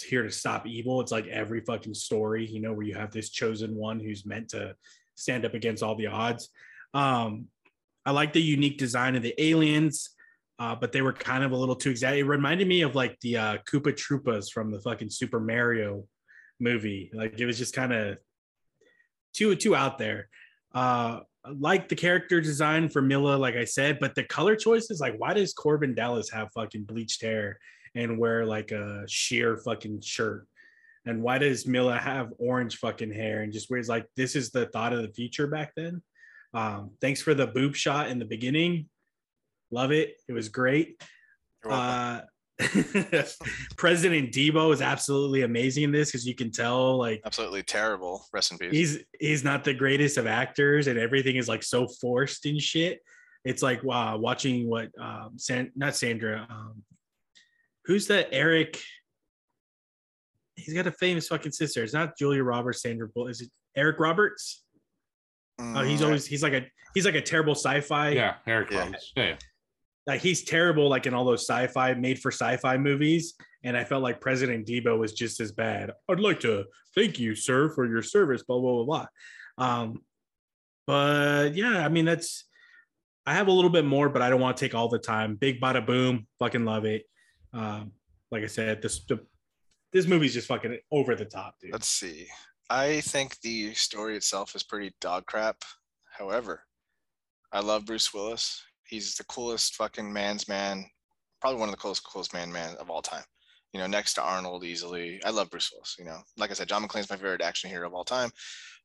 here 0.02 0.24
to 0.24 0.32
stop 0.32 0.66
evil. 0.68 1.02
It's 1.02 1.12
like 1.12 1.28
every 1.28 1.62
fucking 1.62 1.94
story, 1.94 2.45
you 2.45 2.62
know, 2.62 2.74
where 2.74 2.86
you 2.86 2.95
have 2.95 3.12
this 3.12 3.30
chosen 3.30 3.76
one 3.76 3.99
who's 3.99 4.26
meant 4.26 4.49
to 4.49 4.76
stand 5.16 5.45
up 5.45 5.53
against 5.53 5.84
all 5.84 5.95
the 5.95 6.07
odds. 6.07 6.49
Um, 6.94 7.48
I 8.06 8.12
like 8.12 8.34
the 8.34 8.41
unique 8.41 8.78
design 8.78 9.16
of 9.16 9.24
the 9.24 9.34
aliens, 9.41 10.10
uh, 10.60 10.76
but 10.76 10.91
they 10.91 11.02
were 11.02 11.14
kind 11.14 11.44
of 11.44 11.52
a 11.52 11.56
little 11.56 11.76
too 11.76 11.90
exact. 11.90 12.18
It 12.18 12.24
reminded 12.24 12.68
me 12.68 12.82
of 12.82 12.95
like 12.95 13.20
the 13.22 13.38
uh, 13.38 13.57
Koopa 13.70 13.94
Troopas 13.94 14.52
from 14.52 14.72
the 14.72 14.82
fucking 14.82 15.10
Super 15.10 15.40
Mario 15.40 16.06
movie. 16.60 17.12
Like 17.14 17.40
it 17.40 17.45
was 17.45 17.57
just 17.57 17.74
kind 17.74 17.94
of 17.94 18.18
too 19.34 19.56
too 19.56 19.76
out 19.76 19.98
there. 19.98 20.30
Uh, 20.74 21.22
like 21.60 21.90
the 21.90 21.95
character 21.95 22.41
design 22.41 22.90
for 22.90 23.02
Milla, 23.02 23.36
like 23.38 23.56
I 23.56 23.66
said, 23.66 23.99
but 23.99 24.16
the 24.16 24.24
color 24.24 24.56
choices, 24.56 24.99
like 24.99 25.16
why 25.18 25.34
does 25.34 25.53
Korben 25.53 25.95
Dallas 25.95 26.30
have 26.32 26.49
fucking 26.53 26.84
bleached 26.84 27.22
hair 27.22 27.60
and 27.95 28.19
wear 28.19 28.45
like 28.45 28.72
a 28.72 29.03
sheer 29.07 29.57
fucking 29.57 30.01
shirt? 30.01 30.47
And 31.05 31.22
why 31.22 31.38
does 31.38 31.67
Milla 31.67 31.97
have 31.97 32.34
orange 32.38 32.77
fucking 32.77 33.11
hair 33.13 33.41
and 33.41 33.53
just 33.53 33.69
wears 33.69 33.88
like 33.88 34.07
this 34.15 34.35
is 34.35 34.51
the 34.51 34.65
thought 34.67 34.93
of 34.93 35.01
the 35.01 35.13
future 35.13 35.47
back 35.47 35.73
then? 35.76 36.01
Um, 36.53 36.91
thanks 37.01 37.22
for 37.22 37.34
the 37.34 37.47
boob 37.47 37.76
shot 37.76 38.09
in 38.09 38.17
the 38.19 38.26
beginning. 38.26 38.89
Love 39.72 39.91
it. 39.91 40.15
It 40.27 40.34
was 40.34 40.49
great. 40.49 41.01
Uh, 41.69 42.22
President 43.77 44.31
Debo 44.31 44.73
is 44.73 44.81
absolutely 44.81 45.41
amazing 45.41 45.84
in 45.84 45.91
this 45.91 46.09
because 46.09 46.26
you 46.26 46.35
can 46.35 46.51
tell 46.51 46.97
like 46.97 47.22
Absolutely 47.26 47.63
terrible. 47.63 48.26
Rest 48.31 48.51
in 48.53 48.57
peace. 48.57 48.72
he's 48.72 48.99
he's 49.19 49.43
not 49.43 49.63
the 49.65 49.73
greatest 49.73 50.17
of 50.17 50.26
actors 50.26 50.88
and 50.88 50.97
everything 50.97 51.35
is 51.35 51.49
like 51.49 51.63
so 51.63 51.88
forced 51.99 52.45
and 52.45 52.61
shit. 52.61 53.01
It's 53.43 53.61
like 53.61 53.84
wow, 53.84 54.17
watching 54.17 54.69
what 54.69 54.89
um 54.99 55.34
San, 55.35 55.72
not 55.76 55.95
Sandra, 55.95 56.47
um 56.49 56.81
who's 57.86 58.07
that 58.07 58.30
Eric? 58.32 58.82
He's 60.56 60.74
got 60.74 60.88
a 60.88 60.91
famous 60.91 61.28
fucking 61.28 61.52
sister. 61.52 61.84
It's 61.84 61.94
not 61.94 62.18
Julia 62.18 62.44
Roberts, 62.44 62.82
Sandra 62.82 63.07
Bullock. 63.10 63.32
Is 63.32 63.41
it 63.41 63.49
Eric 63.76 63.99
Roberts? 63.99 64.64
Oh, 65.60 65.82
he's 65.84 66.02
Mm, 66.02 66.06
always 66.06 66.26
he's 66.26 66.44
like 66.44 66.53
a 66.53 66.66
he's 66.94 67.06
like 67.06 67.16
a 67.16 67.22
terrible 67.22 67.56
sci-fi. 67.56 68.10
Yeah, 68.10 68.36
Eric 68.48 68.72
Yeah. 68.72 68.80
Roberts. 68.80 69.14
Yeah, 69.16 69.24
yeah. 69.26 69.36
like 70.07 70.22
he's 70.22 70.44
terrible 70.44 70.90
like 70.90 71.06
in 71.07 71.14
all 71.14 71.26
those 71.26 71.41
sci-fi 71.48 71.94
made 71.94 72.20
for 72.20 72.32
sci-fi 72.32 72.78
movies 72.78 73.34
and 73.64 73.76
i 73.76 73.84
felt 73.84 74.03
like 74.03 74.22
president 74.22 74.68
debo 74.68 74.99
was 74.99 75.14
just 75.14 75.40
as 75.40 75.52
bad 75.52 75.91
i'd 76.10 76.20
like 76.20 76.40
to 76.40 76.64
thank 76.94 77.18
you 77.18 77.34
sir 77.34 77.70
for 77.70 77.88
your 77.88 78.03
service 78.03 78.44
blah 78.44 78.60
blah 78.60 78.84
blah 78.84 79.06
blah 79.57 79.66
um 79.66 79.99
but 80.86 81.56
yeah 81.56 81.84
i 81.84 81.90
mean 81.90 82.06
that's 82.06 82.45
i 83.26 83.34
have 83.34 83.48
a 83.48 83.52
little 83.52 83.72
bit 83.72 83.84
more 83.86 84.07
but 84.10 84.22
i 84.22 84.30
don't 84.30 84.40
want 84.41 84.56
to 84.56 84.64
take 84.64 84.76
all 84.76 84.88
the 84.90 84.99
time 84.99 85.36
big 85.36 85.60
bada 85.60 85.84
boom 85.84 86.28
fucking 86.38 86.66
love 86.66 86.86
it 86.86 87.03
um 87.56 87.91
like 88.32 88.44
i 88.44 88.48
said 88.48 88.82
this 88.82 89.06
this 89.94 90.07
movie's 90.07 90.34
just 90.34 90.48
fucking 90.48 90.77
over 90.91 91.15
the 91.15 91.26
top 91.26 91.56
dude 91.60 91.72
Let's 91.72 91.88
see. 91.88 92.27
I 92.69 93.02
think 93.02 93.40
the 93.41 93.73
story 93.76 94.18
itself 94.18 94.56
is 94.56 94.64
pretty 94.64 94.94
dog 94.99 95.26
crap. 95.27 95.57
However, 96.18 96.64
I 97.52 97.60
love 97.60 97.86
Bruce 97.86 98.14
Willis. 98.14 98.61
He's 98.84 99.15
the 99.15 99.23
coolest 99.26 99.76
fucking 99.76 100.11
man's 100.11 100.48
man, 100.48 100.86
probably 101.40 101.60
one 101.60 101.69
of 101.69 101.76
the 101.76 101.82
coolest, 101.82 102.03
coolest 102.03 102.34
man 102.34 102.52
man 102.52 102.76
of 102.80 102.90
all 102.90 103.02
time. 103.02 103.23
You 103.72 103.80
know, 103.80 103.88
next 103.88 104.15
to 104.15 104.23
Arnold 104.23 104.64
easily. 104.64 105.22
I 105.23 105.30
love 105.30 105.49
Bruce 105.49 105.72
Willis. 105.72 105.95
You 105.99 106.06
know, 106.06 106.19
like 106.38 106.49
I 106.49 106.53
said, 106.53 106.68
John 106.68 106.84
McClane's 106.84 107.10
my 107.10 107.18
favorite 107.18 107.41
action 107.41 107.69
hero 107.69 107.88
of 107.88 107.94
all 107.94 108.03
time. 108.03 108.32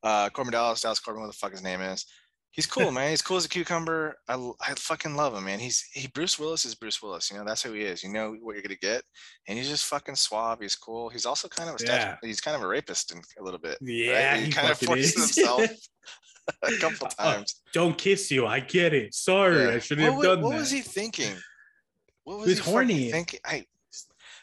Uh, 0.03 0.29
Korben 0.31 0.51
Dallas, 0.51 0.83
Dallas 0.83 1.01
Korben, 1.01 1.21
what 1.21 1.29
the 1.29 1.33
fuck 1.33 1.53
his 1.53 1.63
name 1.63 1.81
is. 1.81 2.05
He's 2.53 2.67
cool, 2.67 2.91
man. 2.91 3.11
He's 3.11 3.23
cool 3.23 3.37
as 3.37 3.45
a 3.45 3.49
cucumber. 3.49 4.17
I 4.29 4.37
fucking 4.77 5.15
love 5.15 5.35
him, 5.35 5.45
man. 5.45 5.61
He's 5.61 5.83
he 5.93 6.09
Bruce 6.09 6.37
Willis 6.39 6.65
is 6.65 6.75
Bruce 6.75 7.01
Willis. 7.01 7.31
You 7.31 7.39
know, 7.39 7.45
that's 7.45 7.63
who 7.63 7.73
he 7.73 7.83
is. 7.83 8.03
You 8.03 8.09
know 8.11 8.37
what 8.41 8.55
you're 8.55 8.63
gonna 8.63 8.75
get, 8.75 9.03
and 9.47 9.57
he's 9.57 9.69
just 9.69 9.87
fucking 9.87 10.17
suave. 10.17 10.59
He's 10.61 10.75
cool. 10.75 11.09
He's 11.11 11.27
also 11.27 11.47
kind 11.49 11.69
of 11.69 11.77
a 11.77 11.79
statu- 11.79 11.93
Yeah. 11.93 12.17
he's 12.23 12.41
kind 12.41 12.57
of 12.57 12.63
a 12.63 12.67
rapist 12.67 13.13
in 13.13 13.21
a 13.39 13.43
little 13.43 13.61
bit. 13.61 13.79
yeah 13.81 14.37
He 14.37 14.47
he, 14.47 14.53
kind 14.53 14.69
of 14.71 14.79
forces 14.79 15.15
is. 15.17 15.37
himself 15.37 15.63
a 16.65 16.73
couple 16.79 17.07
Uh, 17.19 17.35
times. 17.37 17.63
don't 17.73 17.97
kiss 17.97 18.31
you 18.31 18.47
i 18.47 18.59
get 18.59 18.93
it 18.93 19.15
sorry 19.15 19.63
Yeah. 19.67 19.75
i 19.75 19.79
shouldn't 19.79 20.13
what 20.17 20.25
have 20.27 20.35
done 20.37 20.43
what 20.43 20.51
that 20.51 20.55
What 20.57 20.61
was 20.61 20.71
he 20.73 20.81
thinking? 20.81 21.37
What 22.25 22.39
was 22.39 22.47
He 22.47 22.51
was 22.55 22.59
he 22.65 22.71
horny. 22.71 23.11
thinking? 23.13 23.41
I 23.45 23.65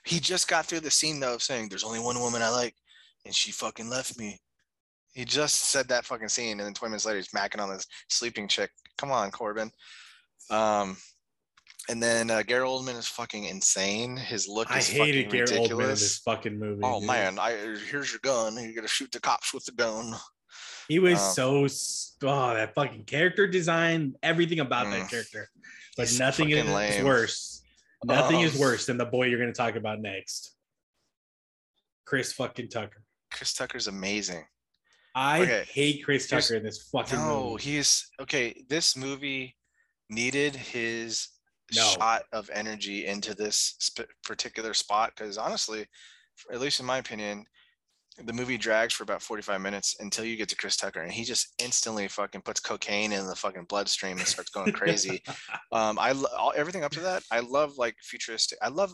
he 0.05 0.19
just 0.21 0.47
got 0.47 0.65
through 0.65 0.79
the 0.81 0.91
scene 0.91 1.19
though 1.19 1.33
of 1.35 1.43
saying 1.43 1.67
there's 1.67 1.83
only 1.83 1.99
one 1.99 2.19
woman 2.21 2.41
I 2.41 2.49
like 2.49 2.73
and 3.25 3.35
she 3.35 3.51
fucking 3.51 3.89
left 3.89 4.17
me. 4.17 4.39
He 5.17 5.25
just 5.25 5.71
said 5.71 5.87
that 5.87 6.05
fucking 6.05 6.27
scene 6.29 6.59
and 6.59 6.67
then 6.67 6.75
20 6.75 6.91
minutes 6.91 7.05
later 7.07 7.17
he's 7.17 7.29
macking 7.29 7.59
on 7.59 7.69
this 7.69 7.87
sleeping 8.07 8.47
chick. 8.47 8.69
Come 8.99 9.11
on, 9.11 9.31
Korben. 9.31 9.71
Um 10.51 10.95
and 11.89 12.03
then 12.03 12.29
uh, 12.29 12.43
Gary 12.43 12.67
Oldman 12.67 12.97
is 12.97 13.07
fucking 13.07 13.45
insane. 13.45 14.15
His 14.15 14.47
look 14.47 14.69
is 14.69 14.75
I 14.75 14.79
is 14.79 14.87
hated 14.89 15.31
Gary 15.31 15.47
Oldman 15.47 15.81
in 15.83 15.87
this 15.89 16.19
fucking 16.19 16.59
movie. 16.59 16.81
Oh 16.83 16.99
dude. 16.99 17.07
man, 17.07 17.39
I 17.39 17.53
here's 17.89 18.11
your 18.11 18.19
gun. 18.21 18.61
You're 18.61 18.75
gonna 18.75 18.87
shoot 18.87 19.11
the 19.11 19.19
cops 19.19 19.55
with 19.55 19.65
the 19.65 19.71
gun. 19.71 20.13
he 20.87 20.99
was 20.99 21.19
um, 21.39 21.67
so 21.67 22.27
oh 22.29 22.53
that 22.53 22.75
fucking 22.75 23.05
character 23.05 23.47
design, 23.47 24.13
everything 24.21 24.59
about 24.59 24.85
Mm. 24.85 24.91
that 24.99 25.09
character. 25.09 25.49
But 25.97 26.13
nothing 26.19 26.51
is 26.51 26.65
lame. 26.69 27.05
worse. 27.05 27.63
Nothing 28.05 28.41
is 28.41 28.53
Um, 28.53 28.61
worse 28.61 28.85
than 28.85 28.97
the 28.97 29.05
boy 29.05 29.25
you're 29.25 29.39
going 29.39 29.51
to 29.51 29.57
talk 29.57 29.75
about 29.75 29.99
next, 29.99 30.53
Chris 32.05 32.31
fucking 32.33 32.69
Tucker. 32.69 33.01
Chris 33.33 33.53
Tucker's 33.53 33.87
amazing. 33.87 34.45
I 35.17 35.41
Okay. 35.41 35.65
hate 35.71 36.05
Chris 36.05 36.27
Tucker 36.27 36.55
in 36.57 36.63
this 36.63 36.89
fucking 36.91 37.17
No, 37.17 37.49
movie. 37.51 37.63
he's 37.63 38.07
okay. 38.21 38.63
This 38.69 38.95
movie 38.95 39.57
needed 40.11 40.55
his 40.55 41.29
No. 41.73 41.81
shot 41.81 42.23
of 42.31 42.51
energy 42.51 43.07
into 43.07 43.33
this 43.33 43.75
sp- 43.81 44.07
particular 44.23 44.75
spot 44.75 45.13
because 45.15 45.39
honestly, 45.39 45.87
at 46.51 46.59
least 46.61 46.79
in 46.79 46.85
my 46.85 46.99
opinion, 46.99 47.45
the 48.19 48.31
movie 48.33 48.57
drags 48.59 48.93
for 48.93 49.01
about 49.03 49.23
45 49.23 49.59
minutes 49.59 49.95
until 49.99 50.23
you 50.23 50.37
get 50.37 50.49
to 50.49 50.55
Chris 50.55 50.77
Tucker 50.77 51.01
and 51.01 51.11
he 51.11 51.23
just 51.23 51.53
instantly 51.57 52.07
fucking 52.07 52.41
puts 52.41 52.59
cocaine 52.59 53.11
in 53.11 53.25
the 53.25 53.35
fucking 53.35 53.65
bloodstream 53.65 54.17
and 54.19 54.27
starts 54.27 54.51
going 54.51 54.71
crazy. 54.71 55.23
um, 55.71 55.97
I 55.97 56.11
lo- 56.11 56.29
all, 56.37 56.53
everything 56.55 56.83
up 56.83 56.91
to 56.91 56.99
that. 57.01 57.23
I 57.31 57.39
love 57.39 57.77
like 57.77 57.95
futuristic. 58.03 58.59
I 58.61 58.67
love, 58.69 58.93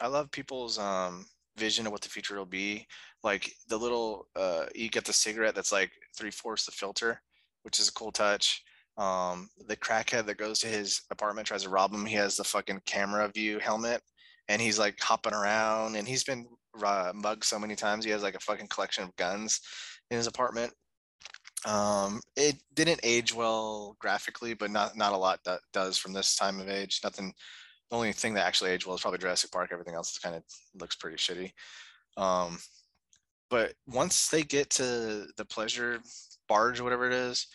I 0.00 0.06
love 0.06 0.30
people's 0.30 0.78
um 0.78 1.26
vision 1.56 1.86
of 1.86 1.92
what 1.92 2.02
the 2.02 2.08
future 2.08 2.36
will 2.36 2.44
be. 2.46 2.86
Like 3.26 3.50
the 3.68 3.76
little, 3.76 4.28
uh, 4.36 4.66
you 4.72 4.88
get 4.88 5.04
the 5.04 5.12
cigarette 5.12 5.56
that's 5.56 5.72
like 5.72 5.90
three 6.16 6.30
fourths 6.30 6.64
the 6.64 6.70
filter, 6.70 7.20
which 7.64 7.80
is 7.80 7.88
a 7.88 7.92
cool 7.92 8.12
touch. 8.12 8.62
Um, 8.96 9.48
the 9.66 9.76
crackhead 9.76 10.26
that 10.26 10.38
goes 10.38 10.60
to 10.60 10.68
his 10.68 11.02
apartment 11.10 11.48
tries 11.48 11.64
to 11.64 11.68
rob 11.68 11.92
him. 11.92 12.06
He 12.06 12.14
has 12.14 12.36
the 12.36 12.44
fucking 12.44 12.82
camera 12.86 13.28
view 13.34 13.58
helmet, 13.58 14.00
and 14.48 14.62
he's 14.62 14.78
like 14.78 15.00
hopping 15.00 15.34
around. 15.34 15.96
And 15.96 16.06
he's 16.06 16.22
been 16.22 16.46
uh, 16.80 17.10
mugged 17.16 17.42
so 17.42 17.58
many 17.58 17.74
times. 17.74 18.04
He 18.04 18.12
has 18.12 18.22
like 18.22 18.36
a 18.36 18.40
fucking 18.40 18.68
collection 18.68 19.02
of 19.02 19.16
guns 19.16 19.60
in 20.12 20.18
his 20.18 20.28
apartment. 20.28 20.72
Um, 21.66 22.20
it 22.36 22.54
didn't 22.74 23.00
age 23.02 23.34
well 23.34 23.96
graphically, 23.98 24.54
but 24.54 24.70
not 24.70 24.96
not 24.96 25.14
a 25.14 25.18
lot 25.18 25.40
that 25.46 25.62
does 25.72 25.98
from 25.98 26.12
this 26.12 26.36
time 26.36 26.60
of 26.60 26.68
age. 26.68 27.00
Nothing. 27.02 27.34
The 27.90 27.96
only 27.96 28.12
thing 28.12 28.34
that 28.34 28.46
actually 28.46 28.70
aged 28.70 28.86
well 28.86 28.94
is 28.94 29.02
probably 29.02 29.18
Jurassic 29.18 29.50
Park. 29.50 29.70
Everything 29.72 29.94
else 29.94 30.16
kind 30.16 30.36
of 30.36 30.44
looks 30.80 30.94
pretty 30.94 31.16
shitty. 31.16 31.50
Um, 32.16 32.58
but 33.50 33.74
once 33.86 34.28
they 34.28 34.42
get 34.42 34.70
to 34.70 35.26
the 35.36 35.44
pleasure 35.44 36.00
barge, 36.48 36.80
whatever 36.80 37.06
it 37.06 37.12
is, 37.12 37.46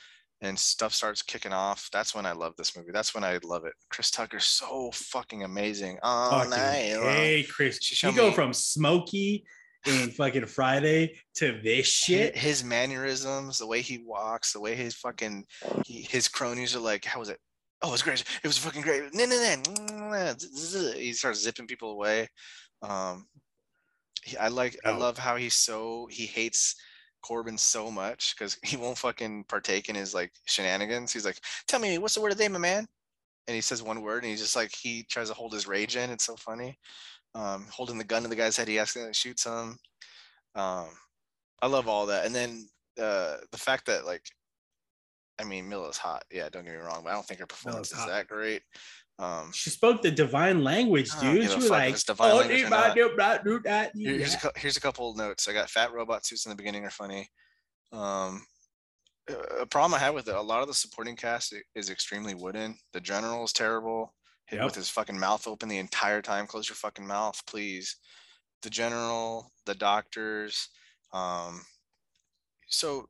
and 0.41 0.57
stuff 0.57 0.93
starts 0.93 1.22
kicking 1.22 1.53
off. 1.53 1.89
That's 1.93 2.15
when 2.15 2.26
I 2.26 2.31
love 2.31 2.55
this 2.57 2.76
movie. 2.76 2.91
That's 2.91 3.13
when 3.13 3.23
I 3.23 3.38
love 3.43 3.65
it. 3.65 3.73
Chris 3.89 4.09
Tucker's 4.09 4.45
so 4.45 4.89
fucking 4.91 5.43
amazing. 5.43 5.99
Oh, 6.01 6.45
night 6.49 6.95
long. 6.95 7.03
hey, 7.03 7.43
Chris, 7.43 7.80
She 7.81 7.93
you 7.93 8.11
showed 8.11 8.15
go 8.15 8.31
from 8.31 8.51
Smokey 8.53 9.43
and 9.85 10.13
fucking 10.13 10.47
Friday 10.47 11.15
to 11.35 11.59
this 11.63 11.88
shit. 11.88 12.35
His 12.35 12.63
mannerisms, 12.63 13.59
the 13.59 13.68
way 13.68 13.81
he 13.81 13.99
walks, 13.99 14.53
the 14.53 14.59
way 14.59 14.76
his 14.76 14.95
fucking 14.95 15.45
he, 15.85 16.01
his 16.01 16.27
cronies 16.27 16.76
are 16.76 16.80
like, 16.80 17.05
how 17.05 17.19
was 17.19 17.30
it? 17.30 17.39
Oh, 17.84 17.89
it 17.89 17.91
was 17.91 18.03
great. 18.03 18.23
It 18.43 18.47
was 18.47 18.57
fucking 18.57 18.81
great. 18.81 19.13
No, 19.13 19.26
no, 19.26 19.55
no. 19.89 20.34
He 20.95 21.13
starts 21.13 21.41
zipping 21.41 21.68
people 21.68 21.91
away. 21.91 22.27
Um, 22.84 23.27
I 24.39 24.48
like, 24.49 24.80
I 24.85 24.91
Oh. 24.91 24.98
love 24.98 25.18
how 25.18 25.35
he's 25.35 25.56
so 25.56 26.07
he 26.11 26.26
hates 26.26 26.76
Korben 27.23 27.57
so 27.60 27.91
much 27.91 28.35
because 28.35 28.57
he 28.64 28.77
won't 28.77 28.98
fucking 28.98 29.45
partake 29.45 29.89
in 29.89 29.95
his 29.95 30.14
like 30.14 30.34
shenanigans. 30.45 31.14
He's 31.14 31.26
like, 31.26 31.39
"Tell 31.68 31.80
me, 31.80 31.98
what's 31.98 32.15
the 32.15 32.22
word 32.22 32.31
of 32.31 32.38
the 32.38 32.43
day, 32.43 32.48
my 32.49 32.60
man?" 32.60 32.88
And 33.48 33.56
he 33.56 33.61
says 33.61 33.84
one 33.84 34.02
word, 34.02 34.23
and 34.23 34.31
he's 34.31 34.41
just 34.41 34.56
like 34.56 34.73
he 34.73 35.03
tries 35.03 35.30
to 35.30 35.34
hold 35.34 35.53
his 35.53 35.68
rage 35.68 35.95
in. 35.95 36.10
It's 36.10 36.26
so 36.26 36.35
funny. 36.35 36.80
Um, 37.35 37.68
holding 37.72 37.98
the 37.98 38.03
gun 38.03 38.23
to 38.23 38.30
the 38.30 38.35
guy's 38.35 38.57
head, 38.57 38.68
he 38.68 38.80
accidentally 38.80 39.14
shoots 39.14 39.45
him. 39.45 39.77
Um, 40.56 40.89
I 41.61 41.68
love 41.68 41.88
all 41.88 42.07
that, 42.07 42.26
and 42.26 42.35
then 42.35 42.68
uh, 42.99 43.38
the 43.52 43.57
fact 43.57 43.85
that 43.88 44.06
like, 44.06 44.26
I 45.39 45.43
mean, 45.43 45.68
Milla's 45.69 45.98
hot. 45.98 46.23
Yeah, 46.31 46.49
don't 46.49 46.65
get 46.65 46.73
me 46.73 46.80
wrong, 46.80 47.02
but 47.03 47.10
I 47.10 47.14
don't 47.14 47.26
think 47.26 47.39
her 47.39 47.48
performance 47.48 47.91
is 47.91 48.06
that 48.06 48.27
great. 48.27 48.64
Um, 49.22 49.52
She 49.53 49.69
spoke 49.69 50.02
the 50.02 50.10
divine 50.11 50.64
language, 50.64 51.11
dude. 51.19 51.48
She 51.49 51.56
was 51.56 51.69
like, 51.69 51.95
"Oh, 52.19 52.39
or 52.39 52.48
do 52.48 52.69
not." 52.69 52.95
do 52.95 53.14
that, 53.15 53.43
do 53.43 53.99
Here- 53.99 54.18
here's 54.18 54.34
a, 54.34 54.38
that." 54.38 54.41
cou- 54.41 54.60
here's 54.60 54.77
a 54.77 54.81
couple 54.81 55.11
of 55.11 55.15
notes. 55.18 55.48
I 55.48 55.53
got 55.53 55.69
fat 55.69 55.91
robot 55.93 56.26
suits 56.26 56.45
in 56.45 56.49
the 56.49 56.56
beginning 56.56 56.85
are 56.85 56.89
funny. 56.89 57.30
Um, 57.91 58.43
a 59.60 59.65
problem 59.68 59.93
I 59.93 59.99
had 59.99 60.15
with 60.15 60.27
it, 60.27 60.35
a 60.35 60.41
lot 60.41 60.61
of 60.64 60.68
the 60.68 60.73
supporting 60.73 61.15
cast 61.15 61.53
is 61.76 61.89
extremely 61.91 62.34
wooden. 62.34 62.77
The 62.93 62.99
general 63.02 63.43
is 63.43 63.53
terrible, 63.53 64.15
hit 64.48 64.57
Yep. 64.57 64.65
with 64.65 64.76
his 64.76 64.89
fucking 64.89 65.19
mouth 65.19 65.45
open 65.48 65.69
the 65.69 65.77
entire 65.77 66.22
time. 66.23 66.48
Close 66.48 66.68
your 66.68 66.76
fucking 66.76 67.06
mouth, 67.06 67.39
please. 67.45 67.95
The 68.64 68.69
general, 68.72 69.53
the 69.65 69.76
doctors. 69.76 70.68
Um, 71.14 71.64
so 72.68 73.07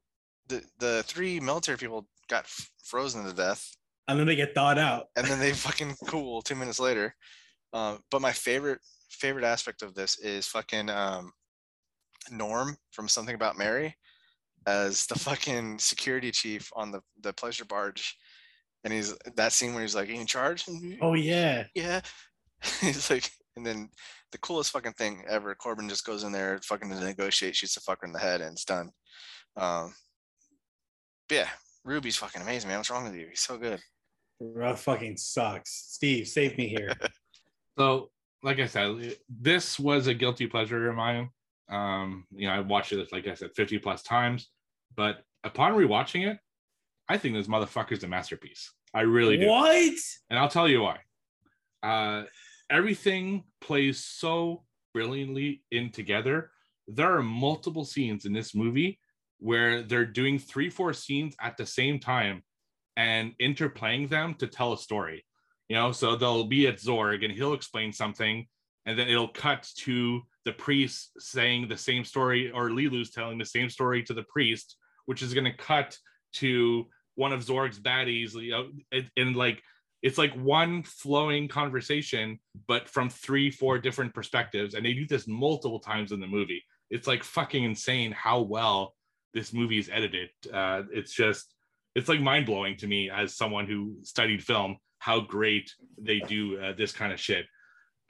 the 0.47 0.63
the 0.79 1.03
three 1.03 1.39
military 1.39 1.77
people 1.77 2.07
got 2.27 2.43
f- 2.45 2.69
frozen 2.83 3.23
to 3.23 3.33
death 3.33 3.73
And 4.11 4.19
then 4.19 4.27
they 4.27 4.35
get 4.35 4.53
thawed 4.55 4.77
out. 4.77 5.07
and 5.15 5.25
then 5.25 5.39
they 5.39 5.53
fucking 5.53 5.95
cool 6.07 6.41
two 6.41 6.55
minutes 6.55 6.79
later. 6.79 7.15
Um, 7.73 7.99
but 8.11 8.21
my 8.21 8.31
favorite 8.31 8.79
favorite 9.09 9.45
aspect 9.45 9.81
of 9.81 9.93
this 9.93 10.17
is 10.19 10.47
fucking 10.47 10.89
um, 10.89 11.31
Norm 12.29 12.77
from 12.91 13.07
Something 13.07 13.35
About 13.35 13.57
Mary 13.57 13.95
as 14.67 15.05
the 15.07 15.17
fucking 15.17 15.79
security 15.79 16.31
chief 16.31 16.69
on 16.75 16.91
the 16.91 17.01
the 17.21 17.33
pleasure 17.33 17.65
barge, 17.65 18.15
and 18.83 18.93
he's 18.93 19.15
that 19.35 19.53
scene 19.53 19.73
where 19.73 19.81
he's 19.81 19.95
like, 19.95 20.09
"You 20.09 20.19
in 20.19 20.27
charge?" 20.27 20.65
Oh 21.01 21.13
yeah. 21.13 21.65
yeah. 21.73 22.01
he's 22.81 23.09
like, 23.09 23.31
and 23.55 23.65
then 23.65 23.89
the 24.31 24.37
coolest 24.37 24.71
fucking 24.71 24.93
thing 24.93 25.23
ever. 25.27 25.55
Korben 25.55 25.89
just 25.89 26.05
goes 26.05 26.23
in 26.23 26.31
there, 26.31 26.59
fucking 26.63 26.89
to 26.89 26.99
negotiate, 26.99 27.55
shoots 27.55 27.75
the 27.75 27.81
fucker 27.81 28.03
in 28.05 28.11
the 28.11 28.19
head, 28.19 28.41
and 28.41 28.53
it's 28.53 28.65
done. 28.65 28.91
Um, 29.57 29.93
yeah, 31.31 31.47
Ruby's 31.83 32.17
fucking 32.17 32.41
amazing, 32.41 32.69
man. 32.69 32.77
What's 32.79 32.89
wrong 32.89 33.05
with 33.05 33.15
you? 33.15 33.27
He's 33.29 33.41
so 33.41 33.57
good. 33.57 33.79
That 34.55 34.79
fucking 34.79 35.17
sucks. 35.17 35.71
Steve, 35.71 36.27
save 36.27 36.57
me 36.57 36.67
here. 36.67 36.93
So, 37.77 38.11
like 38.43 38.59
I 38.59 38.65
said, 38.65 39.15
this 39.29 39.79
was 39.79 40.07
a 40.07 40.13
guilty 40.13 40.45
pleasure 40.45 40.89
of 40.89 40.95
mine. 40.95 41.29
Um, 41.69 42.25
you 42.29 42.45
know, 42.45 42.53
I 42.53 42.59
watched 42.59 42.91
it 42.91 43.11
like 43.13 43.27
I 43.27 43.33
said, 43.33 43.51
50 43.55 43.79
plus 43.79 44.03
times, 44.03 44.49
but 44.95 45.23
upon 45.45 45.71
rewatching 45.71 46.29
it, 46.29 46.37
I 47.07 47.17
think 47.17 47.33
this 47.33 47.47
motherfucker's 47.47 48.03
a 48.03 48.09
masterpiece. 48.09 48.71
I 48.93 49.01
really 49.01 49.37
do. 49.37 49.47
what? 49.47 49.95
And 50.29 50.37
I'll 50.37 50.49
tell 50.49 50.67
you 50.67 50.81
why. 50.81 50.97
Uh, 51.81 52.25
everything 52.69 53.45
plays 53.61 54.03
so 54.03 54.63
brilliantly 54.93 55.63
in 55.71 55.91
together. 55.91 56.51
There 56.89 57.15
are 57.15 57.23
multiple 57.23 57.85
scenes 57.85 58.25
in 58.25 58.33
this 58.33 58.53
movie 58.53 58.99
where 59.39 59.81
they're 59.81 60.05
doing 60.05 60.37
three, 60.37 60.69
four 60.69 60.91
scenes 60.91 61.35
at 61.41 61.55
the 61.55 61.65
same 61.65 61.99
time 61.99 62.43
and 62.97 63.33
interplaying 63.41 64.09
them 64.09 64.35
to 64.35 64.47
tell 64.47 64.73
a 64.73 64.77
story. 64.77 65.25
You 65.69 65.77
know, 65.77 65.91
so 65.91 66.15
they'll 66.15 66.43
be 66.43 66.67
at 66.67 66.77
Zorg 66.77 67.23
and 67.23 67.33
he'll 67.33 67.53
explain 67.53 67.93
something, 67.93 68.45
and 68.85 68.99
then 68.99 69.07
it'll 69.07 69.29
cut 69.29 69.69
to 69.79 70.21
the 70.43 70.51
priest 70.51 71.11
saying 71.19 71.67
the 71.67 71.77
same 71.77 72.03
story, 72.03 72.51
or 72.51 72.71
Leeloo's 72.71 73.11
telling 73.11 73.37
the 73.37 73.45
same 73.45 73.69
story 73.69 74.03
to 74.03 74.13
the 74.13 74.23
priest, 74.23 74.75
which 75.05 75.21
is 75.21 75.33
going 75.33 75.45
to 75.45 75.55
cut 75.55 75.97
to 76.33 76.85
one 77.15 77.31
of 77.31 77.45
Zorg's 77.45 77.79
baddies. 77.79 78.33
You 78.33 78.51
know, 78.51 78.69
and, 78.91 79.09
and 79.15 79.35
like 79.35 79.61
it's 80.01 80.17
like 80.17 80.33
one 80.33 80.83
flowing 80.83 81.47
conversation, 81.47 82.39
but 82.67 82.89
from 82.89 83.09
three, 83.09 83.51
four 83.51 83.77
different 83.77 84.13
perspectives, 84.13 84.73
and 84.73 84.85
they 84.85 84.93
do 84.93 85.07
this 85.07 85.27
multiple 85.27 85.79
times 85.79 86.11
in 86.11 86.19
the 86.19 86.27
movie. 86.27 86.63
It's 86.89 87.07
like 87.07 87.23
fucking 87.23 87.63
insane 87.63 88.11
how 88.11 88.41
well 88.41 88.95
this 89.33 89.53
movie 89.53 89.79
is 89.79 89.89
edited. 89.89 90.29
Uh, 90.51 90.83
it's 90.91 91.13
just 91.13 91.53
it's 91.95 92.09
like 92.09 92.21
mind 92.21 92.45
blowing 92.45 92.77
to 92.77 92.87
me 92.87 93.09
as 93.09 93.35
someone 93.35 93.65
who 93.67 93.95
studied 94.03 94.43
film 94.43 94.77
how 95.01 95.19
great 95.19 95.73
they 95.99 96.19
do 96.19 96.59
uh, 96.59 96.73
this 96.77 96.91
kind 96.91 97.11
of 97.11 97.19
shit. 97.19 97.47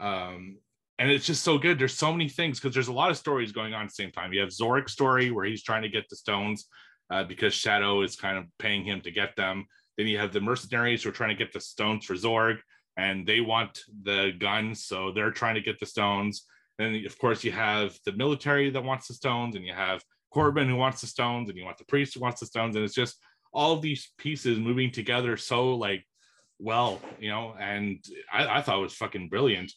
Um, 0.02 0.58
and 1.00 1.10
it's 1.10 1.26
just 1.26 1.42
so 1.42 1.58
good. 1.58 1.80
There's 1.80 1.98
so 1.98 2.12
many 2.12 2.28
things 2.28 2.60
because 2.60 2.74
there's 2.74 2.90
a 2.90 2.94
lot 2.94 3.10
of 3.10 3.18
stories 3.18 3.54
going 3.54 3.74
on 3.74 3.84
at 3.84 3.88
the 3.88 3.94
same 3.94 4.12
time. 4.12 4.34
You 4.34 4.42
have 4.42 4.50
Zorg's 4.50 4.92
story 4.92 5.32
where 5.32 5.46
he's 5.46 5.64
trying 5.64 5.84
to 5.84 5.90
get 5.90 6.10
the 6.10 6.18
stones 6.18 6.68
uh, 7.10 7.24
because 7.24 7.54
Shadow 7.54 8.02
is 8.02 8.18
kind 8.18 8.38
of 8.38 8.44
paying 8.60 8.84
him 8.84 9.00
to 9.02 9.12
get 9.12 9.38
them. 9.38 9.66
Then 9.98 10.08
you 10.08 10.18
have 10.18 10.34
the 10.34 10.42
mercenaries 10.42 11.04
who 11.04 11.10
are 11.10 11.14
trying 11.14 11.36
to 11.36 11.44
get 11.44 11.54
the 11.54 11.62
stones 11.62 12.06
for 12.06 12.16
Zorg, 12.16 12.58
and 12.98 13.26
they 13.26 13.40
want 13.40 13.80
the 14.04 14.34
guns, 14.38 14.86
so 14.86 15.14
they're 15.14 15.32
trying 15.32 15.56
to 15.56 15.62
get 15.62 15.80
the 15.80 15.86
stones. 15.86 16.46
Then 16.78 17.04
of 17.06 17.18
course 17.18 17.44
you 17.44 17.54
have 17.54 17.98
the 18.06 18.12
military 18.12 18.70
that 18.70 18.84
wants 18.84 19.08
the 19.08 19.14
stones, 19.14 19.56
and 19.56 19.66
you 19.66 19.74
have 19.74 20.04
Korben 20.36 20.68
who 20.68 20.76
wants 20.76 21.00
the 21.00 21.08
stones, 21.08 21.50
and 21.50 21.58
you 21.58 21.64
want 21.64 21.78
the 21.78 21.86
priest 21.86 22.16
who 22.16 22.20
wants 22.20 22.42
the 22.42 22.46
stones, 22.46 22.76
and 22.76 22.84
it's 22.84 22.94
just 22.94 23.18
all 23.54 23.78
these 23.78 24.10
pieces 24.18 24.58
moving 24.60 24.92
together 24.92 25.38
so 25.38 25.76
like 25.76 26.06
well, 26.62 27.02
you 27.20 27.30
know, 27.30 27.56
and 27.60 28.04
I, 28.32 28.60
I 28.60 28.62
thought 28.62 28.78
it 28.78 28.84
was 28.84 28.94
fucking 28.94 29.30
brilliant. 29.30 29.74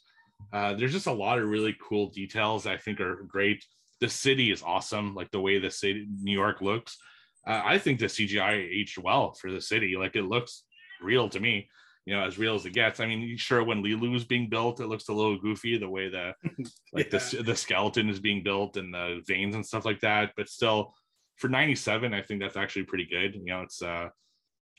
Uh, 0.52 0.74
there's 0.74 0.92
just 0.92 1.06
a 1.06 1.12
lot 1.12 1.38
of 1.38 1.48
really 1.48 1.74
cool 1.82 2.10
details 2.10 2.66
I 2.66 2.76
think 2.76 3.00
are 3.00 3.24
great. 3.26 3.64
The 4.00 4.08
city 4.08 4.52
is 4.52 4.62
awesome, 4.62 5.14
like 5.14 5.30
the 5.30 5.40
way 5.40 5.58
the 5.58 5.70
city 5.70 6.06
New 6.20 6.36
York 6.36 6.60
looks. 6.60 6.98
Uh, 7.46 7.62
I 7.64 7.78
think 7.78 7.98
the 7.98 8.06
CGI 8.06 8.52
aged 8.52 8.98
well 8.98 9.32
for 9.32 9.50
the 9.50 9.60
city. 9.60 9.96
Like 9.96 10.14
it 10.14 10.24
looks 10.24 10.64
real 11.02 11.28
to 11.30 11.40
me, 11.40 11.68
you 12.04 12.14
know, 12.14 12.24
as 12.24 12.38
real 12.38 12.54
as 12.54 12.66
it 12.66 12.74
gets. 12.74 13.00
I 13.00 13.06
mean, 13.06 13.36
sure, 13.38 13.64
when 13.64 13.82
Leeloo 13.82 14.14
is 14.14 14.24
being 14.24 14.50
built, 14.50 14.80
it 14.80 14.86
looks 14.88 15.08
a 15.08 15.12
little 15.12 15.38
goofy 15.38 15.78
the 15.78 15.88
way 15.88 16.10
the 16.10 16.34
like 16.92 17.10
the 17.10 17.42
the 17.44 17.56
skeleton 17.56 18.10
is 18.10 18.20
being 18.20 18.42
built 18.42 18.76
and 18.76 18.92
the 18.92 19.22
veins 19.26 19.54
and 19.54 19.64
stuff 19.64 19.86
like 19.86 20.00
that. 20.00 20.32
But 20.36 20.48
still, 20.48 20.94
for 21.36 21.48
'97, 21.48 22.14
I 22.14 22.22
think 22.22 22.40
that's 22.40 22.56
actually 22.56 22.84
pretty 22.84 23.06
good. 23.06 23.34
You 23.34 23.44
know, 23.44 23.62
it's 23.62 23.82
uh, 23.82 24.08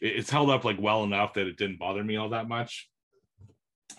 it's 0.02 0.30
held 0.30 0.50
up 0.50 0.64
like 0.64 0.78
well 0.80 1.04
enough 1.04 1.34
that 1.34 1.48
it 1.48 1.58
didn't 1.58 1.80
bother 1.80 2.04
me 2.04 2.16
all 2.18 2.30
that 2.30 2.48
much. 2.48 2.90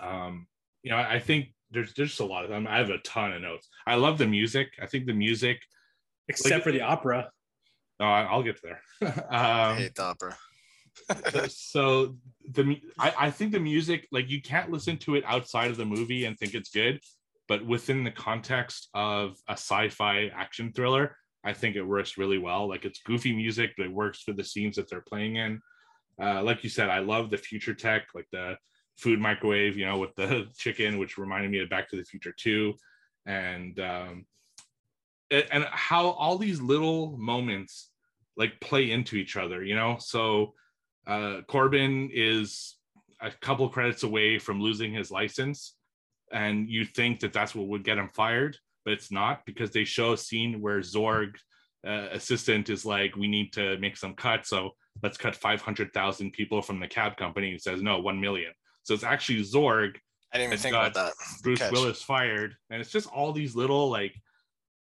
Um, 0.01 0.47
you 0.83 0.91
know, 0.91 0.97
I 0.97 1.15
I 1.15 1.19
think 1.19 1.49
there's 1.71 1.93
there's 1.95 2.11
just 2.11 2.21
a 2.21 2.25
lot 2.27 2.45
of 2.45 2.51
them. 2.51 2.67
I 2.67 2.79
have 2.79 2.91
a 2.91 2.99
ton 2.99 3.33
of 3.33 3.43
notes. 3.43 3.69
I 3.87 3.97
love 3.97 4.19
the 4.19 4.27
music. 4.27 4.69
I 4.81 4.87
think 4.87 5.07
the 5.07 5.13
music. 5.13 5.61
Except 6.29 6.53
Like- 6.55 6.63
for 6.65 6.73
the 6.73 6.83
opera. 6.83 7.31
Oh, 8.01 8.05
I- 8.05 8.25
I'll 8.25 8.43
get 8.43 8.61
there. 8.63 8.81
I 9.31 9.71
um, 9.71 9.77
hate 9.79 9.95
the 9.95 10.03
opera. 10.03 10.37
so 11.49 12.17
the 12.53 12.81
I, 12.99 13.15
I 13.19 13.31
think 13.31 13.53
the 13.53 13.61
music 13.61 14.09
like 14.13 14.31
you 14.31 14.41
can't 14.41 14.71
listen 14.71 14.97
to 14.99 15.15
it 15.15 15.25
outside 15.27 15.71
of 15.71 15.77
the 15.77 15.85
movie 15.85 16.25
and 16.25 16.39
think 16.39 16.55
it's 16.55 16.71
good 16.71 17.01
but 17.49 17.65
within 17.65 18.03
the 18.03 18.11
context 18.11 18.89
of 18.95 19.37
a 19.49 19.53
sci-fi 19.53 20.31
action 20.35 20.73
thriller 20.73 21.17
i 21.47 21.53
think 21.53 21.77
it 21.77 21.83
works 21.83 22.19
really 22.19 22.39
well. 22.39 22.69
Like 22.69 22.85
it's 22.85 23.01
goofy 23.01 23.35
music 23.35 23.73
but 23.77 23.87
it 23.87 23.93
works 23.93 24.23
for 24.23 24.33
the 24.33 24.45
scenes 24.45 24.77
that 24.77 24.89
they're 24.91 25.01
playing 25.01 25.37
in. 25.37 25.61
Uh, 26.21 26.43
like 26.43 26.65
you 26.65 26.71
said 26.71 26.89
i 26.89 26.99
love 26.99 27.31
the 27.31 27.37
future 27.37 27.75
tech 27.75 28.03
like 28.15 28.27
the 28.33 28.57
food 28.97 29.21
microwave 29.21 29.77
you 29.77 29.85
know 29.85 29.99
with 29.99 30.15
the 30.17 30.47
chicken 30.57 30.99
which 30.99 31.19
reminded 31.19 31.51
me 31.51 31.61
of 31.61 31.69
back 31.69 31.89
to 31.89 31.97
the 31.97 32.05
future 32.05 32.35
2 32.39 32.73
and 33.27 33.79
um 33.81 34.25
and 35.31 35.65
how 35.71 36.11
all 36.11 36.39
these 36.39 36.61
little 36.61 37.17
moments 37.19 37.91
like 38.37 38.59
play 38.61 38.91
into 38.91 39.17
each 39.17 39.37
other 39.37 39.63
you 39.63 39.75
know? 39.75 39.97
So 39.99 40.55
uh, 41.07 41.43
Korben 41.49 42.11
is 42.13 42.77
a 43.21 43.31
couple 43.31 43.69
credits 43.69 44.03
away 44.03 44.39
from 44.39 44.61
losing 44.61 44.93
his 44.93 45.11
license, 45.11 45.77
and 46.33 46.69
you 46.69 46.85
think 46.85 47.21
that 47.21 47.33
that's 47.33 47.55
what 47.55 47.69
would 47.69 47.85
get 47.85 47.99
him 47.99 48.11
fired, 48.15 48.57
but 48.87 48.93
it's 48.93 49.11
not 49.11 49.45
because 49.45 49.73
they 49.73 49.83
show 49.83 50.13
a 50.13 50.17
scene 50.17 50.63
where 50.63 50.79
Zorg 50.79 51.35
uh, 51.85 52.07
assistant 52.13 52.71
is 52.71 52.87
like, 52.87 53.17
"We 53.17 53.27
need 53.27 53.53
to 53.55 53.77
make 53.79 53.97
some 53.97 54.15
cuts, 54.15 54.49
so 54.49 54.71
let's 55.03 55.19
cut 55.19 55.35
five 55.35 55.61
hundred 55.61 55.93
thousand 55.93 56.33
people 56.33 56.63
from 56.63 56.79
the 56.79 56.87
cab 56.87 57.17
company." 57.17 57.51
He 57.51 57.59
says, 57.59 57.83
"No, 57.83 57.99
one 57.99 58.21
million. 58.21 58.53
So 58.85 58.95
it's 58.95 59.03
actually 59.03 59.43
Zorg. 59.43 59.97
I 60.33 60.39
didn't 60.39 60.53
even 60.53 60.59
think 60.59 60.77
about 60.77 60.95
that. 60.95 61.15
Bruce 61.43 61.59
Catch. 61.59 61.73
Willis 61.73 62.01
fired, 62.01 62.55
and 62.71 62.81
it's 62.81 62.93
just 62.93 63.09
all 63.09 63.33
these 63.33 63.57
little 63.57 63.91
like 63.91 64.15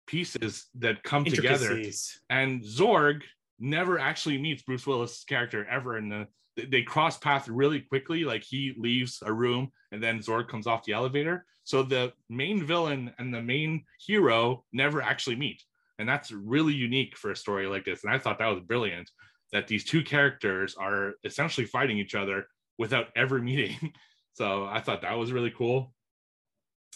pieces 0.08 0.66
that 0.80 1.04
come 1.04 1.24
together 1.24 1.82
and 2.30 2.62
Zorg 2.64 3.22
never 3.60 4.00
actually 4.00 4.42
meets 4.42 4.64
Bruce 4.64 4.88
Willis' 4.88 5.24
character 5.24 5.66
ever 5.70 5.98
in 5.98 6.10
the 6.10 6.28
they 6.56 6.82
cross 6.82 7.18
path 7.18 7.48
really 7.48 7.82
quickly. 7.82 8.26
Like 8.26 8.44
he 8.44 8.74
leaves 8.78 9.22
a 9.24 9.32
room 9.32 9.72
and 9.92 10.02
then 10.02 10.20
Zorg 10.20 10.48
comes 10.48 10.68
off 10.68 10.84
the 10.84 10.94
elevator. 10.94 11.46
So 11.64 11.84
the 11.84 12.14
main 12.30 12.66
villain 12.66 13.14
and 13.20 13.34
the 13.34 13.42
main 13.42 13.86
hero 14.06 14.66
never 14.74 15.02
actually 15.02 15.36
meet. 15.36 15.64
And 16.00 16.10
that's 16.10 16.32
really 16.32 16.74
unique 16.74 17.16
for 17.16 17.32
a 17.32 17.36
story 17.36 17.68
like 17.68 17.86
this. 17.86 18.04
And 18.04 18.14
I 18.14 18.18
thought 18.18 18.40
that 18.40 18.48
was 18.48 18.62
brilliant 18.62 19.10
that 19.52 19.68
these 19.68 19.86
two 19.86 20.04
characters 20.04 20.76
are 20.76 21.14
essentially 21.24 21.66
fighting 21.66 21.98
each 21.98 22.16
other 22.16 22.48
without 22.78 23.08
ever 23.16 23.40
meeting. 23.42 23.94
So 24.34 24.66
I 24.66 24.82
thought 24.82 25.04
that 25.04 25.18
was 25.18 25.32
really 25.32 25.54
cool. 25.56 25.94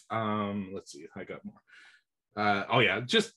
Um, 0.10 0.72
let's 0.74 0.92
see, 0.92 1.06
I 1.16 1.24
got 1.24 1.46
more. 1.46 1.62
Uh, 2.36 2.64
oh 2.70 2.80
yeah, 2.80 3.00
just 3.02 3.34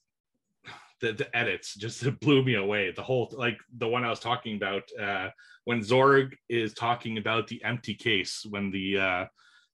the, 1.01 1.13
the 1.13 1.37
edits 1.37 1.75
just 1.75 2.05
blew 2.21 2.45
me 2.45 2.55
away. 2.55 2.93
The 2.93 3.03
whole 3.03 3.33
like 3.37 3.59
the 3.77 3.89
one 3.89 4.05
I 4.05 4.11
was 4.11 4.21
talking 4.21 4.57
about 4.57 4.83
uh, 5.01 5.31
when 5.65 5.81
Zorg 5.81 6.33
is 6.49 6.75
talking 6.75 7.19
about 7.19 7.47
the 7.49 7.63
empty 7.65 7.95
case 7.95 8.47
when 8.49 8.71
the 8.71 8.99
uh, 8.99 9.25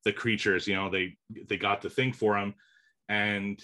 the 0.07 0.13
creatures, 0.13 0.69
you 0.69 0.77
know, 0.77 0.89
they 0.89 1.17
they 1.49 1.57
got 1.57 1.83
the 1.83 1.91
thing 1.91 2.13
for 2.13 2.39
him, 2.39 2.55
and 3.09 3.61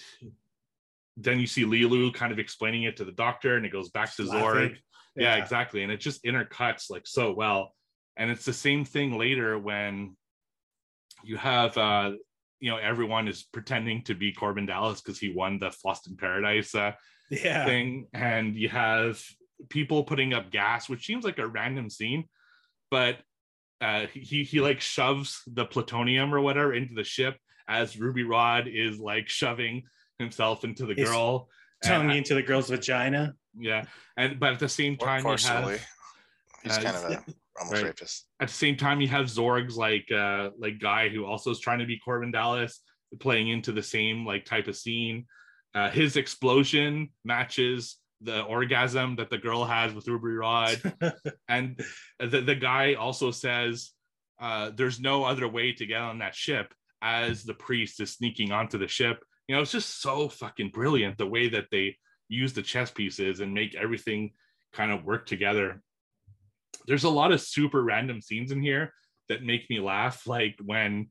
then 1.15 1.39
you 1.39 1.47
see 1.47 1.63
Leeloo 1.63 2.13
kind 2.13 2.33
of 2.33 2.37
explaining 2.37 2.83
it 2.83 2.97
to 2.97 3.05
the 3.05 3.13
doctor, 3.13 3.55
and 3.55 3.65
it 3.65 3.71
goes 3.71 3.89
back 3.89 4.13
to 4.17 4.23
Zorg. 4.23 4.75
Yeah. 5.15 5.35
yeah, 5.35 5.35
exactly, 5.37 5.83
and 5.83 5.91
it 5.91 6.01
just 6.01 6.23
intercuts 6.25 6.91
like 6.91 7.07
so 7.07 7.31
well. 7.31 7.73
And 8.17 8.29
it's 8.29 8.43
the 8.43 8.53
same 8.53 8.83
thing 8.83 9.17
later 9.17 9.57
when 9.57 10.17
you 11.23 11.37
have 11.37 11.77
uh, 11.77 12.11
you 12.59 12.69
know 12.69 12.77
everyone 12.77 13.29
is 13.29 13.43
pretending 13.43 14.03
to 14.03 14.13
be 14.13 14.33
Korben 14.33 14.67
Dallas 14.67 14.99
because 14.99 15.17
he 15.17 15.33
won 15.33 15.59
the 15.59 15.69
Fhloston 15.69 16.17
Paradise 16.17 16.75
uh, 16.75 16.91
yeah. 17.31 17.63
thing, 17.65 18.07
and 18.13 18.53
you 18.53 18.67
have 18.67 19.23
people 19.69 20.03
putting 20.03 20.33
up 20.33 20.51
gas, 20.51 20.89
which 20.89 21.05
seems 21.05 21.23
like 21.23 21.39
a 21.39 21.47
random 21.47 21.89
scene, 21.89 22.25
but 22.91 23.19
uh, 23.81 24.05
he 24.13 24.43
he 24.43 24.61
like 24.61 24.79
shoves 24.81 25.41
the 25.47 25.65
plutonium 25.65 26.33
or 26.33 26.41
whatever 26.41 26.73
into 26.73 26.93
the 26.93 27.03
ship 27.03 27.35
as 27.67 27.97
Ruby 27.99 28.23
Rhod 28.23 28.67
is 28.67 28.99
like 28.99 29.29
shoving 29.29 29.83
himself 30.19 30.63
into 30.63 30.85
the 30.85 30.93
His 30.93 31.09
girl, 31.09 31.49
tongue 31.83 32.09
and- 32.09 32.17
into 32.19 32.33
the 32.35 32.41
girl's 32.43 32.69
vagina. 32.69 33.33
yeah, 33.57 33.85
and 34.17 34.39
but 34.39 34.53
at 34.53 34.59
the 34.59 34.69
same 34.69 34.95
time, 34.97 35.19
you 35.19 35.23
forcibly. 35.23 35.77
have 35.77 35.87
He's 36.63 36.77
uh, 36.77 36.81
kind 36.81 36.95
of 36.97 37.03
a 37.11 37.23
almost 37.59 37.73
right. 37.73 37.83
rapist. 37.83 38.25
at 38.39 38.47
the 38.47 38.53
same 38.53 38.75
time 38.77 38.99
you 39.01 39.07
have 39.09 39.25
Zorg's 39.29 39.77
like 39.77 40.09
uh 40.11 40.49
like 40.57 40.79
guy 40.79 41.09
who 41.09 41.25
also 41.25 41.51
is 41.51 41.59
trying 41.59 41.79
to 41.79 41.85
be 41.85 41.99
Korben 42.05 42.31
Dallas 42.31 42.79
playing 43.19 43.49
into 43.49 43.71
the 43.71 43.83
same 43.83 44.25
like 44.25 44.43
type 44.45 44.67
of 44.67 44.75
scene. 44.75 45.25
Uh, 45.75 45.89
his 45.89 46.17
explosion 46.17 47.09
matches 47.25 47.97
the 48.23 48.41
orgasm 48.41 49.15
that 49.17 49.29
the 49.29 49.37
girl 49.37 49.65
has 49.65 49.93
with 49.93 50.07
Ruby 50.07 50.31
Rhod, 50.35 50.81
and 51.47 51.79
the, 52.19 52.41
the 52.41 52.55
guy 52.55 52.93
also 52.95 53.31
says 53.31 53.91
uh, 54.39 54.71
there's 54.75 54.99
no 54.99 55.23
other 55.23 55.47
way 55.47 55.73
to 55.73 55.85
get 55.85 56.01
on 56.01 56.19
that 56.19 56.35
ship 56.35 56.73
as 57.01 57.43
the 57.43 57.53
priest 57.53 57.99
is 57.99 58.13
sneaking 58.13 58.51
onto 58.51 58.77
the 58.77 58.87
ship. 58.87 59.23
You 59.47 59.55
know, 59.55 59.61
it's 59.61 59.71
just 59.71 60.01
so 60.01 60.29
fucking 60.29 60.69
brilliant 60.69 61.17
the 61.17 61.27
way 61.27 61.49
that 61.49 61.67
they 61.71 61.97
use 62.29 62.53
the 62.53 62.61
chess 62.61 62.91
pieces 62.91 63.39
and 63.39 63.53
make 63.53 63.75
everything 63.75 64.31
kind 64.73 64.91
of 64.91 65.03
work 65.03 65.25
together 65.25 65.81
there's 66.87 67.03
a 67.03 67.09
lot 67.09 67.31
of 67.31 67.41
super 67.41 67.81
random 67.81 68.21
scenes 68.21 68.51
in 68.51 68.61
here 68.61 68.93
that 69.29 69.43
make 69.43 69.69
me 69.69 69.79
laugh 69.79 70.27
like 70.27 70.55
when 70.63 71.09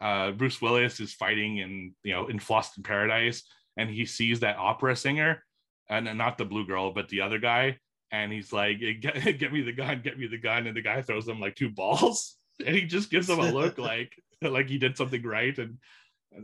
uh, 0.00 0.30
bruce 0.32 0.60
willis 0.60 1.00
is 1.00 1.14
fighting 1.14 1.58
in 1.58 1.94
you 2.02 2.12
know 2.12 2.26
in 2.26 2.38
Fhloston 2.38 2.84
paradise 2.84 3.44
and 3.76 3.90
he 3.90 4.04
sees 4.04 4.40
that 4.40 4.58
opera 4.58 4.94
singer 4.94 5.42
and 5.88 6.16
not 6.16 6.38
the 6.38 6.44
blue 6.44 6.66
girl 6.66 6.92
but 6.92 7.08
the 7.08 7.20
other 7.20 7.38
guy 7.38 7.78
and 8.10 8.32
he's 8.32 8.52
like 8.52 8.78
get, 9.00 9.38
get 9.38 9.52
me 9.52 9.62
the 9.62 9.72
gun 9.72 10.00
get 10.02 10.18
me 10.18 10.26
the 10.26 10.38
gun 10.38 10.66
and 10.66 10.76
the 10.76 10.82
guy 10.82 11.02
throws 11.02 11.26
him 11.28 11.40
like 11.40 11.54
two 11.56 11.70
balls 11.70 12.36
and 12.66 12.74
he 12.74 12.82
just 12.82 13.10
gives 13.10 13.28
him 13.28 13.38
a 13.40 13.50
look 13.50 13.78
like 13.90 14.12
like 14.42 14.68
he 14.68 14.78
did 14.78 14.96
something 14.96 15.22
right 15.22 15.58
and 15.58 15.78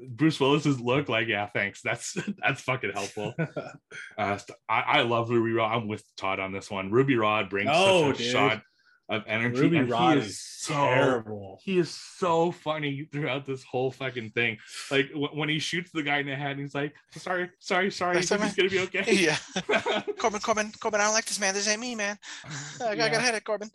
Bruce 0.09 0.39
Willis's 0.39 0.81
look 0.81 1.09
like, 1.09 1.27
yeah, 1.27 1.49
thanks. 1.49 1.83
That's 1.83 2.17
that's 2.39 2.61
fucking 2.61 2.93
helpful. 2.93 3.35
Uh, 4.17 4.39
I, 4.69 4.81
I 4.81 5.03
love 5.03 5.31
Ruby 5.31 5.51
Rhod. 5.51 5.75
I'm 5.75 5.89
with 5.89 6.05
Todd 6.17 6.39
on 6.39 6.53
this 6.53 6.71
one. 6.71 6.93
Ruby 6.93 7.17
Rhod 7.17 7.51
brings 7.51 7.71
Oh, 7.73 8.12
such 8.12 8.21
a 8.21 8.23
dude. 8.23 8.33
shot 8.33 8.62
of 9.11 9.23
energy. 9.27 9.61
Ruby 9.61 9.77
and 9.78 9.93
he 9.93 10.12
is 10.19 10.27
is 10.27 10.41
so 10.41 10.73
terrible. 10.74 11.59
he 11.65 11.78
is 11.78 11.91
so 11.91 12.53
funny 12.53 13.07
throughout 13.12 13.45
this 13.45 13.62
whole 13.65 13.91
fucking 13.91 14.31
thing. 14.31 14.57
Like 14.91 15.09
w- 15.11 15.28
when 15.35 15.49
he 15.49 15.59
shoots 15.59 15.91
the 15.93 16.03
guy 16.03 16.19
in 16.19 16.27
the 16.27 16.37
head, 16.37 16.59
he's 16.59 16.74
like, 16.74 16.95
"Sorry, 17.16 17.51
sorry, 17.59 17.91
sorry. 17.91 18.15
Next 18.15 18.31
He's 18.31 18.55
gonna 18.55 18.70
be 18.70 18.78
okay." 18.81 19.05
yeah. 19.12 19.35
Korben, 20.20 20.41
Korben, 20.41 20.70
Korben, 20.78 20.95
I 21.01 21.05
don't 21.05 21.12
like 21.15 21.24
this 21.27 21.41
man. 21.41 21.55
This 21.55 21.66
ain't 21.69 21.81
me, 21.81 21.95
man. 21.95 22.16
I, 22.81 22.91
I 22.91 22.97
got 22.97 23.11
a 23.11 23.12
Yeah. 23.15 23.20
headache, 23.20 23.45
Korben. 23.45 23.70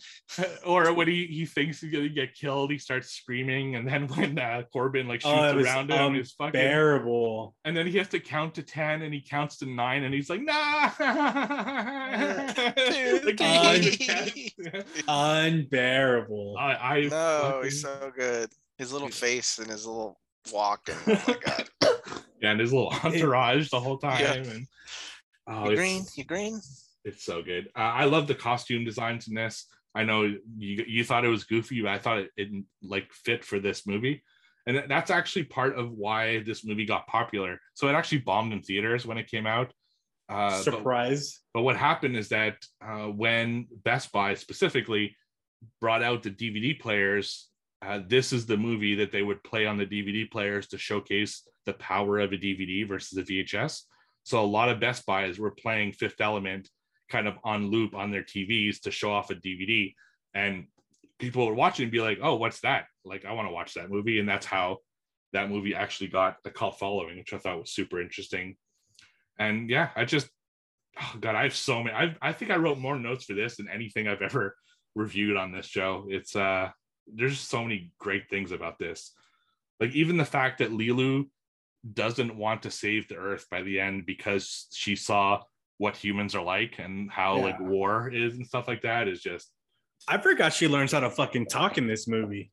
or 0.65 0.93
when 0.93 1.07
he, 1.07 1.25
he 1.27 1.45
thinks 1.45 1.81
he's 1.81 1.91
gonna 1.91 2.07
get 2.09 2.33
killed, 2.33 2.71
he 2.71 2.77
starts 2.77 3.09
screaming, 3.09 3.75
and 3.75 3.87
then 3.87 4.07
when 4.15 4.39
uh, 4.39 4.63
Korben 4.73 5.07
like 5.07 5.21
shoots 5.21 5.33
Oh, 5.33 5.59
around 5.59 5.91
him, 5.91 6.15
is 6.15 6.31
fucking 6.31 6.53
Bearable. 6.53 7.55
and 7.65 7.75
then 7.75 7.87
he 7.87 7.97
has 7.97 8.07
to 8.09 8.19
count 8.19 8.53
to 8.55 8.63
10 8.63 9.01
and 9.01 9.13
he 9.13 9.21
counts 9.21 9.57
to 9.57 9.65
nine 9.65 10.03
and 10.03 10.13
he's 10.13 10.29
like 10.29 10.41
nah 10.41 10.91
Like, 13.25 13.39
he 13.39 14.53
Un- 15.25 15.51
plays 15.51 15.69
the 15.69 15.77
cat. 15.77 15.79
Unbearable. 15.79 16.55
I, 16.59 16.73
I 16.75 17.01
No, 17.03 17.07
fucking- 17.41 17.63
he's 17.63 17.81
so 17.81 18.11
good. 18.15 18.49
His 18.77 18.91
little 18.93 19.09
face 19.09 19.57
and 19.59 19.67
his 19.67 19.85
little 19.85 20.19
walk 20.53 20.87
and 20.89 20.97
oh 21.07 21.23
my 21.27 21.37
god. 21.45 21.65
yeah, 22.41 22.51
and 22.51 22.59
his 22.59 22.71
little 22.73 22.93
entourage 23.03 23.69
the 23.69 23.79
whole 23.79 23.97
time 23.97 24.19
Yeah. 24.21 24.33
and 24.33 24.67
oh 25.47 25.65
You 25.65 25.71
it's, 25.71 25.79
green? 25.79 26.03
You 26.15 26.23
green? 26.23 26.59
it's 27.03 27.23
so 27.23 27.41
good 27.41 27.67
uh, 27.75 27.79
i 27.79 28.03
love 28.05 28.27
the 28.27 28.35
costume 28.35 28.83
designs 28.85 29.27
in 29.27 29.33
this 29.35 29.65
i 29.95 30.03
know 30.03 30.23
you, 30.57 30.83
you 30.87 31.03
thought 31.03 31.23
it 31.25 31.29
was 31.29 31.43
goofy 31.45 31.81
but 31.81 31.91
i 31.91 31.97
thought 31.99 32.17
it, 32.19 32.29
it 32.37 32.49
like 32.83 33.11
fit 33.13 33.43
for 33.45 33.59
this 33.59 33.85
movie 33.87 34.23
and 34.67 34.83
that's 34.87 35.09
actually 35.11 35.43
part 35.45 35.75
of 35.77 35.91
why 35.91 36.39
this 36.43 36.63
movie 36.65 36.85
got 36.85 37.05
popular 37.07 37.59
so 37.75 37.87
it 37.87 37.93
actually 37.93 38.19
bombed 38.19 38.53
in 38.53 38.61
theaters 38.61 39.05
when 39.05 39.17
it 39.17 39.27
came 39.29 39.45
out 39.47 39.71
uh, 40.29 40.49
but- 40.49 40.63
Surprise. 40.63 41.39
But 41.53 41.61
what 41.61 41.77
happened 41.77 42.17
is 42.17 42.29
that 42.29 42.57
uh, 42.85 43.07
when 43.07 43.67
Best 43.83 44.11
Buy 44.11 44.33
specifically 44.33 45.15
brought 45.79 46.03
out 46.03 46.23
the 46.23 46.31
DVD 46.31 46.79
players, 46.79 47.49
uh, 47.81 47.99
this 48.07 48.33
is 48.33 48.45
the 48.45 48.57
movie 48.57 48.95
that 48.95 49.11
they 49.11 49.21
would 49.21 49.43
play 49.43 49.65
on 49.65 49.77
the 49.77 49.85
DVD 49.85 50.29
players 50.29 50.67
to 50.67 50.77
showcase 50.77 51.47
the 51.65 51.73
power 51.73 52.19
of 52.19 52.33
a 52.33 52.37
DVD 52.37 52.87
versus 52.87 53.17
a 53.17 53.23
VHS. 53.23 53.81
So 54.23 54.43
a 54.43 54.45
lot 54.45 54.69
of 54.69 54.79
Best 54.79 55.05
Buys 55.05 55.37
were 55.37 55.51
playing 55.51 55.91
Fifth 55.93 56.19
Element 56.19 56.69
kind 57.09 57.27
of 57.27 57.35
on 57.43 57.69
loop 57.69 57.93
on 57.95 58.11
their 58.11 58.23
TVs 58.23 58.81
to 58.81 58.91
show 58.91 59.11
off 59.11 59.29
a 59.29 59.35
DVD. 59.35 59.93
And 60.33 60.65
people 61.19 61.45
would 61.45 61.55
watch 61.55 61.79
it 61.79 61.83
and 61.83 61.91
be 61.91 62.01
like, 62.01 62.19
oh, 62.21 62.35
what's 62.35 62.61
that? 62.61 62.85
Like, 63.03 63.25
I 63.25 63.33
want 63.33 63.47
to 63.47 63.53
watch 63.53 63.75
that 63.75 63.91
movie. 63.91 64.19
And 64.19 64.27
that's 64.27 64.45
how 64.45 64.79
that 65.33 65.49
movie 65.49 65.75
actually 65.75 66.07
got 66.07 66.37
a 66.45 66.49
cult 66.49 66.79
following, 66.79 67.17
which 67.17 67.33
I 67.33 67.37
thought 67.37 67.59
was 67.59 67.71
super 67.71 68.01
interesting. 68.01 68.55
And 69.37 69.69
yeah, 69.69 69.89
I 69.95 70.05
just 70.05 70.29
oh 71.01 71.17
god 71.19 71.35
i 71.35 71.43
have 71.43 71.55
so 71.55 71.83
many 71.83 71.95
I, 71.95 72.15
I 72.21 72.33
think 72.33 72.51
i 72.51 72.55
wrote 72.55 72.77
more 72.77 72.97
notes 72.97 73.25
for 73.25 73.33
this 73.33 73.57
than 73.57 73.67
anything 73.67 74.07
i've 74.07 74.21
ever 74.21 74.55
reviewed 74.95 75.35
on 75.35 75.51
this 75.51 75.65
show 75.65 76.05
it's 76.09 76.35
uh 76.35 76.69
there's 77.13 77.39
so 77.39 77.61
many 77.61 77.91
great 77.99 78.29
things 78.29 78.51
about 78.51 78.79
this 78.79 79.11
like 79.79 79.93
even 79.93 80.17
the 80.17 80.25
fact 80.25 80.59
that 80.59 80.71
Leeloo 80.71 81.25
doesn't 81.93 82.35
want 82.35 82.63
to 82.63 82.71
save 82.71 83.07
the 83.07 83.15
earth 83.15 83.45
by 83.51 83.61
the 83.61 83.79
end 83.79 84.05
because 84.05 84.67
she 84.71 84.95
saw 84.95 85.41
what 85.77 85.97
humans 85.97 86.33
are 86.33 86.43
like 86.43 86.79
and 86.79 87.11
how 87.11 87.37
like 87.37 87.59
war 87.59 88.09
is 88.09 88.35
and 88.35 88.47
stuff 88.47 88.67
like 88.67 88.81
that 88.81 89.07
is 89.07 89.21
just 89.21 89.51
I 90.07 90.17
forgot 90.17 90.53
she 90.53 90.67
learns 90.67 90.93
how 90.93 91.01
to 91.01 91.09
fucking 91.09 91.47
talk 91.47 91.77
in 91.77 91.87
this 91.87 92.07
movie. 92.07 92.51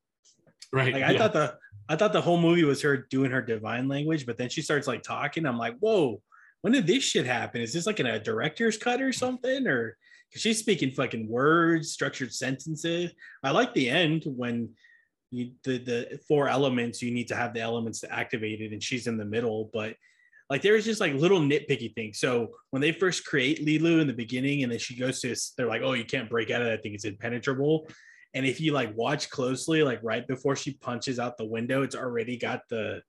right 0.72 0.92
Like 0.92 1.02
I 1.02 1.12
yeah. 1.12 1.18
thought 1.18 1.32
the 1.32 1.56
I 1.88 1.96
thought 1.96 2.12
the 2.12 2.20
whole 2.20 2.38
movie 2.38 2.64
was 2.64 2.82
her 2.82 2.96
doing 2.96 3.30
her 3.30 3.42
divine 3.42 3.88
language, 3.88 4.26
but 4.26 4.36
then 4.36 4.48
she 4.48 4.62
starts 4.62 4.86
like 4.86 5.02
talking. 5.02 5.46
I'm 5.46 5.58
like, 5.58 5.78
whoa, 5.78 6.20
when 6.62 6.72
did 6.72 6.86
this 6.86 7.04
shit 7.04 7.26
happen? 7.26 7.60
Is 7.60 7.72
this 7.72 7.86
like 7.86 8.00
in 8.00 8.06
a 8.06 8.18
director's 8.18 8.78
cut 8.78 9.02
or 9.02 9.12
something? 9.12 9.66
Or 9.66 9.96
she's 10.30 10.58
speaking 10.58 10.92
fucking 10.92 11.28
words, 11.28 11.90
structured 11.90 12.32
sentences. 12.32 13.12
I 13.42 13.50
like 13.50 13.74
the 13.74 13.90
end 13.90 14.24
when 14.24 14.70
you 15.30 15.52
the 15.64 15.78
the 15.78 16.20
four 16.28 16.48
elements 16.48 17.02
you 17.02 17.10
need 17.10 17.28
to 17.28 17.36
have 17.36 17.54
the 17.54 17.60
elements 17.60 18.00
to 18.00 18.12
activate 18.12 18.60
it, 18.60 18.72
and 18.72 18.82
she's 18.82 19.06
in 19.06 19.16
the 19.16 19.24
middle. 19.24 19.70
But 19.72 19.96
like 20.48 20.62
there's 20.62 20.84
just 20.84 21.00
like 21.00 21.14
little 21.14 21.40
nitpicky 21.40 21.94
things. 21.94 22.18
So 22.18 22.50
when 22.70 22.82
they 22.82 22.92
first 22.92 23.24
create 23.24 23.64
Leeloo 23.66 24.00
in 24.00 24.06
the 24.06 24.12
beginning, 24.12 24.62
and 24.62 24.70
then 24.70 24.78
she 24.78 24.96
goes 24.96 25.20
to, 25.20 25.34
they're 25.56 25.66
like, 25.66 25.82
oh, 25.82 25.94
you 25.94 26.04
can't 26.04 26.30
break 26.30 26.50
out 26.50 26.62
of 26.62 26.68
that 26.68 26.82
thing; 26.82 26.94
it's 26.94 27.04
impenetrable. 27.04 27.88
And 28.34 28.46
if 28.46 28.60
you 28.60 28.72
like 28.72 28.96
watch 28.96 29.30
closely, 29.30 29.82
like 29.82 30.00
right 30.02 30.26
before 30.26 30.56
she 30.56 30.74
punches 30.74 31.18
out 31.18 31.36
the 31.36 31.44
window, 31.44 31.82
it's 31.82 31.96
already 31.96 32.36
got 32.36 32.62
the 32.68 33.02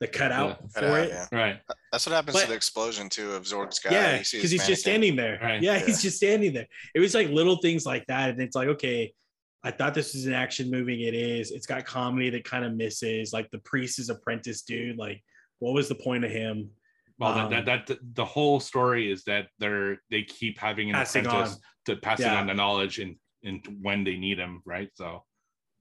the 0.00 0.06
cutout 0.06 0.58
Cut 0.74 0.84
for 0.84 0.84
out, 0.90 0.98
it. 1.06 1.08
yeah. 1.10 1.26
right 1.32 1.60
That's 1.90 2.06
what 2.06 2.14
happens 2.14 2.34
But- 2.36 2.42
to 2.42 2.48
the 2.48 2.54
explosion 2.54 3.08
too 3.08 3.32
of 3.32 3.44
Zorg's 3.44 3.78
guy. 3.78 3.92
Yeah, 3.92 4.12
because 4.18 4.30
his 4.32 4.50
he's 4.50 4.66
just 4.66 4.82
standing 4.82 5.16
there. 5.16 5.38
Right. 5.42 5.62
Yeah, 5.62 5.78
Yeah. 5.78 5.86
he's 5.86 6.02
just 6.02 6.18
standing 6.18 6.52
there. 6.52 6.66
It 6.94 7.00
was 7.00 7.14
like 7.14 7.28
little 7.30 7.56
things 7.56 7.86
like 7.86 8.04
that, 8.06 8.30
and 8.30 8.40
it's 8.42 8.54
like, 8.56 8.68
okay, 8.68 9.12
I 9.64 9.70
thought 9.70 9.94
this 9.94 10.12
was 10.14 10.26
an 10.26 10.32
action 10.34 10.70
movie. 10.70 11.08
It 11.08 11.14
is. 11.14 11.50
It's 11.50 11.66
got 11.66 11.84
comedy 11.86 12.30
that 12.30 12.44
kind 12.44 12.64
of 12.64 12.74
misses. 12.74 13.32
Like 13.32 13.50
the 13.50 13.58
priest's 13.60 14.08
apprentice 14.10 14.62
dude. 14.62 14.96
Like, 14.98 15.22
what 15.60 15.72
was 15.74 15.88
the 15.88 15.94
point 15.96 16.24
of 16.24 16.30
him? 16.30 16.70
Well, 17.18 17.32
Um, 17.32 17.50
that, 17.50 17.64
that 17.64 17.86
that 17.86 17.98
the 18.14 18.24
whole 18.24 18.60
story 18.60 19.10
is 19.10 19.24
that 19.24 19.48
they're 19.58 19.96
they 20.10 20.22
keep 20.22 20.58
having 20.58 20.90
an 20.90 20.94
Passing 20.96 21.26
apprentice 21.26 21.58
to 21.86 21.96
passing 21.96 22.26
Yeah. 22.26 22.38
on 22.40 22.46
the 22.46 22.54
knowledge 22.54 22.98
and 22.98 23.16
and 23.42 23.64
when 23.80 24.04
they 24.04 24.16
need 24.16 24.38
him, 24.38 24.60
right? 24.66 24.90
So 24.94 25.24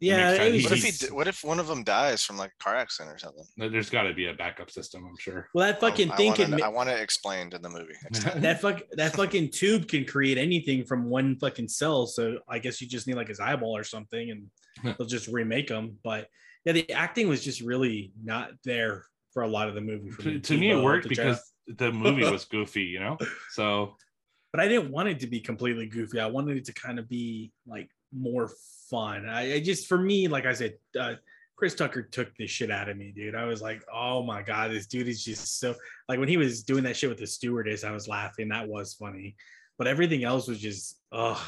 yeah, 0.06 0.38
makes 0.38 0.40
it 0.40 0.54
was 0.54 0.64
What 0.64 0.72
if 0.74 1.00
he? 1.02 1.14
What 1.14 1.28
if 1.28 1.44
one 1.44 1.60
of 1.60 1.68
them 1.68 1.84
dies 1.84 2.24
from 2.24 2.38
like 2.38 2.52
a 2.60 2.64
car 2.64 2.76
accident 2.76 3.16
or 3.16 3.18
something? 3.18 3.46
there- 3.58 3.70
there's 3.70 3.90
got 3.90 4.04
to 4.04 4.14
be 4.14 4.28
a 4.28 4.34
backup 4.34 4.70
system, 4.72 5.06
I'm 5.06 5.18
sure. 5.18 5.48
well, 5.54 5.68
that 5.68 5.80
fucking 5.80 6.12
I 6.12 6.16
thing 6.16 6.28
want, 6.28 6.40
can 6.40 6.62
I 6.62 6.68
want 6.68 6.90
it 6.90 7.00
explained 7.00 7.54
in 7.54 7.62
the 7.62 7.70
movie. 7.70 7.96
that 8.42 8.62
fuck 8.62 8.82
that 8.94 9.16
fucking 9.16 9.52
tube 9.52 9.88
can 9.88 10.06
create 10.06 10.38
anything 10.38 10.86
from 10.86 11.10
one 11.10 11.38
fucking 11.38 11.68
cell. 11.68 12.08
So 12.08 12.40
I 12.48 12.60
guess 12.60 12.82
you 12.82 12.88
just 12.88 13.08
need 13.08 13.16
like 13.16 13.28
his 13.28 13.40
eyeball 13.40 13.76
or 13.76 13.84
something, 13.84 14.32
and 14.32 14.96
they'll 14.98 15.08
just 15.08 15.28
remake 15.28 15.68
them. 15.68 15.98
But 16.04 16.28
yeah, 16.66 16.74
the 16.74 16.92
acting 16.92 17.28
was 17.28 17.44
just 17.44 17.62
really 17.62 18.12
not 18.24 18.52
there 18.64 19.06
for 19.34 19.44
a 19.44 19.48
lot 19.48 19.68
of 19.68 19.76
the 19.76 19.82
movie. 19.82 20.10
For 20.12 20.24
to, 20.24 20.40
to 20.40 20.58
me, 20.58 20.72
it 20.72 20.82
worked 20.82 21.10
because 21.10 21.38
Jeff- 21.68 21.78
the 21.78 21.92
movie 21.92 22.24
was 22.32 22.46
goofy, 22.46 22.84
you 22.84 23.00
know. 23.00 23.18
So 23.52 23.96
but 24.56 24.64
I 24.64 24.70
didn't 24.70 24.90
want 24.90 25.10
it 25.10 25.20
to 25.20 25.28
be 25.28 25.42
completely 25.42 25.86
goofy. 25.86 26.18
I 26.18 26.28
wanted 26.28 26.56
it 26.56 26.64
to 26.66 26.74
kind 26.74 26.98
of 26.98 27.10
be 27.10 27.52
like 27.68 27.90
more 28.14 28.50
fun. 28.90 29.28
I, 29.28 29.56
I 29.56 29.60
just 29.60 29.88
for 29.88 29.98
me, 29.98 30.28
like 30.28 30.46
I 30.46 30.54
said, 30.54 30.76
uh, 31.00 31.14
Chris 31.56 31.76
Tucker 31.76 32.04
took 32.04 32.36
the 32.36 32.48
shit 32.48 32.70
out 32.70 32.90
of 32.90 32.98
me, 32.98 33.14
dude. 33.16 33.36
I 33.36 33.46
was 33.46 33.62
like, 33.62 33.82
oh 33.94 34.24
my 34.24 34.42
god, 34.42 34.72
this 34.72 34.88
dude 34.88 35.08
is 35.08 35.24
just 35.24 35.60
so 35.60 35.76
like 36.10 36.20
when 36.20 36.28
he 36.28 36.38
was 36.38 36.64
doing 36.64 36.84
that 36.84 36.98
shit 36.98 37.10
with 37.10 37.20
the 37.20 37.28
stewardess, 37.28 37.84
I 37.84 37.92
was 37.92 38.08
laughing. 38.08 38.50
That 38.50 38.68
was 38.68 38.94
funny, 38.94 39.36
but 39.78 39.88
everything 39.88 40.24
else 40.24 40.48
was 40.48 40.60
just 40.60 41.00
oh. 41.12 41.42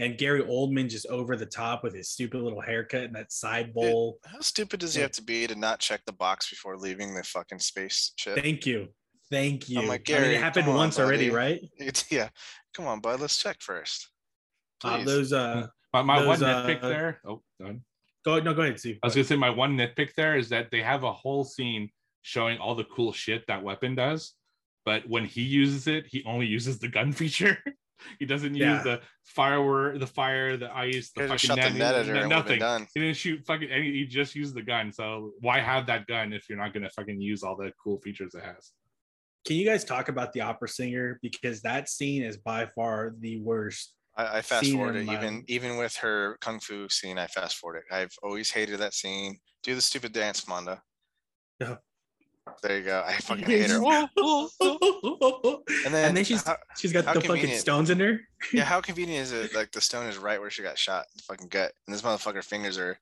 And 0.00 0.16
Gary 0.16 0.42
Oldman 0.42 0.88
just 0.88 1.06
over 1.06 1.34
the 1.34 1.44
top 1.44 1.82
with 1.82 1.92
his 1.92 2.08
stupid 2.08 2.40
little 2.40 2.60
haircut 2.60 3.02
and 3.02 3.16
that 3.16 3.32
side 3.32 3.74
bowl. 3.74 4.20
How 4.24 4.38
stupid 4.38 4.78
does 4.78 4.94
he 4.94 5.02
have 5.02 5.10
to 5.10 5.22
be 5.24 5.44
to 5.48 5.56
not 5.56 5.80
check 5.80 6.02
the 6.06 6.12
box 6.12 6.48
before 6.48 6.76
leaving 6.76 7.14
the 7.14 7.24
fucking 7.24 7.58
space 7.58 8.12
ship? 8.14 8.38
Thank 8.40 8.64
you, 8.64 8.90
thank 9.28 9.68
you. 9.68 9.80
I'm 9.80 9.88
like, 9.88 10.08
I 10.08 10.12
mean, 10.12 10.20
Gary, 10.22 10.34
it 10.36 10.40
happened 10.40 10.68
on, 10.68 10.76
once 10.76 11.00
already, 11.00 11.30
right? 11.30 11.60
It's, 11.78 12.12
yeah, 12.12 12.28
come 12.74 12.86
on, 12.86 13.00
bud. 13.00 13.18
Let's 13.18 13.38
check 13.38 13.56
first. 13.58 14.08
Uh, 14.84 15.02
those 15.02 15.32
uh, 15.32 15.66
my, 15.92 16.02
my 16.02 16.26
one 16.26 16.38
nitpick 16.38 16.82
uh, 16.82 16.88
there. 16.88 17.20
Oh, 17.26 17.42
done. 17.60 17.82
go 18.24 18.38
no, 18.40 18.54
go 18.54 18.62
ahead, 18.62 18.78
Steve. 18.78 18.98
I 19.02 19.06
was 19.06 19.14
gonna 19.14 19.24
say 19.24 19.36
my 19.36 19.50
one 19.50 19.76
nitpick 19.76 20.14
there 20.14 20.36
is 20.36 20.48
that 20.50 20.70
they 20.70 20.82
have 20.82 21.04
a 21.04 21.12
whole 21.12 21.44
scene 21.44 21.90
showing 22.22 22.58
all 22.58 22.74
the 22.74 22.84
cool 22.84 23.12
shit 23.12 23.44
that 23.48 23.62
weapon 23.62 23.94
does, 23.94 24.34
but 24.84 25.08
when 25.08 25.24
he 25.24 25.42
uses 25.42 25.86
it, 25.86 26.06
he 26.06 26.22
only 26.26 26.46
uses 26.46 26.78
the 26.78 26.88
gun 26.88 27.12
feature. 27.20 27.58
he 28.18 28.26
doesn't 28.26 28.54
use 28.54 28.60
Yeah. 28.64 28.82
the 28.82 29.00
firework, 29.24 29.98
the 29.98 30.06
fire, 30.06 30.56
the 30.56 30.74
ice, 30.76 31.10
the 31.16 31.22
fucking 31.22 31.38
shot 31.38 31.56
the 31.56 31.70
net 31.70 31.94
at 31.94 32.06
her 32.06 32.14
and 32.14 32.22
would 32.24 32.28
nothing. 32.28 32.58
done. 32.60 32.86
He 32.94 33.00
didn't 33.00 33.16
shoot 33.16 33.44
fucking 33.46 33.70
any. 33.70 33.92
He 33.92 34.06
just 34.06 34.34
used 34.34 34.54
the 34.54 34.62
gun. 34.62 34.92
So 34.92 35.32
why 35.40 35.60
have 35.60 35.86
that 35.86 36.06
gun 36.06 36.32
if 36.32 36.48
you're 36.48 36.58
not 36.58 36.72
gonna 36.74 36.90
fucking 36.90 37.20
use 37.20 37.42
all 37.42 37.56
the 37.56 37.72
cool 37.82 37.98
features 38.00 38.34
it 38.34 38.44
has? 38.44 38.72
Can 39.46 39.56
you 39.56 39.64
guys 39.64 39.84
talk 39.84 40.08
about 40.08 40.32
the 40.32 40.42
opera 40.42 40.68
singer 40.68 41.18
because 41.22 41.62
that 41.62 41.88
scene 41.88 42.22
is 42.22 42.36
by 42.36 42.66
far 42.66 43.14
the 43.18 43.40
worst. 43.40 43.94
I, 44.18 44.38
I 44.38 44.42
fast 44.42 44.66
Seen 44.66 44.76
forward 44.76 44.96
it 44.96 45.04
even 45.04 45.28
um, 45.28 45.44
even 45.46 45.76
with 45.78 45.96
her 45.96 46.36
kung 46.40 46.58
fu 46.60 46.88
scene. 46.88 47.18
I 47.18 47.28
fast 47.28 47.56
forward 47.56 47.78
it. 47.78 47.94
I've 47.94 48.12
always 48.22 48.50
hated 48.50 48.80
that 48.80 48.92
scene. 48.92 49.38
Do 49.62 49.74
the 49.74 49.80
stupid 49.80 50.12
dance, 50.12 50.46
Manda. 50.46 50.82
Yeah. 51.60 51.76
There 52.62 52.78
you 52.78 52.84
go. 52.84 53.04
I 53.06 53.12
fucking 53.20 53.44
hate 53.44 53.70
her. 53.70 53.76
and 53.76 54.08
And 55.84 55.94
then, 55.94 56.14
then 56.14 56.24
she's 56.24 56.44
how, 56.44 56.56
she's 56.76 56.92
got 56.92 57.04
how 57.04 57.14
the 57.14 57.20
fucking 57.20 57.56
stones 57.56 57.90
in 57.90 58.00
her. 58.00 58.20
yeah, 58.52 58.64
how 58.64 58.80
convenient 58.88 59.22
is 59.22 59.32
it? 59.32 59.54
Like 59.54 59.70
the 59.72 59.80
stone 59.80 60.06
is 60.06 60.18
right 60.18 60.40
where 60.40 60.50
she 60.50 60.62
got 60.62 60.78
shot, 60.78 61.06
in 61.12 61.18
the 61.18 61.22
fucking 61.22 61.48
gut, 61.48 61.72
and 61.86 61.94
this 61.94 62.02
motherfucker 62.02 62.42
fingers 62.42 62.78
are. 62.78 62.98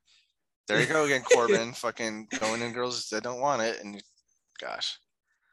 There 0.69 0.81
you 0.81 0.87
go 0.87 1.05
again, 1.05 1.23
Korben. 1.23 1.77
fucking 1.77 2.29
going 2.41 2.61
in 2.61 2.73
girls 2.73 3.09
that 3.11 3.23
don't 3.23 3.41
want 3.41 3.63
it, 3.63 3.83
and 3.83 4.03
gosh, 4.61 4.99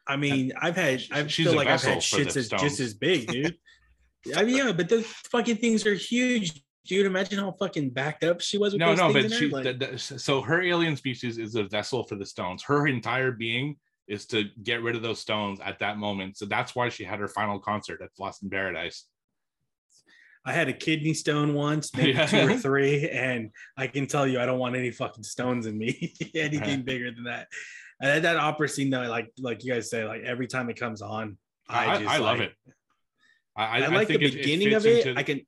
I 0.06 0.16
mean, 0.16 0.52
I've 0.60 0.76
had 0.76 1.02
I 1.12 1.24
feel 1.24 1.54
like 1.54 1.68
I've 1.68 1.82
had 1.82 1.98
shits 1.98 2.36
as, 2.36 2.48
just 2.48 2.80
as 2.80 2.94
big, 2.94 3.28
dude. 3.28 3.56
I 4.36 4.42
mean, 4.44 4.56
yeah, 4.56 4.72
but 4.72 4.88
those 4.88 5.06
fucking 5.06 5.56
things 5.56 5.86
are 5.86 5.94
huge, 5.94 6.62
dude. 6.86 7.06
Imagine 7.06 7.38
how 7.38 7.52
fucking 7.52 7.90
backed 7.90 8.24
up 8.24 8.40
she 8.40 8.58
was 8.58 8.72
with 8.72 8.80
No, 8.80 8.88
those 8.94 8.98
no, 8.98 9.12
but 9.12 9.32
she. 9.32 9.48
her. 9.48 9.50
Like, 9.50 9.64
the- 9.78 9.86
the- 9.86 9.98
so 9.98 10.40
her 10.40 10.62
alien 10.62 10.96
species 10.96 11.38
is 11.38 11.54
a 11.56 11.64
vessel 11.64 12.04
for 12.04 12.14
the 12.16 12.26
stones. 12.26 12.62
Her 12.62 12.86
entire 12.86 13.32
being 13.32 13.76
is 14.08 14.26
to 14.26 14.44
get 14.62 14.82
rid 14.82 14.96
of 14.96 15.02
those 15.02 15.18
stones 15.20 15.60
at 15.64 15.78
that 15.80 15.98
moment. 15.98 16.36
So 16.36 16.44
that's 16.46 16.74
why 16.74 16.88
she 16.90 17.04
had 17.04 17.18
her 17.20 17.28
final 17.28 17.58
concert 17.58 18.00
at 18.02 18.10
Fhloston 18.18 18.50
Paradise. 18.50 19.06
I 20.46 20.52
had 20.52 20.68
a 20.68 20.74
kidney 20.74 21.14
stone 21.14 21.54
once, 21.54 21.94
maybe 21.96 22.12
Yeah. 22.12 22.26
two 22.26 22.48
or 22.48 22.58
three, 22.58 23.08
and 23.08 23.50
I 23.78 23.86
can 23.86 24.06
tell 24.06 24.26
you, 24.26 24.40
I 24.40 24.46
don't 24.46 24.58
want 24.58 24.76
any 24.76 24.90
fucking 24.90 25.24
stones 25.24 25.64
in 25.66 25.78
me. 25.78 26.12
Anything 26.34 26.68
Yeah. 26.68 26.76
bigger 26.84 27.10
than 27.12 27.24
that. 27.24 27.48
And 28.00 28.10
that- 28.10 28.22
that 28.22 28.36
opera 28.36 28.68
scene, 28.68 28.90
though, 28.90 29.02
like 29.08 29.30
like 29.38 29.64
you 29.64 29.72
guys 29.72 29.88
say, 29.88 30.04
like 30.04 30.22
every 30.22 30.46
time 30.46 30.68
it 30.68 30.78
comes 30.78 31.00
on, 31.00 31.38
I, 31.66 31.86
I, 31.86 32.16
I, 32.16 32.18
love 32.18 32.38
like, 32.40 32.50
it. 32.50 32.74
I, 33.56 33.64
I, 33.64 33.78
I, 33.82 33.86
like 33.88 34.08
the 34.08 34.14
think 34.18 34.34
it- 34.34 34.36
beginning 34.38 34.74
of 34.74 34.86
it. 34.86 35.06
into- 35.06 35.18
I 35.18 35.22
can, 35.22 35.40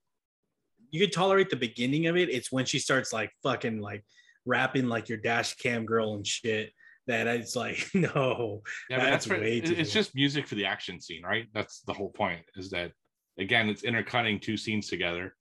you 0.90 1.00
could 1.00 1.12
tolerate 1.12 1.50
the 1.50 1.56
beginning 1.56 2.06
of 2.06 2.16
it. 2.16 2.28
It's 2.30 2.52
when 2.52 2.64
she 2.64 2.78
starts 2.78 3.12
like 3.12 3.30
fucking 3.42 3.80
like 3.80 4.04
rapping 4.44 4.88
like 4.88 5.08
your 5.08 5.18
dash 5.18 5.54
cam 5.56 5.84
girl 5.84 6.14
and 6.14 6.26
shit. 6.26 6.72
That 7.08 7.28
it's 7.28 7.54
like 7.54 7.88
no, 7.94 8.62
Yeah, 8.90 8.98
That's 8.98 9.10
that's 9.10 9.26
for, 9.26 9.38
way 9.40 9.60
too 9.60 9.74
it's 9.78 9.92
just 9.92 10.14
music 10.14 10.46
for 10.46 10.56
the 10.56 10.66
action 10.66 11.00
scene, 11.00 11.22
right? 11.22 11.46
That's 11.54 11.80
the 11.82 11.92
whole 11.92 12.10
point. 12.10 12.42
Is 12.56 12.70
that 12.70 12.92
again, 13.38 13.68
it's 13.68 13.84
intercutting 13.84 14.40
two 14.40 14.56
scenes 14.56 14.88
together 14.88 15.34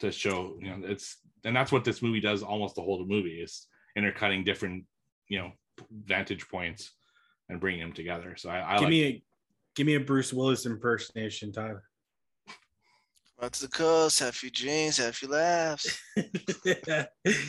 to 0.00 0.10
show, 0.10 0.56
you 0.60 0.70
know, 0.70 0.80
it's 0.84 1.18
and 1.44 1.54
that's 1.54 1.70
what 1.72 1.84
this 1.84 2.00
movie 2.00 2.20
does 2.20 2.42
almost 2.42 2.76
the 2.76 2.82
whole 2.82 3.04
movie 3.04 3.40
is 3.42 3.66
intercutting 3.96 4.44
different, 4.44 4.84
you 5.28 5.38
know, 5.38 5.52
vantage 6.04 6.48
points 6.48 6.92
and 7.50 7.60
bringing 7.60 7.80
them 7.80 7.92
together. 7.92 8.34
So 8.36 8.48
I, 8.48 8.72
I 8.72 8.74
give 8.74 8.82
like 8.82 8.90
me 8.90 9.04
a 9.04 9.22
give 9.80 9.86
me 9.86 9.94
a 9.94 10.00
Bruce 10.00 10.30
Willis 10.30 10.66
impersonation, 10.66 11.52
Tyler. 11.52 11.82
what's 13.36 13.60
the 13.60 14.30
few 14.30 14.50
drinks, 14.50 14.98
have 14.98 15.16
few 15.16 15.28
laughs. 15.28 15.98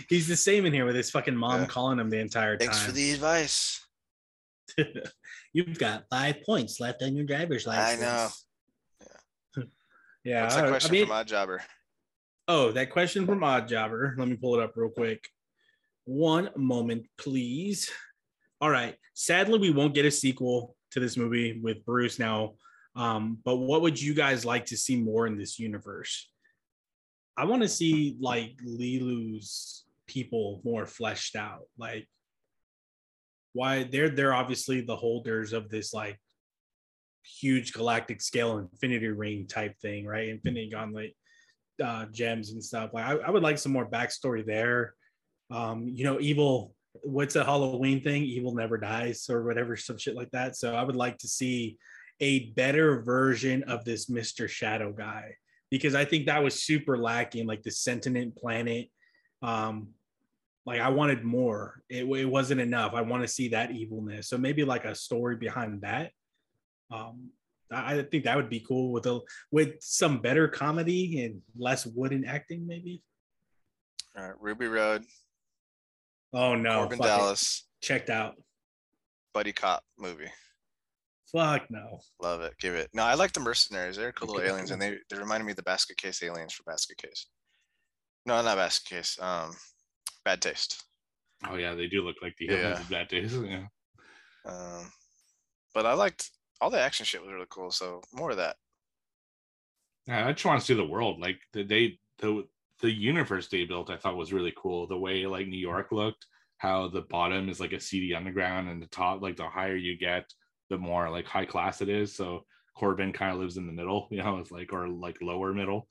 He's 0.07 0.29
the 0.29 0.37
same 0.37 0.65
in 0.65 0.71
here 0.71 0.85
with 0.85 0.95
his 0.95 1.11
fucking 1.11 1.35
mom 1.35 1.63
Yeah. 1.63 1.67
calling 1.67 1.99
him 1.99 2.09
the 2.09 2.19
entire 2.19 2.55
time. 2.55 2.67
Thanks 2.69 2.81
for 2.81 2.93
the 2.93 3.11
advice. 3.11 3.85
You've 5.53 5.77
got 5.77 6.05
five 6.09 6.41
points 6.45 6.79
left 6.79 7.03
on 7.03 7.17
your 7.17 7.25
driver's 7.25 7.67
license. 7.67 8.01
I 8.01 8.05
know. 8.05 8.29
Yeah. 10.23 10.43
What's 10.43 10.55
that 10.55 10.69
question 10.69 10.91
I 10.91 10.93
mean, 10.93 11.05
from 11.07 11.15
Odd 11.17 11.27
Jobber? 11.27 11.61
oh, 12.47 12.71
that 12.71 12.91
question 12.91 13.25
from 13.25 13.43
Odd 13.43 13.67
Jobber. 13.67 14.15
Let 14.17 14.29
me 14.29 14.37
pull 14.37 14.57
it 14.57 14.63
up 14.63 14.71
real 14.77 14.87
quick. 14.89 15.27
One 16.05 16.49
moment, 16.55 17.07
please. 17.17 17.91
All 18.61 18.69
right. 18.69 18.95
Sadly, 19.15 19.59
we 19.59 19.71
won't 19.71 19.93
get 19.93 20.05
a 20.05 20.11
sequel 20.11 20.77
to 20.91 20.99
this 20.99 21.17
movie 21.17 21.59
with 21.61 21.85
Bruce 21.85 22.19
now. 22.19 22.53
Um, 22.95 23.39
but 23.43 23.57
what 23.57 23.81
would 23.81 24.01
you 24.01 24.13
guys 24.13 24.45
like 24.45 24.65
to 24.65 24.77
see 24.77 24.97
more 24.97 25.27
in 25.27 25.37
this 25.37 25.59
universe? 25.59 26.29
I 27.37 27.45
want 27.45 27.61
to 27.61 27.67
see 27.67 28.17
like 28.19 28.55
Leeloo's 28.65 29.85
people 30.07 30.61
more 30.63 30.85
fleshed 30.85 31.35
out. 31.35 31.63
Like 31.77 32.07
why 33.53 33.83
they're 33.83 34.09
they're 34.09 34.33
obviously 34.33 34.81
the 34.81 34.95
holders 34.95 35.53
of 35.53 35.69
this 35.69 35.93
like 35.93 36.19
huge 37.23 37.73
galactic 37.73 38.21
scale 38.21 38.57
infinity 38.57 39.07
ring 39.07 39.47
type 39.47 39.77
thing, 39.81 40.05
right? 40.05 40.29
Infinity 40.29 40.69
gauntlet 40.69 41.13
uh 41.81 42.05
gems 42.11 42.51
and 42.51 42.63
stuff. 42.63 42.91
Like 42.93 43.05
I, 43.05 43.13
I 43.13 43.29
would 43.29 43.43
like 43.43 43.57
some 43.57 43.71
more 43.71 43.89
backstory 43.89 44.45
there. 44.45 44.93
Um, 45.49 45.87
you 45.87 46.03
know, 46.03 46.19
evil 46.19 46.73
what's 46.93 47.35
a 47.35 47.43
Halloween 47.43 48.03
thing? 48.03 48.23
Evil 48.23 48.53
never 48.53 48.77
dies 48.77 49.29
or 49.29 49.43
whatever, 49.43 49.75
some 49.75 49.97
shit 49.97 50.15
like 50.15 50.31
that. 50.31 50.55
So 50.55 50.75
I 50.75 50.83
would 50.83 50.95
like 50.95 51.17
to 51.19 51.27
see 51.27 51.77
a 52.19 52.49
better 52.51 53.01
version 53.01 53.63
of 53.63 53.83
this 53.85 54.09
Mr. 54.09 54.47
Shadow 54.47 54.91
guy 54.91 55.35
because 55.69 55.95
I 55.95 56.05
think 56.05 56.25
that 56.25 56.43
was 56.43 56.61
super 56.61 56.97
lacking, 56.97 57.47
like 57.47 57.63
the 57.63 57.71
sentient 57.71 58.35
planet. 58.35 58.89
Um, 59.41 59.89
like 60.65 60.81
I 60.81 60.89
wanted 60.89 61.23
more. 61.23 61.81
It, 61.89 62.05
it 62.05 62.25
wasn't 62.25 62.61
enough. 62.61 62.93
I 62.93 63.01
want 63.01 63.23
to 63.23 63.27
see 63.27 63.49
that 63.49 63.71
evilness. 63.71 64.27
So 64.27 64.37
maybe 64.37 64.63
like 64.63 64.85
a 64.85 64.93
story 64.93 65.35
behind 65.35 65.81
that. 65.81 66.11
Um, 66.91 67.29
I, 67.71 67.95
I 67.95 68.03
think 68.03 68.25
that 68.25 68.35
would 68.35 68.49
be 68.49 68.59
cool 68.59 68.91
with 68.91 69.05
a 69.07 69.21
with 69.49 69.75
some 69.79 70.19
better 70.19 70.47
comedy 70.47 71.23
and 71.23 71.41
less 71.57 71.85
wooden 71.85 72.25
acting, 72.25 72.67
maybe. 72.67 73.01
All 74.15 74.27
right, 74.27 74.41
Ruby 74.41 74.67
Rhod, 74.67 75.03
Oh 76.33 76.55
no, 76.55 76.87
Korben 76.87 76.97
fuck 76.97 76.99
it. 76.99 77.09
Dallas, 77.09 77.67
checked 77.81 78.09
out. 78.09 78.35
buddy 79.33 79.51
cop 79.53 79.83
movie. 79.97 80.31
Fuck 81.31 81.69
no. 81.69 81.99
Love 82.21 82.41
it. 82.41 82.53
Give 82.59 82.73
it. 82.75 82.89
No, 82.93 83.03
I 83.03 83.13
like 83.13 83.31
the 83.33 83.39
mercenaries. 83.39 83.95
They're 83.95 84.11
cool 84.11 84.29
little 84.33 84.49
aliens, 84.49 84.71
and 84.71 84.81
they 84.81 84.97
they 85.09 85.17
reminded 85.17 85.45
me 85.45 85.51
of 85.51 85.55
the 85.57 85.63
basket 85.63 85.97
case 85.97 86.21
aliens 86.23 86.53
for 86.53 86.63
basket 86.63 86.97
case. 86.97 87.27
No, 88.25 88.41
not 88.41 88.57
basket 88.57 88.95
case. 88.95 89.17
Um, 89.21 89.55
bad 90.25 90.41
taste. 90.41 90.83
oh 91.49 91.55
yeah, 91.55 91.73
they 91.73 91.87
do 91.87 92.01
look 92.03 92.17
like 92.21 92.35
the 92.37 92.45
Yeah. 92.45 92.57
humans 92.57 92.79
of 92.81 92.89
that 92.89 93.09
days. 93.09 93.33
Yeah. 93.43 93.65
Um, 94.45 94.91
but 95.73 95.85
I 95.85 95.93
liked 95.93 96.31
all 96.59 96.69
the 96.69 96.79
action 96.81 97.05
shit 97.05 97.21
was 97.21 97.31
really 97.31 97.45
cool. 97.49 97.71
So 97.71 98.01
more 98.13 98.31
of 98.31 98.37
that. 98.37 98.55
Yeah, 100.07 100.27
I 100.27 100.33
just 100.33 100.45
want 100.45 100.59
to 100.59 100.65
see 100.65 100.73
the 100.73 100.85
world. 100.85 101.19
Like 101.19 101.37
the 101.53 101.63
they 101.63 101.99
the 102.19 102.45
the 102.81 102.91
universe 102.91 103.47
they 103.47 103.65
built, 103.65 103.89
I 103.89 103.97
thought 103.97 104.17
was 104.17 104.33
really 104.33 104.53
cool. 104.57 104.87
The 104.87 104.97
way 104.97 105.25
like 105.25 105.47
New 105.47 105.57
York 105.57 105.91
looked, 105.91 106.25
how 106.57 106.87
the 106.87 107.01
bottom 107.01 107.49
is 107.49 107.59
like 107.59 107.73
a 107.73 107.79
seedy 107.79 108.13
underground, 108.13 108.69
and 108.69 108.81
the 108.81 108.87
top, 108.87 109.21
like 109.21 109.37
the 109.37 109.47
higher 109.47 109.75
you 109.75 109.97
get, 109.97 110.25
the 110.69 110.77
more 110.77 111.09
like 111.09 111.25
high 111.25 111.45
class 111.45 111.81
it 111.81 111.89
is. 111.89 112.15
So 112.15 112.45
Korben 112.77 113.13
kind 113.13 113.33
of 113.33 113.39
lives 113.39 113.57
in 113.57 113.67
the 113.67 113.73
middle, 113.73 114.07
you 114.11 114.23
know, 114.23 114.39
it's 114.39 114.51
like 114.51 114.73
or 114.73 114.87
like 114.87 115.17
lower 115.21 115.53
middle. 115.53 115.87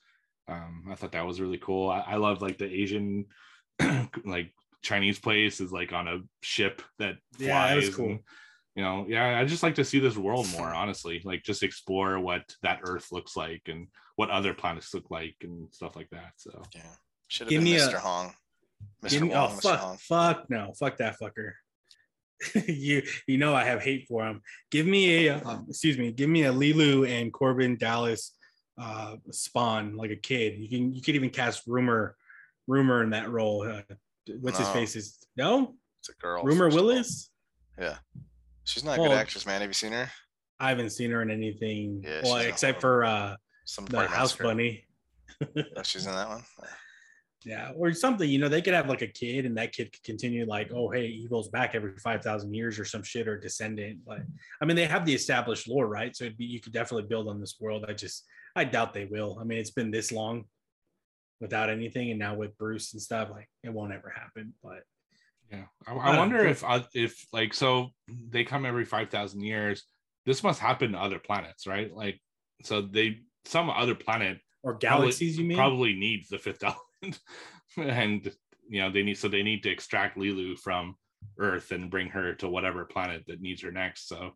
Um, 0.49 0.85
I 0.91 0.97
thought 0.97 1.13
that 1.13 1.27
was 1.27 1.41
really 1.41 1.59
cool. 1.59 1.91
I, 1.91 2.01
I 2.01 2.17
love 2.17 2.43
like 2.43 2.59
the 2.59 2.71
Asian 2.71 3.27
like 4.25 4.53
Chinese 4.83 5.19
place 5.19 5.61
is 5.61 5.73
like 5.73 5.93
on 5.93 6.09
a 6.09 6.19
ship 6.43 6.83
that 6.99 7.17
flies. 7.35 7.47
Yeah, 7.47 7.69
that 7.69 7.77
was 7.77 7.95
cool. 7.95 8.07
and, 8.11 8.21
you 8.77 8.83
know, 8.83 9.05
yeah, 9.09 9.39
I 9.39 9.45
just 9.45 9.63
like 9.63 9.75
to 9.77 9.85
see 9.85 9.99
this 9.99 10.17
world 10.17 10.47
more, 10.53 10.69
honestly. 10.73 11.21
Like 11.25 11.43
just 11.43 11.63
explore 11.63 12.19
what 12.21 12.43
that 12.63 12.81
Earth 12.85 13.09
looks 13.13 13.37
like 13.37 13.63
and 13.67 13.89
what 14.17 14.31
other 14.31 14.55
planets 14.55 14.95
look 14.95 15.11
like 15.11 15.35
and 15.43 15.73
stuff 15.73 15.97
like 15.97 16.09
that. 16.11 16.33
So 16.37 16.63
Yeah. 16.75 16.83
Should 17.29 17.47
have 17.47 17.51
Give 17.51 17.59
been 17.63 17.73
me 17.73 17.79
Mr. 17.79 17.95
a- 17.95 17.99
Hong. 18.01 18.33
Mr. 19.05 19.11
Give 19.11 19.23
me, 19.23 19.35
oh 19.35 19.49
Mr. 19.49 19.63
fuck, 19.63 19.81
Hong. 19.81 19.97
fuck 19.99 20.51
no, 20.51 20.73
fuck 20.79 20.97
that 20.99 21.17
fucker. 21.21 21.53
you 22.67 23.03
you 23.27 23.37
know 23.37 23.55
I 23.55 23.65
have 23.65 23.83
hate 23.83 24.07
for 24.09 24.25
him. 24.25 24.41
Give 24.71 24.87
me 24.87 25.27
a 25.29 25.39
um, 25.43 25.67
excuse 25.69 25.99
me, 25.99 26.11
give 26.13 26.31
me 26.31 26.45
a 26.45 26.53
Leeloo 26.53 27.07
and 27.09 27.33
Korben 27.33 27.79
Dallas 27.79 28.35
uh 28.79 29.17
spawn 29.31 29.95
like 29.97 30.11
a 30.11 30.17
kid. 30.17 30.59
You 30.59 30.69
can 30.69 30.95
you 30.95 31.03
could 31.03 31.15
even 31.17 31.29
cast 31.31 31.67
Rumer 31.67 32.17
Rumer 32.67 33.03
in 33.03 33.11
that 33.11 33.31
role. 33.31 33.69
Uh, 33.69 33.83
what's 34.41 34.59
his 34.59 34.69
face 34.69 34.97
is 34.97 35.19
no 35.37 35.75
It's 36.01 36.09
a 36.09 36.15
girl. 36.15 36.43
Rumer 36.43 36.67
first 36.71 36.77
of. 36.79 36.83
Willis. 36.83 37.31
Yeah. 37.79 37.97
She's 38.71 38.85
not 38.85 38.99
a 38.99 39.01
Well, 39.01 39.11
good 39.11 39.19
actress, 39.19 39.47
man. 39.47 39.61
Have 39.63 39.71
you 39.71 39.75
seen 39.75 39.93
her? 39.93 40.09
I 40.61 40.69
haven't 40.69 40.91
seen 40.91 41.11
her 41.11 41.23
in 41.23 41.31
anything. 41.31 42.05
Yeah, 42.07 42.21
well, 42.23 42.37
except 42.37 42.81
for 42.81 43.05
uh 43.05 43.35
Some 43.65 43.87
the 43.87 44.01
House 44.07 44.11
Massacre. 44.11 44.45
Bunny. 44.45 44.85
Oh, 45.43 45.83
she's 45.83 46.07
in 46.07 46.13
that 46.13 46.29
one. 46.29 46.45
Yeah, 47.43 47.73
or 47.75 47.91
something. 47.95 48.29
You 48.29 48.39
know, 48.39 48.51
they 48.51 48.61
could 48.61 48.75
have 48.75 48.87
like 48.87 49.01
a 49.01 49.07
kid, 49.07 49.47
and 49.47 49.57
that 49.57 49.73
kid 49.73 49.91
could 49.91 50.03
continue 50.03 50.45
like, 50.45 50.71
oh, 50.75 50.91
hey, 50.91 51.07
evil's 51.07 51.49
back 51.49 51.75
every 51.75 51.97
five 51.97 52.23
thousand 52.23 52.53
years 52.53 52.79
or 52.79 52.85
some 52.85 53.03
shit, 53.03 53.27
or 53.27 53.39
descendant. 53.39 54.01
But 54.07 54.19
I 54.61 54.67
mean, 54.67 54.77
they 54.77 54.85
have 54.85 55.07
the 55.07 55.15
established 55.15 55.67
lore, 55.67 55.87
right? 55.87 56.15
So 56.15 56.25
it'd 56.25 56.37
be 56.37 56.45
you 56.45 56.61
could 56.61 56.75
definitely 56.75 57.09
build 57.09 57.29
on 57.29 57.41
this 57.41 57.57
world. 57.59 57.87
I 57.89 57.95
just, 57.95 58.27
I 58.55 58.65
doubt 58.65 58.93
they 58.93 59.07
will. 59.07 59.39
I 59.41 59.45
mean, 59.45 59.59
it's 59.59 59.71
been 59.71 59.91
this 59.91 60.13
long 60.13 60.45
without 61.41 61.71
anything, 61.71 62.11
and 62.11 62.19
now 62.19 62.35
with 62.35 62.59
Bruce 62.59 62.93
and 62.93 63.01
stuff, 63.01 63.31
like 63.31 63.49
it 63.65 63.73
won't 63.73 63.95
ever 63.95 64.13
happen. 64.15 64.53
But 64.63 64.83
yeah, 65.51 65.65
I, 65.87 65.93
I 65.95 66.19
wonder 66.19 66.45
if 66.47 66.63
uh, 66.65 66.83
if 66.95 67.27
like 67.33 67.55
so 67.55 67.91
they 68.09 68.45
come 68.45 68.65
every 68.65 68.85
five 68.85 69.11
thousand 69.11 69.41
years. 69.43 69.85
This 70.27 70.43
must 70.43 70.61
happen 70.61 70.93
to 70.93 70.99
other 70.99 71.19
planets, 71.19 71.67
right? 71.67 71.93
Like 71.95 72.21
so 72.63 72.83
they 72.83 73.21
some 73.47 73.71
other 73.71 73.95
planet 73.95 74.39
or 74.63 74.75
Probably- 74.75 75.07
galaxies, 75.07 75.39
you 75.39 75.45
mean? 75.45 75.57
probably 75.57 75.95
needs 75.95 76.29
the 76.29 76.39
fifth 76.39 76.63
element, 76.63 77.21
and 77.77 78.31
you 78.69 78.81
know 78.83 78.91
they 78.91 79.03
need 79.03 79.17
so 79.19 79.29
they 79.29 79.43
need 79.43 79.63
to 79.65 79.71
extract 79.71 80.19
Leeloo 80.19 80.59
from 80.59 80.95
Earth 81.39 81.71
and 81.73 81.91
bring 81.91 82.09
her 82.09 82.35
to 82.35 82.49
whatever 82.49 82.85
planet 82.85 83.25
that 83.27 83.41
needs 83.41 83.63
her 83.63 83.73
next. 83.73 84.09
So 84.09 84.33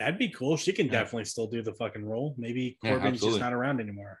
That'd 0.00 0.18
be 0.18 0.28
cool. 0.28 0.56
She 0.56 0.72
can 0.72 0.86
Yeah. 0.86 0.92
definitely 0.92 1.24
still 1.26 1.46
do 1.46 1.62
the 1.62 1.72
fucking 1.72 2.04
role. 2.04 2.34
Maybe 2.36 2.76
Korben's 2.84 3.04
absolutely. 3.04 3.38
just 3.38 3.40
not 3.40 3.52
around 3.52 3.80
anymore. 3.80 4.18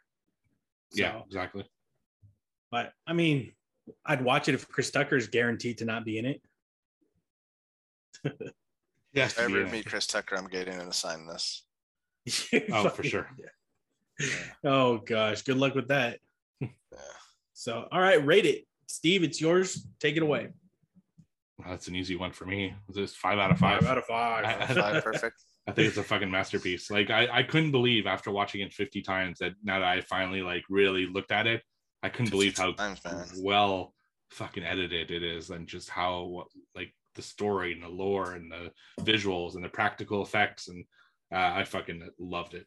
yeah, 0.94 1.20
exactly. 1.26 1.64
but 2.70 2.92
I 3.08 3.12
mean, 3.12 3.52
I'd 4.06 4.22
watch 4.24 4.48
it 4.48 4.54
if 4.54 4.68
Chris 4.68 4.90
Tucker's 4.90 5.26
guaranteed 5.28 5.78
to 5.78 5.84
not 5.84 6.04
be 6.04 6.18
in 6.18 6.26
it. 6.26 6.42
Yes, 9.12 9.34
If 9.34 9.38
I 9.38 9.44
ever 9.44 9.66
meet 9.70 9.86
Chris 9.86 10.08
Tucker, 10.08 10.34
I'm 10.34 10.48
getting 10.48 10.74
him 10.74 10.86
to 10.86 10.92
sign 10.92 11.24
this. 11.28 11.62
Oh, 12.72 12.88
for 12.88 13.04
sure. 13.04 13.28
Oh 14.64 14.98
gosh, 14.98 15.42
good 15.42 15.56
luck 15.56 15.76
with 15.76 15.86
that. 15.88 16.18
Yeah. 16.60 16.68
So, 17.52 17.86
all 17.92 18.00
right, 18.00 18.24
rate 18.26 18.44
it, 18.44 18.64
Steve. 18.88 19.22
It's 19.22 19.40
yours. 19.40 19.86
Take 20.00 20.16
it 20.16 20.22
away. 20.24 20.48
That's 21.64 21.86
an 21.86 21.94
easy 21.94 22.16
one 22.16 22.32
for 22.32 22.44
me. 22.46 22.74
This 22.88 23.10
is 23.10 23.16
five 23.16 23.38
out 23.38 23.52
of 23.52 23.58
five. 23.58 23.84
out 23.86 23.98
of 23.98 24.04
five. 24.04 24.44
I- 24.44 24.66
Five, 24.74 25.04
perfect. 25.04 25.44
I 25.68 25.72
think 25.72 25.88
it's 25.88 25.96
a 25.96 26.02
fucking 26.02 26.30
masterpiece. 26.30 26.90
Like 26.90 27.10
I, 27.10 27.28
I 27.30 27.42
couldn't 27.44 27.70
believe 27.70 28.06
after 28.06 28.32
watching 28.32 28.62
it 28.62 28.72
50 28.72 29.00
times 29.02 29.38
that 29.38 29.52
now 29.62 29.78
that 29.78 29.88
I 29.88 30.00
finally 30.00 30.42
like 30.42 30.64
really 30.68 31.06
looked 31.06 31.30
at 31.30 31.46
it, 31.46 31.62
I 32.04 32.10
couldn't 32.10 32.30
believe 32.30 32.56
how 32.56 32.72
times, 32.72 33.00
well 33.42 33.94
fucking 34.30 34.62
edited 34.64 35.10
it 35.10 35.22
is 35.22 35.50
and 35.50 35.66
just 35.66 35.88
how 35.88 36.44
like 36.74 36.92
the 37.14 37.22
story 37.22 37.72
and 37.72 37.82
the 37.82 37.88
lore 37.88 38.32
and 38.32 38.50
the 38.52 38.70
visuals 39.02 39.54
and 39.54 39.64
the 39.64 39.68
practical 39.68 40.22
effects 40.22 40.68
and 40.68 40.84
uh, 41.32 41.52
I 41.60 41.64
fucking 41.64 42.06
loved 42.18 42.54
it. 42.54 42.66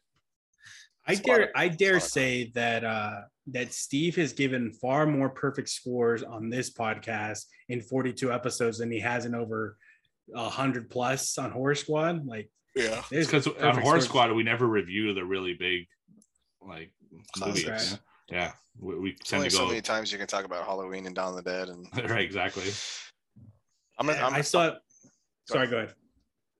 I 1.06 1.12
It's 1.12 1.20
dare 1.20 1.42
of- 1.44 1.48
I 1.54 1.68
dare 1.68 1.92
lot 1.94 2.02
of 2.02 2.08
say 2.08 2.50
that 2.54 2.84
uh 2.84 3.20
that 3.52 3.72
Steve 3.72 4.16
has 4.16 4.32
given 4.32 4.72
far 4.72 5.06
more 5.06 5.30
perfect 5.30 5.68
scores 5.70 6.22
on 6.22 6.50
this 6.50 6.70
podcast 6.72 7.44
in 7.68 7.80
42 7.80 8.30
episodes 8.32 8.78
than 8.78 8.90
he 8.90 9.00
has 9.00 9.24
in 9.24 9.34
over 9.34 9.76
a 10.34 10.48
hundred 10.50 10.90
plus 10.90 11.38
on 11.38 11.50
Horror 11.52 11.74
Squad. 11.76 12.26
Like 12.26 12.50
Yeah. 12.74 13.02
Because 13.08 13.46
on 13.46 13.54
Horror 13.56 14.00
scores. 14.00 14.04
Squad 14.04 14.32
we 14.32 14.42
never 14.42 14.66
review 14.66 15.14
the 15.14 15.24
really 15.24 15.54
big 15.54 15.86
like 16.60 16.92
movies. 17.38 17.68
Right. 17.68 17.98
Yeah, 18.30 18.36
yeah. 18.36 18.52
we, 18.78 18.98
we 18.98 19.12
tend 19.12 19.40
only 19.40 19.50
to 19.50 19.56
so 19.56 19.66
many 19.66 19.80
times 19.80 20.12
you 20.12 20.18
can 20.18 20.26
talk 20.26 20.44
about 20.44 20.64
Halloween 20.64 21.06
and 21.06 21.14
Dawn 21.14 21.36
of 21.36 21.44
the 21.44 21.50
Dead, 21.50 21.68
and 21.68 21.86
right 22.10 22.24
exactly. 22.24 22.70
I'm 23.98 24.06
gonna. 24.06 24.20
I'm, 24.20 24.34
I 24.34 24.40
saw 24.40 24.74
sorry, 25.46 25.66
go 25.68 25.78
ahead. 25.78 25.94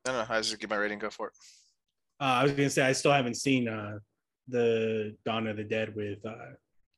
No, 0.07 0.13
no. 0.13 0.27
I 0.29 0.41
just 0.41 0.59
give 0.59 0.71
my 0.71 0.77
rating. 0.77 0.99
Go 0.99 1.11
for 1.11 1.29
it. 1.29 1.33
Uh, 2.21 2.25
I 2.25 2.43
was 2.43 2.53
gonna 2.53 2.71
say 2.71 2.83
I 2.83 2.93
still 2.93 3.13
haven't 3.13 3.37
seen 3.37 3.69
uh 3.69 3.99
the 4.49 5.15
Dawn 5.25 5.47
of 5.47 5.57
the 5.57 5.65
Dead 5.65 5.95
with 5.95 6.25
uh 6.25 6.55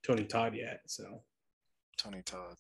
Tony 0.07 0.25
Todd 0.25 0.55
yet. 0.55 0.81
So 0.87 1.23
Tony 1.99 2.23
Todd. 2.23 2.55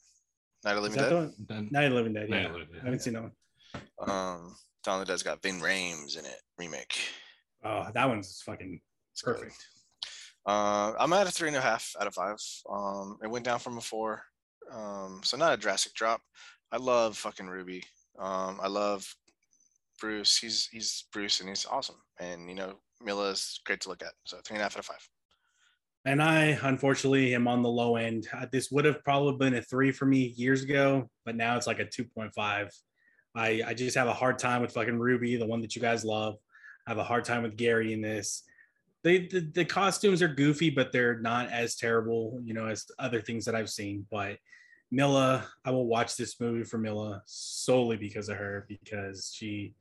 Night 0.65 0.77
of 0.77 0.82
the 0.82 0.91
is 0.91 0.97
Living 0.97 1.03
that 1.03 1.09
the 1.09 1.15
Dead. 1.15 1.16
one? 1.16 1.35
Then 1.49 1.69
Night 1.70 1.85
of 1.85 1.91
the 1.91 1.97
Living 1.97 2.12
Dead, 2.12 2.28
Night 2.28 2.43
yeah. 2.43 2.53
Living 2.53 2.69
Dead, 2.73 2.81
I 2.81 2.85
haven't 2.85 2.93
yeah. 2.93 2.99
seen 2.99 3.12
that 3.15 3.23
one. 3.23 3.32
Um, 4.01 4.57
Dawn 4.85 5.01
of 5.01 5.07
the 5.07 5.12
Dead's 5.12 5.23
got 5.23 5.43
Ving 5.43 5.61
Rhames 5.61 6.19
in 6.19 6.24
it. 6.27 6.41
Remake. 6.59 6.99
Oh, 7.65 7.87
that 7.95 8.09
one's 8.09 8.43
fucking 8.45 8.81
It's 9.12 9.23
perfect. 9.23 9.57
Uh, 10.47 10.93
I'm 10.99 11.12
at 11.12 11.27
a 11.27 11.31
three 11.31 11.49
and 11.49 11.57
a 11.57 11.61
half 11.61 11.95
out 12.01 12.07
of 12.07 12.15
five. 12.15 12.37
Um, 12.71 13.19
it 13.23 13.31
went 13.31 13.45
down 13.45 13.59
from 13.59 13.79
a 13.79 13.81
four. 13.81 14.23
Um, 14.73 15.21
so 15.23 15.37
not 15.37 15.55
a 15.55 15.57
drastic 15.57 15.95
drop. 15.95 16.21
I 16.73 16.77
love 16.77 17.17
fucking 17.17 17.49
Ruby. 17.49 17.85
Um, 18.19 18.59
I 18.62 18.69
love 18.69 19.07
Bruce. 20.01 20.37
He's 20.39 20.67
he's 20.67 21.05
Bruce 21.12 21.41
and 21.41 21.49
he's 21.49 21.67
awesome. 21.67 21.97
And 22.19 22.49
you 22.49 22.55
know, 22.55 22.75
Milla's 23.03 23.61
great 23.65 23.81
to 23.83 23.89
look 23.89 24.03
at. 24.03 24.12
So 24.25 24.39
three 24.45 24.55
and 24.55 24.61
a 24.61 24.65
half 24.65 24.75
out 24.77 24.81
of 24.81 24.87
five. 24.87 25.09
And 26.07 26.23
I 26.23 26.59
unfortunately 26.62 27.35
am 27.35 27.47
on 27.47 27.62
the 27.62 27.69
low 27.69 27.97
end. 27.97 28.27
Uh, 28.33 28.47
This 28.51 28.71
would 28.71 28.87
have 28.87 29.05
probably 29.05 29.37
been 29.37 29.59
a 29.59 29.62
three 29.62 29.93
for 29.93 30.07
me 30.07 30.33
years 30.37 30.62
ago, 30.62 31.11
but 31.27 31.37
now 31.37 31.57
it's 31.57 31.67
like 31.67 31.79
a 31.79 31.85
2.5. 31.85 32.71
I, 33.37 33.62
I 33.67 33.75
just 33.75 33.97
have 33.97 34.09
a 34.09 34.12
hard 34.12 34.39
time 34.39 34.62
with 34.62 34.73
fucking 34.73 34.99
Ruby, 34.99 35.37
the 35.37 35.47
one 35.47 35.61
that 35.61 35.77
you 35.77 35.83
guys 35.83 36.05
love. 36.05 36.37
I 36.87 36.91
have 36.91 36.99
a 36.99 37.05
hard 37.05 37.25
time 37.27 37.43
with 37.43 37.57
Gary 37.57 37.93
in 37.93 38.01
this. 38.01 38.45
They, 39.03 39.27
the, 39.27 39.41
the 39.41 39.65
costumes 39.65 40.21
are 40.23 40.29
goofy, 40.29 40.71
but 40.71 40.93
they're 40.93 41.19
not 41.19 41.51
as 41.51 41.77
terrible, 41.77 42.39
you 42.45 42.53
know, 42.53 42.67
as 42.67 42.85
other 42.99 43.21
things 43.21 43.45
that 43.47 43.55
I've 43.55 43.71
seen. 43.71 44.07
But 44.11 44.37
Milla, 44.91 45.47
I 45.65 45.71
will 45.71 45.87
watch 45.87 46.17
this 46.17 46.39
movie 46.41 46.65
for 46.65 46.79
Milla 46.79 47.23
solely 47.27 47.97
because 47.97 48.29
of 48.29 48.37
her, 48.37 48.67
because 48.69 49.33
she, 49.35 49.75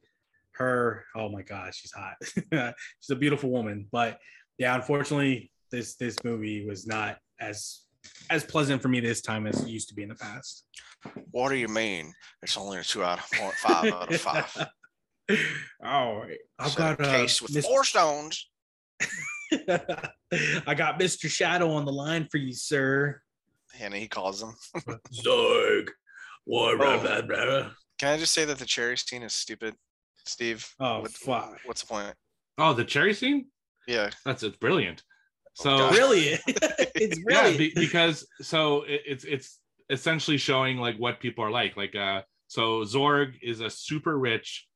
her, 0.53 1.05
oh 1.15 1.29
my 1.29 1.41
God, 1.41 1.73
she's 1.75 1.91
hot. 1.91 2.15
she's 3.01 3.09
a 3.09 3.15
beautiful 3.15 3.49
woman. 3.49 3.87
But 3.91 4.19
yeah, 4.57 4.75
unfortunately, 4.75 5.51
this 5.71 5.95
this 5.95 6.17
movie 6.23 6.65
was 6.65 6.85
not 6.87 7.17
as 7.39 7.81
as 8.29 8.43
pleasant 8.43 8.81
for 8.81 8.87
me 8.87 8.99
this 8.99 9.21
time 9.21 9.47
as 9.47 9.61
it 9.61 9.67
used 9.67 9.89
to 9.89 9.95
be 9.95 10.03
in 10.03 10.09
the 10.09 10.15
past. 10.15 10.65
What 11.31 11.49
do 11.49 11.55
you 11.55 11.67
mean? 11.67 12.13
It's 12.41 12.57
only 12.57 12.77
a 12.77 12.83
two 12.83 13.03
out 13.03 13.19
of 13.19 13.31
point 13.31 13.55
five 13.55 13.91
out 13.91 14.13
of 14.13 14.21
five. 14.21 14.67
All 15.83 16.21
right, 16.21 16.37
I've 16.57 16.71
Set 16.71 16.77
got 16.97 16.99
a 16.99 17.09
uh, 17.09 17.11
case 17.17 17.41
with 17.41 17.63
four 17.63 17.83
stones. 17.83 18.48
I 20.67 20.75
got 20.75 20.99
Mr. 20.99 21.29
Shadow 21.29 21.71
on 21.71 21.85
the 21.85 21.91
line 21.91 22.27
for 22.31 22.37
you, 22.37 22.53
sir. 22.53 23.21
And 23.79 23.93
he 23.93 24.07
calls 24.07 24.41
him. 24.41 24.53
Zorg. 25.13 25.89
What? 26.45 26.75
Oh. 26.75 26.77
blah, 26.77 26.97
blah, 26.97 27.21
blah. 27.21 27.69
Can 27.99 28.13
I 28.13 28.17
just 28.17 28.33
say 28.33 28.45
that 28.45 28.57
the 28.59 28.65
cherry 28.65 28.97
scene 28.97 29.23
is 29.23 29.33
stupid, 29.33 29.75
Steve? 30.25 30.67
Oh, 30.79 31.01
What- 31.01 31.11
fuck. 31.11 31.57
What's 31.65 31.81
the 31.81 31.87
point? 31.87 32.13
Oh, 32.57 32.73
the 32.73 32.83
cherry 32.85 33.13
scene? 33.13 33.47
Yeah. 33.87 34.09
That's 34.25 34.43
it's 34.43 34.57
brilliant. 34.57 35.03
So 35.53 35.77
God. 35.77 35.93
Brilliant. 35.93 36.41
it's 36.47 37.19
yeah, 37.29 37.55
be- 37.57 37.73
because 37.75 38.25
so 38.41 38.83
it, 38.83 39.01
it's 39.05 39.23
it's 39.23 39.59
essentially 39.89 40.37
showing 40.37 40.77
like 40.77 40.97
what 40.97 41.19
people 41.19 41.43
are 41.43 41.51
like. 41.51 41.75
Like 41.75 41.95
uh, 41.95 42.21
so 42.47 42.81
Zorg 42.83 43.33
is 43.41 43.61
a 43.61 43.69
super 43.69 44.17
rich, 44.17 44.67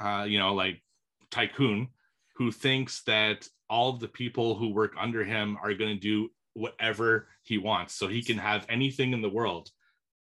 uh, 0.00 0.24
you 0.28 0.38
know, 0.38 0.54
like 0.54 0.82
tycoon 1.30 1.88
who 2.36 2.50
thinks 2.50 3.02
that 3.04 3.46
all 3.68 3.90
of 3.94 4.00
the 4.00 4.08
people 4.08 4.54
who 4.54 4.72
work 4.72 4.94
under 4.98 5.24
him 5.24 5.56
are 5.62 5.74
going 5.74 5.94
to 5.94 6.00
do 6.00 6.30
whatever 6.54 7.28
he 7.42 7.58
wants, 7.58 7.94
so 7.94 8.06
he 8.06 8.22
can 8.22 8.38
have 8.38 8.66
anything 8.68 9.12
in 9.12 9.22
the 9.22 9.28
world. 9.28 9.70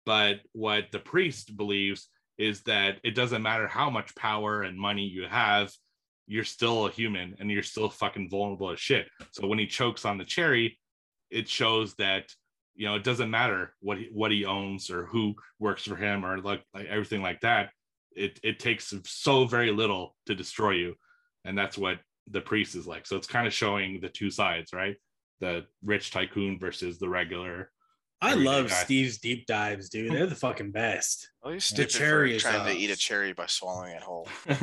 But 0.06 0.40
what 0.52 0.90
the 0.90 0.98
priest 0.98 1.56
believes 1.56 2.09
is 2.39 2.62
that 2.62 2.98
it 3.05 3.14
doesn't 3.14 3.43
matter 3.43 3.69
how 3.69 3.90
much 3.90 4.14
power 4.16 4.62
and 4.62 4.78
money 4.78 5.05
you 5.05 5.27
have, 5.28 5.70
you're 6.27 6.44
still 6.44 6.86
a 6.86 6.90
human 6.90 7.36
and 7.39 7.51
you're 7.51 7.62
still 7.62 7.90
fucking 7.90 8.31
vulnerable 8.31 8.70
as 8.70 8.81
shit. 8.81 9.09
So 9.32 9.47
when 9.47 9.59
he 9.59 9.66
chokes 9.66 10.05
on 10.05 10.19
the 10.19 10.24
cherry, 10.24 10.78
it 11.31 11.48
shows 11.48 11.94
that 11.97 12.32
you 12.74 12.86
know 12.86 12.94
it 12.94 13.05
doesn't 13.05 13.31
matter 13.31 13.74
what 13.81 13.98
he, 13.98 14.09
what 14.12 14.32
he 14.32 14.44
owns 14.47 14.90
or 14.90 15.06
who 15.06 15.35
works 15.59 15.85
for 15.85 15.97
him 15.97 16.24
or 16.24 16.39
like, 16.39 16.62
like 16.74 16.86
everything 16.86 17.23
like 17.23 17.40
that. 17.40 17.70
It 18.16 18.40
it 18.43 18.59
takes 18.59 18.94
so 19.05 19.44
very 19.44 19.70
little 19.70 20.16
to 20.27 20.35
destroy 20.35 20.73
you. 20.73 20.94
and 21.44 21.56
that's 21.56 21.77
what 21.77 21.98
the 22.31 22.40
priest 22.40 22.74
is 22.74 22.86
like. 22.86 23.07
So 23.07 23.16
it's 23.16 23.27
kind 23.27 23.47
of 23.47 23.53
showing 23.53 24.01
the 24.01 24.09
two 24.09 24.31
sides, 24.31 24.73
right? 24.73 24.97
The 25.40 25.66
rich 25.85 26.11
tycoon 26.11 26.59
versus 26.59 26.99
the 26.99 27.09
regular. 27.09 27.70
I 28.20 28.35
love 28.35 28.69
guy. 28.69 28.74
Steve's 28.74 29.19
deep 29.19 29.47
dives, 29.47 29.89
dude. 29.89 30.12
They're 30.12 30.27
the 30.27 30.36
fucking 30.36 30.70
best. 30.70 31.28
Well, 31.43 31.53
he's 31.53 31.69
The 31.69 31.74
stupid 31.74 31.90
cherry 31.90 32.31
for 32.31 32.36
is 32.36 32.43
trying 32.43 32.73
to 32.73 32.81
eat 32.81 32.90
a 32.90 32.97
cherry 32.97 33.32
by 33.32 33.47
swallowing 33.47 33.97
it 33.97 34.03
whole. 34.03 34.28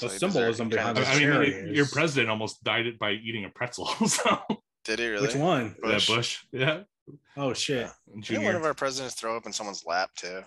The 0.00 0.08
So 0.08 0.08
he 0.08 0.18
symbolism 0.18 0.68
behind 0.68 0.98
he 0.98 1.04
the 1.04 1.10
I 1.10 1.12
mean, 1.14 1.22
cherry 1.22 1.74
your 1.74 1.86
president 1.86 2.28
almost 2.28 2.62
died 2.62 2.86
it 2.86 2.98
by 2.98 3.12
eating 3.12 3.46
a 3.46 3.48
pretzel. 3.48 3.86
So 4.06 4.38
Did 4.84 4.98
he 4.98 5.08
really? 5.08 5.26
Which 5.26 5.34
one? 5.36 5.76
Bush. 5.82 6.08
yeah, 6.08 6.14
Bush, 6.16 6.38
yeah, 6.52 6.80
Oh 7.36 7.54
shit. 7.54 7.86
Yeah. 7.86 8.20
Didn't 8.20 8.44
one 8.44 8.54
of 8.54 8.64
our 8.64 8.74
presidents 8.74 9.14
throw 9.14 9.36
up 9.36 9.46
in 9.46 9.52
someone's 9.52 9.84
lap 9.86 10.10
too? 10.14 10.42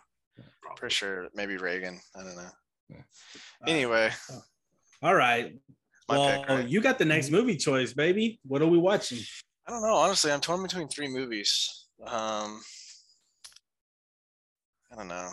Probably. 0.61 0.80
Pretty 0.80 0.94
sure 0.94 1.28
maybe 1.34 1.57
Reagan. 1.57 1.99
I 2.15 2.23
don't 2.23 2.36
know. 2.36 2.49
Uh, 2.94 3.02
Anyway, 3.68 4.11
all 5.02 5.15
right. 5.15 5.53
My 6.10 6.18
well, 6.18 6.40
pick. 6.40 6.49
Right? 6.49 6.68
you 6.68 6.82
got 6.82 6.98
the 6.99 7.06
next 7.06 7.30
movie 7.32 7.57
choice, 7.57 7.94
baby. 7.94 8.40
What 8.45 8.61
are 8.61 8.68
we 8.68 8.78
watching? 8.78 9.19
I 9.68 9.72
don't 9.72 9.82
know. 9.82 9.94
Honestly, 9.95 10.32
I'm 10.32 10.41
torn 10.41 10.61
between 10.64 10.88
three 10.88 11.07
movies. 11.07 11.88
Um, 12.06 12.61
I 14.91 14.95
don't 14.98 15.07
know. 15.07 15.30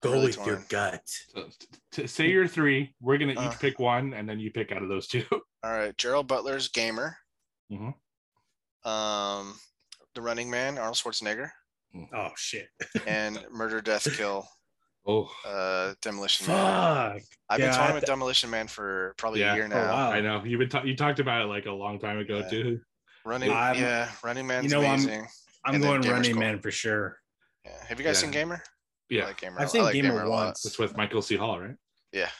Go 0.00 0.12
Really 0.12 0.26
with 0.26 0.46
your 0.46 0.64
gut. 0.68 1.02
So, 1.34 1.42
t- 1.58 1.66
t- 1.92 2.06
say 2.06 2.28
your 2.30 2.46
three. 2.46 2.94
We're 3.00 3.18
gonna 3.18 3.34
Uh. 3.34 3.50
each 3.50 3.58
pick 3.58 3.78
one, 3.80 4.14
and 4.14 4.28
then 4.28 4.38
you 4.38 4.52
pick 4.52 4.70
out 4.70 4.82
of 4.82 4.88
those 4.88 5.08
two. 5.08 5.24
All 5.64 5.72
right, 5.72 5.96
Gerald 5.98 6.28
Butler's 6.28 6.68
Gamer. 6.68 7.16
Mhm. 7.70 7.94
Um, 8.88 9.58
The 10.14 10.22
Running 10.22 10.50
Man, 10.50 10.78
Arnold 10.78 10.96
Schwarzenegger, 10.96 11.50
Oh 12.14 12.30
shit. 12.36 12.68
and 13.06 13.44
Murder, 13.50 13.80
Death, 13.80 14.16
Kill, 14.16 14.48
Oh, 15.10 15.30
uh, 15.46 15.94
Demolition 16.02 16.46
Man. 16.48 16.56
Fuck. 16.56 17.22
I've 17.48 17.58
Yeah, 17.60 17.66
been 17.66 17.74
I 17.74 17.76
talking 17.78 17.94
with 17.94 18.04
Demolition 18.04 18.50
Man 18.50 18.68
for 18.68 19.14
probably 19.16 19.40
Yeah. 19.40 19.52
a 19.54 19.56
year 19.56 19.64
Oh, 19.64 19.68
now. 19.68 19.90
wow. 19.90 20.10
I 20.12 20.20
know 20.20 20.44
you've 20.44 20.58
been 20.58 20.68
ta- 20.68 20.82
you 20.82 20.94
talked 20.94 21.18
about 21.18 21.40
it 21.42 21.46
like 21.46 21.64
a 21.64 21.72
long 21.72 21.98
time 21.98 22.18
ago 22.18 22.40
Yeah. 22.40 22.48
too. 22.50 22.80
Running, 23.24 23.50
I'm- 23.50 23.76
yeah, 23.76 24.12
Running 24.22 24.46
Man's 24.46 24.70
know, 24.70 24.82
I'm- 24.82 25.26
I'm 25.64 25.80
going 25.80 26.02
Running 26.02 26.32
cool. 26.32 26.40
Man 26.40 26.60
for 26.60 26.70
sure. 26.70 27.18
Yeah. 27.64 27.84
Have 27.86 27.98
you 27.98 28.04
guys 28.04 28.16
Yeah. 28.18 28.20
seen 28.20 28.30
Gamer? 28.32 28.62
I 28.66 28.68
Yeah, 29.08 29.24
like 29.24 29.40
Gamer. 29.40 29.56
I've 29.60 29.68
I 29.68 29.70
seen 29.70 29.82
like 29.82 29.94
Gamer 29.94 30.22
a 30.22 30.28
lot. 30.28 30.44
once. 30.46 30.66
it's 30.66 30.78
with 30.78 30.94
Michael 30.96 31.22
C. 31.22 31.36
Hall, 31.36 31.58
right? 31.58 31.76
Yeah, 32.12 32.30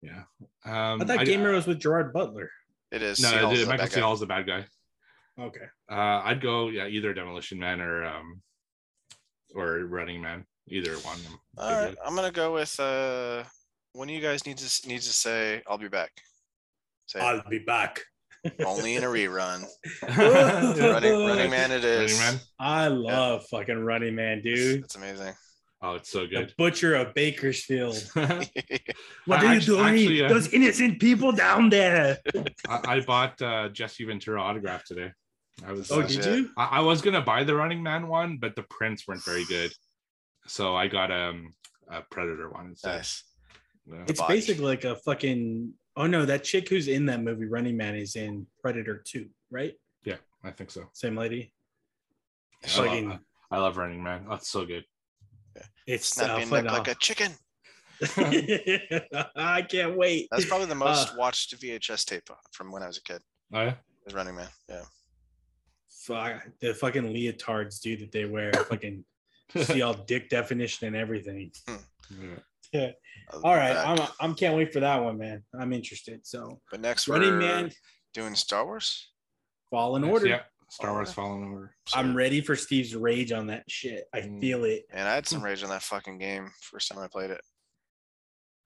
Yeah. 0.00 0.24
Um, 0.64 1.00
I 1.00 1.04
thought 1.04 1.24
Gamer 1.24 1.52
was 1.52 1.66
with 1.68 1.78
Gerard 1.80 2.12
Butler. 2.12 2.50
it 2.90 3.00
is. 3.02 3.20
no, 3.20 3.30
C. 3.30 3.36
Hall's 3.36 3.58
the- 3.58 3.64
the 3.64 3.70
Michael 3.70 3.86
C. 3.86 3.94
guy. 3.94 4.00
Hall's 4.00 4.20
the 4.20 4.26
bad 4.26 4.46
guy. 4.46 4.66
Okay. 5.38 5.66
Uh, 5.88 6.22
I'd 6.24 6.40
go 6.42 6.68
yeah, 6.68 6.86
either 6.88 7.14
Demolition 7.14 7.58
Man 7.60 7.80
or 7.80 8.04
um, 8.04 8.42
or 9.54 9.78
Running 9.86 10.20
Man. 10.20 10.44
Either 10.68 10.92
one. 10.98 11.16
of 11.16 11.24
them. 11.24 11.38
All 11.58 11.70
right, 11.72 11.94
I'm 12.04 12.14
gonna 12.14 12.30
go 12.30 12.54
with 12.54 12.78
uh, 12.80 13.44
one 13.92 14.08
of 14.08 14.14
you 14.14 14.20
guys 14.20 14.46
needs 14.46 14.62
to 14.62 14.66
s- 14.66 14.86
needs 14.86 15.06
to 15.06 15.12
say, 15.12 15.62
"I'll 15.68 15.78
be 15.78 15.88
back." 15.88 16.10
Say. 17.06 17.20
I'll 17.20 17.42
be 17.48 17.58
back. 17.58 18.00
only 18.64 18.96
in 18.96 19.04
a 19.04 19.06
rerun. 19.06 19.64
Running, 20.16 20.80
running 21.26 21.50
Man, 21.50 21.70
it 21.72 21.84
is. 21.84 22.12
Running 22.18 22.34
Man. 22.36 22.40
I 22.58 22.88
love 22.88 23.44
fucking 23.50 23.78
Running 23.78 24.14
Man, 24.14 24.40
dude. 24.42 24.84
It's 24.84 24.94
amazing. 24.96 25.34
Oh, 25.84 25.94
it's 25.94 26.10
so 26.10 26.20
The 26.20 26.26
good. 26.28 26.54
butcher 26.58 26.94
of 26.94 27.12
Bakersfield. 27.14 27.96
What 29.26 29.40
I 29.40 29.46
are 29.46 29.54
you 29.54 29.60
doing? 29.60 29.84
actually, 29.84 30.24
uh, 30.24 30.28
Those 30.28 30.52
innocent 30.52 31.00
people 31.00 31.30
down 31.32 31.70
there. 31.70 32.18
I, 32.68 32.80
I 32.96 33.00
bought 33.00 33.40
uh, 33.42 33.68
Jesse 33.68 34.04
Ventura 34.04 34.40
autograph 34.42 34.84
today. 34.84 35.10
I 35.66 35.72
was 35.72 35.90
Oh, 35.92 36.00
uh, 36.00 36.06
did 36.06 36.24
you? 36.24 36.50
I, 36.56 36.64
I 36.64 36.80
was 36.80 37.02
gonna 37.02 37.20
buy 37.20 37.44
the 37.44 37.54
Running 37.54 37.82
Man 37.82 38.08
one, 38.08 38.38
but 38.38 38.56
the 38.56 38.62
prints 38.64 39.06
weren't 39.06 39.24
very 39.24 39.44
good, 39.44 39.72
so 40.46 40.74
I 40.76 40.88
got 40.88 41.10
um, 41.10 41.52
a 41.90 42.02
Predator 42.10 42.50
one 42.50 42.66
instead. 42.68 42.96
nice. 42.96 43.24
Yeah. 43.86 44.04
It's 44.08 44.20
body. 44.20 44.34
basically 44.34 44.64
like 44.64 44.84
a 44.84 44.96
fucking. 44.96 45.72
Oh 45.96 46.06
no, 46.06 46.24
that 46.24 46.44
chick 46.44 46.68
who's 46.68 46.88
in 46.88 47.06
that 47.06 47.22
movie, 47.22 47.46
Running 47.46 47.76
Man, 47.76 47.94
is 47.94 48.16
in 48.16 48.46
Predator 48.60 49.02
2, 49.06 49.26
right? 49.50 49.74
yeah, 50.04 50.16
I 50.42 50.50
think 50.50 50.70
so. 50.70 50.84
Same 50.94 51.16
lady. 51.16 51.52
I 52.64 52.66
love, 52.66 52.86
Fucking- 52.86 53.20
I 53.50 53.58
love 53.58 53.76
Running 53.76 54.02
Man. 54.02 54.26
That's 54.28 54.48
so 54.48 54.64
good. 54.64 54.84
It's 55.86 56.08
Snap 56.08 56.50
uh, 56.50 56.62
like 56.62 56.88
a 56.88 56.94
chicken. 56.94 57.32
I 59.36 59.62
can't 59.68 59.96
wait. 59.96 60.28
That's 60.30 60.46
probably 60.46 60.66
the 60.66 60.74
most 60.74 61.10
Uh, 61.12 61.16
watched 61.18 61.60
VHS 61.60 62.04
tape 62.06 62.28
from 62.52 62.72
when 62.72 62.82
I 62.82 62.86
was 62.86 62.98
a 62.98 63.02
kid. 63.02 63.20
Oh 63.52 63.62
yeah. 63.62 63.74
Is 64.06 64.14
Running 64.14 64.36
Man. 64.36 64.48
Yeah. 64.68 64.82
Fuck, 65.88 66.42
the 66.60 66.74
fucking 66.74 67.04
leotards, 67.04 67.80
dude, 67.80 68.00
that 68.00 68.10
they 68.12 68.24
wear. 68.24 68.52
Fucking 68.52 69.04
see 69.56 69.82
all 69.82 69.94
dick 69.94 70.28
definition 70.28 70.86
and 70.88 70.96
everything. 70.96 71.50
Yeah. 72.72 72.90
I'll 73.32 73.40
All 73.44 73.52
be 73.54 73.58
right, 73.58 73.74
back. 73.74 74.00
I'm 74.00 74.08
I'm 74.20 74.34
can't 74.34 74.56
wait 74.56 74.72
for 74.72 74.80
that 74.80 75.02
one, 75.02 75.18
man. 75.18 75.42
I'm 75.58 75.72
interested. 75.72 76.26
So 76.26 76.60
But 76.70 76.80
next 76.80 77.06
Running 77.08 77.30
we're 77.32 77.38
Man, 77.38 77.70
doing 78.14 78.34
Star 78.34 78.64
Wars. 78.64 79.10
Fall 79.70 79.96
in 79.96 80.02
Yes, 80.04 80.12
order. 80.12 80.26
Yeah. 80.26 80.40
Star 80.70 80.90
Order. 80.90 81.00
Wars 81.00 81.12
Fallen 81.12 81.44
Order. 81.52 81.74
I'm 81.92 82.16
ready 82.16 82.40
for 82.40 82.56
Steve's 82.56 82.94
rage 82.96 83.30
on 83.32 83.46
that 83.48 83.64
shit. 83.68 84.04
I 84.14 84.20
Mm. 84.22 84.40
feel 84.40 84.64
it. 84.64 84.84
And 84.90 85.06
I 85.06 85.14
had 85.14 85.26
some 85.26 85.42
rage 85.42 85.62
on 85.62 85.68
that 85.68 85.82
fucking 85.82 86.16
game 86.18 86.50
first 86.62 86.88
time 86.90 86.98
I 86.98 87.08
played 87.08 87.30
it. 87.30 87.40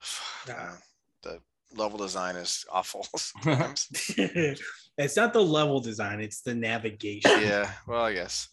Ah. 0.48 0.78
The 1.22 1.40
level 1.74 1.98
design 1.98 2.36
is 2.36 2.64
awful. 2.70 3.04
sometimes. 3.16 3.88
it's 4.16 5.16
not 5.16 5.32
the 5.32 5.42
level 5.42 5.80
design; 5.80 6.20
it's 6.20 6.42
the 6.42 6.54
navigation. 6.54 7.40
yeah. 7.40 7.72
Well, 7.88 8.04
I 8.04 8.12
guess. 8.12 8.48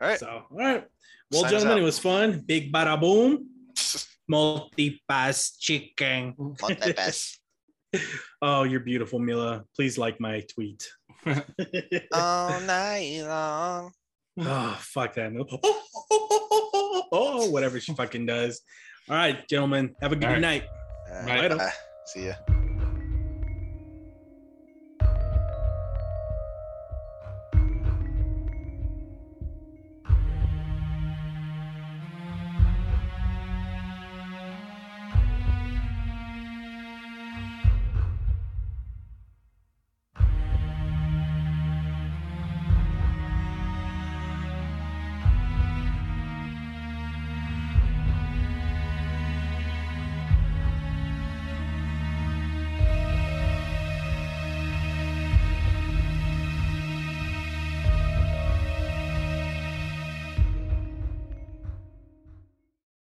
All 0.00 0.08
right. 0.08 0.18
So, 0.18 0.28
all 0.50 0.56
right. 0.56 0.86
Well, 1.30 1.42
Sign 1.42 1.50
gentlemen, 1.50 1.78
it 1.78 1.82
was 1.82 1.98
fun. 1.98 2.40
Big 2.46 2.72
bada 2.72 3.00
boom. 3.00 3.46
Multi-pass 4.28 5.56
chicken. 5.58 6.34
Not 6.38 6.78
that 6.80 6.96
best. 6.96 7.38
Oh, 8.40 8.62
you're 8.62 8.80
beautiful, 8.80 9.18
Milla. 9.18 9.64
Please 9.74 9.98
like 9.98 10.20
my 10.20 10.40
tweet. 10.52 10.88
All 12.12 12.60
night 12.60 13.22
long. 13.22 13.92
oh, 14.40 14.78
fuck 14.80 15.14
that. 15.14 15.32
Milla. 15.32 15.46
Oh, 15.50 15.58
oh, 15.64 16.28
oh, 16.40 16.70
oh, 16.74 17.02
oh, 17.12 17.50
whatever 17.50 17.80
she 17.80 17.92
fucking 17.94 18.26
does. 18.26 18.60
All 19.08 19.16
right, 19.16 19.46
gentlemen. 19.48 19.94
Have 20.00 20.12
a 20.12 20.16
good 20.16 20.24
All 20.26 20.32
right. 20.32 20.40
night. 20.40 20.64
Uh, 21.10 21.26
Right. 21.26 21.58
bye. 21.58 21.72
See 22.06 22.26
ya. 22.26 22.34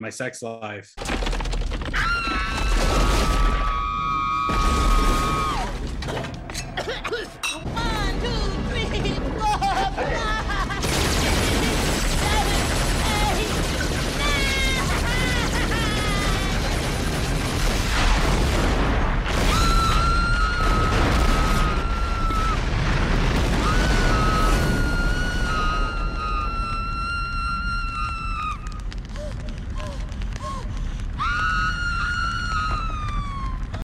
My 0.05 0.11
sex 0.11 0.43
life. 0.43 0.93
Ah! 0.99 2.14